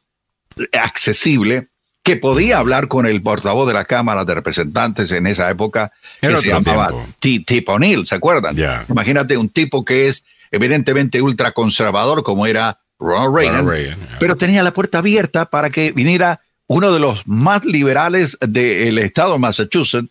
accesible, 0.73 1.69
que 2.03 2.17
podía 2.17 2.59
hablar 2.59 2.89
con 2.89 3.07
el 3.07 3.23
portavoz 3.23 3.67
de 3.69 3.75
la 3.75 3.85
Cámara 3.85 4.25
de 4.25 4.35
Representantes 4.35 5.13
en 5.13 5.27
esa 5.27 5.51
época, 5.51 5.93
Era 6.21 6.35
que 6.35 6.41
se 6.41 6.49
llamaba 6.49 6.93
Tip 7.19 7.69
O'Neill, 7.69 8.07
¿se 8.07 8.15
acuerdan? 8.15 8.57
Imagínate 8.89 9.37
un 9.37 9.49
tipo 9.49 9.85
que 9.85 10.09
es 10.09 10.25
evidentemente 10.51 11.21
ultraconservador 11.23 12.23
como 12.23 12.47
era 12.47 12.81
Ronald 12.99 13.35
Reagan, 13.35 13.55
Ronald 13.61 13.69
Reagan, 13.69 13.99
ya. 14.11 14.17
pero 14.19 14.37
tenía 14.37 14.63
la 14.63 14.73
puerta 14.73 14.99
abierta 14.99 15.47
para 15.51 15.71
que 15.71 15.93
viniera 15.93 16.41
uno 16.67 16.93
de 16.93 17.01
los 17.01 17.27
más 17.27 17.65
liberales 17.65 18.39
del 18.41 18.99
estado 18.99 19.33
de 19.35 19.39
Massachusetts, 19.39 20.09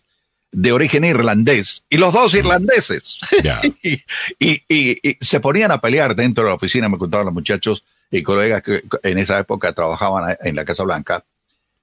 de 0.52 0.72
origen 0.72 1.04
irlandés, 1.04 1.84
y 1.88 1.96
los 1.96 2.12
dos 2.12 2.34
irlandeses. 2.34 3.18
Y, 3.82 4.02
y- 4.40 4.62
y- 4.68 5.08
y 5.10 5.16
se 5.20 5.38
ponían 5.40 5.70
a 5.70 5.80
pelear 5.80 6.16
dentro 6.16 6.42
de 6.44 6.50
la 6.50 6.54
oficina, 6.56 6.88
me 6.88 6.98
contaban 6.98 7.26
los 7.26 7.34
muchachos 7.34 7.84
y 8.10 8.22
colegas 8.24 8.62
que 8.62 8.82
en 9.04 9.18
esa 9.18 9.38
época 9.38 9.72
trabajaban 9.72 10.36
en 10.42 10.56
la 10.56 10.64
Casa 10.64 10.82
Blanca, 10.82 11.24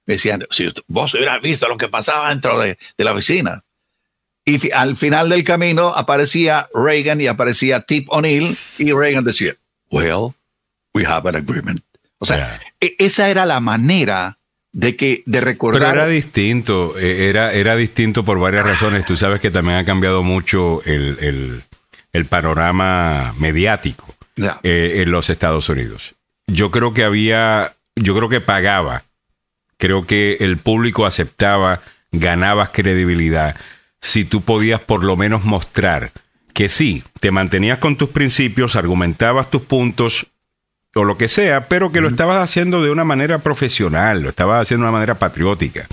me 0.04 0.14
decían, 0.14 0.46
si 0.50 0.68
vos 0.86 1.14
hubieras 1.14 1.40
visto 1.40 1.66
lo 1.68 1.76
que 1.78 1.88
pasaba 1.88 2.28
dentro 2.28 2.58
de, 2.58 2.78
de 2.96 3.04
la 3.04 3.12
oficina. 3.12 3.62
Y 4.48 4.58
fi- 4.58 4.70
al 4.72 4.96
final 4.96 5.28
del 5.28 5.44
camino 5.44 5.88
aparecía 5.94 6.68
Reagan 6.74 7.20
y 7.20 7.26
aparecía 7.26 7.80
Tip 7.82 8.06
O'Neill 8.10 8.56
y 8.78 8.92
Reagan 8.92 9.24
decía, 9.24 9.54
well, 9.90 10.32
we 10.94 11.04
have 11.06 11.28
an 11.28 11.36
agreement. 11.36 11.82
O 12.18 12.24
sea, 12.24 12.60
e- 12.80 12.94
esa 12.98 13.28
era 13.28 13.46
la 13.46 13.60
manera 13.60 14.38
de 14.72 14.96
que 14.96 15.22
de 15.26 15.38
Pero 15.38 15.44
recordar 15.46 15.94
era 15.94 16.06
distinto, 16.06 16.98
eh, 16.98 17.28
era, 17.28 17.52
era 17.52 17.76
distinto 17.76 18.24
por 18.24 18.38
varias 18.38 18.64
razones. 18.64 19.04
Tú 19.04 19.16
sabes 19.16 19.40
que 19.40 19.50
también 19.50 19.78
ha 19.78 19.84
cambiado 19.84 20.22
mucho 20.22 20.82
el, 20.84 21.16
el- 21.20 21.62
el 22.12 22.24
panorama 22.26 23.34
mediático 23.38 24.14
eh, 24.62 25.02
en 25.02 25.10
los 25.10 25.28
Estados 25.30 25.68
Unidos. 25.68 26.14
Yo 26.46 26.70
creo 26.70 26.94
que 26.94 27.04
había, 27.04 27.74
yo 27.96 28.16
creo 28.16 28.28
que 28.28 28.40
pagaba, 28.40 29.04
creo 29.76 30.06
que 30.06 30.38
el 30.40 30.56
público 30.58 31.04
aceptaba, 31.06 31.82
ganabas 32.12 32.70
credibilidad, 32.70 33.56
si 34.00 34.24
tú 34.24 34.42
podías 34.42 34.80
por 34.80 35.04
lo 35.04 35.16
menos 35.16 35.44
mostrar 35.44 36.12
que 36.52 36.68
sí, 36.68 37.04
te 37.20 37.30
mantenías 37.30 37.78
con 37.78 37.96
tus 37.96 38.08
principios, 38.08 38.74
argumentabas 38.74 39.50
tus 39.50 39.62
puntos, 39.62 40.26
o 40.94 41.04
lo 41.04 41.16
que 41.16 41.28
sea, 41.28 41.68
pero 41.68 41.92
que 41.92 42.00
lo 42.00 42.08
estabas 42.08 42.42
haciendo 42.42 42.82
de 42.82 42.90
una 42.90 43.04
manera 43.04 43.38
profesional, 43.38 44.22
lo 44.22 44.30
estabas 44.30 44.62
haciendo 44.62 44.84
de 44.84 44.88
una 44.90 44.98
manera 44.98 45.14
patriótica. 45.18 45.86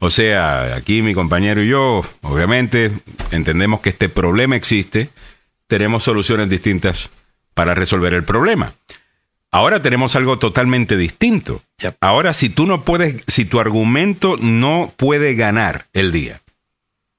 O 0.00 0.10
sea, 0.10 0.74
aquí 0.74 1.00
mi 1.00 1.14
compañero 1.14 1.62
y 1.62 1.68
yo, 1.68 2.04
obviamente, 2.22 2.90
entendemos 3.30 3.80
que 3.80 3.90
este 3.90 4.08
problema 4.08 4.56
existe, 4.56 5.10
tenemos 5.66 6.02
soluciones 6.02 6.50
distintas 6.50 7.08
para 7.54 7.74
resolver 7.74 8.12
el 8.12 8.24
problema. 8.24 8.74
Ahora 9.50 9.80
tenemos 9.80 10.16
algo 10.16 10.38
totalmente 10.38 10.96
distinto. 10.96 11.62
Ahora, 12.00 12.32
si 12.32 12.48
tú 12.48 12.66
no 12.66 12.84
puedes, 12.84 13.22
si 13.26 13.44
tu 13.44 13.60
argumento 13.60 14.36
no 14.38 14.92
puede 14.96 15.34
ganar 15.34 15.86
el 15.92 16.10
día, 16.10 16.41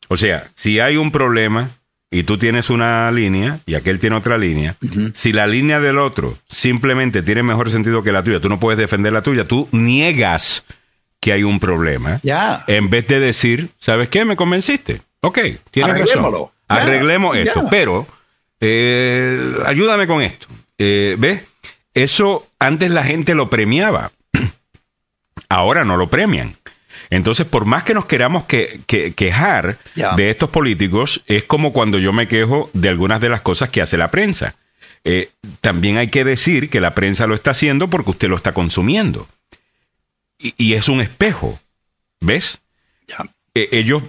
o 0.09 0.17
sea, 0.17 0.49
si 0.55 0.79
hay 0.79 0.97
un 0.97 1.11
problema 1.11 1.71
y 2.11 2.23
tú 2.23 2.37
tienes 2.37 2.69
una 2.69 3.11
línea 3.11 3.59
y 3.65 3.75
aquel 3.75 3.99
tiene 3.99 4.15
otra 4.15 4.37
línea, 4.37 4.75
si 5.13 5.33
la 5.33 5.47
línea 5.47 5.79
del 5.79 5.97
otro 5.97 6.37
simplemente 6.47 7.23
tiene 7.23 7.43
mejor 7.43 7.69
sentido 7.69 8.03
que 8.03 8.11
la 8.11 8.23
tuya, 8.23 8.39
tú 8.39 8.49
no 8.49 8.59
puedes 8.59 8.77
defender 8.77 9.13
la 9.13 9.21
tuya, 9.21 9.47
tú 9.47 9.67
niegas 9.71 10.63
que 11.19 11.31
hay 11.31 11.43
un 11.43 11.59
problema. 11.59 12.19
Ya. 12.21 12.65
En 12.67 12.89
vez 12.89 13.07
de 13.07 13.19
decir, 13.19 13.69
¿sabes 13.79 14.09
qué? 14.09 14.25
Me 14.25 14.35
convenciste. 14.35 15.01
Ok, 15.21 15.39
tienes 15.71 15.99
razón. 15.99 16.49
Ya. 16.69 16.75
Arreglemos 16.75 17.37
esto. 17.37 17.63
Ya. 17.63 17.69
Pero, 17.69 18.05
eh, 18.59 19.55
ayúdame 19.65 20.05
con 20.05 20.21
esto. 20.21 20.47
Eh, 20.77 21.15
¿Ves? 21.17 21.43
Eso 21.93 22.47
antes 22.59 22.91
la 22.91 23.03
gente 23.03 23.35
lo 23.35 23.49
premiaba. 23.49 24.11
Ahora 25.49 25.85
no 25.85 25.95
lo 25.95 26.09
premian. 26.09 26.57
Entonces, 27.15 27.45
por 27.45 27.65
más 27.65 27.83
que 27.83 27.93
nos 27.93 28.05
queramos 28.05 28.43
que, 28.45 28.81
que- 28.87 29.13
quejar 29.13 29.77
de 30.15 30.29
estos 30.29 30.49
políticos, 30.49 31.21
es 31.27 31.43
como 31.43 31.71
cuando 31.73 31.99
yo 31.99 32.13
me 32.13 32.27
quejo 32.27 32.69
de 32.73 32.89
algunas 32.89 33.21
de 33.21 33.29
las 33.29 33.41
cosas 33.41 33.69
que 33.69 33.81
hace 33.81 33.97
la 33.97 34.09
prensa. 34.11 34.55
Eh, 35.05 35.31
también 35.61 35.97
hay 35.97 36.07
que 36.07 36.23
decir 36.23 36.69
que 36.69 36.79
la 36.81 36.95
prensa 36.95 37.27
lo 37.27 37.35
está 37.35 37.51
haciendo 37.51 37.89
porque 37.89 38.11
usted 38.11 38.29
lo 38.29 38.35
está 38.37 38.53
consumiendo. 38.53 39.27
Y, 40.39 40.53
y 40.57 40.73
es 40.73 40.87
un 40.89 41.01
espejo. 41.01 41.59
¿Ves? 42.21 42.61
Eh, 43.53 43.69
ellos, 43.73 44.03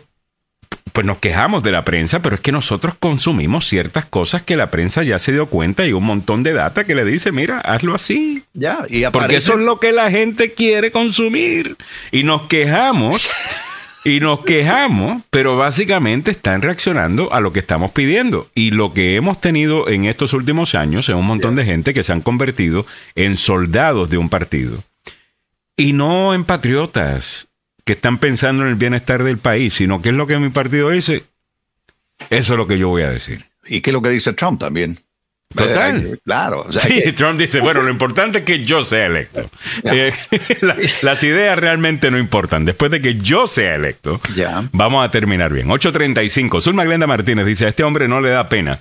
pues 0.92 1.06
nos 1.06 1.18
quejamos 1.18 1.62
de 1.62 1.72
la 1.72 1.84
prensa, 1.84 2.20
pero 2.20 2.36
es 2.36 2.40
que 2.40 2.52
nosotros 2.52 2.94
consumimos 2.98 3.66
ciertas 3.66 4.04
cosas 4.04 4.42
que 4.42 4.56
la 4.56 4.70
prensa 4.70 5.02
ya 5.02 5.18
se 5.18 5.32
dio 5.32 5.46
cuenta 5.46 5.86
y 5.86 5.92
un 5.92 6.04
montón 6.04 6.42
de 6.42 6.52
data 6.52 6.84
que 6.84 6.94
le 6.94 7.04
dice, 7.04 7.32
mira, 7.32 7.58
hazlo 7.60 7.94
así. 7.94 8.44
Ya, 8.52 8.78
y 8.88 9.04
Porque 9.06 9.36
eso 9.36 9.54
es 9.54 9.64
lo 9.64 9.80
que 9.80 9.92
la 9.92 10.10
gente 10.10 10.52
quiere 10.52 10.92
consumir. 10.92 11.76
Y 12.12 12.22
nos 12.22 12.42
quejamos, 12.42 13.28
y 14.04 14.20
nos 14.20 14.44
quejamos, 14.44 15.22
pero 15.30 15.56
básicamente 15.56 16.30
están 16.30 16.62
reaccionando 16.62 17.32
a 17.32 17.40
lo 17.40 17.52
que 17.52 17.60
estamos 17.60 17.90
pidiendo. 17.90 18.48
Y 18.54 18.70
lo 18.70 18.92
que 18.92 19.16
hemos 19.16 19.40
tenido 19.40 19.88
en 19.88 20.04
estos 20.04 20.32
últimos 20.32 20.74
años 20.74 21.08
es 21.08 21.14
un 21.14 21.26
montón 21.26 21.56
de 21.56 21.64
gente 21.64 21.94
que 21.94 22.04
se 22.04 22.12
han 22.12 22.20
convertido 22.20 22.86
en 23.14 23.36
soldados 23.36 24.10
de 24.10 24.18
un 24.18 24.28
partido. 24.28 24.84
Y 25.76 25.92
no 25.92 26.34
en 26.34 26.44
patriotas 26.44 27.48
que 27.84 27.92
están 27.94 28.18
pensando 28.18 28.62
en 28.64 28.70
el 28.70 28.74
bienestar 28.76 29.22
del 29.22 29.38
país, 29.38 29.74
sino 29.74 30.00
que 30.02 30.08
es 30.10 30.14
lo 30.14 30.26
que 30.26 30.38
mi 30.38 30.48
partido 30.50 30.90
dice. 30.90 31.24
Eso 32.30 32.54
es 32.54 32.58
lo 32.58 32.66
que 32.66 32.78
yo 32.78 32.88
voy 32.88 33.02
a 33.02 33.10
decir. 33.10 33.46
¿Y 33.66 33.80
qué 33.80 33.90
es 33.90 33.94
lo 33.94 34.02
que 34.02 34.10
dice 34.10 34.32
Trump 34.32 34.60
también? 34.60 34.98
Total. 35.54 36.18
Claro. 36.24 36.62
o 36.66 36.72
sea, 36.72 36.80
Sí, 36.80 37.00
que- 37.02 37.12
Trump 37.12 37.38
dice, 37.38 37.60
bueno, 37.60 37.82
lo 37.82 37.90
importante 37.90 38.38
es 38.38 38.44
que 38.44 38.64
yo 38.64 38.84
sea 38.84 39.06
electo. 39.06 39.48
Eh, 39.84 40.12
la- 40.62 40.76
las 41.02 41.22
ideas 41.22 41.56
realmente 41.58 42.10
no 42.10 42.18
importan. 42.18 42.64
Después 42.64 42.90
de 42.90 43.00
que 43.00 43.14
yo 43.16 43.46
sea 43.46 43.74
electo, 43.76 44.20
Ya. 44.34 44.68
vamos 44.72 45.06
a 45.06 45.10
terminar 45.10 45.52
bien. 45.52 45.68
8.35. 45.68 46.60
Zulma 46.60 46.84
Glenda 46.84 47.06
Martínez 47.06 47.46
dice, 47.46 47.66
a 47.66 47.68
este 47.68 47.84
hombre 47.84 48.08
no 48.08 48.20
le 48.20 48.30
da 48.30 48.48
pena 48.48 48.80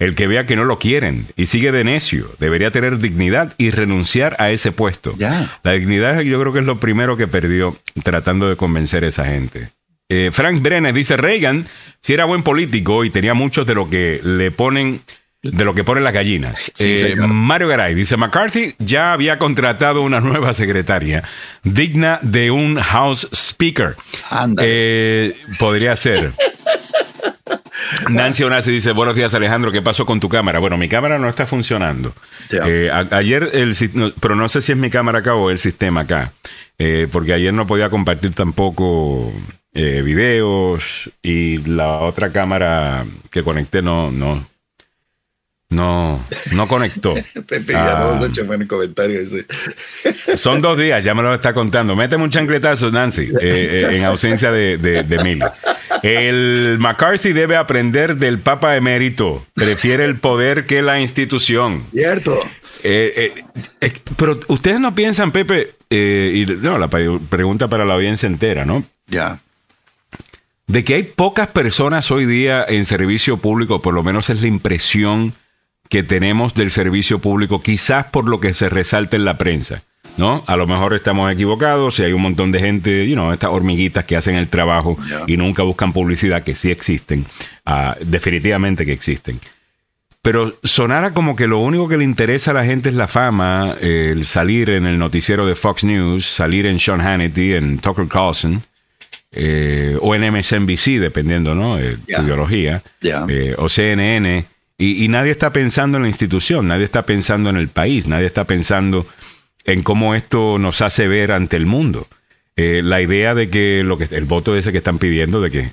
el 0.00 0.16
que 0.16 0.26
vea 0.26 0.46
que 0.46 0.56
no 0.56 0.64
lo 0.64 0.78
quieren 0.80 1.26
y 1.36 1.46
sigue 1.46 1.70
de 1.70 1.84
necio. 1.84 2.32
Debería 2.40 2.72
tener 2.72 2.98
dignidad 2.98 3.54
y 3.58 3.70
renunciar 3.70 4.34
a 4.40 4.50
ese 4.50 4.72
puesto. 4.72 5.14
La 5.62 5.72
dignidad 5.72 6.20
yo 6.22 6.40
creo 6.40 6.52
que 6.52 6.58
es 6.60 6.64
lo 6.66 6.80
primero 6.80 7.16
que 7.16 7.28
perdió 7.28 7.78
tratando 8.02 8.48
de 8.48 8.56
convencer 8.56 9.04
a 9.04 9.08
esa 9.08 9.26
gente. 9.26 9.70
Eh, 10.08 10.30
Frank 10.32 10.60
Brenes 10.60 10.94
dice, 10.94 11.16
Reagan 11.16 11.66
si 12.02 12.14
era 12.14 12.24
buen 12.24 12.42
político 12.42 13.04
y 13.04 13.10
tenía 13.10 13.34
muchos 13.34 13.64
de 13.66 13.74
lo 13.74 13.88
que 13.88 14.20
le 14.24 14.50
ponen 14.50 15.02
de 15.42 15.64
lo 15.64 15.74
que 15.74 15.84
ponen 15.84 16.04
las 16.04 16.12
gallinas. 16.12 16.70
Sí, 16.74 16.96
Eh. 17.02 17.14
Mario 17.16 17.68
Garay 17.68 17.94
dice, 17.94 18.16
McCarthy 18.16 18.74
ya 18.78 19.12
había 19.14 19.38
contratado 19.38 20.02
una 20.02 20.20
nueva 20.20 20.52
secretaria 20.52 21.22
digna 21.62 22.18
de 22.22 22.50
un 22.50 22.76
House 22.76 23.28
Speaker. 23.32 23.96
Eh, 24.60 25.34
podría 25.58 25.94
ser. 25.96 26.32
Nancy 28.08 28.42
Onasi 28.44 28.70
dice, 28.70 28.92
buenos 28.92 29.14
días 29.16 29.34
Alejandro, 29.34 29.72
¿qué 29.72 29.82
pasó 29.82 30.06
con 30.06 30.20
tu 30.20 30.28
cámara? 30.28 30.58
Bueno, 30.58 30.76
mi 30.76 30.88
cámara 30.88 31.18
no 31.18 31.28
está 31.28 31.46
funcionando. 31.46 32.14
Eh, 32.66 32.90
a- 32.92 33.16
ayer, 33.16 33.50
el, 33.52 33.74
no, 33.94 34.12
pero 34.20 34.36
no 34.36 34.48
sé 34.48 34.60
si 34.60 34.72
es 34.72 34.78
mi 34.78 34.90
cámara 34.90 35.18
acá 35.20 35.34
o 35.34 35.50
el 35.50 35.58
sistema 35.58 36.02
acá, 36.02 36.32
Eh, 36.82 37.08
porque 37.12 37.34
ayer 37.34 37.52
no 37.52 37.66
podía 37.66 37.90
compartir 37.90 38.32
tampoco 38.32 39.32
eh, 39.74 40.00
videos 40.02 41.10
y 41.22 41.58
la 41.58 41.98
otra 41.98 42.32
cámara 42.32 43.04
que 43.30 43.42
conecté 43.42 43.82
no, 43.82 44.10
no, 44.10 44.46
no, 45.70 46.24
no 46.52 46.68
conectó. 46.68 47.14
Pepe, 47.46 47.72
ya 47.72 47.92
Ah. 47.92 48.16
no 48.20 48.26
hecho 48.26 48.44
buen 48.44 48.66
comentario 48.66 49.20
ese. 49.20 49.46
Son 50.36 50.60
dos 50.60 50.76
días, 50.76 51.02
ya 51.04 51.14
me 51.14 51.22
lo 51.22 51.32
está 51.34 51.54
contando. 51.54 51.96
Méteme 51.96 52.24
un 52.24 52.30
chancletazo, 52.30 52.90
Nancy, 52.90 53.22
eh, 53.22 53.30
eh, 53.40 53.88
en 53.92 54.04
ausencia 54.04 54.50
de, 54.50 54.76
de, 54.78 55.02
de. 55.04 55.50
El 56.02 56.78
McCarthy 56.80 57.32
debe 57.32 57.56
aprender 57.56 58.16
del 58.16 58.40
Papa 58.40 58.76
emérito. 58.76 59.46
Prefiere 59.54 60.04
el 60.04 60.18
poder 60.18 60.66
que 60.66 60.82
la 60.82 61.00
institución. 61.00 61.84
Cierto. 61.92 62.40
Eh, 62.82 63.44
pero 64.16 64.40
ustedes 64.48 64.80
no 64.80 64.94
piensan, 64.94 65.32
Pepe, 65.32 65.74
eh, 65.90 66.32
y 66.34 66.46
no, 66.46 66.78
la 66.78 66.88
pregunta 66.88 67.68
para 67.68 67.84
la 67.84 67.94
audiencia 67.94 68.26
entera, 68.26 68.64
¿no? 68.64 68.84
Ya. 69.06 69.38
De 70.66 70.84
que 70.84 70.94
hay 70.94 71.02
pocas 71.02 71.48
personas 71.48 72.10
hoy 72.10 72.26
día 72.26 72.64
en 72.66 72.86
servicio 72.86 73.36
público, 73.36 73.82
por 73.82 73.92
lo 73.92 74.02
menos 74.02 74.30
es 74.30 74.40
la 74.40 74.46
impresión 74.46 75.34
que 75.90 76.02
tenemos 76.02 76.54
del 76.54 76.70
servicio 76.70 77.18
público, 77.18 77.60
quizás 77.60 78.06
por 78.06 78.26
lo 78.26 78.40
que 78.40 78.54
se 78.54 78.70
resalta 78.70 79.16
en 79.16 79.26
la 79.26 79.36
prensa. 79.36 79.82
¿no? 80.16 80.44
A 80.46 80.56
lo 80.56 80.66
mejor 80.66 80.94
estamos 80.94 81.30
equivocados 81.32 81.98
y 81.98 82.04
hay 82.04 82.12
un 82.12 82.22
montón 82.22 82.52
de 82.52 82.60
gente, 82.60 83.08
you 83.08 83.14
know, 83.14 83.32
estas 83.32 83.50
hormiguitas 83.50 84.04
que 84.04 84.16
hacen 84.16 84.36
el 84.36 84.48
trabajo 84.48 84.98
y 85.26 85.36
nunca 85.36 85.62
buscan 85.62 85.92
publicidad, 85.92 86.42
que 86.42 86.54
sí 86.54 86.70
existen, 86.70 87.26
ah, 87.66 87.96
definitivamente 88.00 88.86
que 88.86 88.92
existen. 88.92 89.40
Pero 90.22 90.58
sonara 90.62 91.12
como 91.12 91.34
que 91.34 91.46
lo 91.46 91.58
único 91.58 91.88
que 91.88 91.96
le 91.96 92.04
interesa 92.04 92.50
a 92.50 92.54
la 92.54 92.64
gente 92.64 92.90
es 92.90 92.94
la 92.94 93.08
fama, 93.08 93.74
eh, 93.80 94.10
el 94.12 94.26
salir 94.26 94.70
en 94.70 94.84
el 94.86 94.98
noticiero 94.98 95.46
de 95.46 95.54
Fox 95.54 95.84
News, 95.84 96.26
salir 96.26 96.66
en 96.66 96.78
Sean 96.78 97.00
Hannity, 97.00 97.54
en 97.54 97.78
Tucker 97.78 98.06
Carlson, 98.06 98.62
eh, 99.32 99.96
o 100.00 100.14
en 100.14 100.30
MSNBC, 100.30 100.98
dependiendo, 101.00 101.54
¿no? 101.54 101.78
Eh. 101.78 101.96
Tu 102.06 102.22
ideología, 102.22 102.82
eh, 103.00 103.54
o 103.56 103.68
CNN, 103.68 104.44
y, 104.80 105.04
y 105.04 105.08
nadie 105.08 105.30
está 105.30 105.52
pensando 105.52 105.98
en 105.98 106.02
la 106.04 106.08
institución, 106.08 106.66
nadie 106.66 106.84
está 106.84 107.02
pensando 107.02 107.50
en 107.50 107.56
el 107.56 107.68
país, 107.68 108.06
nadie 108.06 108.26
está 108.26 108.44
pensando 108.44 109.06
en 109.64 109.82
cómo 109.82 110.14
esto 110.14 110.58
nos 110.58 110.80
hace 110.80 111.06
ver 111.06 111.32
ante 111.32 111.56
el 111.56 111.66
mundo. 111.66 112.08
Eh, 112.56 112.80
la 112.82 113.00
idea 113.00 113.34
de 113.34 113.48
que 113.48 113.82
lo 113.84 113.96
que 113.96 114.08
el 114.10 114.24
voto 114.24 114.56
ese 114.56 114.72
que 114.72 114.78
están 114.78 114.98
pidiendo 114.98 115.40
de 115.40 115.50
que 115.50 115.72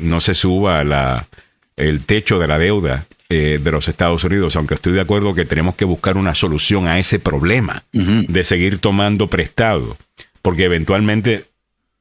no 0.00 0.20
se 0.20 0.34
suba 0.34 0.84
la, 0.84 1.28
el 1.76 2.04
techo 2.04 2.38
de 2.38 2.48
la 2.48 2.58
deuda 2.58 3.06
eh, 3.28 3.60
de 3.62 3.70
los 3.70 3.88
Estados 3.88 4.24
Unidos, 4.24 4.56
aunque 4.56 4.74
estoy 4.74 4.92
de 4.92 5.00
acuerdo 5.00 5.34
que 5.34 5.44
tenemos 5.44 5.74
que 5.76 5.84
buscar 5.84 6.16
una 6.16 6.34
solución 6.34 6.88
a 6.88 6.98
ese 6.98 7.18
problema 7.18 7.84
de 7.92 8.44
seguir 8.44 8.78
tomando 8.78 9.28
prestado, 9.28 9.96
porque 10.42 10.64
eventualmente 10.64 11.44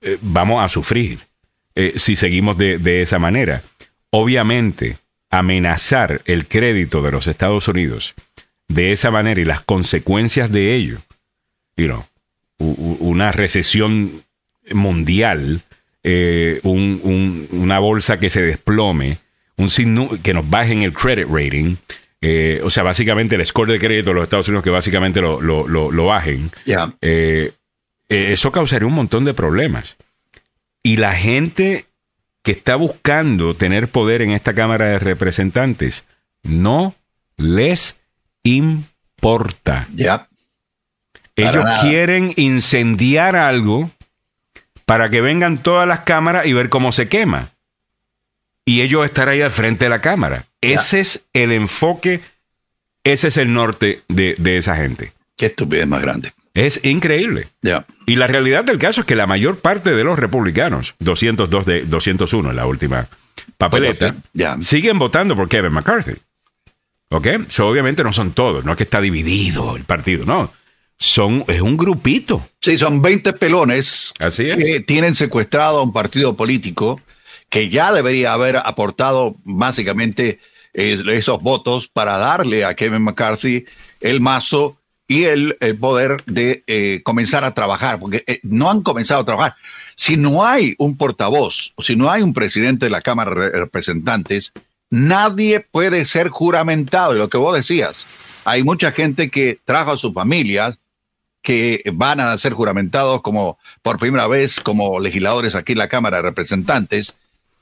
eh, 0.01 0.17
vamos 0.21 0.63
a 0.63 0.69
sufrir 0.69 1.19
si 1.97 2.15
seguimos 2.15 2.57
de, 2.57 2.77
de 2.77 3.01
esa 3.01 3.19
manera. 3.19 3.61
Obviamente, 4.09 4.97
amenazar 5.37 6.21
el 6.25 6.47
crédito 6.47 7.01
de 7.01 7.11
los 7.11 7.27
Estados 7.27 7.67
Unidos 7.67 8.13
de 8.67 8.91
esa 8.91 9.11
manera 9.11 9.39
y 9.41 9.45
las 9.45 9.61
consecuencias 9.61 10.51
de 10.51 10.73
ello, 10.75 10.97
you 11.77 11.85
know, 11.87 12.05
una 12.57 13.31
recesión 13.31 14.23
mundial, 14.71 15.61
eh, 16.03 16.59
un- 16.63 16.99
un- 17.03 17.47
una 17.51 17.79
bolsa 17.79 18.19
que 18.19 18.29
se 18.29 18.41
desplome, 18.41 19.17
un 19.57 19.69
que 20.23 20.33
nos 20.33 20.49
bajen 20.49 20.81
el 20.81 20.93
credit 20.93 21.27
rating, 21.29 21.75
eh, 22.21 22.59
o 22.63 22.69
sea, 22.69 22.83
básicamente 22.83 23.35
el 23.35 23.45
score 23.45 23.71
de 23.71 23.79
crédito 23.79 24.09
de 24.09 24.15
los 24.15 24.23
Estados 24.23 24.47
Unidos 24.47 24.63
que 24.63 24.69
básicamente 24.71 25.21
lo, 25.21 25.41
lo- 25.41 25.67
lo- 25.67 25.91
lo 25.91 26.05
bajen, 26.05 26.51
eh, 27.01 27.51
eso 28.09 28.51
causaría 28.51 28.87
un 28.87 28.93
montón 28.93 29.25
de 29.25 29.33
problemas. 29.33 29.95
Y 30.83 30.97
la 30.97 31.13
gente 31.13 31.85
que 32.45 32.51
está 32.51 32.75
buscando 32.75 33.55
tener 33.55 33.89
poder 33.89 34.21
en 34.21 34.29
esta 34.29 34.53
Cámara 34.53 34.85
de 34.85 34.99
Representantes 34.99 36.05
no 36.43 36.93
les 37.37 37.97
importa. 38.43 39.87
Ya. 39.95 40.29
Ellos 41.35 41.65
nada. 41.65 41.81
quieren 41.81 42.31
incendiar 42.35 43.35
algo 43.35 43.89
para 44.85 45.09
que 45.09 45.21
vengan 45.21 45.57
todas 45.57 45.87
las 45.87 46.01
cámaras 46.01 46.45
y 46.45 46.53
ver 46.53 46.69
cómo 46.69 46.91
se 46.91 47.09
quema. 47.09 47.49
Y 48.63 48.81
ellos 48.81 49.03
estar 49.05 49.27
ahí 49.27 49.41
al 49.41 49.49
frente 49.49 49.85
de 49.85 49.89
la 49.89 50.01
cámara. 50.01 50.45
Ese 50.61 50.99
es 50.99 51.23
el 51.33 51.51
enfoque, 51.51 52.21
ese 53.03 53.29
es 53.29 53.37
el 53.37 53.53
norte 53.53 54.03
de, 54.07 54.35
de 54.37 54.57
esa 54.57 54.75
gente. 54.75 55.13
Qué 55.35 55.47
estupidez 55.47 55.87
más 55.87 56.03
grande. 56.03 56.31
Es 56.55 56.83
increíble. 56.85 57.49
Y 58.07 58.15
la 58.15 58.27
realidad 58.27 58.63
del 58.63 58.77
caso 58.79 59.01
es 59.01 59.07
que 59.07 59.15
la 59.15 59.27
mayor 59.27 59.59
parte 59.59 59.91
de 59.93 60.03
los 60.05 60.17
republicanos, 60.17 60.95
202 60.99 61.65
de 61.65 61.81
201 61.83 62.49
en 62.49 62.55
la 62.55 62.65
última 62.65 63.09
papeleta, 63.57 64.15
siguen 64.61 64.97
votando 64.97 65.35
por 65.35 65.49
Kevin 65.49 65.73
McCarthy. 65.73 66.13
¿Ok? 67.09 67.27
So, 67.49 67.67
obviamente 67.67 68.03
no 68.03 68.13
son 68.13 68.31
todos, 68.31 68.63
no 68.65 68.71
es 68.71 68.77
que 68.77 68.83
está 68.83 69.01
dividido 69.01 69.75
el 69.75 69.83
partido, 69.83 70.25
no. 70.25 70.51
Son, 70.97 71.43
es 71.49 71.59
un 71.59 71.75
grupito. 71.75 72.47
Sí, 72.61 72.77
son 72.77 73.01
20 73.01 73.33
pelones 73.33 74.13
Así 74.19 74.49
es. 74.49 74.55
que 74.55 74.79
tienen 74.79 75.13
secuestrado 75.13 75.79
a 75.79 75.83
un 75.83 75.91
partido 75.91 76.37
político 76.37 77.01
que 77.49 77.69
ya 77.69 77.91
debería 77.91 78.31
haber 78.31 78.55
aportado 78.57 79.35
básicamente 79.43 80.39
eh, 80.73 81.03
esos 81.11 81.41
votos 81.43 81.89
para 81.89 82.17
darle 82.17 82.63
a 82.63 82.75
Kevin 82.75 83.01
McCarthy 83.03 83.65
el 83.99 84.21
mazo 84.21 84.77
y 85.07 85.25
el, 85.25 85.57
el 85.59 85.77
poder 85.77 86.23
de 86.25 86.63
eh, 86.67 87.01
comenzar 87.03 87.43
a 87.43 87.53
trabajar, 87.53 87.99
porque 87.99 88.23
eh, 88.27 88.39
no 88.43 88.71
han 88.71 88.81
comenzado 88.81 89.21
a 89.21 89.25
trabajar. 89.25 89.55
Si 89.95 90.17
no 90.17 90.45
hay 90.45 90.75
un 90.77 90.97
portavoz, 90.97 91.73
o 91.75 91.83
si 91.83 91.95
no 91.95 92.09
hay 92.09 92.21
un 92.21 92.33
presidente 92.33 92.87
de 92.87 92.89
la 92.89 93.01
Cámara 93.01 93.31
de 93.33 93.49
Representantes, 93.51 94.51
nadie 94.89 95.59
puede 95.59 96.05
ser 96.05 96.29
juramentado. 96.29 97.15
Y 97.15 97.19
lo 97.19 97.29
que 97.29 97.37
vos 97.37 97.55
decías, 97.55 98.05
hay 98.45 98.63
mucha 98.63 98.91
gente 98.91 99.29
que 99.29 99.59
trajo 99.63 99.91
a 99.91 99.97
sus 99.97 100.13
familias 100.13 100.77
que 101.41 101.83
van 101.93 102.19
a 102.19 102.35
ser 102.39 102.53
juramentados 102.53 103.21
como 103.21 103.59
por 103.83 103.99
primera 103.99 104.25
vez 104.25 104.59
como 104.59 104.99
legisladores 104.99 105.53
aquí 105.53 105.73
en 105.73 105.77
la 105.77 105.87
Cámara 105.87 106.17
de 106.17 106.23
Representantes, 106.23 107.15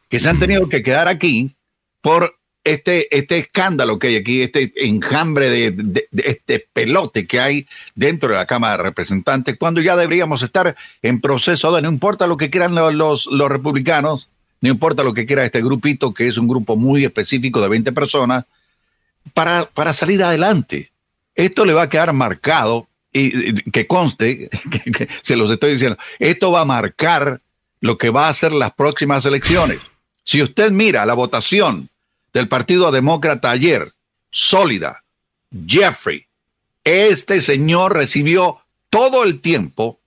que 0.07 0.21
se 0.21 0.29
han 0.29 0.39
tenido 0.39 0.69
que 0.69 0.83
quedar 0.83 1.09
aquí 1.09 1.53
por 2.01 2.37
este, 2.63 3.15
este 3.15 3.37
escándalo 3.37 3.99
que 3.99 4.07
hay 4.07 4.15
aquí, 4.15 4.41
este 4.41 4.71
enjambre 4.75 5.49
de, 5.49 6.07
este 6.23 6.65
pelote 6.71 7.27
que 7.27 7.39
hay 7.39 7.67
dentro 7.95 8.29
de 8.29 8.35
la 8.35 8.45
Cámara 8.45 8.77
de 8.77 8.83
Representantes, 8.83 9.57
cuando 9.57 9.81
ya 9.81 9.95
deberíamos 9.95 10.43
estar 10.43 10.75
en 11.01 11.19
proceso 11.19 11.75
de 11.75 11.81
no 11.81 11.89
importa 11.89 12.27
lo 12.27 12.37
que 12.37 12.49
quieran 12.49 12.75
los, 12.75 13.25
los, 13.25 13.49
republicanos, 13.49 14.29
no 14.61 14.69
importa 14.69 15.03
lo 15.03 15.13
que 15.13 15.25
quiera 15.25 15.43
este 15.45 15.61
grupito, 15.61 16.13
que 16.13 16.27
es 16.27 16.37
un 16.37 16.47
grupo 16.47 16.77
muy 16.77 17.03
específico 17.03 17.61
de 17.61 17.69
20 17.69 17.91
personas, 17.91 18.45
para, 19.33 19.65
para 19.65 19.93
salir 19.93 20.23
adelante. 20.23 20.91
Esto 21.35 21.65
le 21.65 21.73
va 21.73 21.83
a 21.83 21.89
quedar 21.89 22.13
marcado 22.13 22.87
y 23.11 23.49
y 23.49 23.53
que 23.71 23.87
conste, 23.87 24.49
que- 24.71 24.91
que 24.91 25.09
se 25.21 25.35
los 25.35 25.51
estoy 25.51 25.73
diciendo, 25.73 25.97
esto 26.19 26.51
va 26.51 26.61
a 26.61 26.65
marcar 26.65 27.41
lo 27.81 27.97
que 27.97 28.09
va 28.09 28.29
a 28.29 28.33
ser 28.33 28.53
las 28.53 28.73
próximas 28.73 29.25
elecciones. 29.25 29.79
Si 30.23 30.41
usted 30.41 30.71
mira 30.71 31.05
la 31.05 31.13
votación 31.13 31.89
del 32.33 32.47
Partido 32.47 32.91
Demócrata 32.91 33.51
ayer, 33.51 33.93
sólida, 34.31 35.03
Jeffrey, 35.67 36.25
este 36.83 37.39
señor 37.39 37.93
recibió 37.93 38.59
todo 38.89 39.23
el 39.23 39.39
tiempo 39.39 39.99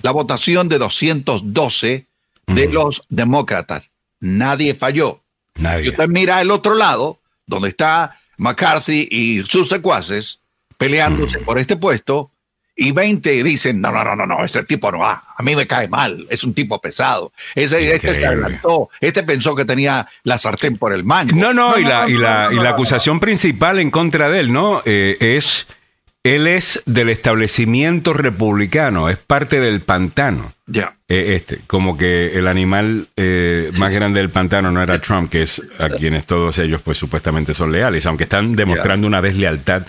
la 0.00 0.12
votación 0.12 0.68
de 0.68 0.78
212 0.78 2.06
de 2.46 2.68
los 2.68 3.02
demócratas. 3.08 3.90
Nadie 4.20 4.74
falló. 4.74 5.22
Nadie. 5.56 5.90
usted 5.90 6.08
mira 6.08 6.40
el 6.40 6.50
otro 6.50 6.74
lado, 6.74 7.20
donde 7.46 7.68
está 7.68 8.20
McCarthy 8.36 9.08
y 9.10 9.44
sus 9.44 9.68
secuaces 9.68 10.40
peleándose 10.76 11.38
por 11.38 11.58
este 11.58 11.76
puesto, 11.76 12.30
y 12.76 12.90
20 12.92 13.42
dicen, 13.44 13.80
no, 13.80 13.92
no, 13.92 14.02
no, 14.04 14.16
no, 14.16 14.26
no, 14.26 14.44
ese 14.44 14.64
tipo 14.64 14.90
no 14.90 14.98
va, 14.98 15.22
a 15.36 15.42
mí 15.42 15.54
me 15.54 15.66
cae 15.66 15.88
mal, 15.88 16.26
es 16.28 16.42
un 16.42 16.54
tipo 16.54 16.80
pesado. 16.80 17.32
Ese, 17.54 17.94
este 17.94 18.14
se 18.14 18.26
adelantó, 18.26 18.90
este 19.00 19.22
pensó 19.22 19.54
que 19.54 19.64
tenía 19.64 20.08
la 20.24 20.38
sartén 20.38 20.76
por 20.76 20.92
el 20.92 21.04
mango. 21.04 21.36
No, 21.36 21.54
no, 21.54 21.78
y 21.78 21.84
la, 21.84 22.08
y 22.08 22.16
la, 22.16 22.48
y 22.52 22.56
la 22.56 22.70
acusación 22.70 23.20
principal 23.20 23.78
en 23.78 23.90
contra 23.90 24.28
de 24.28 24.40
él, 24.40 24.52
¿no? 24.52 24.82
Eh, 24.84 25.16
es, 25.20 25.68
él 26.24 26.46
es 26.46 26.82
del 26.86 27.10
establecimiento 27.10 28.12
republicano, 28.12 29.08
es 29.08 29.18
parte 29.18 29.60
del 29.60 29.80
pantano. 29.80 30.52
Ya. 30.66 30.96
Eh, 31.08 31.34
este, 31.36 31.60
como 31.66 31.96
que 31.96 32.38
el 32.38 32.48
animal 32.48 33.08
eh, 33.16 33.70
más 33.76 33.92
grande 33.92 34.20
del 34.20 34.30
pantano 34.30 34.70
no 34.70 34.82
era 34.82 34.98
Trump, 35.00 35.30
que 35.30 35.42
es 35.42 35.62
a 35.78 35.90
quienes 35.90 36.24
todos 36.24 36.58
ellos 36.58 36.80
pues 36.82 36.98
supuestamente 36.98 37.54
son 37.54 37.70
leales, 37.70 38.06
aunque 38.06 38.24
están 38.24 38.56
demostrando 38.56 39.06
una 39.06 39.20
deslealtad 39.20 39.82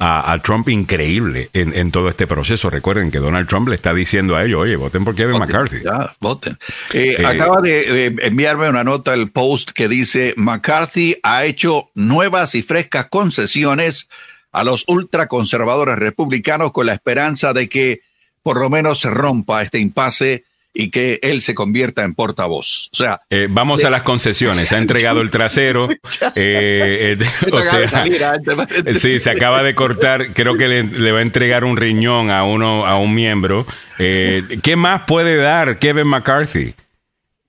a, 0.00 0.32
a 0.32 0.38
Trump 0.42 0.68
increíble 0.68 1.50
en, 1.52 1.76
en 1.76 1.92
todo 1.92 2.08
este 2.08 2.26
proceso. 2.26 2.70
Recuerden 2.70 3.10
que 3.10 3.18
Donald 3.18 3.46
Trump 3.46 3.68
le 3.68 3.74
está 3.76 3.94
diciendo 3.94 4.34
a 4.34 4.44
ellos, 4.44 4.62
oye, 4.62 4.74
voten 4.76 5.04
por 5.04 5.14
Kevin 5.14 5.38
McCarthy. 5.38 5.82
Ya, 5.84 6.16
voten. 6.20 6.58
Eh, 6.92 7.16
Eh, 7.18 7.26
acaba 7.26 7.60
de, 7.60 7.84
de 7.84 8.26
enviarme 8.26 8.68
una 8.68 8.82
nota 8.82 9.14
el 9.14 9.30
post 9.30 9.70
que 9.70 9.88
dice 9.88 10.34
McCarthy 10.36 11.18
ha 11.22 11.44
hecho 11.44 11.90
nuevas 11.94 12.54
y 12.54 12.62
frescas 12.62 13.06
concesiones 13.06 14.08
a 14.52 14.64
los 14.64 14.84
ultraconservadores 14.88 15.98
republicanos 15.98 16.72
con 16.72 16.86
la 16.86 16.94
esperanza 16.94 17.52
de 17.52 17.68
que 17.68 18.00
por 18.42 18.58
lo 18.58 18.70
menos 18.70 19.00
se 19.00 19.10
rompa 19.10 19.62
este 19.62 19.78
impasse 19.78 20.44
y 20.72 20.90
que 20.90 21.18
él 21.22 21.40
se 21.40 21.54
convierta 21.54 22.04
en 22.04 22.14
portavoz. 22.14 22.88
O 22.92 22.96
sea, 22.96 23.20
Eh, 23.30 23.48
vamos 23.50 23.84
a 23.84 23.90
las 23.90 24.02
concesiones. 24.02 24.72
Ha 24.72 24.78
entregado 24.78 25.20
el 25.20 25.30
trasero. 25.30 25.88
eh, 26.36 27.16
eh, 27.20 27.26
o 27.52 27.62
sea, 27.62 27.88
salir, 27.88 28.22
¿eh? 28.22 28.94
sí, 28.94 29.18
se 29.20 29.30
acaba 29.30 29.62
de 29.62 29.74
cortar. 29.74 30.32
Creo 30.32 30.56
que 30.56 30.68
le, 30.68 30.82
le 30.84 31.12
va 31.12 31.18
a 31.18 31.22
entregar 31.22 31.64
un 31.64 31.76
riñón 31.76 32.30
a 32.30 32.44
uno, 32.44 32.86
a 32.86 32.96
un 32.98 33.14
miembro. 33.14 33.66
Eh, 33.98 34.58
¿Qué 34.62 34.76
más 34.76 35.02
puede 35.06 35.36
dar 35.36 35.78
Kevin 35.78 36.06
McCarthy? 36.06 36.74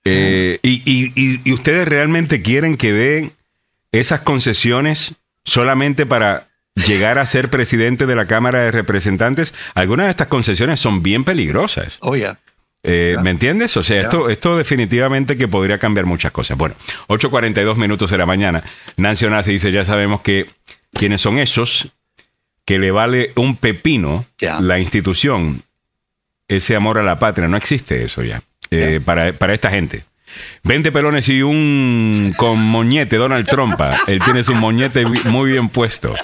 Eh, 0.04 0.58
y, 0.62 0.82
y- 0.84 1.12
y- 1.14 1.40
y 1.44 1.52
ustedes 1.52 1.86
realmente 1.86 2.42
quieren 2.42 2.76
que 2.76 2.92
den 2.92 3.32
esas 3.92 4.20
concesiones 4.22 5.14
solamente 5.44 6.06
para 6.06 6.48
llegar 6.74 7.18
a 7.18 7.26
ser 7.26 7.50
presidente 7.50 8.06
de 8.06 8.16
la 8.16 8.26
Cámara 8.26 8.60
de 8.60 8.70
Representantes? 8.72 9.54
Algunas 9.74 10.06
de 10.06 10.10
estas 10.10 10.26
concesiones 10.28 10.80
son 10.80 11.02
bien 11.02 11.22
peligrosas. 11.24 11.98
Oh. 12.00 12.16
Eh, 12.84 13.16
¿Me 13.22 13.30
entiendes? 13.30 13.76
O 13.76 13.82
sea, 13.82 14.00
esto, 14.00 14.28
esto 14.28 14.56
definitivamente 14.56 15.36
que 15.36 15.46
podría 15.46 15.78
cambiar 15.78 16.06
muchas 16.06 16.32
cosas. 16.32 16.58
Bueno, 16.58 16.74
8.42 17.08 17.76
minutos 17.76 18.10
de 18.10 18.18
la 18.18 18.26
mañana. 18.26 18.64
Nancy 18.96 19.26
Onassi 19.26 19.52
dice, 19.52 19.70
ya 19.70 19.84
sabemos 19.84 20.20
que 20.20 20.46
quiénes 20.92 21.20
son 21.20 21.38
esos, 21.38 21.88
que 22.64 22.78
le 22.78 22.90
vale 22.90 23.32
un 23.36 23.56
pepino 23.56 24.26
la 24.60 24.78
institución 24.80 25.62
ese 26.48 26.74
amor 26.74 26.98
a 26.98 27.02
la 27.02 27.18
patria. 27.18 27.48
No 27.48 27.56
existe 27.56 28.02
eso 28.04 28.22
ya 28.22 28.42
eh, 28.70 29.00
para, 29.04 29.32
para 29.32 29.54
esta 29.54 29.70
gente. 29.70 30.04
20 30.64 30.92
pelones 30.92 31.28
y 31.28 31.42
un 31.42 32.34
con 32.36 32.58
moñete, 32.58 33.16
Donald 33.16 33.46
Trump. 33.46 33.80
Él 34.06 34.20
tiene 34.24 34.42
su 34.42 34.54
moñete 34.54 35.04
muy 35.26 35.52
bien 35.52 35.68
puesto. 35.68 36.14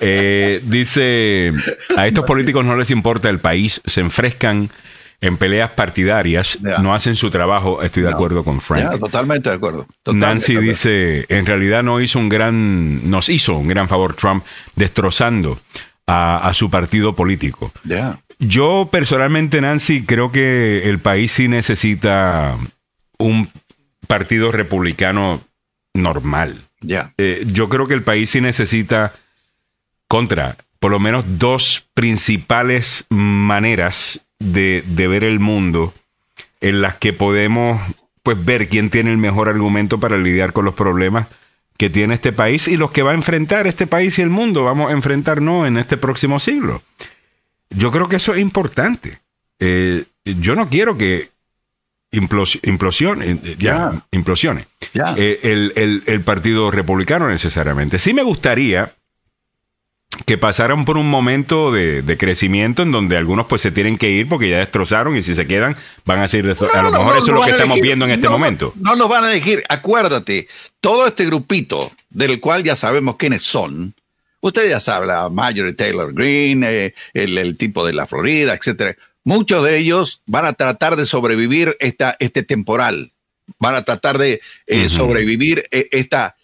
Eh, 0.00 0.60
dice, 0.64 1.52
a 1.96 2.06
estos 2.06 2.24
políticos 2.24 2.64
no 2.64 2.76
les 2.76 2.90
importa 2.90 3.28
el 3.28 3.38
país, 3.38 3.80
se 3.84 4.00
enfrescan 4.00 4.70
en 5.22 5.38
peleas 5.38 5.70
partidarias, 5.70 6.58
no 6.60 6.92
hacen 6.92 7.16
su 7.16 7.30
trabajo. 7.30 7.82
Estoy 7.82 8.02
de 8.02 8.10
acuerdo 8.10 8.44
con 8.44 8.60
Frank. 8.60 8.98
Totalmente 8.98 9.48
de 9.48 9.56
acuerdo. 9.56 9.86
Totalmente 10.02 10.26
Nancy 10.26 10.52
acuerdo. 10.52 10.68
dice, 10.68 11.26
en 11.28 11.46
realidad 11.46 11.82
no 11.82 12.00
hizo 12.00 12.18
un 12.18 12.28
gran, 12.28 13.08
nos 13.08 13.28
hizo 13.30 13.54
un 13.54 13.68
gran 13.68 13.88
favor 13.88 14.14
Trump 14.14 14.44
destrozando 14.76 15.60
a, 16.06 16.46
a 16.46 16.52
su 16.52 16.68
partido 16.68 17.14
político. 17.14 17.72
Ya. 17.84 18.20
Yo 18.40 18.88
personalmente, 18.90 19.60
Nancy, 19.60 20.04
creo 20.04 20.32
que 20.32 20.88
el 20.88 20.98
país 20.98 21.30
sí 21.30 21.46
necesita 21.46 22.58
un 23.18 23.48
partido 24.08 24.50
republicano 24.50 25.40
normal. 25.94 26.62
Eh, 27.16 27.44
yo 27.46 27.68
creo 27.68 27.86
que 27.86 27.94
el 27.94 28.02
país 28.02 28.30
sí 28.30 28.40
necesita 28.40 29.12
contra 30.08 30.56
por 30.80 30.90
lo 30.90 30.98
menos 30.98 31.24
dos 31.38 31.86
principales 31.94 33.06
maneras 33.08 34.20
de, 34.42 34.82
de 34.86 35.08
ver 35.08 35.24
el 35.24 35.38
mundo 35.40 35.94
en 36.60 36.80
las 36.82 36.96
que 36.96 37.12
podemos 37.12 37.80
pues 38.22 38.42
ver 38.44 38.68
quién 38.68 38.88
tiene 38.90 39.10
el 39.10 39.18
mejor 39.18 39.48
argumento 39.48 39.98
para 39.98 40.16
lidiar 40.16 40.52
con 40.52 40.64
los 40.64 40.74
problemas 40.74 41.26
que 41.76 41.90
tiene 41.90 42.14
este 42.14 42.32
país 42.32 42.68
y 42.68 42.76
los 42.76 42.92
que 42.92 43.02
va 43.02 43.10
a 43.12 43.14
enfrentar 43.14 43.66
este 43.66 43.86
país 43.86 44.18
y 44.18 44.22
el 44.22 44.30
mundo 44.30 44.62
vamos 44.64 44.90
a 44.90 44.92
enfrentarnos 44.92 45.66
en 45.66 45.76
este 45.78 45.96
próximo 45.96 46.38
siglo. 46.38 46.82
Yo 47.70 47.90
creo 47.90 48.08
que 48.08 48.16
eso 48.16 48.34
es 48.34 48.40
importante. 48.40 49.18
Eh, 49.58 50.04
yo 50.24 50.54
no 50.54 50.68
quiero 50.68 50.96
que 50.96 51.30
implos- 52.12 52.60
implosione, 52.62 53.30
eh, 53.32 53.56
ya, 53.58 53.72
Ya. 53.92 54.06
implosione 54.12 54.66
eh, 55.16 55.40
el, 55.42 55.72
el- 55.74 56.02
el 56.06 56.20
Partido 56.20 56.70
Republicano 56.70 57.28
necesariamente. 57.28 57.98
Sí 57.98 58.14
me 58.14 58.22
gustaría 58.22 58.92
que 60.26 60.38
pasaran 60.38 60.84
por 60.84 60.96
un 60.98 61.08
momento 61.08 61.72
de, 61.72 62.02
de 62.02 62.16
crecimiento 62.18 62.82
en 62.82 62.92
donde 62.92 63.16
algunos 63.16 63.46
pues 63.46 63.62
se 63.62 63.70
tienen 63.70 63.98
que 63.98 64.10
ir 64.10 64.28
porque 64.28 64.48
ya 64.48 64.58
destrozaron 64.58 65.16
y 65.16 65.22
si 65.22 65.34
se 65.34 65.46
quedan 65.46 65.76
van 66.04 66.20
a 66.20 66.28
seguir 66.28 66.46
destro- 66.54 66.70
A 66.72 66.82
lo 66.82 66.90
No, 66.90 66.98
mejor 66.98 67.14
no, 67.14 67.18
eso 67.18 67.26
es 67.26 67.28
no 67.32 67.34
lo 67.40 67.44
que 67.44 67.50
estamos 67.50 67.76
elegir. 67.76 67.82
viendo 67.82 68.04
en 68.04 68.10
este 68.12 68.26
No, 68.26 68.32
momento. 68.32 68.72
No 68.80 68.96
nos 68.96 69.08
van 69.08 69.24
a 69.24 69.30
elegir. 69.30 69.62
Acuérdate, 69.68 70.48
todo 70.80 71.06
este 71.06 71.26
grupito 71.26 71.92
del 72.10 72.40
cual 72.40 72.62
ya 72.62 72.74
sabemos 72.76 73.16
quiénes 73.16 73.42
son. 73.42 73.94
Usted 74.40 74.68
ya 74.68 74.80
sabe, 74.80 75.06
la 75.06 75.28
Marjorie 75.28 75.72
Taylor 75.72 76.12
Greene, 76.12 76.66
eh, 76.86 76.94
el, 77.14 77.38
el 77.38 77.56
tipo 77.56 77.86
de 77.86 77.92
la 77.92 78.06
Florida, 78.06 78.54
etcétera. 78.54 78.96
Muchos 79.24 79.64
de 79.64 79.78
ellos 79.78 80.22
van 80.26 80.46
a 80.46 80.52
tratar 80.54 80.96
de 80.96 81.04
sobrevivir 81.06 81.76
esta, 81.78 82.16
este 82.18 82.42
temporal. 82.42 83.12
Van 83.60 83.76
a 83.76 83.84
tratar 83.84 84.18
de 84.18 84.40
eh, 84.66 84.88
sobrevivir 84.88 85.68
eh, 85.70 85.88
esta, 85.92 86.34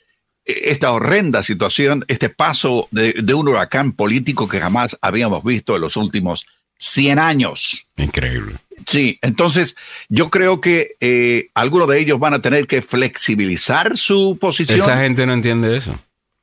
esta 0.48 0.92
horrenda 0.92 1.42
situación, 1.42 2.04
este 2.08 2.28
paso 2.30 2.88
de, 2.90 3.12
de 3.12 3.34
un 3.34 3.48
huracán 3.48 3.92
político 3.92 4.48
que 4.48 4.60
jamás 4.60 4.96
habíamos 5.02 5.44
visto 5.44 5.74
en 5.76 5.82
los 5.82 5.96
últimos 5.96 6.46
100 6.78 7.18
años. 7.18 7.86
Increíble. 7.96 8.54
Sí, 8.86 9.18
entonces 9.22 9.76
yo 10.08 10.30
creo 10.30 10.60
que 10.60 10.92
eh, 11.00 11.50
algunos 11.54 11.88
de 11.88 11.98
ellos 12.00 12.18
van 12.18 12.34
a 12.34 12.40
tener 12.40 12.66
que 12.66 12.80
flexibilizar 12.80 13.96
su 13.98 14.38
posición. 14.40 14.80
Esa 14.80 14.98
gente 15.00 15.26
no 15.26 15.34
entiende 15.34 15.76
eso. 15.76 15.98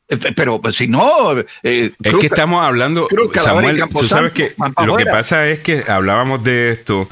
Eh, 0.10 0.18
pe- 0.18 0.34
Pero 0.34 0.62
pues, 0.62 0.76
si 0.76 0.88
no, 0.88 1.32
eh, 1.40 1.46
Es 1.64 1.92
creo 1.98 2.20
que 2.20 2.28
estamos 2.28 2.64
hablando, 2.64 3.08
creo 3.08 3.32
que 3.32 3.40
Samuel, 3.40 3.82
tú 3.92 4.06
sabes 4.06 4.34
que 4.34 4.54
lo 4.86 4.98
que 4.98 5.06
pasa 5.06 5.48
es 5.48 5.62
que 5.62 5.84
hablábamos 5.88 6.44
de 6.44 6.72
esto, 6.72 7.10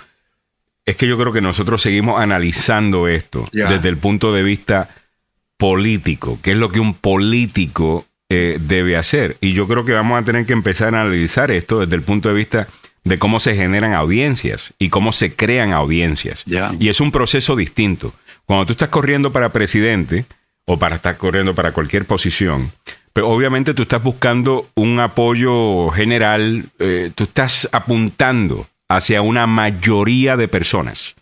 es 0.86 0.96
que 0.98 1.08
yo 1.08 1.18
creo 1.18 1.32
que 1.34 1.42
nosotros 1.42 1.82
seguimos 1.82 2.22
analizando 2.22 3.08
esto 3.08 3.50
desde 3.52 3.90
el 3.90 3.98
punto 3.98 4.34
de 4.34 4.44
vista 4.44 4.90
político, 5.58 6.40
qué 6.42 6.52
es 6.52 6.58
lo 6.58 6.72
que 6.72 6.80
un 6.80 6.94
político 6.94 8.06
eh, 8.30 8.58
debe 8.60 8.98
hacer. 8.98 9.38
Y 9.42 9.54
yo 9.54 9.68
creo 9.68 9.86
que 9.86 9.94
vamos 9.94 10.20
a 10.20 10.26
tener 10.26 10.46
que 10.46 10.54
empezar 10.54 10.96
a 10.96 11.02
analizar 11.02 11.52
esto 11.52 11.82
desde 11.82 11.96
el 11.96 12.02
punto 12.02 12.30
de 12.30 12.36
vista 12.36 12.68
de 13.04 13.20
cómo 13.20 13.40
se 13.40 13.56
generan 13.56 13.94
audiencias 13.94 14.74
y 14.80 14.90
cómo 14.90 15.12
se 15.12 15.36
crean 15.36 15.74
audiencias. 15.74 16.44
Y 16.80 16.90
es 16.90 17.00
un 17.00 17.12
proceso 17.12 17.56
distinto. 17.56 18.14
Cuando 18.46 18.66
tú 18.66 18.74
estás 18.74 18.90
corriendo 18.90 19.32
para 19.32 19.52
presidente 19.52 20.26
o 20.66 20.80
para 20.80 20.96
estar 20.96 21.18
corriendo 21.18 21.54
para 21.54 21.74
cualquier 21.74 22.06
posición, 22.06 22.72
pero 23.14 23.30
obviamente 23.30 23.74
tú 23.74 23.84
estás 23.84 24.02
buscando 24.02 24.70
un 24.76 25.00
apoyo 25.00 25.90
general, 25.92 26.66
eh, 26.80 27.12
tú 27.14 27.26
estás 27.26 27.70
apuntando 27.72 28.68
hacia 28.90 29.22
una 29.22 29.48
mayoría 29.48 30.38
de 30.38 30.48
personas 30.48 31.16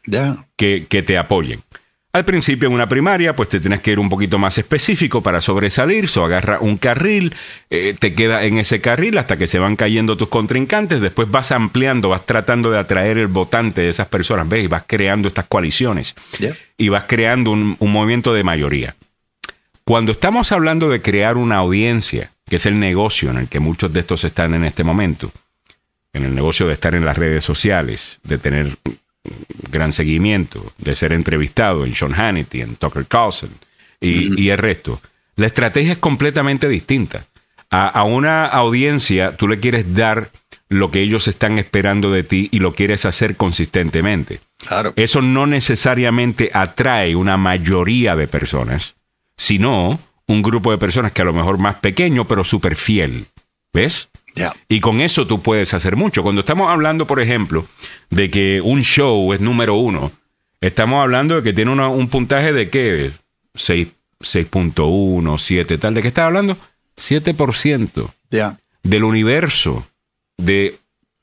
que, 0.55 0.85
que 0.87 1.03
te 1.03 1.17
apoyen. 1.17 1.61
Al 2.13 2.25
principio 2.25 2.67
en 2.67 2.73
una 2.73 2.89
primaria, 2.89 3.35
pues 3.37 3.47
te 3.47 3.61
tienes 3.61 3.79
que 3.79 3.91
ir 3.91 3.99
un 3.99 4.09
poquito 4.09 4.37
más 4.37 4.57
específico 4.57 5.21
para 5.21 5.39
sobresalir, 5.39 6.09
so 6.09 6.25
agarra 6.25 6.59
un 6.59 6.77
carril, 6.77 7.33
eh, 7.69 7.95
te 7.97 8.13
queda 8.13 8.43
en 8.43 8.57
ese 8.57 8.81
carril 8.81 9.17
hasta 9.17 9.37
que 9.37 9.47
se 9.47 9.59
van 9.59 9.77
cayendo 9.77 10.17
tus 10.17 10.27
contrincantes, 10.27 10.99
después 10.99 11.31
vas 11.31 11.53
ampliando, 11.53 12.09
vas 12.09 12.25
tratando 12.25 12.69
de 12.69 12.79
atraer 12.79 13.17
el 13.17 13.27
votante 13.27 13.81
de 13.81 13.89
esas 13.89 14.09
personas, 14.09 14.49
ves, 14.49 14.65
y 14.65 14.67
vas 14.67 14.83
creando 14.85 15.29
estas 15.29 15.45
coaliciones 15.45 16.13
y 16.77 16.89
vas 16.89 17.05
creando 17.07 17.51
un, 17.51 17.77
un 17.79 17.91
movimiento 17.91 18.33
de 18.33 18.43
mayoría. 18.43 18.95
Cuando 19.85 20.11
estamos 20.11 20.51
hablando 20.51 20.89
de 20.89 21.01
crear 21.01 21.37
una 21.37 21.57
audiencia, 21.57 22.31
que 22.45 22.57
es 22.57 22.65
el 22.65 22.77
negocio 22.77 23.31
en 23.31 23.37
el 23.37 23.47
que 23.47 23.61
muchos 23.61 23.93
de 23.93 24.01
estos 24.01 24.25
están 24.25 24.53
en 24.53 24.65
este 24.65 24.83
momento, 24.83 25.31
en 26.11 26.25
el 26.25 26.35
negocio 26.35 26.67
de 26.67 26.73
estar 26.73 26.93
en 26.93 27.05
las 27.05 27.17
redes 27.17 27.45
sociales, 27.45 28.19
de 28.23 28.37
tener 28.37 28.75
gran 29.71 29.93
seguimiento, 29.93 30.73
de 30.77 30.95
ser 30.95 31.13
entrevistado 31.13 31.85
en 31.85 31.95
Sean 31.95 32.13
Hannity, 32.13 32.61
en 32.61 32.75
Tucker 32.75 33.05
Carlson 33.05 33.51
y, 33.99 34.41
y 34.41 34.49
el 34.49 34.57
resto. 34.57 35.01
La 35.35 35.47
estrategia 35.47 35.93
es 35.93 35.97
completamente 35.97 36.67
distinta. 36.67 37.25
A, 37.69 37.87
a 37.87 38.03
una 38.03 38.45
audiencia 38.45 39.37
tú 39.37 39.47
le 39.47 39.59
quieres 39.59 39.93
dar 39.93 40.31
lo 40.69 40.89
que 40.89 41.01
ellos 41.01 41.27
están 41.27 41.59
esperando 41.59 42.11
de 42.11 42.23
ti 42.23 42.47
y 42.51 42.59
lo 42.59 42.73
quieres 42.73 43.05
hacer 43.05 43.35
consistentemente. 43.35 44.39
Claro. 44.57 44.93
Eso 44.95 45.21
no 45.21 45.45
necesariamente 45.45 46.49
atrae 46.53 47.15
una 47.15 47.37
mayoría 47.37 48.15
de 48.15 48.27
personas, 48.27 48.95
sino 49.37 49.99
un 50.27 50.41
grupo 50.41 50.71
de 50.71 50.77
personas 50.77 51.11
que 51.11 51.21
a 51.21 51.25
lo 51.25 51.33
mejor 51.33 51.57
más 51.57 51.75
pequeño, 51.75 52.25
pero 52.25 52.43
súper 52.43 52.75
fiel. 52.75 53.25
¿Ves? 53.73 54.09
Y 54.69 54.79
con 54.79 55.01
eso 55.01 55.27
tú 55.27 55.41
puedes 55.41 55.73
hacer 55.73 55.95
mucho. 55.95 56.23
Cuando 56.23 56.39
estamos 56.41 56.69
hablando, 56.69 57.05
por 57.07 57.19
ejemplo, 57.19 57.65
de 58.09 58.29
que 58.29 58.61
un 58.61 58.81
show 58.83 59.33
es 59.33 59.39
número 59.41 59.75
uno, 59.75 60.11
estamos 60.61 61.01
hablando 61.01 61.35
de 61.35 61.43
que 61.43 61.53
tiene 61.53 61.71
una- 61.71 61.89
un 61.89 62.07
puntaje 62.07 62.53
de 62.53 62.69
qué? 62.69 63.11
6 63.55 63.87
6.1, 64.21 65.37
7, 65.39 65.77
tal. 65.77 65.93
¿De 65.95 66.01
qué 66.01 66.07
estás 66.09 66.25
hablando? 66.25 66.57
7% 66.95 68.13
Ya. 68.29 68.59
del 68.83 69.03
universo 69.03 69.87
de 70.37 70.77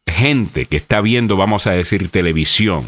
gente 0.07 0.67
que 0.67 0.77
está 0.77 1.01
viendo, 1.01 1.37
vamos 1.37 1.67
a 1.67 1.73
decir, 1.73 2.09
televisión 2.09 2.87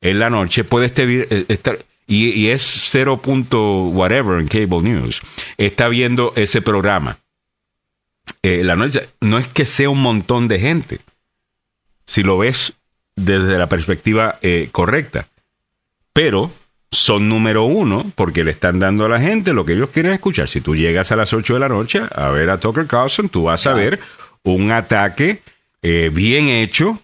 en 0.00 0.18
la 0.18 0.30
noche, 0.30 0.64
puede 0.64 0.86
vi- 1.06 1.26
eh, 1.30 1.44
estar, 1.48 1.78
y, 2.06 2.30
y 2.30 2.48
es 2.48 2.62
0. 2.90 3.18
punto 3.22 3.84
whatever 3.84 4.40
en 4.40 4.48
cable 4.48 4.82
news, 4.82 5.20
está 5.56 5.88
viendo 5.88 6.32
ese 6.36 6.60
programa. 6.62 7.18
Eh, 8.42 8.62
la 8.64 8.76
noche, 8.76 9.08
no 9.20 9.38
es 9.38 9.48
que 9.48 9.64
sea 9.64 9.90
un 9.90 10.02
montón 10.02 10.48
de 10.48 10.58
gente, 10.58 11.00
si 12.04 12.22
lo 12.22 12.38
ves 12.38 12.74
desde 13.16 13.58
la 13.58 13.68
perspectiva 13.68 14.38
eh, 14.42 14.68
correcta, 14.72 15.28
pero 16.12 16.52
son 16.90 17.28
número 17.28 17.64
uno 17.64 18.12
porque 18.14 18.44
le 18.44 18.50
están 18.50 18.78
dando 18.78 19.06
a 19.06 19.08
la 19.08 19.20
gente 19.20 19.54
lo 19.54 19.64
que 19.64 19.72
ellos 19.72 19.90
quieren 19.90 20.12
escuchar. 20.12 20.48
Si 20.48 20.60
tú 20.60 20.76
llegas 20.76 21.10
a 21.10 21.16
las 21.16 21.32
8 21.32 21.54
de 21.54 21.60
la 21.60 21.68
noche 21.68 22.02
a 22.14 22.28
ver 22.28 22.50
a 22.50 22.60
Tucker 22.60 22.86
Carlson, 22.86 23.28
tú 23.28 23.44
vas 23.44 23.66
a 23.66 23.72
ver 23.72 23.98
un 24.42 24.70
ataque 24.72 25.42
eh, 25.80 26.10
bien 26.12 26.48
hecho, 26.48 27.00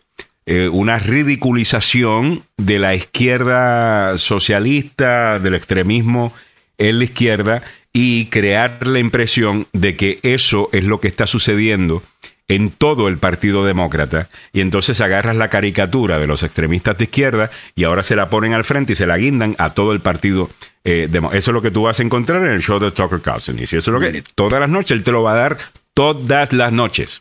eh, 0.47 0.69
una 0.69 0.99
ridiculización 0.99 2.45
de 2.57 2.79
la 2.79 2.95
izquierda 2.95 4.19
socialista, 4.19 5.39
del 5.39 5.55
extremismo 5.55 6.33
en 6.77 6.99
la 6.99 7.05
izquierda 7.05 7.63
y 7.93 8.27
crear 8.27 8.87
la 8.87 8.99
impresión 8.99 9.67
de 9.73 9.97
que 9.97 10.21
eso 10.23 10.69
es 10.73 10.85
lo 10.85 11.01
que 11.01 11.09
está 11.09 11.27
sucediendo 11.27 12.03
en 12.51 12.71
todo 12.71 13.09
el 13.09 13.19
Partido 13.19 13.65
Demócrata 13.65 14.31
y 14.55 14.61
entonces 14.63 15.01
agarras 15.03 15.37
la 15.37 15.51
caricatura 15.51 16.19
de 16.19 16.27
los 16.27 16.43
extremistas 16.43 16.97
de 16.97 17.05
izquierda 17.05 17.51
y 17.75 17.85
ahora 17.85 18.03
se 18.03 18.17
la 18.17 18.31
ponen 18.31 18.55
al 18.55 18.65
frente 18.65 18.95
y 18.95 18.97
se 18.97 19.07
la 19.07 19.19
guindan 19.19 19.55
a 19.59 19.71
todo 19.71 19.93
el 19.93 20.01
Partido 20.01 20.49
eh, 20.85 21.09
Demo- 21.11 21.33
Eso 21.33 21.51
es 21.51 21.55
lo 21.55 21.61
que 21.61 21.71
tú 21.71 21.83
vas 21.83 22.01
a 22.01 22.03
encontrar 22.03 22.43
en 22.43 22.53
el 22.53 22.63
show 22.63 22.79
de 22.79 22.91
Tucker 22.91 23.21
Carlson. 23.21 23.59
Y 23.59 23.67
si 23.67 23.77
eso 23.77 23.91
es 23.91 23.95
lo 23.95 24.01
que 24.01 24.23
todas 24.35 24.59
las 24.61 24.71
noches, 24.71 24.93
él 24.93 25.05
te 25.05 25.13
lo 25.13 25.23
va 25.23 25.33
a 25.33 25.37
dar 25.37 25.59
todas 25.93 26.53
las 26.55 26.73
noches. 26.73 27.21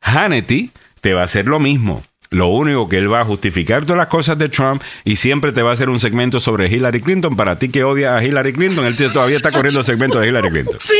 Hannity 0.00 0.70
te 1.00 1.14
va 1.14 1.20
a 1.20 1.24
hacer 1.24 1.46
lo 1.46 1.60
mismo. 1.60 2.02
Lo 2.30 2.48
único 2.48 2.88
que 2.88 2.98
él 2.98 3.12
va 3.12 3.20
a 3.20 3.24
justificar 3.24 3.82
todas 3.82 3.98
las 3.98 4.08
cosas 4.08 4.36
de 4.38 4.48
Trump 4.48 4.82
y 5.04 5.16
siempre 5.16 5.52
te 5.52 5.62
va 5.62 5.70
a 5.70 5.72
hacer 5.74 5.88
un 5.88 6.00
segmento 6.00 6.40
sobre 6.40 6.68
Hillary 6.68 7.00
Clinton. 7.00 7.36
Para 7.36 7.58
ti 7.58 7.68
que 7.68 7.84
odia 7.84 8.16
a 8.16 8.24
Hillary 8.24 8.52
Clinton, 8.52 8.84
él 8.84 8.96
todavía 8.96 9.36
está 9.36 9.50
corriendo 9.50 9.80
el 9.80 9.86
segmento 9.86 10.18
de 10.18 10.28
Hillary 10.28 10.50
Clinton. 10.50 10.78
Sí. 10.84 10.94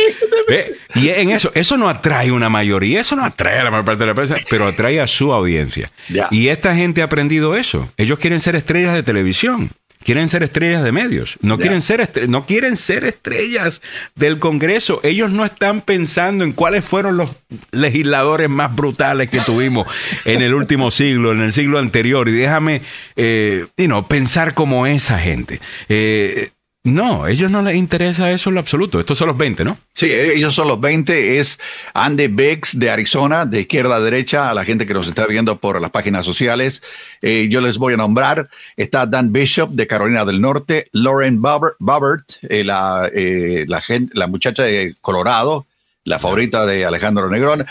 ¿Ve? 0.49 0.77
Y 0.95 1.09
en 1.09 1.31
eso, 1.31 1.51
eso 1.55 1.77
no 1.77 1.89
atrae 1.89 2.31
una 2.31 2.49
mayoría, 2.49 3.01
eso 3.01 3.17
no 3.17 3.25
atrae 3.25 3.61
a 3.61 3.65
la 3.65 3.71
mayor 3.71 3.85
parte 3.85 4.03
de 4.05 4.07
la 4.09 4.15
prensa, 4.15 4.37
pero 4.51 4.67
atrae 4.67 5.01
a 5.01 5.07
su 5.07 5.33
audiencia. 5.33 5.91
Y 6.31 6.49
esta 6.49 6.75
gente 6.75 7.03
ha 7.03 7.07
aprendido 7.07 7.57
eso. 7.57 7.91
Ellos 7.97 8.19
quieren 8.19 8.41
ser 8.41 8.57
estrellas 8.57 8.95
de 8.95 9.03
televisión. 9.03 9.71
Quieren 10.05 10.29
ser 10.29 10.43
estrellas 10.43 10.85
de 10.85 10.93
medios, 10.93 11.39
no, 11.41 11.59
quieren 11.59 11.81
ser 11.81 12.29
no 12.29 12.45
quieren 12.45 12.77
ser 12.77 13.05
estrellas 13.05 13.81
del 14.15 14.39
Congreso. 14.39 15.01
Ellos 15.03 15.31
no 15.31 15.45
están 15.45 15.81
pensando 15.81 16.45
en 16.45 16.53
cuáles 16.53 16.85
fueron 16.85 17.17
los 17.17 17.33
legisladores 17.73 18.51
más 18.51 18.75
brutales 18.75 19.31
que 19.31 19.41
tuvimos 19.41 19.87
en 20.27 20.43
el 20.43 20.55
último 20.55 20.91
siglo, 20.91 21.33
en 21.33 21.41
el 21.41 21.53
siglo 21.53 21.79
anterior. 21.79 22.29
Y 22.29 22.33
déjame 22.33 22.83
eh, 23.17 23.67
you 23.79 23.87
know, 23.87 24.07
pensar 24.07 24.55
como 24.55 24.87
esa 24.87 25.19
gente. 25.19 25.61
Eh, 25.89 26.51
no, 26.87 27.25
a 27.25 27.31
ellos 27.31 27.51
no 27.51 27.63
les 27.63 27.77
interesa 27.77 28.31
eso 28.31 28.51
en 28.51 28.57
lo 28.57 28.61
absoluto. 28.61 29.01
Estos 29.01 29.17
son 29.17 29.29
los 29.29 29.39
20, 29.39 29.65
¿no? 29.65 29.79
Sí, 29.95 30.13
ellos 30.13 30.55
son 30.55 30.69
los 30.69 30.79
20. 30.79 31.39
Es 31.39 31.59
Andy 31.95 32.27
Biggs 32.27 32.79
de 32.79 32.91
Arizona, 32.91 33.47
de 33.47 33.63
izquierda 33.63 33.97
a 33.97 34.01
derecha, 34.01 34.51
a 34.51 34.55
la 34.55 34.67
gente 34.67 34.87
que 34.87 34.93
nos 34.93 35.09
está 35.09 35.27
viendo 35.27 35.57
por 35.57 35.81
las 35.81 35.91
páginas 35.91 36.27
sociales. 36.27 36.83
Eh, 37.23 37.49
yo 37.51 37.63
les 37.63 37.79
voy 37.79 37.95
a 37.95 37.97
nombrar. 37.97 38.51
Está 38.77 39.07
Dan 39.07 39.33
Bishop 39.33 39.71
de 39.71 39.87
Carolina 39.87 40.27
del 40.27 40.43
Norte, 40.43 40.89
Lauren 40.93 41.41
Bobbert, 41.41 42.33
eh, 42.43 42.65
la, 42.65 43.11
eh, 43.15 43.65
la, 43.67 43.83
la 44.13 44.27
muchacha 44.27 44.65
de 44.65 44.95
Colorado, 45.01 45.67
la 46.05 46.19
favorita 46.19 46.67
de 46.67 46.85
Alejandro 46.85 47.31
Negrón. 47.31 47.67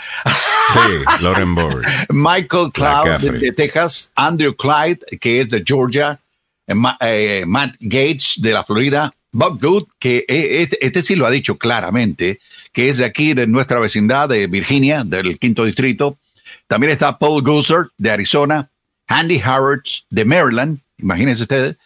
Sí, 0.72 1.22
Lauren 1.22 1.54
Board. 1.54 1.84
Michael 2.08 2.72
Cloud 2.72 3.20
de, 3.20 3.38
de 3.38 3.52
Texas, 3.52 4.10
Andrew 4.16 4.56
Clyde, 4.56 4.98
que 5.20 5.42
es 5.42 5.48
de 5.50 5.62
Georgia, 5.64 6.18
eh, 6.66 6.74
eh, 7.00 7.44
Matt 7.46 7.76
Gates 7.80 8.34
de 8.38 8.52
la 8.52 8.64
Florida, 8.64 9.12
Bob 9.32 9.60
Good, 9.60 9.84
que 9.98 10.24
eh, 10.28 10.62
este, 10.62 10.84
este 10.84 11.02
sí 11.02 11.16
lo 11.16 11.26
ha 11.26 11.30
dicho 11.30 11.58
claramente, 11.58 12.40
que 12.72 12.88
es 12.88 12.98
de 12.98 13.04
aquí, 13.04 13.34
de 13.34 13.46
nuestra 13.46 13.78
vecindad, 13.78 14.28
de 14.28 14.46
Virginia, 14.46 15.04
del 15.04 15.38
quinto 15.38 15.64
distrito. 15.64 16.18
También 16.66 16.92
está 16.92 17.18
Paul 17.18 17.42
Gooser 17.42 17.90
de 17.98 18.10
Arizona, 18.10 18.70
Andy 19.06 19.40
Harrods 19.44 20.06
de 20.10 20.24
Maryland, 20.24 20.80
imagínense 20.98 21.42
ustedes, 21.42 21.76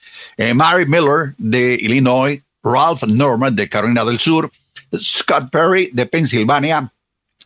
Mary 0.55 0.87
Miller 0.87 1.35
de 1.39 1.75
Illinois, 1.75 2.41
Ralph 2.63 3.03
Norman 3.03 3.57
de 3.57 3.69
Carolina 3.69 4.05
del 4.05 4.21
Sur, 4.21 4.51
Scott 5.01 5.51
Perry 5.51 5.91
de 5.93 6.07
Pensilvania, 6.07 6.93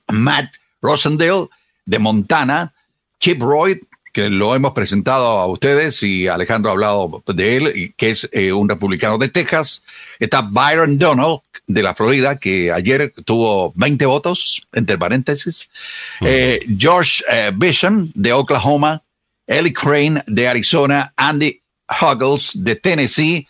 Matt 0.09 0.53
Rosendale 0.83 1.49
de 1.87 1.99
Montana, 1.99 2.73
Chip 3.19 3.41
Roy, 3.41 3.81
que 4.13 4.29
lo 4.29 4.55
hemos 4.55 4.73
presentado 4.73 5.27
a 5.41 5.47
ustedes 5.47 6.03
y 6.03 6.29
Alejandro 6.29 6.71
ha 6.71 6.75
hablado 6.75 7.23
de 7.27 7.57
él, 7.57 7.95
que 7.97 8.11
es 8.11 8.29
eh, 8.33 8.53
un 8.53 8.69
republicano 8.69 9.17
de 9.17 9.31
Texas. 9.31 9.83
Está 10.19 10.43
Byron 10.43 10.99
Donald 10.99 11.41
de 11.67 11.83
la 11.83 11.95
Florida, 11.95 12.39
que 12.39 12.71
ayer 12.71 13.13
tuvo 13.25 13.73
20 13.75 14.05
votos, 14.07 14.67
entre 14.73 14.99
paréntesis. 14.99 15.69
Eh, 16.21 16.61
George 16.77 17.25
eh, 17.31 17.53
Bishop 17.55 18.11
de 18.15 18.33
Oklahoma, 18.35 19.03
Ellie 19.47 19.73
Crane 19.73 20.23
de 20.27 20.47
Arizona, 20.47 21.15
Andy 21.17 21.63
Huggles 21.89 22.53
de 22.63 22.77
Tennessee, 22.77 23.49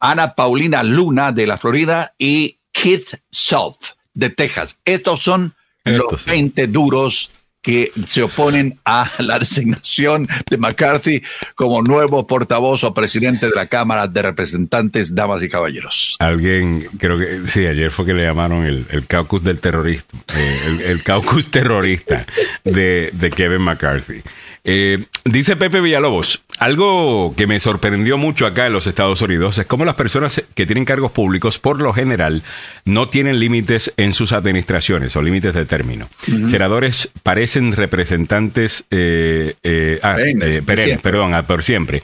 Ana 0.00 0.34
Paulina 0.34 0.82
Luna 0.82 1.30
de 1.32 1.46
la 1.46 1.58
Florida 1.58 2.14
y 2.18 2.58
Keith 2.72 3.20
Self 3.30 3.76
de 4.14 4.30
Texas. 4.30 4.78
Estos 4.84 5.22
son 5.22 5.54
Estos 5.84 6.12
los 6.12 6.20
sí. 6.22 6.30
20 6.30 6.66
duros 6.68 7.30
que 7.62 7.92
se 8.06 8.22
oponen 8.22 8.78
a 8.84 9.10
la 9.18 9.38
designación 9.38 10.28
de 10.48 10.56
McCarthy 10.56 11.22
como 11.54 11.82
nuevo 11.82 12.26
portavoz 12.26 12.84
o 12.84 12.94
presidente 12.94 13.48
de 13.48 13.54
la 13.54 13.66
Cámara 13.66 14.06
de 14.06 14.22
Representantes, 14.22 15.14
damas 15.14 15.42
y 15.42 15.48
caballeros. 15.48 16.16
Alguien, 16.18 16.88
creo 16.98 17.18
que 17.18 17.46
sí, 17.46 17.66
ayer 17.66 17.90
fue 17.90 18.06
que 18.06 18.14
le 18.14 18.24
llamaron 18.24 18.64
el, 18.64 18.86
el 18.90 19.06
caucus 19.06 19.42
del 19.42 19.58
terrorista, 19.58 20.16
eh, 20.34 20.60
el, 20.66 20.80
el 20.80 21.02
caucus 21.02 21.50
terrorista 21.50 22.26
de, 22.64 23.10
de 23.12 23.30
Kevin 23.30 23.62
McCarthy. 23.62 24.22
Eh, 24.62 25.04
dice 25.24 25.56
Pepe 25.56 25.80
Villalobos, 25.80 26.42
algo 26.58 27.34
que 27.34 27.46
me 27.46 27.58
sorprendió 27.60 28.18
mucho 28.18 28.44
acá 28.46 28.66
en 28.66 28.74
los 28.74 28.86
Estados 28.86 29.22
Unidos 29.22 29.56
es 29.56 29.64
cómo 29.64 29.86
las 29.86 29.94
personas 29.94 30.42
que 30.54 30.66
tienen 30.66 30.84
cargos 30.84 31.12
públicos, 31.12 31.58
por 31.58 31.80
lo 31.80 31.94
general, 31.94 32.42
no 32.84 33.06
tienen 33.06 33.38
límites 33.40 33.92
en 33.96 34.12
sus 34.12 34.32
administraciones 34.32 35.16
o 35.16 35.22
límites 35.22 35.54
de 35.54 35.64
término. 35.64 36.10
Senadores 36.50 37.08
parecen 37.22 37.72
representantes 37.72 38.84
eh, 38.90 39.54
eh, 39.62 39.98
ah, 40.02 40.16
Perennes, 40.16 40.60
perennes, 40.62 41.00
perdón, 41.00 41.32
ah, 41.34 41.46
por 41.46 41.62
siempre. 41.62 42.02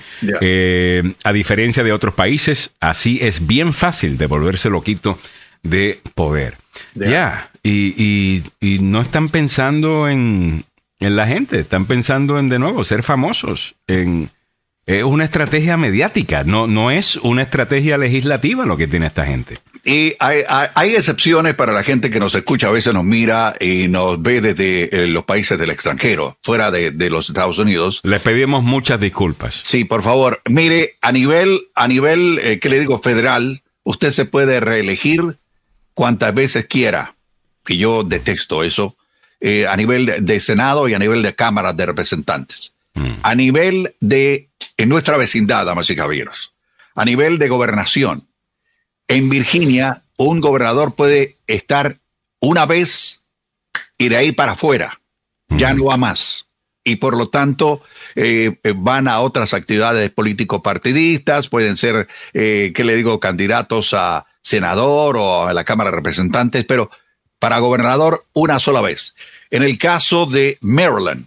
A 1.24 1.32
diferencia 1.32 1.82
de 1.84 1.92
otros 1.92 2.14
países, 2.14 2.70
así 2.80 3.18
es 3.20 3.46
bien 3.46 3.72
fácil 3.74 4.16
de 4.16 4.26
volverse 4.26 4.70
loquito 4.70 5.18
de 5.62 6.00
poder. 6.14 6.56
Ya, 6.94 7.08
Ya. 7.10 7.50
y, 7.62 7.94
y- 8.02 8.42
y 8.60 8.78
no 8.78 9.00
están 9.00 9.28
pensando 9.28 10.08
en, 10.08 10.64
en 11.01 11.16
la 11.16 11.27
gente, 11.27 11.59
están 11.60 11.86
pensando 11.86 12.39
en 12.39 12.48
de 12.48 12.59
nuevo 12.59 12.85
ser 12.85 13.02
famosos. 13.02 13.74
En, 13.86 14.31
es 14.86 15.02
una 15.02 15.24
estrategia 15.24 15.77
mediática, 15.77 16.44
no, 16.44 16.66
no 16.68 16.90
es 16.93 17.16
una 17.16 17.43
estrategia 17.43 17.98
legislativa 17.98 18.64
lo 18.66 18.77
que 18.77 18.86
tiene 18.86 19.06
esta 19.06 19.27
gente. 19.27 19.59
Y 19.85 20.14
hay, 20.20 20.40
hay- 20.48 20.68
hay 20.74 20.94
excepciones 20.94 21.55
para 21.55 21.73
la 21.73 21.82
gente 21.82 22.09
que 22.10 22.18
nos 22.20 22.35
escucha, 22.35 22.68
a 22.68 22.73
veces 22.73 22.94
nos 22.94 23.05
mira 23.05 23.55
y 23.60 23.89
nos 23.89 24.20
ve 24.23 24.40
desde 24.40 25.05
eh, 25.05 25.09
los 25.09 25.24
países 25.24 25.59
del 25.59 25.70
extranjero, 25.70 26.39
fuera 26.43 26.70
de, 26.70 26.90
de 26.93 27.10
los 27.10 27.28
Estados 27.28 27.59
Unidos. 27.59 28.01
Les 28.05 28.20
pedimos 28.23 28.62
muchas 28.64 28.98
disculpas. 29.01 29.60
Sí, 29.64 29.85
por 29.85 30.02
favor. 30.02 30.40
Mire, 30.48 30.97
a 31.02 31.12
nivel, 31.12 31.60
a 31.74 31.86
nivel, 31.89 32.39
eh, 32.43 32.59
¿qué 32.60 32.68
le 32.68 32.78
digo? 32.81 32.98
Federal, 33.01 33.62
usted 33.85 34.10
se 34.12 34.24
puede 34.24 34.60
reelegir 34.60 35.23
cuantas 35.94 36.35
veces 36.35 36.66
quiera, 36.66 37.14
que 37.64 37.77
yo 37.77 38.02
detesto 38.05 38.62
eso, 38.64 38.97
eh, 39.40 39.66
a 39.66 39.76
nivel 39.76 40.06
de, 40.06 40.20
de 40.20 40.40
Senado 40.40 40.88
y 40.88 40.94
a 40.94 40.98
nivel 40.98 41.22
de 41.22 41.34
Cámara 41.34 41.72
de 41.72 41.86
Representantes. 41.86 42.74
A 43.22 43.34
nivel 43.34 43.94
de, 44.00 44.48
en 44.78 44.88
nuestra 44.88 45.18
vecindad, 45.18 45.66
damas 45.66 45.90
y 45.90 45.96
caballeros, 45.96 46.54
a 46.94 47.04
nivel 47.04 47.38
de 47.38 47.48
gobernación, 47.48 48.26
en 49.06 49.28
Virginia, 49.28 50.02
un 50.16 50.40
gobernador 50.40 50.94
puede 50.94 51.36
estar 51.46 51.98
una 52.40 52.64
vez 52.64 53.22
y 53.98 54.08
de 54.08 54.16
ahí 54.16 54.32
para 54.32 54.52
afuera. 54.52 55.00
Ya 55.48 55.74
no 55.74 55.84
va 55.84 55.96
más. 55.96 56.46
Y 56.82 56.96
por 56.96 57.16
lo 57.16 57.28
tanto, 57.28 57.82
eh, 58.14 58.56
van 58.76 59.08
a 59.08 59.20
otras 59.20 59.54
actividades 59.54 60.10
político-partidistas, 60.10 61.48
pueden 61.48 61.76
ser, 61.76 62.08
eh, 62.32 62.72
¿qué 62.74 62.84
le 62.84 62.96
digo?, 62.96 63.20
candidatos 63.20 63.92
a 63.92 64.26
senador 64.40 65.16
o 65.16 65.46
a 65.46 65.52
la 65.52 65.64
Cámara 65.64 65.90
de 65.90 65.96
Representantes, 65.96 66.64
pero 66.64 66.90
para 67.38 67.58
gobernador 67.58 68.24
una 68.32 68.60
sola 68.60 68.80
vez. 68.80 69.14
En 69.50 69.62
el 69.62 69.78
caso 69.78 70.26
de 70.26 70.58
Maryland, 70.60 71.26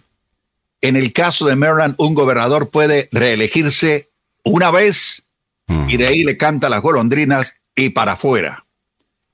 en 0.80 0.96
el 0.96 1.12
caso 1.12 1.46
de 1.46 1.56
Maryland, 1.56 1.94
un 1.98 2.14
gobernador 2.14 2.70
puede 2.70 3.08
reelegirse 3.12 4.08
una 4.44 4.70
vez 4.70 5.24
y 5.88 5.96
de 5.98 6.06
ahí 6.06 6.24
le 6.24 6.36
canta 6.36 6.68
las 6.68 6.82
golondrinas 6.82 7.56
y 7.76 7.90
para 7.90 8.12
afuera. 8.12 8.64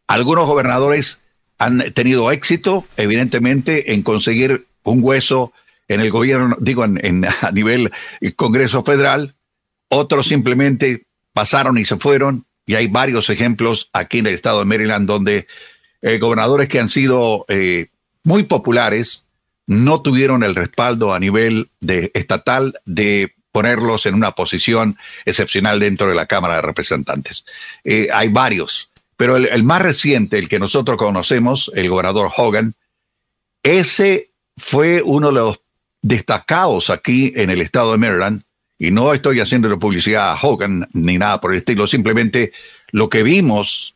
Algunos 0.06 0.46
gobernadores 0.46 1.20
han 1.58 1.92
tenido 1.94 2.30
éxito, 2.30 2.84
evidentemente, 2.96 3.94
en 3.94 4.02
conseguir 4.02 4.66
un 4.82 4.98
hueso 5.02 5.52
en 5.88 6.00
el 6.00 6.10
gobierno, 6.10 6.56
digo, 6.60 6.84
en, 6.84 7.00
en- 7.04 7.24
a 7.40 7.50
nivel 7.52 7.90
Congreso 8.36 8.84
Federal. 8.84 9.34
Otros 9.88 10.26
simplemente 10.28 11.06
pasaron 11.32 11.78
y 11.78 11.84
se 11.84 11.96
fueron. 11.96 12.44
Y 12.66 12.74
hay 12.74 12.88
varios 12.88 13.30
ejemplos 13.30 13.88
aquí 13.92 14.18
en 14.18 14.26
el 14.26 14.34
estado 14.34 14.58
de 14.58 14.64
Maryland 14.66 15.06
donde 15.06 15.46
eh, 16.06 16.18
gobernadores 16.18 16.68
que 16.68 16.78
han 16.78 16.88
sido 16.88 17.44
eh, 17.48 17.88
muy 18.22 18.44
populares 18.44 19.24
no 19.66 20.02
tuvieron 20.02 20.44
el 20.44 20.54
respaldo 20.54 21.12
a 21.12 21.18
nivel 21.18 21.68
de 21.80 22.12
estatal 22.14 22.78
de 22.84 23.34
ponerlos 23.50 24.06
en 24.06 24.14
una 24.14 24.30
posición 24.30 24.98
excepcional 25.24 25.80
dentro 25.80 26.06
de 26.06 26.14
la 26.14 26.26
Cámara 26.26 26.54
de 26.54 26.62
Representantes. 26.62 27.44
Eh, 27.82 28.06
hay 28.14 28.28
varios, 28.28 28.92
pero 29.16 29.36
el, 29.36 29.46
el 29.46 29.64
más 29.64 29.82
reciente, 29.82 30.38
el 30.38 30.48
que 30.48 30.60
nosotros 30.60 30.96
conocemos, 30.96 31.72
el 31.74 31.88
gobernador 31.88 32.30
Hogan, 32.36 32.76
ese 33.64 34.30
fue 34.56 35.02
uno 35.02 35.28
de 35.28 35.34
los 35.34 35.60
destacados 36.02 36.88
aquí 36.88 37.32
en 37.34 37.50
el 37.50 37.60
estado 37.60 37.90
de 37.90 37.98
Maryland. 37.98 38.42
Y 38.78 38.92
no 38.92 39.12
estoy 39.12 39.40
haciendo 39.40 39.76
publicidad 39.76 40.30
a 40.30 40.38
Hogan 40.40 40.88
ni 40.92 41.18
nada 41.18 41.40
por 41.40 41.50
el 41.52 41.58
estilo, 41.58 41.88
simplemente 41.88 42.52
lo 42.92 43.08
que 43.08 43.24
vimos 43.24 43.95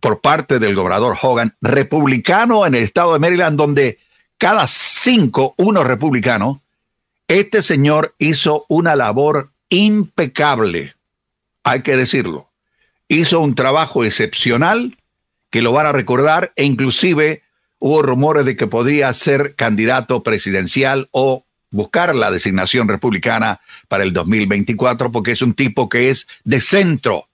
por 0.00 0.20
parte 0.20 0.58
del 0.58 0.74
gobernador 0.74 1.16
Hogan, 1.20 1.54
republicano 1.60 2.66
en 2.66 2.74
el 2.74 2.84
estado 2.84 3.12
de 3.12 3.18
Maryland, 3.18 3.56
donde 3.56 3.98
cada 4.38 4.66
cinco, 4.66 5.54
uno 5.58 5.84
republicano, 5.84 6.62
este 7.28 7.62
señor 7.62 8.14
hizo 8.18 8.64
una 8.68 8.96
labor 8.96 9.50
impecable, 9.68 10.96
hay 11.62 11.82
que 11.82 11.96
decirlo. 11.96 12.48
Hizo 13.08 13.40
un 13.40 13.54
trabajo 13.54 14.04
excepcional 14.04 14.96
que 15.50 15.62
lo 15.62 15.72
van 15.72 15.86
a 15.86 15.92
recordar 15.92 16.52
e 16.56 16.64
inclusive 16.64 17.42
hubo 17.78 18.02
rumores 18.02 18.44
de 18.46 18.56
que 18.56 18.66
podría 18.66 19.12
ser 19.12 19.54
candidato 19.56 20.22
presidencial 20.22 21.08
o 21.12 21.44
buscar 21.70 22.14
la 22.14 22.30
designación 22.30 22.88
republicana 22.88 23.60
para 23.88 24.04
el 24.04 24.12
2024 24.12 25.12
porque 25.12 25.32
es 25.32 25.42
un 25.42 25.54
tipo 25.54 25.88
que 25.88 26.10
es 26.10 26.26
de 26.44 26.60
centro. 26.60 27.28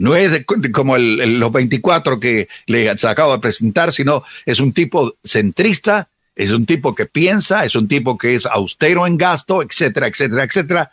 No 0.00 0.16
es 0.16 0.32
de- 0.32 0.44
como 0.72 0.96
el- 0.96 1.20
el- 1.20 1.38
los 1.38 1.52
24 1.52 2.18
que 2.18 2.48
le 2.66 2.88
acabo 2.90 3.32
de 3.34 3.38
presentar, 3.38 3.92
sino 3.92 4.24
es 4.46 4.58
un 4.58 4.72
tipo 4.72 5.14
centrista, 5.22 6.08
es 6.34 6.50
un 6.52 6.64
tipo 6.64 6.94
que 6.94 7.04
piensa, 7.06 7.64
es 7.66 7.74
un 7.74 7.86
tipo 7.86 8.16
que 8.16 8.34
es 8.34 8.46
austero 8.46 9.06
en 9.06 9.18
gasto, 9.18 9.62
etcétera, 9.62 10.06
etcétera, 10.06 10.44
etcétera. 10.44 10.90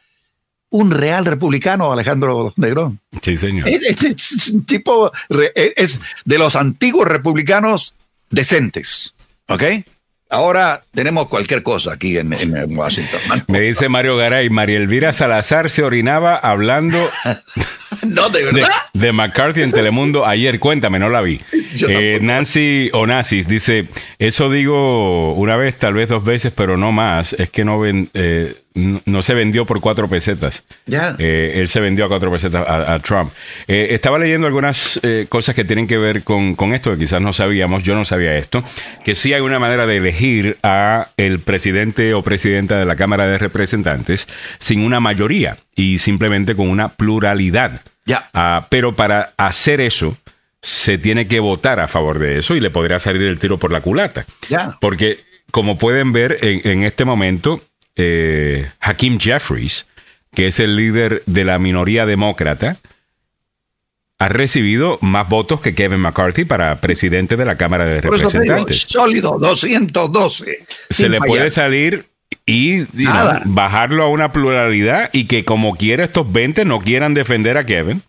Un 0.70 0.92
real 0.92 1.24
republicano, 1.24 1.94
Alejandro 1.94 2.54
Negrón. 2.58 3.00
Sí, 3.22 3.38
señor. 3.38 3.70
Es, 3.70 3.84
es- 4.04 4.32
es 4.34 4.50
un 4.50 4.66
tipo, 4.66 5.12
es 5.56 6.02
de 6.26 6.38
los 6.38 6.58
antiguos 6.58 7.08
republicanos 7.08 7.96
decentes. 8.30 9.14
¿Ok? 9.48 9.64
Ahora 10.30 10.84
tenemos 10.94 11.30
cualquier 11.30 11.64
cosa 11.64 11.94
aquí 11.94 12.18
en, 12.18 12.34
en 12.34 12.78
Washington. 12.78 13.22
Me 13.48 13.62
dice 13.62 13.88
Mario 13.88 14.18
Garay, 14.18 14.50
María 14.50 14.76
Elvira 14.76 15.14
Salazar 15.14 15.70
se 15.70 15.84
orinaba 15.84 16.36
hablando 16.36 16.98
No, 18.08 18.30
de 18.30 18.46
verdad. 18.46 18.70
de 18.94 19.12
McCarthy 19.12 19.62
en 19.64 19.72
Telemundo 19.72 20.26
ayer. 20.26 20.60
Cuéntame, 20.60 21.00
no 21.00 21.10
la 21.10 21.22
vi. 21.22 21.40
Eh. 21.88 22.20
Nancy 22.22 22.90
Onassis 22.94 23.48
dice, 23.48 23.86
eso 24.20 24.50
digo 24.50 25.34
una 25.34 25.56
vez, 25.58 25.78
tal 25.78 25.94
vez 25.94 26.10
dos 26.10 26.24
veces, 26.24 26.52
pero 26.56 26.78
no 26.78 26.92
más. 26.92 27.34
Es 27.34 27.50
que 27.50 27.64
no, 27.66 27.80
ven- 27.80 28.10
eh, 28.14 28.56
no, 28.74 29.02
no 29.06 29.22
se 29.22 29.34
vendió 29.34 29.66
por 29.66 29.82
cuatro 29.82 30.08
pesetas. 30.08 30.64
Ya. 30.86 31.16
Eh, 31.20 31.54
él 31.56 31.68
se 31.68 31.80
vendió 31.80 32.06
a 32.06 32.08
cuatro 32.08 32.32
pesetas 32.32 32.66
a, 32.68 32.94
a 32.94 33.00
Trump. 33.00 33.32
Eh, 33.68 33.88
estaba 33.92 34.18
leyendo 34.20 34.48
algunas 34.48 35.00
eh, 35.04 35.26
cosas 35.30 35.54
que 35.56 35.66
tienen 35.66 35.86
que 35.88 35.98
ver 35.98 36.24
con, 36.24 36.56
con 36.56 36.74
esto, 36.74 36.92
que 36.92 36.98
quizás 37.00 37.22
no 37.22 37.34
sabíamos, 37.34 37.84
yo 37.84 37.96
no 37.96 38.06
sabía 38.06 38.36
esto, 38.38 38.64
que 39.04 39.16
sí 39.16 39.34
hay 39.34 39.42
una 39.42 39.60
manera 39.60 39.86
de 39.86 39.98
elegir 39.98 40.58
a 40.64 41.10
el 41.18 41.40
presidente 41.40 42.14
o 42.14 42.22
presidenta 42.24 42.78
de 42.80 42.86
la 42.86 42.96
Cámara 42.96 43.28
de 43.28 43.38
Representantes 43.38 44.28
sin 44.60 44.82
una 44.84 45.00
mayoría 45.00 45.58
y 45.78 46.00
simplemente 46.00 46.56
con 46.56 46.68
una 46.68 46.90
pluralidad. 46.90 47.82
Ya. 48.06 48.28
Ah, 48.34 48.68
pero 48.70 48.96
para 48.96 49.34
hacer 49.38 49.80
eso, 49.80 50.18
se 50.62 50.98
tiene 50.98 51.28
que 51.28 51.40
votar 51.40 51.80
a 51.80 51.88
favor 51.88 52.20
de 52.20 52.40
eso 52.40 52.56
y 52.56 52.60
le 52.60 52.72
podría 52.72 53.00
salir 53.00 53.22
el 53.22 53.40
tiro 53.40 53.58
por 53.58 53.72
la 53.72 53.80
culata. 53.80 54.26
Ya. 54.50 54.76
Porque, 54.82 55.20
como 55.52 55.78
pueden 55.78 56.12
ver 56.12 56.40
en, 56.42 56.68
en 56.70 56.84
este 56.84 57.06
momento, 57.06 57.62
eh, 57.96 58.70
Hakeem 58.82 59.20
Jeffries, 59.20 59.86
que 60.34 60.48
es 60.48 60.60
el 60.60 60.76
líder 60.76 61.24
de 61.28 61.44
la 61.46 61.60
minoría 61.60 62.06
demócrata, 62.06 62.78
ha 64.20 64.30
recibido 64.30 64.98
más 65.02 65.30
votos 65.30 65.62
que 65.62 65.76
Kevin 65.76 66.00
McCarthy 66.00 66.44
para 66.44 66.82
presidente 66.82 67.38
de 67.38 67.46
la 67.46 67.56
Cámara 67.56 67.86
de 67.86 68.02
Por 68.02 68.16
eso 68.16 68.30
digo, 68.30 68.40
Representantes. 68.40 68.82
sólido, 68.88 69.38
212. 69.40 70.66
Se 70.90 71.08
le 71.08 71.20
fallar. 71.20 71.28
puede 71.30 71.50
salir 71.52 72.08
y 72.46 72.80
you 72.80 72.86
know, 72.94 73.14
Nada. 73.14 73.42
bajarlo 73.46 74.04
a 74.04 74.08
una 74.10 74.32
pluralidad 74.32 75.10
y 75.14 75.26
que 75.26 75.44
como 75.46 75.76
quiera 75.76 76.04
estos 76.04 76.32
20 76.32 76.66
no 76.66 76.80
quieran 76.80 77.14
defender 77.14 77.58
a 77.58 77.66
Kevin 77.66 78.02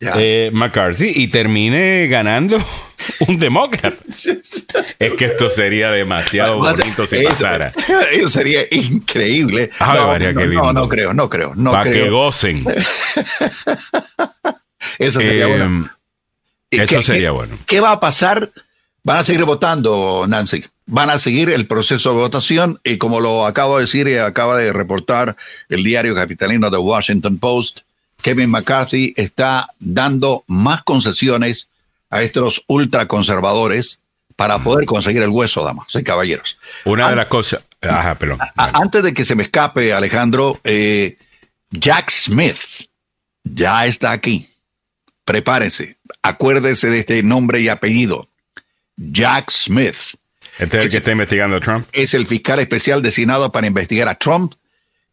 eh, 0.00 0.50
McCarthy 0.52 1.12
y 1.14 1.28
termine 1.28 2.06
ganando 2.08 2.58
un 3.28 3.38
demócrata. 3.38 3.96
es 4.98 5.12
que 5.16 5.24
esto 5.24 5.48
sería 5.48 5.90
demasiado 5.90 6.58
bonito 6.58 7.06
si 7.06 7.16
Eso- 7.16 7.28
pasara. 7.30 7.72
Eso 8.12 8.28
sería 8.28 8.60
increíble. 8.70 9.70
Ave 9.78 9.98
no, 10.00 10.06
María, 10.08 10.32
no, 10.32 10.44
no, 10.46 10.72
no 10.72 10.88
creo, 10.88 11.14
no 11.14 11.30
creo, 11.30 11.52
no 11.54 11.70
Para 11.72 11.90
que 11.90 12.10
gocen. 12.10 12.64
Eso 14.98 15.20
sería 15.20 15.44
Eh, 15.46 15.48
bueno. 15.58 15.90
¿Y 16.70 16.80
eso 16.80 17.02
sería 17.02 17.30
bueno. 17.30 17.56
¿Qué 17.66 17.80
va 17.80 17.92
a 17.92 18.00
pasar? 18.00 18.50
Van 19.04 19.18
a 19.18 19.24
seguir 19.24 19.44
votando, 19.44 20.24
Nancy. 20.26 20.64
Van 20.86 21.10
a 21.10 21.18
seguir 21.18 21.50
el 21.50 21.66
proceso 21.66 22.10
de 22.10 22.16
votación 22.16 22.80
y 22.82 22.96
como 22.96 23.20
lo 23.20 23.44
acabo 23.44 23.76
de 23.76 23.82
decir 23.82 24.08
y 24.08 24.16
acaba 24.16 24.56
de 24.56 24.72
reportar 24.72 25.36
el 25.68 25.84
diario 25.84 26.14
capitalino 26.14 26.70
The 26.70 26.78
Washington 26.78 27.38
Post, 27.38 27.80
Kevin 28.22 28.50
McCarthy 28.50 29.12
está 29.16 29.68
dando 29.78 30.44
más 30.46 30.82
concesiones 30.82 31.68
a 32.08 32.22
estos 32.22 32.64
ultraconservadores 32.66 34.00
para 34.36 34.58
poder 34.60 34.86
conseguir 34.86 35.22
el 35.22 35.28
hueso, 35.28 35.62
damas 35.62 35.86
y 35.94 36.02
caballeros. 36.02 36.58
Una 36.86 37.10
de 37.10 37.16
las 37.16 37.26
cosas. 37.26 37.62
Ajá, 37.82 38.14
perdón. 38.14 38.38
Antes 38.56 39.02
de 39.02 39.12
que 39.12 39.26
se 39.26 39.34
me 39.34 39.42
escape, 39.42 39.92
Alejandro, 39.92 40.58
eh, 40.64 41.18
Jack 41.70 42.10
Smith 42.10 42.88
ya 43.42 43.84
está 43.84 44.12
aquí. 44.12 44.48
Prepárense. 45.26 45.96
Acuérdese 46.22 46.88
de 46.88 47.00
este 47.00 47.22
nombre 47.22 47.60
y 47.60 47.68
apellido. 47.68 48.28
Jack 48.96 49.50
Smith 49.50 49.96
Este 50.58 50.78
es 50.78 50.84
el 50.84 50.90
que 50.90 50.96
está 50.98 51.12
investigando 51.12 51.56
a 51.56 51.60
Trump. 51.60 51.86
es 51.92 52.14
el 52.14 52.26
fiscal 52.26 52.60
especial 52.60 53.02
designado 53.02 53.50
para 53.52 53.66
investigar 53.66 54.08
a 54.08 54.14
Trump. 54.16 54.54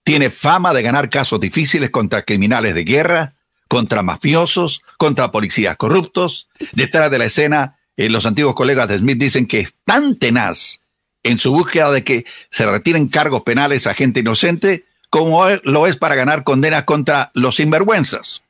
Tiene 0.03 0.29
fama 0.29 0.73
de 0.73 0.81
ganar 0.81 1.09
casos 1.09 1.39
difíciles 1.39 1.89
contra 1.89 2.23
criminales 2.23 2.73
de 2.73 2.83
guerra, 2.83 3.33
contra 3.67 4.01
mafiosos, 4.01 4.81
contra 4.97 5.31
policías 5.31 5.77
corruptos. 5.77 6.49
Detrás 6.71 7.11
de 7.11 7.19
la 7.19 7.25
escena, 7.25 7.77
eh, 7.97 8.09
los 8.09 8.25
antiguos 8.25 8.55
colegas 8.55 8.87
de 8.87 8.97
Smith 8.97 9.17
dicen 9.17 9.45
que 9.47 9.59
es 9.59 9.75
tan 9.85 10.17
tenaz 10.17 10.91
en 11.23 11.39
su 11.39 11.51
búsqueda 11.51 11.91
de 11.91 12.03
que 12.03 12.25
se 12.49 12.65
retiren 12.65 13.07
cargos 13.07 13.43
penales 13.43 13.87
a 13.87 13.93
gente 13.93 14.21
inocente 14.21 14.85
como 15.09 15.45
lo 15.63 15.87
es 15.87 15.97
para 15.97 16.15
ganar 16.15 16.43
condenas 16.43 16.85
contra 16.85 17.31
los 17.33 17.57
sinvergüenzas. 17.57 18.43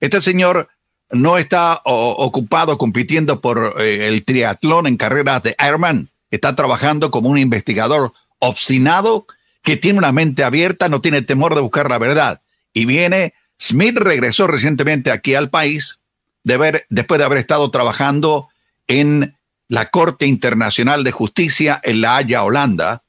Este 0.00 0.22
señor 0.22 0.68
no 1.10 1.38
está 1.38 1.80
ocupado 1.84 2.78
compitiendo 2.78 3.40
por 3.40 3.76
eh, 3.78 4.08
el 4.08 4.24
triatlón 4.24 4.86
en 4.86 4.96
carreras 4.96 5.42
de 5.42 5.56
Ironman. 5.66 6.08
Está 6.30 6.56
trabajando 6.56 7.10
como 7.10 7.28
un 7.28 7.38
investigador 7.38 8.12
obstinado 8.38 9.26
que 9.62 9.76
tiene 9.76 9.98
una 9.98 10.12
mente 10.12 10.44
abierta, 10.44 10.88
no 10.88 11.00
tiene 11.00 11.22
temor 11.22 11.54
de 11.54 11.60
buscar 11.60 11.90
la 11.90 11.98
verdad. 11.98 12.40
Y 12.72 12.84
viene, 12.84 13.34
Smith 13.58 13.96
regresó 13.96 14.46
recientemente 14.46 15.10
aquí 15.10 15.34
al 15.34 15.50
país 15.50 16.00
de 16.44 16.56
ver, 16.56 16.86
después 16.90 17.18
de 17.18 17.24
haber 17.24 17.38
estado 17.38 17.70
trabajando 17.70 18.48
en 18.86 19.36
la 19.68 19.90
Corte 19.90 20.26
Internacional 20.26 21.02
de 21.02 21.10
Justicia 21.10 21.80
en 21.82 22.00
La 22.00 22.16
Haya, 22.16 22.44
Holanda, 22.44 23.02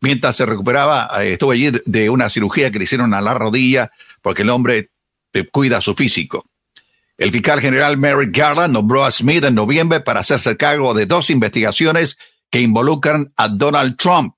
mientras 0.00 0.34
se 0.36 0.46
recuperaba, 0.46 1.08
eh, 1.22 1.34
estuvo 1.34 1.52
allí 1.52 1.70
de- 1.70 1.82
de 1.84 2.10
una 2.10 2.28
cirugía 2.30 2.70
que 2.70 2.78
le 2.78 2.84
hicieron 2.84 3.14
a 3.14 3.20
la 3.20 3.34
rodilla 3.34 3.92
porque 4.22 4.42
el 4.42 4.50
hombre 4.50 4.90
eh, 5.32 5.46
cuida 5.48 5.80
su 5.80 5.94
físico. 5.94 6.44
El 7.20 7.32
fiscal 7.32 7.60
general 7.60 7.98
Merrick 7.98 8.34
Garland 8.34 8.72
nombró 8.72 9.04
a 9.04 9.10
Smith 9.10 9.44
en 9.44 9.54
noviembre 9.54 10.00
para 10.00 10.20
hacerse 10.20 10.56
cargo 10.56 10.94
de 10.94 11.04
dos 11.04 11.28
investigaciones 11.28 12.16
que 12.50 12.62
involucran 12.62 13.34
a 13.36 13.48
Donald 13.48 13.98
Trump. 13.98 14.36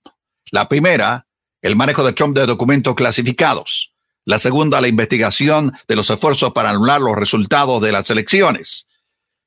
La 0.50 0.68
primera, 0.68 1.28
el 1.60 1.76
manejo 1.76 2.02
de 2.02 2.12
Trump 2.12 2.36
de 2.36 2.44
documentos 2.44 2.96
clasificados. 2.96 3.94
La 4.24 4.40
segunda, 4.40 4.80
la 4.80 4.88
investigación 4.88 5.72
de 5.86 5.94
los 5.94 6.10
esfuerzos 6.10 6.52
para 6.54 6.70
anular 6.70 7.00
los 7.00 7.14
resultados 7.14 7.80
de 7.80 7.92
las 7.92 8.10
elecciones. 8.10 8.88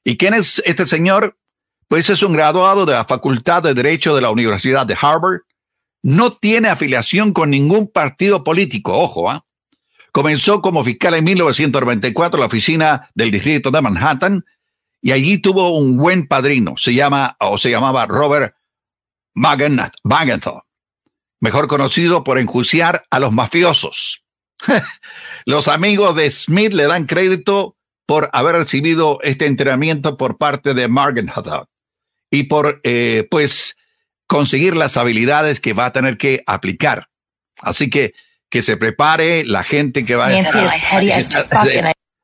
¿Y 0.06 0.16
quién 0.16 0.34
es 0.34 0.64
este 0.66 0.88
señor? 0.88 1.38
Pues 1.90 2.10
es 2.10 2.24
un 2.24 2.32
graduado 2.32 2.86
de 2.86 2.94
la 2.94 3.04
Facultad 3.04 3.64
de 3.64 3.74
Derecho 3.74 4.16
de 4.16 4.22
la 4.22 4.30
Universidad 4.30 4.88
de 4.88 4.96
Harvard. 5.00 5.42
No 6.02 6.32
tiene 6.32 6.70
afiliación 6.70 7.34
con 7.34 7.50
ningún 7.50 7.92
partido 7.92 8.46
político, 8.46 8.98
ojo, 8.98 9.30
¿ah? 9.30 9.46
Comenzó 10.16 10.62
como 10.62 10.82
fiscal 10.86 11.14
en 11.16 11.26
1994 11.26 12.38
en 12.38 12.40
la 12.40 12.48
oficina 12.48 13.10
del 13.16 13.32
distrito 13.32 13.70
de 13.70 13.82
Manhattan 13.82 14.46
y 15.02 15.12
allí 15.12 15.40
tuvo 15.40 15.78
un 15.78 15.98
buen 15.98 16.26
padrino. 16.26 16.76
Se 16.78 16.94
llama 16.94 17.36
o 17.42 17.58
se 17.58 17.70
llamaba 17.70 18.06
Robert 18.06 18.56
Magenth- 19.36 19.92
Magenthal, 20.06 20.62
mejor 21.42 21.68
conocido 21.68 22.24
por 22.24 22.40
enjuiciar 22.40 23.04
a 23.12 23.20
los 23.20 23.34
mafiosos. 23.34 24.24
los 25.46 25.68
amigos 25.68 26.16
de 26.16 26.32
Smith 26.32 26.72
le 26.72 26.86
dan 26.86 27.08
crédito 27.08 27.76
por 28.06 28.30
haber 28.32 28.56
recibido 28.56 29.20
este 29.22 29.48
entrenamiento 29.48 30.16
por 30.16 30.38
parte 30.38 30.74
de 30.74 30.88
Magenthal 30.88 31.66
y 32.32 32.44
por, 32.44 32.80
eh, 32.86 33.28
pues, 33.30 33.76
conseguir 34.28 34.78
las 34.78 34.96
habilidades 34.96 35.60
que 35.60 35.74
va 35.74 35.88
a 35.88 35.92
tener 35.92 36.18
que 36.18 36.42
aplicar. 36.48 37.10
Así 37.62 37.90
que 37.90 38.14
que 38.56 38.62
se 38.62 38.78
prepare 38.78 39.44
la 39.44 39.66
gente 39.66 40.06
que 40.06 40.16
va 40.16 40.28
petty 40.28 41.12
as 41.12 41.28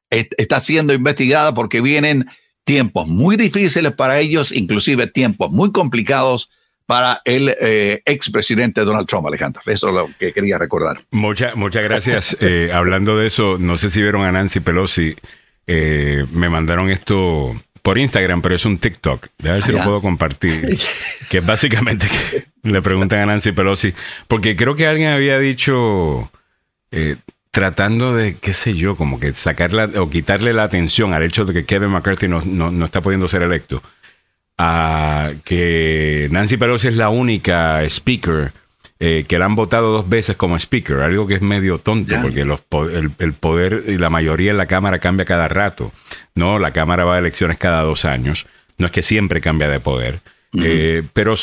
está, 0.09 0.59
siendo 0.61 0.93
investigada 0.93 1.53
porque 1.53 1.81
vienen 1.81 2.25
tiempos 2.63 3.09
muy 3.09 3.35
difíciles 3.35 3.91
para 3.91 4.19
ellos, 4.19 4.53
inclusive 4.53 5.07
tiempos 5.07 5.51
muy 5.51 5.73
complicados 5.73 6.49
para 6.85 7.21
el 7.25 7.53
eh, 7.59 8.01
expresidente 8.05 8.85
Donald 8.85 9.07
Trump, 9.07 9.27
Alejandro. 9.27 9.61
Eso 9.65 9.89
es 9.89 9.93
lo 9.93 10.09
que 10.17 10.31
quería 10.31 10.57
recordar. 10.57 11.01
Muchas 11.11 11.57
muchas 11.57 11.83
gracias. 11.83 12.37
Eh, 12.39 12.71
hablando 12.73 13.17
de 13.17 13.27
eso, 13.27 13.57
no 13.59 13.77
sé 13.77 13.89
si 13.89 14.01
vieron 14.01 14.23
a 14.23 14.31
Nancy 14.31 14.61
Pelosi. 14.61 15.13
eh, 15.67 16.25
me 16.31 16.47
mandaron 16.47 16.89
esto 16.89 17.61
por 17.81 17.97
Instagram, 17.97 18.41
pero 18.41 18.55
es 18.55 18.63
un 18.63 18.77
TikTok. 18.77 19.27
A 19.43 19.51
ver 19.51 19.63
si 19.63 19.71
Ah, 19.71 19.79
lo 19.79 19.83
puedo 19.83 20.01
compartir. 20.01 20.77
que 21.29 21.39
es 21.39 21.45
básicamente 21.45 22.07
que 22.07 22.50
le 22.63 22.81
preguntan 22.81 23.19
a 23.21 23.25
Nancy 23.27 23.51
Pelosi. 23.51 23.93
Porque 24.27 24.55
creo 24.55 24.75
que 24.75 24.87
alguien 24.87 25.11
había 25.11 25.39
dicho, 25.39 26.31
eh, 26.91 27.15
tratando 27.51 28.13
de, 28.15 28.37
qué 28.37 28.53
sé 28.53 28.75
yo, 28.75 28.95
como 28.95 29.19
que 29.19 29.33
sacarla 29.33 29.89
o 29.97 30.09
quitarle 30.09 30.53
la 30.53 30.63
atención 30.63 31.13
al 31.13 31.23
hecho 31.23 31.45
de 31.45 31.53
que 31.53 31.65
Kevin 31.65 31.89
McCarthy 31.89 32.27
no, 32.27 32.41
no, 32.45 32.71
no 32.71 32.85
está 32.85 33.01
pudiendo 33.01 33.27
ser 33.27 33.41
electo. 33.41 33.81
A 34.57 35.31
que 35.43 36.27
Nancy 36.31 36.57
Pelosi 36.57 36.89
es 36.89 36.95
la 36.95 37.09
única 37.09 37.83
speaker 37.85 38.53
eh, 38.99 39.25
que 39.27 39.39
la 39.39 39.45
han 39.45 39.55
votado 39.55 39.91
dos 39.91 40.07
veces 40.07 40.37
como 40.37 40.55
speaker, 40.55 40.97
algo 40.97 41.25
que 41.25 41.33
es 41.33 41.41
medio 41.41 41.79
tonto, 41.79 42.15
porque 42.21 42.45
los, 42.45 42.61
po- 42.61 42.87
el, 42.87 43.09
el 43.17 43.33
poder 43.33 43.85
y 43.87 43.97
la 43.97 44.11
mayoría 44.11 44.51
en 44.51 44.57
la 44.57 44.67
Cámara 44.67 44.99
cambia 44.99 45.25
cada 45.25 45.47
rato. 45.47 45.91
No, 46.35 46.59
la 46.59 46.71
Cámara 46.73 47.05
va 47.05 47.15
a 47.15 47.19
elecciones 47.19 47.57
cada 47.57 47.81
dos 47.81 48.05
años. 48.05 48.45
No 48.77 48.85
es 48.85 48.91
que 48.91 49.01
siempre 49.01 49.41
cambia 49.41 49.67
de 49.67 49.79
poder, 49.79 50.21
eh, 50.63 51.01
pero 51.13 51.33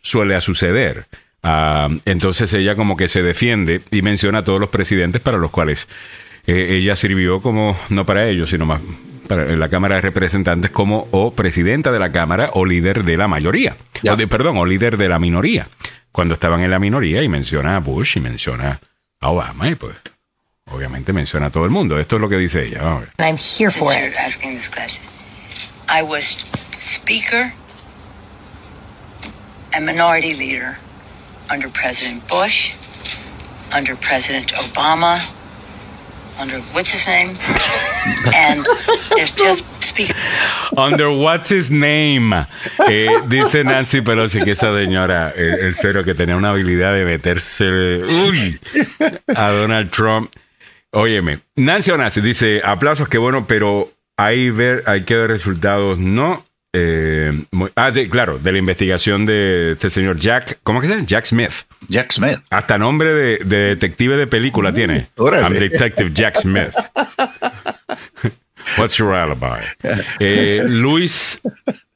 suele 0.00 0.40
suceder. 0.40 1.06
Ah, 1.42 1.88
entonces 2.04 2.52
ella 2.54 2.74
como 2.74 2.96
que 2.96 3.08
se 3.08 3.22
defiende 3.22 3.82
y 3.90 4.02
menciona 4.02 4.38
a 4.38 4.44
todos 4.44 4.60
los 4.60 4.70
presidentes 4.70 5.20
para 5.20 5.38
los 5.38 5.50
cuales 5.50 5.88
eh, 6.46 6.76
ella 6.76 6.96
sirvió 6.96 7.40
como, 7.40 7.78
no 7.90 8.04
para 8.04 8.28
ellos, 8.28 8.50
sino 8.50 8.66
más 8.66 8.82
para 9.28 9.44
la 9.44 9.68
Cámara 9.68 9.96
de 9.96 10.00
Representantes 10.00 10.70
como 10.70 11.06
o 11.10 11.34
presidenta 11.34 11.92
de 11.92 11.98
la 11.98 12.10
Cámara 12.10 12.50
o 12.54 12.64
líder 12.64 13.04
de 13.04 13.16
la 13.16 13.28
mayoría. 13.28 13.76
O 14.10 14.16
de, 14.16 14.26
perdón, 14.26 14.56
o 14.56 14.64
líder 14.64 14.96
de 14.96 15.08
la 15.08 15.18
minoría. 15.18 15.68
Cuando 16.10 16.34
estaban 16.34 16.62
en 16.62 16.70
la 16.70 16.78
minoría 16.78 17.22
y 17.22 17.28
menciona 17.28 17.76
a 17.76 17.80
Bush 17.80 18.16
y 18.16 18.20
menciona 18.20 18.80
a 19.20 19.30
Obama 19.30 19.68
y 19.68 19.74
pues 19.74 19.94
obviamente 20.70 21.12
menciona 21.12 21.46
a 21.46 21.50
todo 21.50 21.64
el 21.64 21.70
mundo. 21.70 21.98
Esto 21.98 22.16
es 22.16 22.22
lo 22.22 22.28
que 22.28 22.38
dice 22.38 22.64
ella. 22.64 22.82
Vamos 22.82 22.96
a 22.96 23.00
ver. 23.00 23.10
I'm 23.18 23.36
here 23.36 23.70
for 23.70 23.92
it. 23.92 24.00
you're 24.00 24.18
asking 24.18 24.54
this 24.54 24.68
question. 24.68 25.04
I 25.88 26.02
was 26.02 26.38
Speaker 26.78 27.52
and 29.72 29.86
Minority 29.86 30.34
Leader 30.34 30.78
under 31.50 31.68
President 31.68 32.26
Bush, 32.28 32.74
under 33.72 33.96
President 33.96 34.52
Obama, 34.52 35.26
under 36.38 36.60
what's 36.72 36.90
his 36.90 37.06
name? 37.06 37.30
and 38.34 38.64
there's 39.16 39.32
just 39.32 39.64
Speaker. 39.82 40.14
Under 40.76 41.10
what's 41.10 41.48
his 41.48 41.70
name? 41.70 42.32
Eh, 42.88 43.22
dice 43.26 43.64
Nancy 43.64 44.02
Pelosi 44.02 44.44
que 44.44 44.52
esa 44.52 44.72
señora, 44.72 45.32
eh, 45.34 45.66
en 45.66 45.74
serio, 45.74 46.04
que 46.04 46.14
tenía 46.14 46.36
una 46.36 46.50
habilidad 46.50 46.94
de 46.94 47.04
meterse 47.04 48.00
uy, 48.28 48.60
a 49.34 49.50
Donald 49.50 49.90
Trump. 49.90 50.32
Óyeme, 50.90 51.40
Nancy 51.56 51.90
Onassi 51.90 52.20
dice, 52.20 52.62
aplausos, 52.64 53.08
qué 53.08 53.18
bueno, 53.18 53.46
pero 53.46 53.92
hay, 54.16 54.50
ver, 54.50 54.84
hay 54.86 55.02
que 55.02 55.16
ver 55.16 55.30
resultados, 55.30 55.98
no. 55.98 56.44
Eh, 56.72 57.32
muy- 57.50 57.70
ah, 57.76 57.90
de- 57.90 58.08
claro, 58.10 58.38
de 58.38 58.52
la 58.52 58.58
investigación 58.58 59.24
de 59.26 59.72
este 59.72 59.90
señor 59.90 60.18
Jack, 60.18 60.58
¿cómo 60.62 60.80
que 60.80 60.86
se 60.88 60.94
llama? 60.94 61.06
Jack 61.06 61.24
Smith. 61.26 61.52
Jack 61.88 62.12
Smith. 62.12 62.38
Hasta 62.50 62.76
nombre 62.78 63.12
de, 63.14 63.38
de 63.44 63.56
detective 63.68 64.16
de 64.16 64.26
película 64.26 64.72
tiene. 64.72 65.08
órale. 65.16 65.44
I'm 65.46 65.52
Detective 65.70 66.10
Jack 66.14 66.36
Smith. 66.36 66.74
What's 68.76 68.96
your 68.98 69.14
alibi? 69.14 69.64
Eh, 70.20 70.62
Luis 70.66 71.40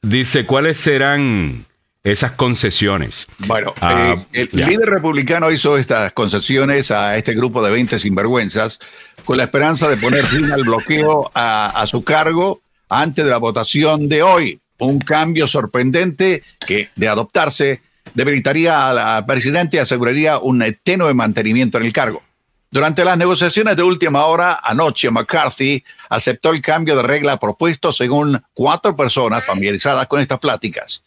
dice, 0.01 0.45
¿cuáles 0.45 0.77
serán 0.77 1.65
esas 2.03 2.31
concesiones? 2.31 3.27
Bueno, 3.45 3.73
Ah, 3.79 4.15
eh, 4.33 4.47
el 4.51 4.65
líder 4.67 4.89
republicano 4.89 5.51
hizo 5.51 5.77
estas 5.77 6.11
concesiones 6.13 6.89
a 6.91 7.15
este 7.15 7.35
grupo 7.35 7.63
de 7.63 7.71
20 7.71 7.99
sinvergüenzas 7.99 8.79
con 9.23 9.37
la 9.37 9.43
esperanza 9.43 9.87
de 9.87 9.97
poner 9.97 10.25
fin 10.25 10.51
al 10.51 10.63
bloqueo 10.63 11.31
a, 11.35 11.67
a 11.79 11.87
su 11.87 12.03
cargo 12.03 12.61
antes 12.89 13.23
de 13.23 13.31
la 13.31 13.37
votación 13.37 14.09
de 14.09 14.23
hoy. 14.23 14.59
Un 14.83 14.99
cambio 14.99 15.47
sorprendente 15.47 16.43
que, 16.65 16.89
de 16.95 17.07
adoptarse, 17.07 17.81
debilitaría 18.13 18.89
a 18.89 18.93
la 18.93 19.25
presidenta 19.25 19.77
y 19.77 19.79
aseguraría 19.79 20.37
un 20.39 20.63
tenue 20.83 21.13
mantenimiento 21.13 21.77
en 21.77 21.85
el 21.85 21.93
cargo. 21.93 22.21
Durante 22.69 23.05
las 23.05 23.17
negociaciones 23.17 23.77
de 23.77 23.83
última 23.83 24.25
hora, 24.25 24.59
anoche 24.63 25.11
McCarthy 25.11 25.83
aceptó 26.09 26.49
el 26.49 26.61
cambio 26.61 26.95
de 26.95 27.03
regla 27.03 27.37
propuesto 27.37 27.93
según 27.93 28.43
cuatro 28.53 28.95
personas 28.95 29.45
familiarizadas 29.45 30.07
con 30.07 30.19
estas 30.19 30.39
pláticas. 30.39 31.03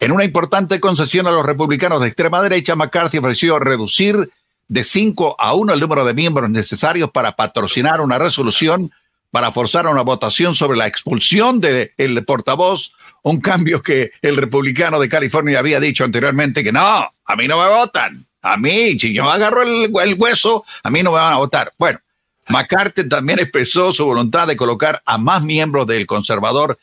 En 0.00 0.12
una 0.12 0.24
importante 0.24 0.80
concesión 0.80 1.26
a 1.26 1.30
los 1.30 1.44
republicanos 1.44 2.00
de 2.00 2.08
extrema 2.08 2.42
derecha, 2.42 2.74
McCarthy 2.74 3.18
ofreció 3.18 3.58
reducir 3.58 4.30
de 4.68 4.82
5 4.82 5.36
a 5.38 5.54
1 5.54 5.74
el 5.74 5.80
número 5.80 6.04
de 6.04 6.14
miembros 6.14 6.48
necesarios 6.50 7.10
para 7.10 7.36
patrocinar 7.36 8.00
una 8.00 8.18
resolución 8.18 8.90
para 9.34 9.50
forzar 9.50 9.88
una 9.88 10.02
votación 10.02 10.54
sobre 10.54 10.78
la 10.78 10.86
expulsión 10.86 11.60
del 11.60 12.24
portavoz, 12.24 12.92
un 13.24 13.40
cambio 13.40 13.82
que 13.82 14.12
el 14.22 14.36
republicano 14.36 15.00
de 15.00 15.08
California 15.08 15.58
había 15.58 15.80
dicho 15.80 16.04
anteriormente 16.04 16.62
que 16.62 16.70
no, 16.70 16.80
a 16.80 17.36
mí 17.36 17.48
no 17.48 17.60
me 17.60 17.68
votan, 17.68 18.24
a 18.42 18.56
mí, 18.56 18.96
si 18.96 19.12
yo 19.12 19.28
agarro 19.28 19.62
el, 19.62 19.92
el 20.04 20.14
hueso, 20.14 20.64
a 20.84 20.88
mí 20.88 21.02
no 21.02 21.10
me 21.10 21.18
van 21.18 21.32
a 21.32 21.38
votar. 21.38 21.72
Bueno, 21.78 21.98
McCarthy 22.46 23.08
también 23.08 23.40
expresó 23.40 23.92
su 23.92 24.06
voluntad 24.06 24.46
de 24.46 24.56
colocar 24.56 25.02
a 25.04 25.18
más 25.18 25.42
miembros 25.42 25.88
del 25.88 26.06
conservador 26.06 26.78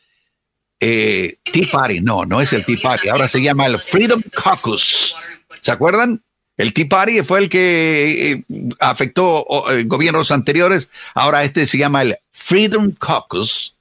eh, 0.78 1.38
Tea 1.44 1.68
Party, 1.72 2.00
no, 2.00 2.26
no 2.26 2.42
es 2.42 2.52
el 2.52 2.66
Tea 2.66 2.76
Party, 2.82 3.08
ahora 3.08 3.28
se 3.28 3.40
llama 3.40 3.64
el 3.64 3.80
Freedom 3.80 4.20
Caucus. 4.30 5.16
¿Se 5.60 5.72
acuerdan? 5.72 6.22
El 6.62 6.72
Tea 6.72 6.88
Party 6.88 7.22
fue 7.22 7.40
el 7.40 7.48
que 7.48 8.30
eh, 8.30 8.44
afectó 8.78 9.44
eh, 9.72 9.82
gobiernos 9.84 10.30
anteriores, 10.30 10.88
ahora 11.12 11.42
este 11.42 11.66
se 11.66 11.76
llama 11.76 12.02
el 12.02 12.16
Freedom 12.30 12.92
Caucus 12.92 13.74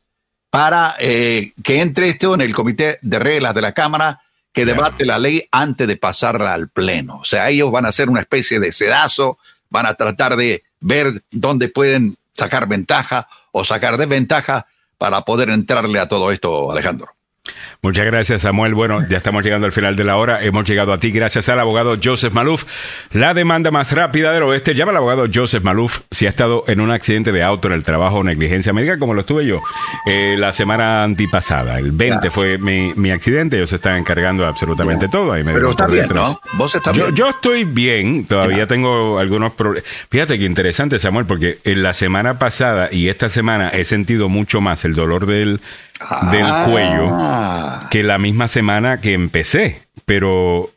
para 0.49 0.95
eh, 0.99 1.53
que 1.63 1.79
entre 1.79 2.09
esto 2.09 2.33
en 2.33 2.41
el 2.41 2.55
comité 2.55 2.97
de 3.03 3.19
reglas 3.19 3.53
de 3.53 3.61
la 3.61 3.73
Cámara 3.73 4.21
que 4.51 4.65
debate 4.65 5.05
la 5.05 5.19
ley 5.19 5.47
antes 5.51 5.87
de 5.87 5.95
pasarla 5.95 6.55
al 6.55 6.69
Pleno. 6.69 7.17
O 7.17 7.23
sea, 7.23 7.51
ellos 7.51 7.71
van 7.71 7.85
a 7.85 7.89
hacer 7.89 8.09
una 8.09 8.21
especie 8.21 8.59
de 8.59 8.71
sedazo, 8.71 9.37
van 9.69 9.85
a 9.85 9.93
tratar 9.93 10.35
de 10.35 10.63
ver 10.79 11.21
dónde 11.29 11.69
pueden 11.69 12.17
sacar 12.33 12.67
ventaja 12.67 13.27
o 13.51 13.63
sacar 13.63 13.97
desventaja 13.97 14.65
para 14.97 15.21
poder 15.21 15.51
entrarle 15.51 15.99
a 15.99 16.07
todo 16.07 16.31
esto, 16.31 16.71
Alejandro. 16.71 17.13
Muchas 17.83 18.05
gracias, 18.05 18.43
Samuel. 18.43 18.75
Bueno, 18.75 19.03
ya 19.09 19.17
estamos 19.17 19.43
llegando 19.43 19.65
al 19.65 19.71
final 19.71 19.95
de 19.95 20.03
la 20.03 20.15
hora. 20.17 20.43
Hemos 20.43 20.69
llegado 20.69 20.93
a 20.93 20.99
ti 20.99 21.09
gracias 21.09 21.49
al 21.49 21.59
abogado 21.59 21.97
Joseph 22.01 22.31
Maluf. 22.31 22.65
La 23.11 23.33
demanda 23.33 23.71
más 23.71 23.91
rápida 23.93 24.31
del 24.31 24.43
oeste. 24.43 24.75
Llama 24.75 24.91
al 24.91 24.97
abogado 24.97 25.25
Joseph 25.33 25.63
Maluf 25.63 26.01
si 26.11 26.27
ha 26.27 26.29
estado 26.29 26.63
en 26.67 26.79
un 26.79 26.91
accidente 26.91 27.31
de 27.31 27.41
auto 27.41 27.69
en 27.69 27.73
el 27.73 27.81
trabajo 27.83 28.17
o 28.17 28.23
negligencia 28.23 28.71
médica, 28.71 28.99
como 28.99 29.15
lo 29.15 29.21
estuve 29.21 29.47
yo 29.47 29.63
eh, 30.05 30.35
la 30.37 30.51
semana 30.51 31.03
antipasada. 31.03 31.79
El 31.79 31.91
20 31.91 32.29
fue 32.29 32.59
mi, 32.59 32.93
mi 32.93 33.09
accidente. 33.09 33.57
Ellos 33.57 33.71
se 33.71 33.77
están 33.77 33.97
encargando 33.97 34.43
de 34.43 34.49
absolutamente 34.49 35.07
todo. 35.07 35.33
Ahí 35.33 35.43
me 35.43 35.51
Pero 35.51 35.71
está 35.71 35.87
bien. 35.87 36.05
¿no? 36.13 36.39
Vos 36.59 36.75
estás 36.75 36.95
yo, 36.95 37.05
bien. 37.05 37.15
yo 37.15 37.29
estoy 37.29 37.63
bien, 37.63 38.25
todavía 38.25 38.67
tengo 38.67 39.17
algunos 39.17 39.53
problemas. 39.53 39.89
Fíjate 40.11 40.37
que 40.37 40.45
interesante, 40.45 40.99
Samuel, 40.99 41.25
porque 41.25 41.57
en 41.63 41.81
la 41.81 41.93
semana 41.93 42.37
pasada 42.37 42.89
y 42.91 43.07
esta 43.07 43.27
semana 43.27 43.69
he 43.69 43.85
sentido 43.85 44.29
mucho 44.29 44.61
más 44.61 44.85
el 44.85 44.93
dolor 44.93 45.25
del, 45.25 45.61
del 46.31 46.45
Ah. 46.45 46.65
cuello 47.81 47.89
que 47.89 48.03
la 48.03 48.17
misma 48.17 48.47
semana 48.47 48.99
que 49.01 49.13
empecé. 49.13 49.83
Pero 50.05 50.71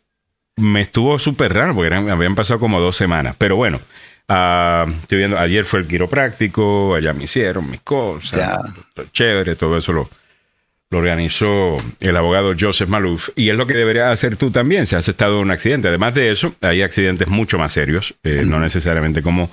me 0.57 0.81
estuvo 0.81 1.19
súper 1.19 1.53
raro 1.55 1.75
porque 1.75 1.87
eran- 1.89 2.11
habían 2.11 2.35
pasado 2.35 2.61
como 2.61 2.81
dos 2.81 2.97
semanas. 2.97 3.35
Pero 3.39 3.57
bueno, 3.57 3.81
ah, 4.29 4.87
estoy 5.01 5.19
viendo, 5.19 5.39
ayer 5.39 5.65
fue 5.65 5.81
el 5.81 5.87
quiropráctico, 5.89 6.95
allá 6.95 7.13
me 7.13 7.25
hicieron 7.25 7.69
mis 7.71 7.81
cosas, 7.81 8.59
chévere, 9.13 9.57
todo 9.57 9.77
eso 9.77 9.93
lo, 9.93 10.09
lo 10.91 10.99
organizó 10.99 11.77
el 12.01 12.17
abogado 12.17 12.55
Joseph 12.59 12.89
Maluf 12.89 13.31
y 13.35 13.49
es 13.51 13.57
lo 13.57 13.67
que 13.67 13.75
deberías 13.75 14.13
hacer 14.13 14.37
tú 14.37 14.51
también 14.53 14.87
si 14.87 14.95
has 14.95 15.09
estado 15.09 15.35
en 15.37 15.41
un 15.47 15.51
accidente. 15.51 15.89
Además 15.89 16.15
de 16.15 16.31
eso, 16.31 16.55
hay 16.61 16.83
accidentes 16.83 17.27
mucho 17.29 17.59
más 17.59 17.73
serios, 17.73 18.15
eh, 18.23 18.45
no 18.47 18.61
necesariamente 18.61 19.21
como, 19.23 19.51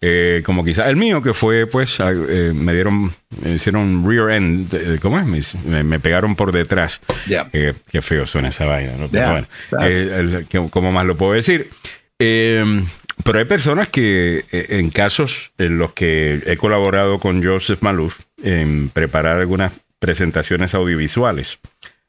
eh, 0.00 0.42
como 0.44 0.64
quizás 0.64 0.88
el 0.88 0.96
mío, 0.96 1.22
que 1.22 1.32
fue, 1.34 1.66
pues, 1.66 1.98
eh, 2.00 2.52
me 2.54 2.74
dieron, 2.74 3.12
me 3.42 3.52
hicieron 3.54 4.04
rear 4.08 4.30
end, 4.30 4.98
¿cómo 5.00 5.18
es? 5.18 5.54
Me, 5.64 5.82
me 5.82 5.98
pegaron 6.00 6.36
por 6.36 6.52
detrás. 6.52 7.00
Ya. 7.26 7.48
Eh, 7.52 7.72
qué 7.90 8.02
feo 8.02 8.26
suena 8.26 8.48
esa 8.48 8.66
vaina, 8.66 8.92
¿no? 8.98 9.08
Pero 9.08 9.24
bueno, 9.32 9.46
eh, 9.86 10.16
el- 10.18 10.46
¿qué- 10.48 10.68
¿cómo 10.70 10.92
más 10.92 11.06
lo 11.06 11.16
puedo 11.16 11.32
decir? 11.32 11.70
Eh, 12.18 12.82
pero 13.24 13.38
hay 13.38 13.44
personas 13.46 13.88
que, 13.88 14.44
eh, 14.52 14.66
en 14.70 14.90
casos 14.90 15.52
en 15.56 15.78
los 15.78 15.92
que 15.92 16.42
he 16.46 16.56
colaborado 16.56 17.18
con 17.18 17.42
Joseph 17.42 17.80
Maluf 17.82 18.20
en 18.42 18.90
preparar 18.90 19.38
algunas 19.38 19.72
presentaciones 19.98 20.74
audiovisuales 20.74 21.60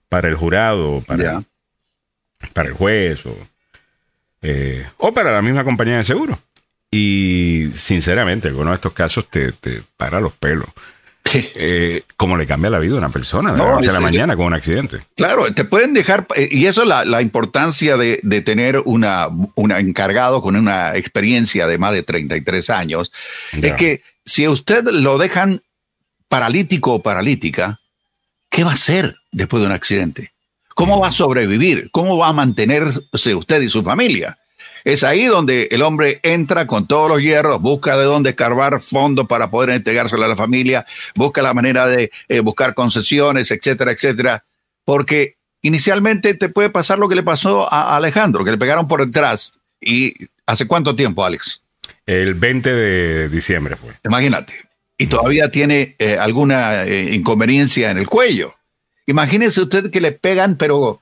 para 0.10 0.28
el 0.28 0.36
jurado, 0.36 1.02
para, 1.08 1.24
para 2.54 2.68
el 2.70 2.74
juez 2.76 3.26
o, 3.26 3.38
eh, 4.42 4.86
o 4.98 5.14
para 5.14 5.32
la 5.32 5.42
misma 5.42 5.64
compañía 5.64 5.98
de 5.98 6.04
seguro. 6.04 6.40
Y 6.98 7.72
sinceramente, 7.76 8.48
algunos 8.48 8.72
de 8.72 8.76
estos 8.76 8.94
casos 8.94 9.28
te, 9.30 9.52
te 9.52 9.82
para 9.98 10.20
los 10.22 10.34
pelos. 10.34 10.68
Eh, 11.34 12.04
como 12.16 12.38
le 12.38 12.46
cambia 12.48 12.70
la 12.70 12.80
vida 12.80 12.94
a 12.94 12.98
una 13.00 13.10
persona 13.10 13.52
de 13.52 13.58
No, 13.58 13.66
la 13.66 13.72
noche 13.76 13.90
a 13.90 13.94
la 13.94 14.00
mañana 14.00 14.36
con 14.38 14.46
un 14.46 14.54
accidente. 14.54 15.00
Claro, 15.18 15.52
te 15.54 15.66
pueden 15.66 15.94
dejar, 15.94 16.28
eh, 16.36 16.48
y 16.50 16.68
eso 16.68 16.84
es 16.84 16.88
la, 16.88 17.04
la 17.04 17.22
importancia 17.22 17.98
de, 17.98 18.20
de 18.24 18.42
tener 18.42 18.82
una, 18.86 19.28
una 19.56 19.80
encargado 19.80 20.42
con 20.42 20.56
una 20.56 20.96
experiencia 20.96 21.68
de 21.68 21.78
más 21.78 21.94
de 21.94 22.04
33 22.04 22.70
años, 22.70 23.12
Ya. 23.54 23.70
es 23.70 23.74
que 23.74 24.02
si 24.24 24.46
a 24.46 24.52
usted 24.52 24.86
lo 24.86 25.18
dejan 25.18 25.62
paralítico 26.30 26.94
o 26.94 27.02
paralítica, 27.04 27.82
¿qué 28.50 28.64
va 28.64 28.72
a 28.72 28.76
hacer 28.76 29.16
después 29.32 29.60
de 29.62 29.68
un 29.68 29.74
accidente? 29.74 30.32
¿Cómo 30.76 31.00
va 31.02 31.08
a 31.10 31.12
sobrevivir? 31.12 31.90
¿Cómo 31.92 32.18
va 32.18 32.30
a 32.30 32.34
mantenerse 32.34 33.36
usted 33.36 33.62
y 33.62 33.70
su 33.70 33.84
familia? 33.84 34.38
Es 34.86 35.04
ahí 35.04 35.26
donde 35.26 35.68
el 35.72 35.82
hombre 35.82 36.22
entra 36.24 36.66
con 36.66 36.88
todos 36.88 37.10
los 37.10 37.20
hierros, 37.20 37.62
busca 37.62 37.98
de 37.98 38.06
dónde 38.06 38.30
escarbar 38.30 38.82
fondos 38.82 39.28
para 39.28 39.50
poder 39.50 39.72
entregárselo 39.72 40.24
a 40.24 40.30
la 40.30 40.38
familia, 40.38 40.86
busca 41.16 41.42
la 41.42 41.54
manera 41.54 41.88
de 41.88 42.12
eh, 42.30 42.40
buscar 42.40 42.74
concesiones, 42.74 43.52
etcétera, 43.52 43.92
etcétera. 43.92 44.46
Porque 44.86 45.36
inicialmente 45.62 46.36
te 46.36 46.48
puede 46.48 46.70
pasar 46.70 47.00
lo 47.00 47.10
que 47.10 47.16
le 47.16 47.24
pasó 47.24 47.68
a 47.70 47.98
Alejandro, 47.98 48.46
que 48.46 48.52
le 48.52 48.58
pegaron 48.58 48.88
por 48.88 49.06
detrás 49.06 49.60
¿Y 49.86 50.16
hace 50.46 50.68
cuánto 50.68 50.96
tiempo, 50.96 51.24
Alex? 51.24 51.62
El 52.06 52.34
20 52.34 52.74
de 52.74 53.30
diciembre 53.30 53.76
fue. 53.76 53.94
Imagínate. 54.04 54.54
Y 54.98 55.08
todavía 55.08 55.52
tiene 55.52 55.96
eh, 56.00 56.18
alguna 56.18 56.86
eh, 56.86 57.14
inconveniencia 57.14 57.92
en 57.92 57.98
el 57.98 58.08
cuello. 58.08 58.56
Imagínese 59.06 59.62
usted 59.62 59.92
que 59.92 60.02
le 60.02 60.12
pegan, 60.12 60.56
pero 60.56 61.02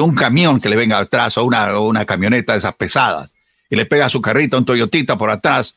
un 0.00 0.14
camión 0.14 0.60
que 0.60 0.68
le 0.68 0.76
venga 0.76 0.98
atrás 0.98 1.36
o 1.38 1.44
una, 1.44 1.78
o 1.78 1.88
una 1.88 2.04
camioneta 2.04 2.52
de 2.52 2.58
esas 2.58 2.74
pesadas 2.74 3.30
y 3.70 3.76
le 3.76 3.86
pega 3.86 4.06
a 4.06 4.08
su 4.08 4.20
carrito 4.22 4.56
un 4.58 4.64
Toyotita 4.64 5.16
por 5.18 5.30
atrás. 5.30 5.76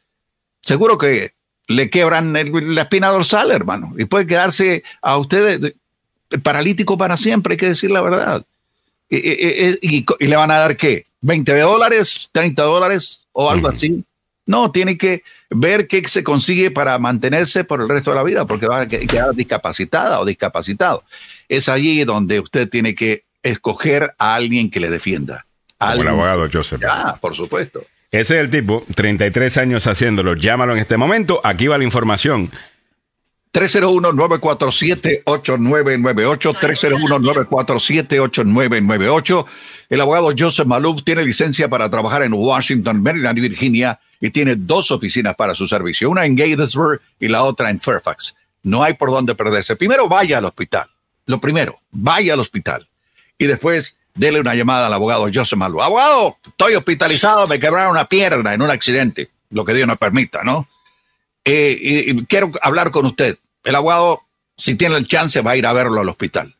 Seguro 0.61 0.97
que 0.97 1.33
le 1.67 1.89
quebran 1.89 2.35
el- 2.35 2.75
la 2.75 2.83
espina 2.83 3.07
dorsal, 3.09 3.51
hermano. 3.51 3.93
Y 3.97 4.05
puede 4.05 4.27
quedarse 4.27 4.83
a 5.01 5.17
usted 5.17 5.63
eh, 5.65 6.37
paralítico 6.39 6.97
para 6.97 7.17
siempre, 7.17 7.53
hay 7.53 7.57
que 7.57 7.67
decir 7.69 7.91
la 7.91 8.01
verdad. 8.01 8.45
Y, 9.09 9.17
y- 9.17 9.77
y- 9.81 9.97
y- 9.97 10.05
y 10.19 10.27
le 10.27 10.35
van 10.35 10.51
a 10.51 10.57
dar 10.57 10.77
qué? 10.77 11.05
¿20 11.21 11.59
dólares? 11.59 12.29
¿30 12.33 12.55
dólares? 12.63 13.25
¿O 13.33 13.49
algo 13.49 13.67
así? 13.69 14.03
No, 14.45 14.71
tiene 14.71 14.97
que 14.97 15.23
ver 15.49 15.87
qué 15.87 16.01
se 16.07 16.23
consigue 16.23 16.71
para 16.71 16.97
mantenerse 16.97 17.63
por 17.63 17.81
el 17.81 17.89
resto 17.89 18.11
de 18.11 18.15
la 18.17 18.23
vida, 18.23 18.45
porque 18.45 18.67
va 18.67 18.81
a 18.81 18.87
que- 18.87 19.05
quedar 19.05 19.33
discapacitada 19.35 20.19
o 20.19 20.25
discapacitado. 20.25 21.03
Es 21.47 21.69
allí 21.69 22.03
donde 22.05 22.39
usted 22.39 22.69
tiene 22.69 22.95
que 22.95 23.23
escoger 23.43 24.13
a 24.17 24.35
alguien 24.35 24.69
que 24.69 24.79
le 24.79 24.89
defienda. 24.89 25.45
Como 25.77 26.01
el 26.01 26.07
abogado 26.07 26.47
Joseph. 26.51 26.81
Ah, 26.87 27.17
por 27.19 27.35
supuesto. 27.35 27.81
Ese 28.11 28.35
es 28.35 28.41
el 28.41 28.49
tipo, 28.49 28.85
33 28.93 29.57
años 29.57 29.87
haciéndolo. 29.87 30.35
Llámalo 30.35 30.73
en 30.73 30.79
este 30.79 30.97
momento. 30.97 31.39
Aquí 31.43 31.67
va 31.67 31.77
la 31.77 31.85
información. 31.85 32.51
301-947-8998, 33.53 36.53
301-947-8998. 36.53 39.45
El 39.89 40.01
abogado 40.01 40.33
Joseph 40.37 40.67
Malouf 40.67 41.03
tiene 41.03 41.23
licencia 41.23 41.69
para 41.69 41.89
trabajar 41.89 42.23
en 42.23 42.33
Washington, 42.33 43.03
Maryland 43.03 43.37
y 43.37 43.41
Virginia 43.41 43.99
y 44.21 44.29
tiene 44.29 44.55
dos 44.55 44.91
oficinas 44.91 45.35
para 45.35 45.53
su 45.53 45.67
servicio, 45.67 46.09
una 46.09 46.25
en 46.25 46.35
Gatesburg 46.35 47.01
y 47.19 47.27
la 47.27 47.43
otra 47.43 47.69
en 47.69 47.79
Fairfax. 47.79 48.35
No 48.63 48.83
hay 48.83 48.93
por 48.93 49.09
dónde 49.09 49.35
perderse. 49.35 49.75
Primero 49.75 50.07
vaya 50.07 50.37
al 50.37 50.45
hospital. 50.45 50.87
Lo 51.25 51.41
primero, 51.41 51.81
vaya 51.91 52.35
al 52.35 52.39
hospital. 52.39 52.87
Y 53.41 53.47
después 53.47 53.97
dele 54.13 54.39
una 54.39 54.53
llamada 54.53 54.85
al 54.85 54.93
abogado 54.93 55.27
Joseph 55.33 55.57
Malouf. 55.57 55.81
Abogado, 55.81 56.37
estoy 56.45 56.75
hospitalizado, 56.75 57.47
me 57.47 57.59
quebraron 57.59 57.91
una 57.93 58.05
pierna 58.05 58.53
en 58.53 58.61
un 58.61 58.69
accidente, 58.69 59.31
lo 59.49 59.65
que 59.65 59.73
Dios 59.73 59.87
nos 59.87 59.97
permita, 59.97 60.43
¿no? 60.43 60.67
Eh, 61.43 61.75
y- 61.81 62.11
y 62.11 62.25
quiero 62.27 62.51
hablar 62.61 62.91
con 62.91 63.07
usted. 63.07 63.39
El 63.63 63.73
abogado, 63.75 64.21
si 64.55 64.75
tiene 64.75 64.95
el 64.97 65.07
chance, 65.07 65.41
va 65.41 65.51
a 65.51 65.57
ir 65.57 65.65
a 65.65 65.73
verlo 65.73 66.01
al 66.01 66.09
hospital. 66.09 66.53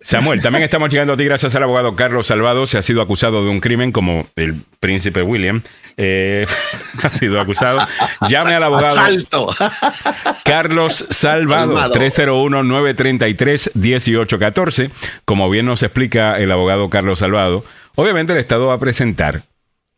Samuel, 0.02 0.40
también 0.40 0.64
estamos 0.64 0.92
llegando 0.92 1.14
a 1.14 1.18
ti 1.18 1.26
gracias 1.26 1.56
al 1.56 1.64
abogado 1.64 1.96
Carlos 1.96 2.28
Salvado. 2.28 2.68
Se 2.68 2.78
ha 2.78 2.84
sido 2.84 3.02
acusado 3.02 3.44
de 3.44 3.50
un 3.50 3.60
crimen 3.60 3.92
como 3.92 4.28
el 4.36 4.62
príncipe 4.80 5.24
William. 5.24 5.64
ha 7.04 7.10
sido 7.10 7.42
acusado. 7.42 7.80
Llame 8.30 8.54
al 8.54 8.62
abogado. 8.64 9.00
Asalto. 9.00 9.48
Carlos 10.46 11.08
Salvado, 11.10 11.76
Salvado. 11.76 11.96
301-933-1814. 11.96 14.92
Como 15.26 15.50
bien 15.50 15.66
nos 15.66 15.82
explica 15.82 16.38
el 16.38 16.52
abogado 16.52 16.90
Carlos 16.90 17.18
Salvado, 17.20 17.66
obviamente 17.96 18.34
el 18.34 18.40
Estado 18.40 18.68
va 18.68 18.76
a 18.76 18.80
presentar 18.80 19.42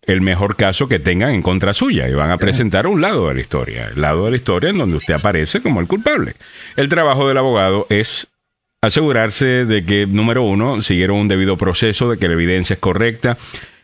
el 0.03 0.21
mejor 0.21 0.55
caso 0.55 0.87
que 0.87 0.99
tengan 0.99 1.31
en 1.31 1.41
contra 1.41 1.73
suya 1.73 2.09
y 2.09 2.13
van 2.13 2.31
a 2.31 2.37
presentar 2.37 2.87
un 2.87 3.01
lado 3.01 3.27
de 3.27 3.35
la 3.35 3.41
historia, 3.41 3.89
el 3.93 4.01
lado 4.01 4.25
de 4.25 4.31
la 4.31 4.37
historia 4.37 4.71
en 4.71 4.77
donde 4.77 4.97
usted 4.97 5.13
aparece 5.13 5.61
como 5.61 5.79
el 5.79 5.87
culpable. 5.87 6.35
El 6.75 6.89
trabajo 6.89 7.27
del 7.27 7.37
abogado 7.37 7.85
es 7.89 8.27
asegurarse 8.81 9.65
de 9.65 9.85
que, 9.85 10.07
número 10.07 10.43
uno, 10.43 10.81
siguieron 10.81 11.17
un 11.17 11.27
debido 11.27 11.55
proceso, 11.55 12.09
de 12.09 12.17
que 12.17 12.27
la 12.27 12.33
evidencia 12.33 12.73
es 12.73 12.79
correcta 12.79 13.37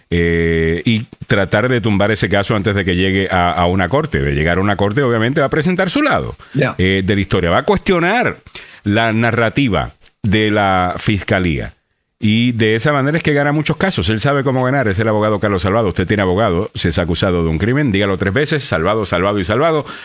eh, 0.09 0.81
y 0.85 1.05
tratar 1.27 1.69
de 1.69 1.81
tumbar 1.81 2.11
ese 2.11 2.29
caso 2.29 2.55
antes 2.55 2.73
de 2.73 2.83
que 2.83 2.95
llegue 2.95 3.27
a, 3.29 3.51
a 3.51 3.67
una 3.67 3.87
corte. 3.87 4.19
De 4.19 4.33
llegar 4.33 4.57
a 4.57 4.61
una 4.61 4.75
corte, 4.75 5.03
obviamente 5.03 5.39
va 5.41 5.47
a 5.47 5.51
presentar 5.51 5.89
su 5.91 6.01
lado 6.01 6.35
eh, 6.79 7.03
de 7.05 7.15
la 7.15 7.21
historia, 7.21 7.51
va 7.51 7.59
a 7.59 7.63
cuestionar 7.63 8.37
la 8.83 9.13
narrativa 9.13 9.91
de 10.23 10.49
la 10.49 10.95
fiscalía. 10.97 11.73
Y 12.19 12.51
de 12.53 12.73
esa 12.75 12.91
manera 12.93 13.15
es 13.17 13.23
que 13.23 13.33
gana 13.33 13.51
muchos 13.51 13.77
casos. 13.77 14.09
Él 14.09 14.19
sabe 14.19 14.43
cómo 14.43 14.63
ganar. 14.63 14.87
Es 14.87 14.97
el 14.97 15.07
abogado 15.07 15.39
Carlos 15.39 15.61
Salvado. 15.61 15.89
Usted 15.89 16.07
tiene 16.07 16.23
abogado. 16.23 16.71
Si 16.73 16.87
es 16.87 16.97
acusado 16.97 17.43
de 17.43 17.49
un 17.49 17.59
crimen, 17.59 17.91
dígalo 17.91 18.17
tres 18.17 18.33
veces. 18.33 18.63
Salvado, 18.63 19.05
salvado 19.05 19.37
y 19.39 19.45
salvado. 19.45 19.85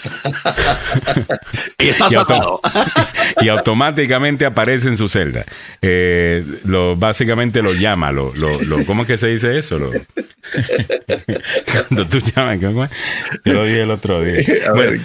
Y 1.78 1.88
está 1.88 2.06
Y, 3.40 3.48
automáticamente 3.48 4.44
aparece 4.44 4.88
en 4.88 4.96
su 4.98 5.08
celda. 5.08 5.44
Eh, 5.80 6.44
lo, 6.64 6.96
básicamente 6.96 7.62
lo 7.62 7.72
llama. 7.72 8.12
Lo, 8.12 8.32
lo, 8.34 8.60
lo- 8.62 8.84
¿Cómo 8.84 9.02
es 9.02 9.08
que 9.08 9.16
se 9.16 9.28
dice 9.28 9.56
eso? 9.58 9.78
Lo- 9.78 9.90
Cuando 11.72 12.06
tú 12.06 12.18
llamas. 12.18 12.58
¿cómo 12.60 12.84
es? 12.84 12.90
Yo 13.44 13.54
lo 13.54 13.64
dije 13.64 13.82
el 13.82 13.90
otro 13.90 14.22
día. 14.22 14.44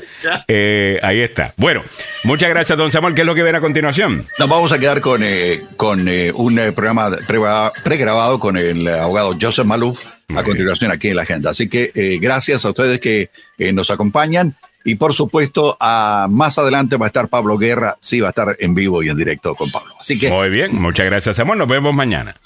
Eh, 0.48 0.98
ahí 1.02 1.20
está. 1.20 1.54
Bueno, 1.56 1.82
muchas 2.24 2.48
gracias, 2.50 2.76
don 2.76 2.90
Samuel. 2.90 3.14
¿Qué 3.14 3.20
es 3.22 3.26
lo 3.26 3.34
que 3.34 3.42
viene 3.42 3.58
a 3.58 3.60
continuación? 3.60 4.26
Nos 4.38 4.48
vamos 4.48 4.72
a 4.72 4.78
quedar 4.78 5.00
con, 5.00 5.22
eh, 5.22 5.62
con 5.76 6.08
eh, 6.08 6.30
un 6.34 6.58
eh, 6.58 6.72
programa 6.72 7.10
pre- 7.26 7.38
pregrabado 7.82 8.38
con 8.38 8.56
el 8.56 8.86
abogado 8.88 9.36
Joseph 9.40 9.66
Maluf 9.66 10.00
a 10.34 10.42
continuación 10.42 10.90
aquí 10.90 11.08
en 11.08 11.16
la 11.16 11.22
agenda. 11.22 11.50
Así 11.50 11.68
que 11.68 11.92
eh, 11.94 12.18
gracias 12.20 12.64
a 12.64 12.70
ustedes 12.70 13.00
que 13.00 13.30
nos 13.72 13.90
acompañan 13.90 14.54
y 14.86 14.94
por 14.94 15.14
supuesto 15.14 15.76
a, 15.80 16.28
más 16.30 16.58
adelante 16.58 16.96
va 16.96 17.06
a 17.06 17.08
estar 17.08 17.28
Pablo 17.28 17.58
Guerra, 17.58 17.98
sí 18.00 18.20
va 18.20 18.28
a 18.28 18.30
estar 18.30 18.56
en 18.60 18.72
vivo 18.72 19.02
y 19.02 19.08
en 19.08 19.16
directo 19.16 19.56
con 19.56 19.68
Pablo. 19.68 19.94
Así 20.00 20.16
que 20.16 20.30
Muy 20.30 20.48
bien, 20.48 20.80
muchas 20.80 21.06
gracias, 21.06 21.36
Samuel. 21.36 21.58
Nos 21.58 21.68
vemos 21.68 21.92
mañana. 21.92 22.36